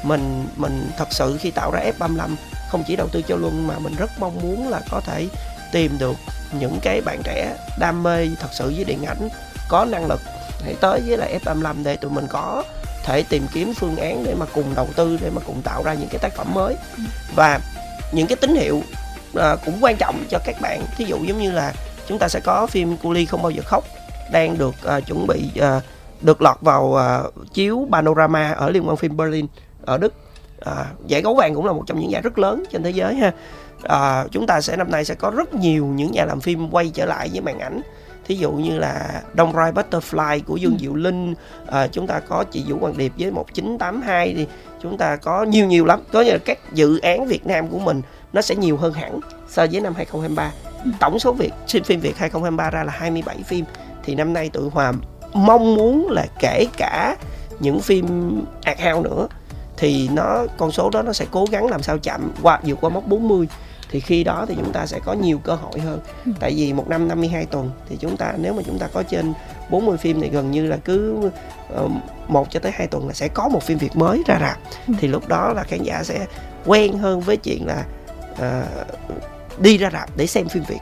Mình 0.03 0.45
mình 0.57 0.91
thật 0.99 1.09
sự 1.11 1.37
khi 1.41 1.51
tạo 1.51 1.70
ra 1.70 1.81
F35 1.99 2.29
không 2.70 2.85
chỉ 2.87 2.97
đầu 2.97 3.09
tư 3.09 3.22
cho 3.29 3.37
Luân 3.37 3.66
mà 3.66 3.79
mình 3.79 3.95
rất 3.99 4.11
mong 4.18 4.41
muốn 4.43 4.68
là 4.68 4.81
có 4.91 5.01
thể 5.01 5.27
tìm 5.72 5.99
được 5.99 6.16
những 6.61 6.79
cái 6.83 7.01
bạn 7.01 7.18
trẻ 7.24 7.57
đam 7.79 8.03
mê 8.03 8.29
thật 8.41 8.49
sự 8.53 8.72
với 8.77 8.85
điện 8.85 9.05
ảnh 9.05 9.29
có 9.68 9.85
năng 9.85 10.07
lực 10.07 10.20
hãy 10.64 10.74
tới 10.80 11.00
với 11.07 11.16
lại 11.16 11.38
F35 11.44 11.74
để 11.84 11.96
tụi 11.96 12.11
mình 12.11 12.26
có 12.30 12.64
thể 13.04 13.22
tìm 13.28 13.46
kiếm 13.52 13.74
phương 13.74 13.96
án 13.96 14.24
để 14.24 14.34
mà 14.34 14.46
cùng 14.54 14.74
đầu 14.76 14.88
tư 14.96 15.18
để 15.22 15.30
mà 15.30 15.40
cùng 15.46 15.62
tạo 15.62 15.82
ra 15.82 15.94
những 15.94 16.09
cái 16.09 16.18
tác 16.18 16.36
phẩm 16.36 16.54
mới. 16.54 16.76
Và 17.34 17.61
những 18.12 18.26
cái 18.26 18.36
tín 18.36 18.54
hiệu 18.54 18.82
à, 19.34 19.57
cũng 19.64 19.78
quan 19.80 19.96
trọng 19.96 20.24
cho 20.30 20.38
các 20.44 20.57
bạn. 20.61 20.82
Thí 20.96 21.04
dụ 21.04 21.16
giống 21.24 21.38
như 21.38 21.50
là 21.50 21.72
chúng 22.09 22.18
ta 22.18 22.28
sẽ 22.28 22.40
có 22.40 22.66
phim 22.66 22.96
Cu 22.96 23.14
không 23.28 23.42
bao 23.42 23.50
giờ 23.50 23.62
khóc 23.66 23.84
đang 24.32 24.59
được 24.59 24.74
à, 24.84 25.00
chuẩn 25.00 25.26
bị 25.26 25.50
à, 25.61 25.80
được 26.20 26.42
lọt 26.42 26.57
vào 26.61 26.96
à, 26.96 27.22
chiếu 27.52 27.88
panorama 27.92 28.52
ở 28.52 28.70
liên 28.70 28.82
hoan 28.82 28.96
phim 28.96 29.16
Berlin 29.16 29.46
ở 29.84 29.98
Đức. 29.98 30.12
À, 30.64 30.86
giải 31.07 31.22
gấu 31.22 31.34
vàng 31.34 31.54
cũng 31.54 31.66
là 31.66 31.72
một 31.72 31.82
trong 31.86 32.00
những 32.00 32.11
giải 32.11 32.22
rất 32.22 32.38
lớn 32.38 32.64
trên 32.70 32.82
thế 32.82 32.90
giới 32.90 33.14
ha. 33.14 33.32
À, 33.82 34.24
chúng 34.30 34.46
ta 34.46 34.61
sẽ 34.61 34.76
năm 34.76 34.90
nay 34.90 35.04
sẽ 35.04 35.14
có 35.14 35.30
rất 35.30 35.54
nhiều 35.54 35.86
những 35.86 36.12
nhà 36.12 36.24
làm 36.24 36.40
phim 36.40 36.70
quay 36.70 36.90
trở 36.94 37.04
lại 37.04 37.30
với 37.32 37.40
màn 37.40 37.59
ảnh 37.59 37.80
thí 38.27 38.35
dụ 38.35 38.53
như 38.53 38.79
là 38.79 39.22
Đông 39.35 39.53
Rai 39.53 39.72
Butterfly 39.72 40.41
của 40.47 40.57
Dương 40.57 40.79
Diệu 40.81 40.95
Linh 40.95 41.35
à, 41.66 41.87
chúng 41.87 42.07
ta 42.07 42.20
có 42.20 42.45
chị 42.45 42.64
Vũ 42.66 42.79
Hoàng 42.81 42.97
Điệp 42.97 43.12
với 43.18 43.31
1982 43.31 44.35
thì 44.37 44.47
chúng 44.83 44.99
ta 44.99 45.16
có 45.16 45.43
nhiều 45.45 45.66
nhiều 45.66 45.85
lắm. 45.85 46.03
Có 46.12 46.22
như 46.22 46.31
là 46.31 46.39
các 46.45 46.59
dự 46.72 46.99
án 46.99 47.27
Việt 47.27 47.47
Nam 47.47 47.68
của 47.68 47.79
mình 47.79 48.03
nó 48.33 48.43
sẽ 48.43 48.55
nhiều 48.55 48.77
hơn 48.77 48.93
hẳn 48.93 49.20
so 49.49 49.66
với 49.72 49.81
năm 49.81 49.95
2023 49.95 50.53
tổng 51.01 51.18
số 51.18 51.33
việc 51.33 51.53
phim 51.68 51.85
phim 51.85 52.01
Việt 52.01 52.18
2023 52.18 52.70
ra 52.70 52.85
là 52.85 52.93
27 52.93 53.37
phim. 53.47 53.64
Thì 54.05 54.14
năm 54.14 54.33
nay 54.33 54.49
tụi 54.49 54.70
Hòa 54.70 54.93
mong 55.33 55.74
muốn 55.74 56.09
là 56.11 56.27
kể 56.41 56.66
cả 56.77 57.16
những 57.61 57.81
phim 57.81 58.07
art 58.64 58.79
house 58.79 59.11
nữa 59.11 59.29
thì 59.77 60.09
nó 60.12 60.47
con 60.57 60.72
số 60.72 60.91
đó 60.91 61.03
nó 61.03 61.12
sẽ 61.12 61.27
cố 61.31 61.45
gắng 61.51 61.66
làm 61.66 61.83
sao 61.83 61.99
chạm 61.99 62.33
qua 62.43 62.61
vượt 62.64 62.79
qua 62.81 62.91
mốc 62.91 63.07
40 63.07 63.49
thì 63.97 64.01
khi 64.01 64.24
đó 64.24 64.47
thì 64.49 64.55
chúng 64.55 64.72
ta 64.72 64.86
sẽ 64.86 64.99
có 65.05 65.12
nhiều 65.12 65.38
cơ 65.38 65.55
hội 65.55 65.80
hơn. 65.80 66.01
Tại 66.40 66.55
vì 66.57 66.72
một 66.72 66.88
năm 66.88 67.09
52 67.09 67.47
tuần 67.47 67.70
thì 67.88 67.97
chúng 68.01 68.16
ta 68.16 68.34
nếu 68.38 68.53
mà 68.53 68.62
chúng 68.66 68.78
ta 68.78 68.88
có 68.92 69.03
trên 69.03 69.32
40 69.70 69.97
phim 69.97 70.20
thì 70.20 70.28
gần 70.28 70.51
như 70.51 70.66
là 70.66 70.76
cứ 70.76 71.30
uh, 71.84 71.90
một 72.28 72.51
cho 72.51 72.61
tới 72.61 72.72
hai 72.72 72.86
tuần 72.86 73.07
là 73.07 73.12
sẽ 73.12 73.28
có 73.28 73.49
một 73.49 73.62
phim 73.62 73.78
Việt 73.78 73.97
mới 73.97 74.22
ra 74.26 74.38
rạp. 74.40 74.59
Thì 74.99 75.09
lúc 75.09 75.28
đó 75.28 75.53
là 75.53 75.62
khán 75.62 75.82
giả 75.82 76.03
sẽ 76.05 76.26
quen 76.66 76.99
hơn 76.99 77.20
với 77.20 77.36
chuyện 77.36 77.66
là 77.66 77.84
ờ, 78.38 78.64
đi 79.59 79.78
ra 79.78 79.90
rạp 79.92 80.16
để 80.16 80.26
xem 80.26 80.49
phim 80.49 80.62
Việt. 80.62 80.80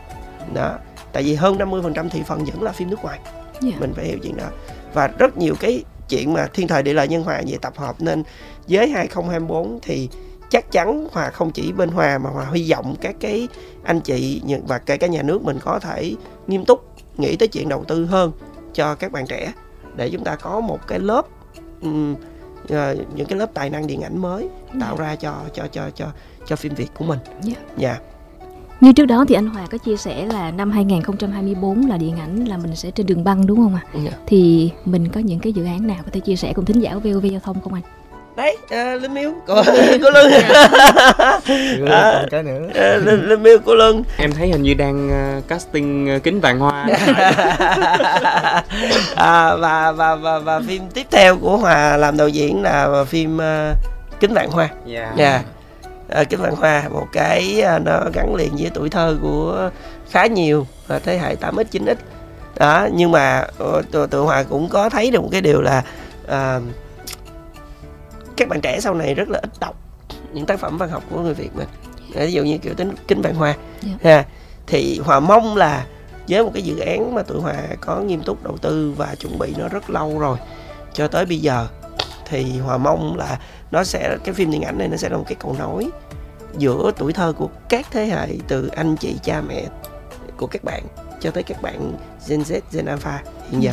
Đó. 0.54 0.78
Tại 1.12 1.22
vì 1.22 1.34
hơn 1.34 1.58
50% 1.58 2.08
thị 2.08 2.22
phần 2.26 2.44
vẫn 2.44 2.62
là 2.62 2.72
phim 2.72 2.90
nước 2.90 3.02
ngoài. 3.02 3.18
Dạ. 3.60 3.76
mình 3.80 3.92
phải 3.94 4.04
hiểu 4.04 4.18
chuyện 4.22 4.36
đó. 4.36 4.48
Và 4.94 5.06
rất 5.18 5.36
nhiều 5.36 5.54
cái 5.60 5.84
chuyện 6.08 6.32
mà 6.32 6.46
thiên 6.46 6.68
thời 6.68 6.82
địa 6.82 6.92
lợi 6.92 7.08
nhân 7.08 7.22
hòa 7.22 7.42
về 7.46 7.58
tập 7.62 7.72
hợp 7.76 7.96
nên 7.98 8.22
với 8.68 8.88
2024 8.88 9.78
thì 9.82 10.08
chắc 10.50 10.72
chắn 10.72 11.08
hòa 11.12 11.30
không 11.30 11.50
chỉ 11.50 11.72
bên 11.72 11.88
hòa 11.88 12.18
mà 12.18 12.30
hòa 12.30 12.46
hy 12.52 12.70
vọng 12.70 12.94
các 13.00 13.16
cái 13.20 13.48
anh 13.82 14.00
chị 14.00 14.42
và 14.66 14.78
kể 14.78 14.96
cả 14.96 15.06
nhà 15.06 15.22
nước 15.22 15.42
mình 15.42 15.58
có 15.64 15.78
thể 15.78 16.14
nghiêm 16.46 16.64
túc 16.64 16.94
nghĩ 17.18 17.36
tới 17.36 17.48
chuyện 17.48 17.68
đầu 17.68 17.84
tư 17.84 18.06
hơn 18.06 18.32
cho 18.72 18.94
các 18.94 19.12
bạn 19.12 19.26
trẻ 19.26 19.52
để 19.96 20.10
chúng 20.10 20.24
ta 20.24 20.36
có 20.36 20.60
một 20.60 20.86
cái 20.86 20.98
lớp 20.98 21.26
ờ, 22.68 22.96
những 23.14 23.26
cái 23.28 23.38
lớp 23.38 23.54
tài 23.54 23.70
năng 23.70 23.86
điện 23.86 24.02
ảnh 24.02 24.18
mới 24.18 24.48
tạo 24.80 24.96
ra 24.96 25.16
cho 25.16 25.34
cho 25.54 25.66
cho 25.72 25.90
cho 25.94 26.06
cho 26.46 26.56
phim 26.56 26.74
Việt 26.74 26.90
của 26.94 27.04
mình. 27.04 27.18
Dạ. 27.42 27.54
Dạ. 27.76 27.98
Như 28.80 28.92
trước 28.92 29.06
đó 29.06 29.24
thì 29.28 29.34
anh 29.34 29.46
Hòa 29.46 29.66
có 29.70 29.78
chia 29.78 29.96
sẻ 29.96 30.26
là 30.26 30.50
năm 30.50 30.70
2024 30.70 31.86
là 31.86 31.96
điện 31.96 32.16
ảnh 32.16 32.44
là 32.44 32.56
mình 32.56 32.76
sẽ 32.76 32.90
trên 32.90 33.06
đường 33.06 33.24
băng 33.24 33.46
đúng 33.46 33.56
không 33.56 33.74
ạ? 33.74 33.84
Dạ. 34.04 34.10
Thì 34.26 34.70
mình 34.84 35.08
có 35.08 35.20
những 35.20 35.38
cái 35.38 35.52
dự 35.52 35.64
án 35.64 35.86
nào 35.86 36.02
có 36.04 36.10
thể 36.12 36.20
chia 36.20 36.36
sẻ 36.36 36.52
cùng 36.52 36.64
thính 36.64 36.80
giả 36.80 36.94
của 36.94 37.00
VOV 37.00 37.24
giao 37.24 37.40
thông 37.40 37.60
không 37.60 37.74
anh? 37.74 37.82
Đấy, 38.36 38.56
à, 38.70 38.94
Linh 38.94 39.14
Miêu, 39.14 39.32
cô, 39.46 39.62
cô 40.02 40.10
Lương. 40.10 40.32
À. 41.90 42.24
cái 42.30 42.42
nữa 42.42 42.68
À, 42.74 42.96
Linh, 42.96 43.28
Linh 43.28 43.42
Miêu, 43.42 43.58
cô 43.64 43.74
Lương. 43.74 44.02
Em 44.16 44.32
thấy 44.32 44.48
hình 44.48 44.62
như 44.62 44.74
đang 44.74 45.10
ờ, 45.10 45.40
casting 45.48 46.08
ờ, 46.08 46.18
kính 46.18 46.40
vàng 46.40 46.58
hoa. 46.58 46.86
à, 49.16 49.56
và, 49.56 49.92
và 49.92 50.14
và 50.14 50.38
và 50.38 50.60
phim 50.66 50.82
tiếp 50.94 51.06
theo 51.10 51.36
của 51.36 51.56
Hòa 51.56 51.96
làm 51.96 52.16
đạo 52.16 52.28
diễn 52.28 52.62
là 52.62 53.04
phim 53.04 53.36
uh, 53.36 53.76
Kính 54.20 54.34
Vạn 54.34 54.50
Hoa. 54.50 54.68
Dạ. 54.86 55.12
Dạ. 55.16 55.42
À, 56.08 56.24
Kính 56.24 56.40
Vạn 56.40 56.54
Hoa 56.54 56.82
một 56.90 57.06
cái 57.12 57.60
à, 57.60 57.78
nó 57.78 58.00
gắn 58.12 58.34
liền 58.34 58.56
với 58.58 58.70
tuổi 58.74 58.90
thơ 58.90 59.16
của 59.22 59.70
khá 60.10 60.26
nhiều 60.26 60.66
à, 60.88 60.98
thế 61.04 61.18
hệ 61.18 61.34
8x 61.34 61.64
9x. 61.72 61.94
Đó, 62.56 62.88
nhưng 62.92 63.10
mà 63.10 63.44
tụi, 63.92 64.06
tụi 64.06 64.24
Hòa 64.24 64.42
cũng 64.42 64.68
có 64.68 64.88
thấy 64.88 65.10
được 65.10 65.22
một 65.22 65.28
cái 65.32 65.40
điều 65.40 65.60
là 65.60 65.82
à, 66.28 66.60
các 68.36 68.48
bạn 68.48 68.60
trẻ 68.60 68.80
sau 68.80 68.94
này 68.94 69.14
rất 69.14 69.28
là 69.28 69.38
ít 69.42 69.50
đọc 69.60 69.76
những 70.32 70.46
tác 70.46 70.60
phẩm 70.60 70.78
văn 70.78 70.90
học 70.90 71.02
của 71.10 71.20
người 71.20 71.34
Việt 71.34 71.50
mình. 71.56 71.68
Ví 72.14 72.32
dụ 72.32 72.44
như 72.44 72.58
kiểu 72.58 72.74
tính 72.74 72.94
Kính 73.08 73.22
Vạn 73.22 73.34
Hoa. 73.34 73.54
Dạ. 73.82 73.90
Ha. 74.02 74.24
Thì 74.66 75.00
Hòa 75.04 75.20
mong 75.20 75.56
là 75.56 75.86
với 76.28 76.44
một 76.44 76.50
cái 76.54 76.62
dự 76.62 76.78
án 76.78 77.14
mà 77.14 77.22
tụi 77.22 77.40
Hòa 77.40 77.54
có 77.80 78.00
nghiêm 78.00 78.22
túc 78.22 78.44
đầu 78.44 78.56
tư 78.58 78.94
và 78.96 79.14
chuẩn 79.14 79.38
bị 79.38 79.54
nó 79.58 79.68
rất 79.68 79.90
lâu 79.90 80.18
rồi 80.18 80.38
cho 80.92 81.08
tới 81.08 81.26
bây 81.26 81.38
giờ 81.38 81.66
thì 82.26 82.58
Hòa 82.58 82.78
mong 82.78 83.16
là 83.16 83.38
nó 83.70 83.84
sẽ 83.84 84.16
cái 84.24 84.34
phim 84.34 84.50
điện 84.50 84.62
ảnh 84.62 84.78
này 84.78 84.88
nó 84.88 84.96
sẽ 84.96 85.08
là 85.08 85.16
một 85.16 85.24
cái 85.26 85.36
cầu 85.40 85.56
nối 85.58 85.88
giữa 86.58 86.90
tuổi 86.96 87.12
thơ 87.12 87.32
của 87.32 87.48
các 87.68 87.86
thế 87.90 88.06
hệ 88.06 88.28
từ 88.48 88.66
anh 88.66 88.96
chị 88.96 89.16
cha 89.22 89.40
mẹ 89.40 89.64
của 90.36 90.46
các 90.46 90.64
bạn 90.64 90.82
cho 91.20 91.30
tới 91.30 91.42
các 91.42 91.62
bạn 91.62 91.92
Gen 92.28 92.40
Z, 92.40 92.60
Gen 92.72 92.86
Alpha 92.86 93.22
hiện 93.50 93.62
giờ 93.62 93.72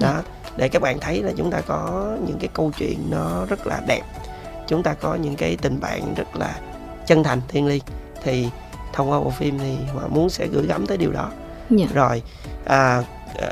đó 0.00 0.22
để 0.56 0.68
các 0.68 0.82
bạn 0.82 1.00
thấy 1.00 1.22
là 1.22 1.32
chúng 1.36 1.50
ta 1.50 1.60
có 1.60 2.16
những 2.26 2.38
cái 2.38 2.48
câu 2.54 2.70
chuyện 2.78 2.98
nó 3.10 3.44
rất 3.48 3.66
là 3.66 3.80
đẹp 3.86 4.02
chúng 4.68 4.82
ta 4.82 4.94
có 4.94 5.14
những 5.14 5.36
cái 5.36 5.56
tình 5.62 5.80
bạn 5.80 6.14
rất 6.14 6.36
là 6.36 6.54
chân 7.06 7.22
thành 7.22 7.40
thiêng 7.48 7.66
liêng 7.66 7.82
thì 8.22 8.48
thông 8.92 9.10
qua 9.10 9.20
bộ 9.20 9.30
phim 9.30 9.58
thì 9.58 9.76
Hòa 9.94 10.06
muốn 10.06 10.30
sẽ 10.30 10.46
gửi 10.46 10.66
gắm 10.66 10.86
tới 10.86 10.96
điều 10.96 11.12
đó 11.12 11.30
Dạ. 11.70 11.86
rồi 11.94 12.22
à, 12.64 13.02
à, 13.40 13.48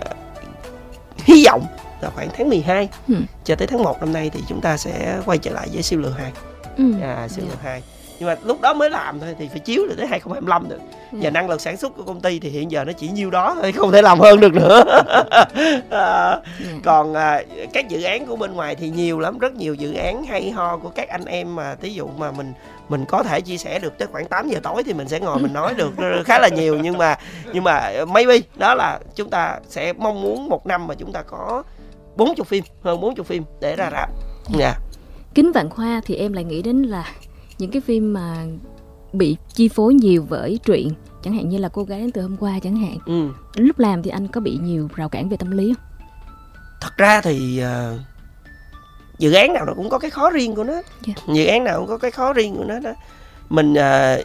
hy 1.24 1.44
vọng 1.46 1.66
là 2.01 2.11
khoảng 2.14 2.28
tháng 2.36 2.49
12 2.49 2.88
Ừ. 3.09 3.14
cho 3.44 3.55
tới 3.55 3.66
tháng 3.66 3.82
1 3.82 4.01
năm 4.01 4.12
nay 4.12 4.30
thì 4.30 4.40
chúng 4.49 4.61
ta 4.61 4.76
sẽ 4.76 5.20
quay 5.26 5.38
trở 5.38 5.51
lại 5.51 5.68
với 5.72 5.82
siêu 5.82 5.99
lừa 6.01 6.11
2 6.11 6.32
Ừ. 6.76 6.84
à, 7.03 7.28
siêu 7.28 7.44
Dạ. 7.49 7.51
lừa 7.55 7.59
2 7.70 7.82
nhưng 8.19 8.29
mà 8.29 8.37
lúc 8.45 8.61
đó 8.61 8.75
mới 8.75 8.91
làm 8.91 9.21
thôi 9.21 9.35
thì 9.39 9.49
phải 9.49 9.59
chiếu 9.59 9.87
được 9.87 9.95
tới 9.97 10.07
2025 10.07 10.69
được. 10.69 10.81
Ừ. 11.12 11.19
và 11.23 11.31
năng 11.31 11.49
lực 11.51 11.61
sản 11.61 11.77
xuất 11.77 11.97
của 11.97 12.03
công 12.03 12.21
ty 12.21 12.39
thì 12.39 12.49
hiện 12.49 12.71
giờ 12.71 12.85
nó 12.85 12.93
chỉ 12.93 13.09
nhiêu 13.09 13.31
đó 13.31 13.57
thôi 13.62 13.73
không 13.73 13.93
thể 13.93 14.03
làm 14.03 14.21
hơn 14.21 14.41
được 14.41 14.55
nữa. 14.55 14.85
À, 15.91 16.41
Dạ. 16.61 16.66
còn 16.85 17.14
à, 17.14 17.43
các 17.73 17.89
dự 17.89 18.03
án 18.03 18.27
của 18.27 18.37
bên 18.37 18.53
ngoài 18.53 18.75
thì 18.75 18.91
nhiều 18.91 19.19
lắm 19.21 19.39
rất 19.39 19.55
nhiều 19.55 19.75
dự 19.75 19.95
án 19.95 20.25
hay 20.25 20.51
ho 20.51 20.77
của 20.77 20.89
các 20.89 21.09
anh 21.09 21.25
em 21.25 21.57
mà 21.57 21.77
ví 21.81 21.95
dụ 21.95 22.09
mà 22.19 22.31
mình 22.33 22.53
mình 22.89 23.05
có 23.09 23.23
thể 23.23 23.41
chia 23.41 23.57
sẻ 23.57 23.79
được 23.79 23.99
tới 23.99 24.09
khoảng 24.12 24.27
8 24.27 24.49
giờ 24.49 24.61
tối 24.62 24.83
thì 24.85 24.93
mình 24.93 25.09
sẽ 25.09 25.21
ngồi 25.21 25.39
mình 25.39 25.53
nói 25.53 25.75
được 25.75 25.91
khá 26.25 26.39
là 26.39 26.49
nhiều. 26.49 26.79
Nhưng 26.83 26.99
mà 26.99 27.16
nhưng 27.53 27.64
mà 27.64 27.93
maybe 28.09 28.39
đó 28.57 28.75
là 28.75 28.99
chúng 29.14 29.31
ta 29.31 29.59
sẽ 29.69 29.93
mong 29.93 30.23
muốn 30.23 30.49
một 30.49 30.66
năm 30.66 30.87
mà 30.87 30.95
chúng 30.95 31.12
ta 31.12 31.23
có 31.23 31.62
40 32.16 32.45
phim 32.47 32.64
hơn 32.83 33.01
40 33.01 33.25
phim 33.25 33.43
để 33.61 33.77
ra 33.77 33.89
rạp. 33.93 34.11
Dạ. 34.59 34.75
Kính 35.35 35.53
Vạn 35.53 35.71
Khoa 35.71 36.01
thì 36.05 36.14
em 36.16 36.33
lại 36.33 36.45
nghĩ 36.45 36.62
đến 36.62 36.83
là 36.83 37.05
những 37.59 37.71
cái 37.71 37.81
phim 37.81 38.13
mà 38.13 38.47
bị 39.13 39.37
chi 39.55 39.69
phối 39.69 39.95
nhiều 39.95 40.27
bởi 40.31 40.59
truyện 40.65 40.89
chẳng 41.23 41.35
hạn 41.35 41.49
như 41.49 41.59
là 41.59 41.69
cô 41.69 41.83
gái 41.85 42.01
đến 42.01 42.11
từ 42.11 42.23
hôm 42.23 42.37
qua 42.37 42.59
chẳng 42.63 42.77
hạn 42.77 42.97
ừ. 43.07 43.29
lúc 43.55 43.79
làm 43.79 44.03
thì 44.03 44.11
anh 44.11 44.29
có 44.29 44.41
bị 44.41 44.59
nhiều 44.63 44.89
rào 44.97 45.09
cản 45.09 45.29
về 45.29 45.37
tâm 45.37 45.51
lý 45.51 45.75
không? 45.75 45.85
thật 46.81 46.97
ra 46.97 47.21
thì 47.21 47.59
ờ, 47.59 47.99
dự 49.19 49.33
án 49.33 49.53
nào 49.53 49.65
nó 49.67 49.73
cũng 49.77 49.89
có 49.89 49.99
cái 49.99 50.11
khó 50.11 50.31
riêng 50.31 50.55
của 50.55 50.65
nó 50.65 50.83
Dạ. 51.07 51.15
dự 51.35 51.45
án 51.47 51.65
nào 51.65 51.79
cũng 51.79 51.87
có 51.89 51.99
cái 51.99 52.11
khó 52.11 52.33
riêng 52.33 52.57
của 52.57 52.65
nó 52.65 52.79
đó 52.81 52.93
mình 53.49 53.75
ờ, 53.75 54.23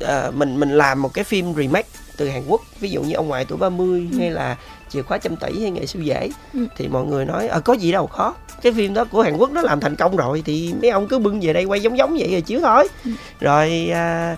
ờ, 0.00 0.32
mình 0.36 0.60
mình 0.60 0.70
làm 0.70 1.02
một 1.02 1.14
cái 1.14 1.24
phim 1.24 1.54
remake 1.54 1.88
từ 2.16 2.28
Hàn 2.28 2.42
Quốc 2.48 2.60
ví 2.80 2.90
dụ 2.90 3.02
như 3.02 3.14
ông 3.14 3.28
ngoại 3.28 3.44
tuổi 3.44 3.58
30 3.58 4.08
hay 4.18 4.30
là 4.30 4.56
chìa 4.94 5.02
khóa 5.02 5.18
trăm 5.18 5.36
tỷ 5.36 5.60
hay 5.62 5.70
nghệ 5.70 5.86
siêu 5.86 6.02
dễ 6.02 6.30
Ừ. 6.54 6.60
thì 6.76 6.88
mọi 6.88 7.04
người 7.04 7.24
nói 7.24 7.48
ờ 7.48 7.60
có 7.60 7.72
gì 7.72 7.92
đâu 7.92 8.06
khó 8.06 8.34
cái 8.62 8.72
phim 8.72 8.94
đó 8.94 9.04
của 9.04 9.22
Hàn 9.22 9.36
Quốc 9.36 9.50
nó 9.52 9.60
làm 9.62 9.80
thành 9.80 9.96
công 9.96 10.16
rồi 10.16 10.42
thì 10.46 10.74
mấy 10.82 10.90
ông 10.90 11.08
cứ 11.08 11.18
bưng 11.18 11.40
về 11.40 11.52
đây 11.52 11.64
quay 11.64 11.80
giống 11.80 11.98
giống 11.98 12.16
vậy 12.18 12.28
rồi 12.32 12.40
chiếu 12.40 12.60
thôi 12.60 12.88
Ừ. 13.04 13.10
rồi 13.40 13.90
à, 13.92 14.36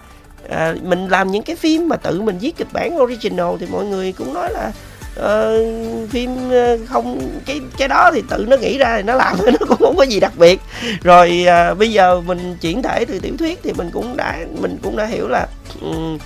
à, 0.51 0.75
mình 0.83 1.09
làm 1.09 1.31
những 1.31 1.43
cái 1.43 1.57
phim 1.57 1.89
mà 1.89 1.97
tự 1.97 2.23
mình 2.23 2.39
viết 2.39 2.57
kịch 2.57 2.73
bản 2.73 2.99
original 3.03 3.47
thì 3.61 3.67
mọi 3.71 3.85
người 3.85 4.13
cũng 4.13 4.35
nói 4.35 4.53
là 4.53 4.73
ờ, 5.17 5.59
phim 6.11 6.31
ờ, 6.51 6.79
không 6.87 7.21
cái 7.47 7.61
cái 7.79 7.89
đó 7.89 8.11
thì 8.15 8.23
tự 8.31 8.45
nó 8.49 8.57
nghĩ 8.57 8.79
ra 8.79 8.97
thì 8.97 9.03
nó 9.03 9.15
làm 9.15 9.37
nó 9.47 9.67
cũng 9.69 9.79
không 9.79 9.97
có 9.97 10.03
gì 10.03 10.21
đặc 10.21 10.33
biệt 10.39 10.61
rồi 11.03 11.45
à, 11.49 11.75
bây 11.75 11.93
giờ 11.93 12.21
mình 12.21 12.57
chuyển 12.61 12.83
thể 12.83 13.05
từ 13.05 13.19
tiểu 13.19 13.35
thuyết 13.39 13.61
thì 13.63 13.73
mình 13.73 13.91
cũng 13.93 14.17
đã 14.17 14.39
mình 14.61 14.79
cũng 14.83 14.97
đã 14.97 15.07
hiểu 15.07 15.29
là 15.29 15.47
ừm, 15.81 16.19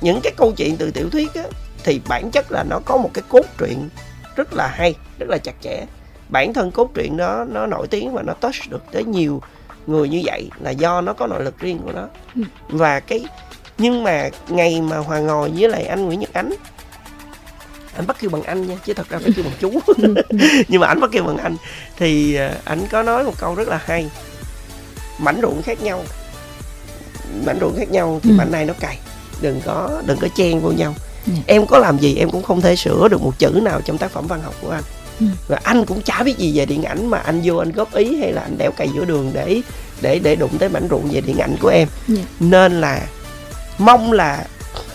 những 0.00 0.20
cái 0.22 0.32
câu 0.36 0.52
chuyện 0.52 0.76
từ 0.76 0.90
tiểu 0.90 1.10
thuyết 1.10 1.34
á, 1.34 1.42
thì 1.84 2.00
bản 2.08 2.30
chất 2.30 2.52
là 2.52 2.64
nó 2.64 2.78
có 2.84 2.96
một 2.96 3.10
cái 3.14 3.22
cốt 3.28 3.42
truyện 3.58 3.88
rất 4.36 4.52
là 4.52 4.66
hay 4.66 4.94
rất 5.18 5.26
là 5.28 5.38
chặt 5.38 5.54
chẽ. 5.62 5.84
Bản 6.28 6.52
thân 6.52 6.70
cốt 6.70 6.90
truyện 6.94 7.16
đó 7.16 7.44
nó 7.48 7.66
nổi 7.66 7.86
tiếng 7.86 8.12
và 8.12 8.22
nó 8.22 8.32
touch 8.32 8.70
được 8.70 8.82
tới 8.92 9.04
nhiều 9.04 9.42
người 9.86 10.08
như 10.08 10.20
vậy 10.24 10.50
là 10.60 10.70
do 10.70 11.00
nó 11.00 11.12
có 11.12 11.26
nội 11.26 11.44
lực 11.44 11.58
riêng 11.58 11.78
của 11.84 11.92
nó. 11.92 12.08
Ừ. 12.36 12.42
và 12.68 13.00
cái 13.00 13.24
nhưng 13.78 14.04
mà 14.04 14.28
ngày 14.48 14.80
mà 14.80 14.96
hòa 14.98 15.18
ngồi 15.18 15.50
với 15.58 15.68
lại 15.68 15.84
anh 15.84 16.06
Nguyễn 16.06 16.20
Nhật 16.20 16.32
Ánh 16.32 16.54
anh 17.96 18.06
bắt 18.06 18.16
kêu 18.20 18.30
bằng 18.30 18.42
anh 18.42 18.66
nha 18.66 18.76
chứ 18.84 18.94
thật 18.94 19.08
ra 19.08 19.18
phải 19.18 19.32
kêu 19.36 19.44
bằng 19.44 19.54
chú. 19.60 19.80
Nhưng 20.68 20.80
mà 20.80 20.86
anh 20.86 21.00
bắt 21.00 21.10
kêu 21.12 21.24
bằng 21.24 21.36
anh. 21.36 21.56
Thì 21.96 22.34
ờ, 22.34 22.54
anh 22.64 22.86
có 22.90 23.02
nói 23.02 23.24
một 23.24 23.32
câu 23.38 23.54
rất 23.54 23.68
là 23.68 23.80
hay. 23.84 24.10
Mảnh 25.18 25.38
ruộng 25.42 25.62
khác 25.62 25.82
nhau. 25.82 26.04
Mảnh 27.46 27.58
ruộng 27.60 27.76
khác 27.78 27.90
nhau 27.90 28.20
thì 28.22 28.30
Ừ. 28.30 28.34
mảnh 28.38 28.52
này 28.52 28.64
nó 28.64 28.74
cày. 28.80 28.98
Đừng 29.40 29.60
có 29.64 30.02
đừng 30.06 30.18
có 30.20 30.28
chen 30.36 30.60
vô 30.60 30.70
nhau 30.72 30.94
Dạ. 31.26 31.32
em 31.46 31.66
có 31.66 31.78
làm 31.78 31.98
gì 31.98 32.16
em 32.16 32.30
cũng 32.30 32.42
không 32.42 32.60
thể 32.60 32.76
sửa 32.76 33.08
được 33.08 33.22
một 33.22 33.38
chữ 33.38 33.48
nào 33.62 33.80
trong 33.80 33.98
tác 33.98 34.10
phẩm 34.10 34.26
văn 34.26 34.40
học 34.42 34.54
của 34.62 34.70
anh 34.70 34.82
Ừ. 35.20 35.26
và 35.48 35.60
anh 35.62 35.84
cũng 35.84 36.02
chả 36.02 36.22
biết 36.22 36.38
gì 36.38 36.52
về 36.58 36.66
điện 36.66 36.82
ảnh 36.82 37.06
mà 37.06 37.18
anh 37.18 37.40
vô 37.44 37.56
anh 37.56 37.72
góp 37.72 37.94
ý 37.94 38.16
hay 38.20 38.32
là 38.32 38.42
anh 38.42 38.58
đẽo 38.58 38.70
cày 38.72 38.88
giữa 38.94 39.04
đường 39.04 39.30
để 39.34 39.60
để 40.00 40.18
để 40.18 40.36
đụng 40.36 40.58
tới 40.58 40.68
mảnh 40.68 40.86
ruộng 40.90 41.08
về 41.12 41.20
điện 41.20 41.38
ảnh 41.38 41.56
của 41.60 41.68
em 41.68 41.88
Dạ. 42.08 42.22
nên 42.40 42.80
là 42.80 43.00
mong 43.78 44.12
là 44.12 44.44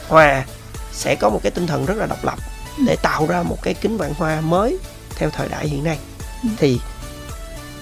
hòa 0.08 0.46
sẽ 0.94 1.16
có 1.16 1.30
một 1.30 1.40
cái 1.44 1.52
tinh 1.52 1.68
thần 1.68 1.86
rất 1.86 1.98
là 1.98 2.06
độc 2.06 2.26
lập 2.26 2.40
Ừ. 2.78 2.84
để 2.88 2.96
tạo 3.02 3.26
ra 3.28 3.44
một 3.44 3.58
cái 3.62 3.74
kính 3.74 3.98
vạn 3.98 4.14
hoa 4.18 4.42
mới 4.42 4.78
theo 5.16 5.30
thời 5.30 5.48
đại 5.50 5.68
hiện 5.68 5.84
nay 5.84 5.98
Ừ. 6.44 6.50
thì 6.58 6.80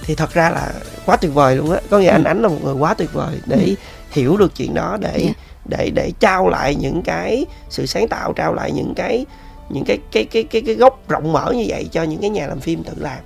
thì 0.02 0.14
thật 0.14 0.34
ra 0.34 0.50
là 0.50 0.72
quá 1.06 1.16
tuyệt 1.16 1.34
vời 1.34 1.56
luôn 1.56 1.70
á 1.72 1.80
có 1.90 1.98
nghĩa 1.98 2.08
anh 2.08 2.24
ánh 2.24 2.42
là 2.42 2.48
một 2.48 2.58
người 2.64 2.74
quá 2.74 2.94
tuyệt 2.94 3.12
vời 3.12 3.40
để 3.46 3.74
hiểu 4.10 4.36
được 4.36 4.54
chuyện 4.56 4.74
đó 4.74 4.96
để 5.00 5.22
Dạ. 5.26 5.32
Để 5.68 5.90
để 5.94 6.12
trao 6.20 6.48
lại 6.48 6.74
những 6.74 7.02
cái 7.02 7.46
sự 7.68 7.86
sáng 7.86 8.08
tạo 8.08 8.32
trao 8.32 8.54
lại 8.54 8.72
những 8.72 8.92
cái 8.96 9.26
những 9.70 9.84
cái 9.84 9.98
cái 10.12 10.24
cái 10.24 10.42
cái 10.42 10.62
cái 10.66 10.74
gốc 10.74 11.08
rộng 11.08 11.32
mở 11.32 11.52
như 11.56 11.64
vậy 11.68 11.88
cho 11.92 12.02
những 12.02 12.20
cái 12.20 12.30
nhà 12.30 12.46
làm 12.46 12.60
phim 12.60 12.82
tự 12.84 12.92
làm 12.96 13.18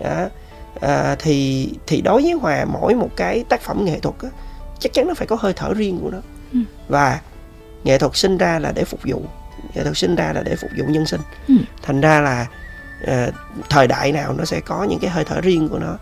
đó. 0.00 0.28
À, 0.80 1.16
thì 1.18 1.68
thì 1.86 2.00
đối 2.00 2.22
với 2.22 2.32
hòa 2.32 2.64
mỗi 2.64 2.94
một 2.94 3.08
cái 3.16 3.44
tác 3.48 3.60
phẩm 3.60 3.84
nghệ 3.84 4.00
thuật 4.00 4.14
á, 4.22 4.28
chắc 4.80 4.92
chắn 4.92 5.08
nó 5.08 5.14
phải 5.14 5.26
có 5.26 5.36
hơi 5.40 5.52
thở 5.56 5.74
riêng 5.74 5.98
của 6.02 6.10
nó 6.10 6.18
Ừ. 6.52 6.58
và 6.88 7.20
nghệ 7.84 7.98
thuật 7.98 8.16
sinh 8.16 8.38
ra 8.38 8.58
là 8.58 8.72
để 8.74 8.84
phục 8.84 9.00
vụ 9.04 9.22
nghệ 9.74 9.82
thuật 9.82 9.96
sinh 9.96 10.14
ra 10.14 10.32
là 10.32 10.42
để 10.42 10.56
phục 10.56 10.70
vụ 10.78 10.84
nhân 10.88 11.06
sinh 11.06 11.20
Ừ. 11.48 11.54
thành 11.82 12.00
ra 12.00 12.20
là 12.20 12.46
ờ, 13.06 13.30
thời 13.70 13.86
đại 13.86 14.12
nào 14.12 14.32
nó 14.32 14.44
sẽ 14.44 14.60
có 14.60 14.84
những 14.84 14.98
cái 14.98 15.10
hơi 15.10 15.24
thở 15.24 15.40
riêng 15.40 15.68
của 15.68 15.78
nó 15.78 15.98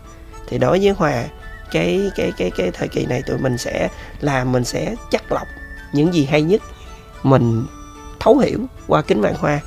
thì 0.47 0.57
đối 0.57 0.79
với 0.79 0.89
hòa 0.89 1.23
cái 1.71 2.11
cái 2.15 2.31
cái 2.37 2.51
cái 2.57 2.71
thời 2.73 2.87
kỳ 2.87 3.05
này 3.05 3.21
tụi 3.21 3.37
mình 3.37 3.57
sẽ 3.57 3.87
làm 4.21 4.51
mình 4.51 4.63
sẽ 4.63 4.95
chắc 5.11 5.31
lọc 5.31 5.47
những 5.95 6.13
gì 6.13 6.25
hay 6.25 6.41
nhất 6.41 6.61
mình 7.23 7.65
thấu 8.19 8.37
hiểu 8.37 8.59
qua 8.87 9.01
kính 9.01 9.21
vạn 9.21 9.35
hoa. 9.37 9.59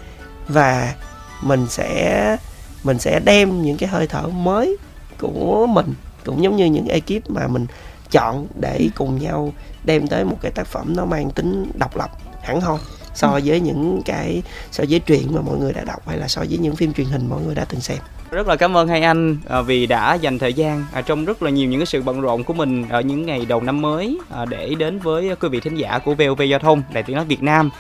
Và 0.49 0.95
mình 1.43 1.67
sẽ 1.69 2.37
mình 2.85 2.99
sẽ 2.99 3.21
đem 3.25 3.63
những 3.63 3.77
cái 3.77 3.89
hơi 3.89 4.07
thở 4.07 4.29
mới 4.29 4.77
của 5.19 5.67
mình 5.67 5.95
cũng 6.25 6.43
giống 6.43 6.57
như 6.57 6.65
những 6.65 6.89
ekip 6.89 7.31
mà 7.31 7.49
mình 7.49 7.67
chọn 8.11 8.47
để 8.61 8.89
cùng 8.95 9.19
nhau 9.19 9.53
đem 9.85 10.07
tới 10.07 10.25
một 10.25 10.37
cái 10.41 10.53
tác 10.53 10.67
phẩm 10.67 10.97
nó 10.97 11.05
mang 11.05 11.31
tính 11.31 11.71
độc 11.75 11.97
lập 11.97 12.11
hẳn 12.43 12.61
hoi 12.61 12.79
so 13.15 13.41
với 13.45 13.61
những 13.61 14.03
cái 14.05 14.43
so 14.73 14.85
với 14.89 15.01
truyện 15.01 15.35
mà 15.35 15.41
mọi 15.41 15.59
người 15.59 15.73
đã 15.73 15.85
đọc 15.85 16.09
hay 16.09 16.19
là 16.19 16.29
so 16.29 16.41
với 16.49 16.59
những 16.59 16.77
phim 16.77 16.93
truyền 16.93 17.07
hình 17.07 17.27
mọi 17.29 17.43
người 17.43 17.55
đã 17.55 17.65
từng 17.65 17.81
xem 17.81 17.99
rất 18.31 18.49
là 18.49 18.57
cảm 18.57 18.77
ơn 18.77 18.89
hai 18.89 19.03
anh 19.03 19.37
à, 19.49 19.61
vì 19.61 19.87
đã 19.87 20.15
dành 20.15 20.39
thời 20.39 20.55
gian 20.55 20.85
à, 20.93 21.01
trong 21.01 21.25
rất 21.25 21.43
là 21.43 21.51
nhiều 21.51 21.69
những 21.69 21.81
cái 21.81 21.87
sự 21.87 22.03
bận 22.03 22.21
rộn 22.21 22.45
của 22.45 22.55
mình 22.55 22.85
ở 22.89 23.01
những 23.01 23.27
ngày 23.27 23.47
đầu 23.49 23.61
năm 23.61 23.83
mới 23.83 24.19
à, 24.31 24.45
để 24.45 24.75
đến 24.79 24.99
với 24.99 25.31
quý 25.41 25.49
vị 25.49 25.61
thính 25.61 25.75
giả 25.75 25.99
của 25.99 26.15
VOV 26.15 26.43
Giao 26.43 26.59
thông, 26.59 26.83
Đài 26.93 27.03
Tiếng 27.03 27.17
nói 27.17 27.25
Việt 27.25 27.43
Nam. 27.43 27.71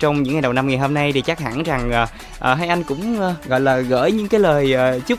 Trong 0.00 0.22
những 0.22 0.32
ngày 0.32 0.42
đầu 0.42 0.52
năm 0.52 0.68
ngày 0.68 0.78
hôm 0.78 0.94
nay 0.94 1.12
thì 1.12 1.20
chắc 1.20 1.40
hẳn 1.40 1.62
rằng 1.62 2.06
hai 2.40 2.68
anh 2.68 2.82
cũng 2.82 3.18
gọi 3.46 3.60
là 3.60 3.78
gửi 3.78 4.12
những 4.12 4.28
cái 4.28 4.40
lời 4.40 4.74
chúc 5.06 5.18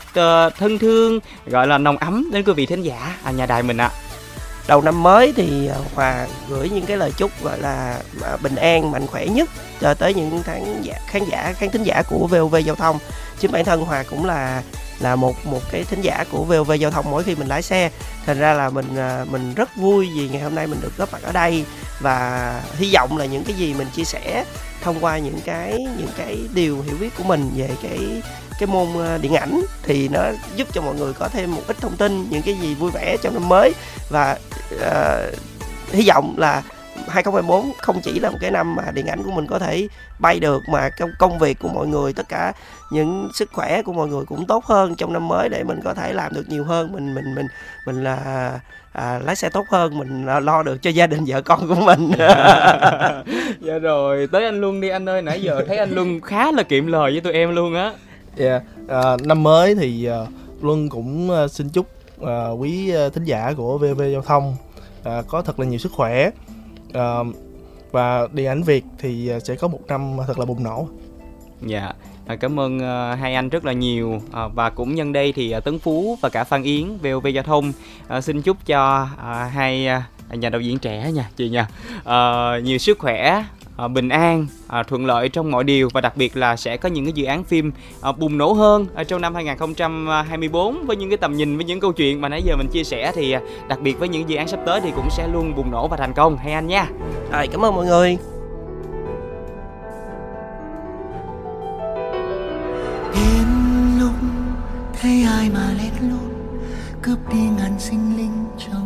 thân 0.57 0.77
thương, 0.79 1.19
gọi 1.45 1.67
là 1.67 1.77
nồng 1.77 1.97
ấm 1.97 2.29
đến 2.33 2.43
quý 2.43 2.53
vị 2.53 2.65
thính 2.65 2.81
giả 2.81 3.17
nhà 3.35 3.45
đài 3.45 3.63
mình 3.63 3.77
ạ. 3.77 3.91
À 3.93 4.04
đầu 4.67 4.81
năm 4.81 5.03
mới 5.03 5.33
thì 5.35 5.67
ờ, 5.67 5.81
hòa 5.95 6.27
gửi 6.49 6.69
những 6.69 6.85
cái 6.85 6.97
lời 6.97 7.11
chúc, 7.17 7.31
gọi 7.43 7.59
là 7.59 7.99
ờ, 8.21 8.37
bình 8.41 8.55
an, 8.55 8.91
mạnh 8.91 9.07
khỏe 9.07 9.27
nhất 9.27 9.49
cho 9.81 9.93
tới 9.93 10.13
những 10.13 10.43
khán 10.43 10.81
giả 10.81 10.95
khán 11.07 11.23
giả, 11.31 11.53
khán 11.57 11.69
thính 11.69 11.83
giả 11.83 12.03
của 12.09 12.27
VOV 12.27 12.55
giao 12.65 12.75
thông. 12.75 12.99
Chính 13.39 13.51
bản 13.51 13.65
thân 13.65 13.85
hòa 13.85 14.03
cũng 14.09 14.25
là 14.25 14.61
là 14.99 15.15
một 15.15 15.45
một 15.45 15.61
cái 15.71 15.83
thính 15.83 16.01
giả 16.01 16.23
của 16.31 16.43
VOV 16.43 16.71
giao 16.79 16.91
thông 16.91 17.11
mỗi 17.11 17.23
khi 17.23 17.35
mình 17.35 17.47
lái 17.47 17.61
xe. 17.61 17.91
Thành 18.25 18.39
ra 18.39 18.53
là 18.53 18.69
mình 18.69 18.95
ờ, 18.95 19.25
mình 19.31 19.53
rất 19.53 19.69
vui 19.77 20.09
vì 20.15 20.29
ngày 20.29 20.41
hôm 20.41 20.55
nay 20.55 20.67
mình 20.67 20.79
được 20.81 20.97
góp 20.97 21.13
mặt 21.13 21.21
ở 21.23 21.31
đây 21.31 21.65
và 21.99 22.61
hy 22.77 22.91
vọng 22.93 23.17
là 23.17 23.25
những 23.25 23.43
cái 23.43 23.55
gì 23.55 23.73
mình 23.73 23.87
chia 23.95 24.03
sẻ 24.03 24.45
thông 24.81 24.99
qua 24.99 25.17
những 25.17 25.39
cái 25.45 25.73
những 25.97 26.09
cái 26.17 26.39
điều 26.53 26.81
hiểu 26.81 26.95
biết 26.99 27.09
của 27.17 27.23
mình 27.23 27.51
về 27.55 27.69
cái 27.83 28.21
cái 28.59 28.67
môn 28.67 28.87
ờ, 28.97 29.17
điện 29.17 29.33
ảnh 29.33 29.61
thì 29.83 30.07
nó 30.07 30.21
giúp 30.55 30.67
cho 30.73 30.81
mọi 30.81 30.95
người 30.95 31.13
có 31.13 31.27
thêm 31.27 31.55
một 31.55 31.61
ít 31.67 31.77
thông 31.81 31.97
tin 31.97 32.29
những 32.29 32.41
cái 32.41 32.53
gì 32.53 32.75
vui 32.75 32.91
vẻ 32.91 33.17
trong 33.21 33.33
năm 33.33 33.49
mới. 33.49 33.73
Và 34.09 34.37
uh, 34.75 35.35
hy 35.91 36.07
vọng 36.07 36.35
là 36.37 36.63
2024 37.07 37.71
không 37.77 38.01
chỉ 38.03 38.19
là 38.19 38.29
một 38.29 38.37
cái 38.41 38.51
năm 38.51 38.75
mà 38.75 38.83
điện 38.93 39.07
ảnh 39.07 39.23
của 39.23 39.31
mình 39.31 39.47
có 39.47 39.59
thể 39.59 39.87
bay 40.19 40.39
được 40.39 40.63
mà 40.69 40.89
trong 40.99 41.09
công 41.19 41.39
việc 41.39 41.59
của 41.59 41.67
mọi 41.67 41.87
người 41.87 42.13
tất 42.13 42.29
cả 42.29 42.53
những 42.91 43.29
sức 43.33 43.49
khỏe 43.53 43.81
của 43.81 43.93
mọi 43.93 44.07
người 44.07 44.25
cũng 44.25 44.45
tốt 44.45 44.65
hơn 44.65 44.95
trong 44.95 45.13
năm 45.13 45.27
mới 45.27 45.49
để 45.49 45.63
mình 45.63 45.79
có 45.83 45.93
thể 45.93 46.13
làm 46.13 46.33
được 46.33 46.49
nhiều 46.49 46.63
hơn. 46.63 46.91
Mình 46.91 47.15
mình 47.15 47.35
mình 47.35 47.47
mình 47.85 48.03
là 48.03 48.51
à, 48.93 49.19
lái 49.25 49.35
xe 49.35 49.49
tốt 49.49 49.65
hơn 49.69 49.97
mình 49.97 50.25
lo 50.25 50.63
được 50.63 50.81
cho 50.81 50.89
gia 50.89 51.07
đình 51.07 51.25
vợ 51.27 51.41
con 51.41 51.67
của 51.67 51.75
mình. 51.75 52.11
Dạ 53.59 53.77
rồi 53.81 54.27
tới 54.31 54.45
anh 54.45 54.61
luân 54.61 54.81
đi 54.81 54.89
anh 54.89 55.09
ơi. 55.09 55.21
Nãy 55.21 55.41
giờ 55.41 55.61
thấy 55.67 55.77
anh 55.77 55.91
luân 55.91 56.21
khá 56.21 56.51
là 56.51 56.63
kiệm 56.63 56.87
lời 56.87 57.11
với 57.11 57.21
tụi 57.21 57.33
em 57.33 57.55
luôn 57.55 57.75
á 57.75 57.91
yeah. 58.37 58.63
à, 58.87 59.17
năm 59.23 59.43
mới 59.43 59.75
thì 59.75 60.09
uh, 60.09 60.27
luân 60.63 60.89
cũng 60.89 61.29
uh, 61.29 61.51
xin 61.51 61.69
chúc 61.69 61.87
uh, 62.21 62.27
quý 62.59 62.93
uh, 63.07 63.13
thính 63.13 63.23
giả 63.23 63.53
của 63.57 63.77
vv 63.77 64.01
giao 64.11 64.21
thông 64.21 64.55
uh, 64.99 65.27
có 65.27 65.41
thật 65.41 65.59
là 65.59 65.65
nhiều 65.65 65.79
sức 65.79 65.91
khỏe 65.91 66.29
uh, 66.89 67.27
và 67.91 68.27
điện 68.33 68.47
ảnh 68.47 68.63
Việt 68.63 68.85
thì 68.97 69.31
uh, 69.35 69.43
sẽ 69.45 69.55
có 69.55 69.67
một 69.67 69.79
năm 69.87 70.17
thật 70.27 70.39
là 70.39 70.45
bùng 70.45 70.63
nổ. 70.63 70.87
Dạ, 71.61 71.93
à, 72.25 72.35
cảm 72.35 72.59
ơn 72.59 72.77
uh, 72.77 73.19
hai 73.19 73.35
anh 73.35 73.49
rất 73.49 73.65
là 73.65 73.73
nhiều 73.73 74.21
à, 74.31 74.47
và 74.47 74.69
cũng 74.69 74.95
nhân 74.95 75.13
đây 75.13 75.33
thì 75.35 75.55
uh, 75.57 75.63
Tấn 75.63 75.79
Phú 75.79 76.17
và 76.21 76.29
cả 76.29 76.43
Phan 76.43 76.63
Yến 76.63 76.97
VOV 76.97 77.27
Giao 77.33 77.43
thông 77.43 77.73
uh, 78.17 78.23
xin 78.23 78.41
chúc 78.41 78.57
cho 78.65 79.03
uh, 79.03 79.53
hai 79.53 79.87
uh, 80.31 80.39
nhà 80.39 80.49
đạo 80.49 80.61
diễn 80.61 80.79
trẻ 80.79 81.11
nha 81.11 81.29
chị 81.35 81.49
nha 81.49 81.67
uh, 81.99 82.63
nhiều 82.63 82.77
sức 82.77 82.99
khỏe 82.99 83.43
à, 83.77 83.87
bình 83.87 84.09
an 84.09 84.47
à, 84.67 84.83
thuận 84.83 85.05
lợi 85.05 85.29
trong 85.29 85.51
mọi 85.51 85.63
điều 85.63 85.89
và 85.93 86.01
đặc 86.01 86.17
biệt 86.17 86.37
là 86.37 86.55
sẽ 86.55 86.77
có 86.77 86.89
những 86.89 87.05
cái 87.05 87.13
dự 87.13 87.25
án 87.25 87.43
phim 87.43 87.71
à, 88.01 88.11
bùng 88.11 88.37
nổ 88.37 88.53
hơn 88.53 88.85
ở 88.93 89.03
trong 89.03 89.21
năm 89.21 89.35
2024 89.35 90.85
với 90.85 90.95
những 90.95 91.09
cái 91.09 91.17
tầm 91.17 91.37
nhìn 91.37 91.57
với 91.57 91.65
những 91.65 91.79
câu 91.79 91.91
chuyện 91.91 92.21
mà 92.21 92.29
nãy 92.29 92.41
giờ 92.43 92.55
mình 92.57 92.67
chia 92.67 92.83
sẻ 92.83 93.11
thì 93.15 93.31
à, 93.31 93.41
đặc 93.67 93.79
biệt 93.81 93.99
với 93.99 94.09
những 94.09 94.29
dự 94.29 94.35
án 94.35 94.47
sắp 94.47 94.59
tới 94.65 94.81
thì 94.81 94.91
cũng 94.95 95.09
sẽ 95.09 95.27
luôn 95.27 95.55
bùng 95.55 95.71
nổ 95.71 95.87
và 95.87 95.97
thành 95.97 96.13
công. 96.13 96.37
Hay 96.37 96.53
anh 96.53 96.67
nha. 96.67 96.87
Rồi 97.31 97.47
cảm 97.47 97.65
ơn 97.65 97.75
mọi 97.75 97.85
người. 97.85 98.17
Đến 103.13 103.47
lúc 103.99 104.13
thấy 105.01 105.23
ai 105.23 105.49
mà 105.53 105.73
lén 105.77 106.09
lút 106.11 106.35
cướp 107.01 107.17
đi 107.33 107.39
ngàn 107.57 107.79
sinh 107.79 108.17
linh 108.17 108.45
trong 108.57 108.84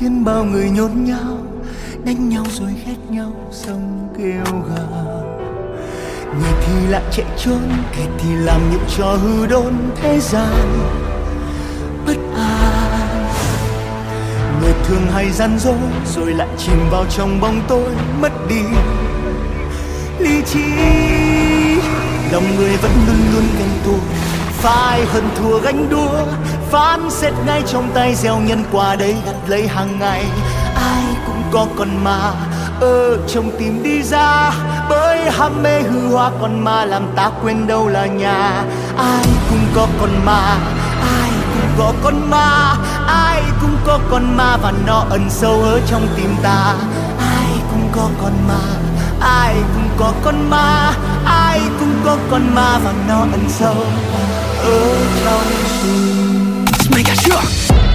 khiến 0.00 0.24
bao 0.24 0.44
người 0.44 0.70
nhốn 0.70 1.04
nháo, 1.04 1.38
đánh 2.04 2.28
nhau 2.28 2.44
rồi 2.50 2.70
ghét 2.86 2.96
nhau 3.08 3.32
xong 3.52 4.08
kêu 4.18 4.44
gào. 4.44 5.24
Người 6.24 6.52
thì 6.66 6.86
lại 6.88 7.02
chạy 7.12 7.26
trốn, 7.38 7.60
kẻ 7.96 8.06
thì 8.18 8.34
làm 8.34 8.60
những 8.70 8.84
trò 8.96 9.16
hư 9.22 9.46
đốn 9.46 9.74
thế 10.02 10.20
gian. 10.20 10.78
Bất 12.06 12.16
an. 12.36 13.30
Người 14.60 14.72
thường 14.84 15.06
hay 15.12 15.30
gian 15.30 15.58
dối, 15.58 15.78
rồi 16.14 16.32
lại 16.34 16.48
chìm 16.58 16.90
vào 16.90 17.04
trong 17.10 17.40
bóng 17.40 17.62
tối, 17.68 17.90
mất 18.20 18.32
đi 18.48 18.62
lý 20.18 20.42
trí. 20.46 20.64
Lòng 22.32 22.56
người 22.56 22.76
vẫn 22.76 22.92
luôn 23.06 23.16
luôn 23.32 23.44
ganh 23.58 23.78
tuông 23.84 24.00
phải 24.50 25.04
hơn 25.04 25.28
thua 25.36 25.58
gánh 25.58 25.88
đua 25.90 26.26
phán 26.70 27.10
xét 27.10 27.32
ngay 27.46 27.62
trong 27.66 27.90
tay 27.94 28.14
gieo 28.14 28.38
nhân 28.38 28.64
quả 28.72 28.96
đây 28.96 29.16
gặt 29.26 29.34
lấy 29.46 29.68
hàng 29.68 29.98
ngày. 29.98 30.24
Ai 30.74 31.04
cũng 31.26 31.42
có 31.52 31.66
con 31.78 32.04
ma 32.04 32.32
ở 32.80 33.18
trong 33.28 33.50
tim 33.58 33.82
đi 33.82 34.02
ra, 34.02 34.52
bởi 34.88 35.30
ham 35.30 35.62
mê 35.62 35.82
hư 35.82 36.08
hoa 36.08 36.30
con 36.40 36.64
ma 36.64 36.84
làm 36.84 37.02
ta 37.16 37.30
quên 37.42 37.66
đâu 37.66 37.88
là 37.88 38.06
nhà. 38.06 38.64
Ai 38.96 39.24
cũng 39.50 39.64
có 39.74 39.86
con 40.00 40.10
ma 40.24 40.56
ai 41.00 41.30
cũng 41.54 41.70
có 41.78 41.92
con 42.02 42.30
ma 42.30 42.76
ai 43.06 43.42
cũng 43.60 43.76
có 43.86 43.98
con 44.10 44.36
ma 44.36 44.56
và 44.56 44.72
nó 44.86 45.04
ẩn 45.10 45.30
sâu 45.30 45.62
ở 45.62 45.80
trong 45.86 46.08
tim 46.16 46.36
ta. 46.42 46.74
Ai 47.18 47.52
cũng 47.70 47.88
có 47.92 48.08
con 48.22 48.32
ma 48.48 48.60
ai 49.20 49.54
cũng 49.74 49.88
có 49.98 50.12
con 50.24 50.50
ma 50.50 50.92
ai 51.24 51.60
cũng 51.80 51.94
có 52.04 52.16
con 52.30 52.54
ma 52.54 52.78
và 52.84 52.92
nó 53.08 53.20
ẩn 53.20 53.44
sâu 53.48 53.74
ở 54.64 54.96
trong 55.24 55.40
tim 55.82 56.19
Mega 56.94 57.14
Sure. 57.14 57.42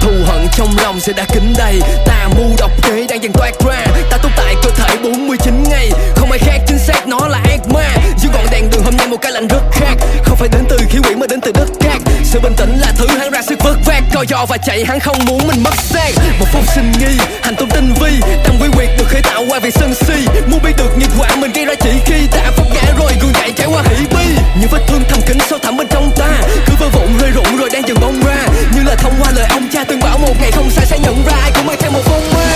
Thù 0.00 0.12
hận 0.26 0.46
trong 0.56 0.68
lòng 0.82 1.00
sẽ 1.00 1.12
đã 1.12 1.24
kín 1.34 1.42
đầy 1.58 1.80
Tà 2.06 2.28
mưu 2.36 2.50
độc 2.58 2.70
kế 2.82 3.06
đang 3.08 3.22
dần 3.22 3.32
toát 3.32 3.52
ra. 3.66 3.86
Ta 4.10 4.16
tồn 4.22 4.32
tại 4.36 4.54
cơ 4.62 4.70
thể 4.70 4.96
49 5.02 5.62
ngày. 5.70 5.90
Không 6.16 6.30
ai 6.30 6.38
khác 6.38 6.58
chính 6.66 6.78
xác 6.78 7.06
nó 7.08 7.28
là 7.28 7.38
ác 7.44 7.60
ma. 7.74 7.96
Dưới 8.18 8.32
ngọn 8.32 8.46
đèn 8.50 8.70
đường 8.70 8.82
hôm 8.84 8.96
nay 8.96 9.06
một 9.06 9.16
cái 9.20 9.32
lạnh 9.32 9.48
rất 9.48 9.62
khác. 9.72 9.94
Không 10.24 10.36
phải 10.36 10.48
đến 10.48 10.64
từ 10.68 10.76
khí 10.90 10.98
quyển 11.04 11.20
mà 11.20 11.26
đến 11.26 11.40
từ 11.40 11.52
đất 11.52 11.68
cát 11.80 12.00
sự 12.26 12.40
bình 12.40 12.54
tĩnh 12.56 12.78
là 12.78 12.92
thứ 12.96 13.06
hắn 13.18 13.30
ra 13.30 13.42
sức 13.42 13.58
vớt 13.62 13.76
vát. 13.84 14.02
Co 14.14 14.24
do 14.28 14.46
và 14.48 14.56
chạy, 14.56 14.84
hắn 14.84 15.00
không 15.00 15.16
muốn 15.26 15.46
mình 15.48 15.62
mất 15.62 15.74
xác 15.76 16.10
một 16.38 16.46
phút 16.52 16.64
sinh 16.74 16.92
nghi, 16.98 17.18
hành 17.42 17.56
tung 17.56 17.70
tinh 17.70 17.94
vi. 18.00 18.20
Tâm 18.44 18.56
quy 18.60 18.68
quyệt 18.76 18.88
được 18.98 19.04
khởi 19.08 19.22
tạo 19.22 19.44
qua 19.48 19.58
việc 19.58 19.74
sân 19.74 19.94
si. 19.94 20.26
Muốn 20.46 20.60
biết 20.62 20.72
được 20.76 20.90
những 20.98 21.10
quả 21.18 21.36
mình 21.36 21.52
gây 21.52 21.64
ra 21.64 21.74
chỉ 21.80 21.90
khi 22.06 22.26
ta 22.26 22.50
vấp 22.56 22.66
ngã 22.74 22.92
rồi, 22.98 23.12
gương 23.22 23.32
chạy 23.32 23.50
trải 23.56 23.66
qua 23.66 23.82
hỉ 23.82 24.06
bi. 24.06 24.26
Những 24.60 24.70
vết 24.70 24.80
thương 24.86 25.02
thầm 25.08 25.20
kín 25.26 25.38
sâu 25.50 25.58
thẳm 25.62 25.76
bên 25.76 25.86
trong 25.90 26.10
ta. 26.16 26.30
Cứ 26.66 26.72
vơ 26.80 26.88
vụn, 26.88 27.08
hơi 27.20 27.30
rụng 27.30 27.56
rồi 27.56 27.68
đang 27.72 27.88
dần 27.88 27.96
bong 28.00 28.20
ra. 28.26 28.46
Như 28.74 28.82
là 28.82 28.94
thông 28.94 29.14
qua 29.20 29.30
lời 29.36 29.46
ông 29.50 29.68
cha 29.72 29.84
từng 29.84 30.00
bảo 30.00 30.18
một 30.18 30.40
ngày 30.40 30.50
không 30.52 30.70
xa 30.70 30.82
sẽ 30.84 30.98
nhận 30.98 31.24
ra. 31.26 31.36
Ai 31.42 31.50
cũng 31.54 31.66
mang 31.66 31.76
theo 31.80 31.90
một 31.90 32.02
phong 32.04 32.32
ma 32.32 32.46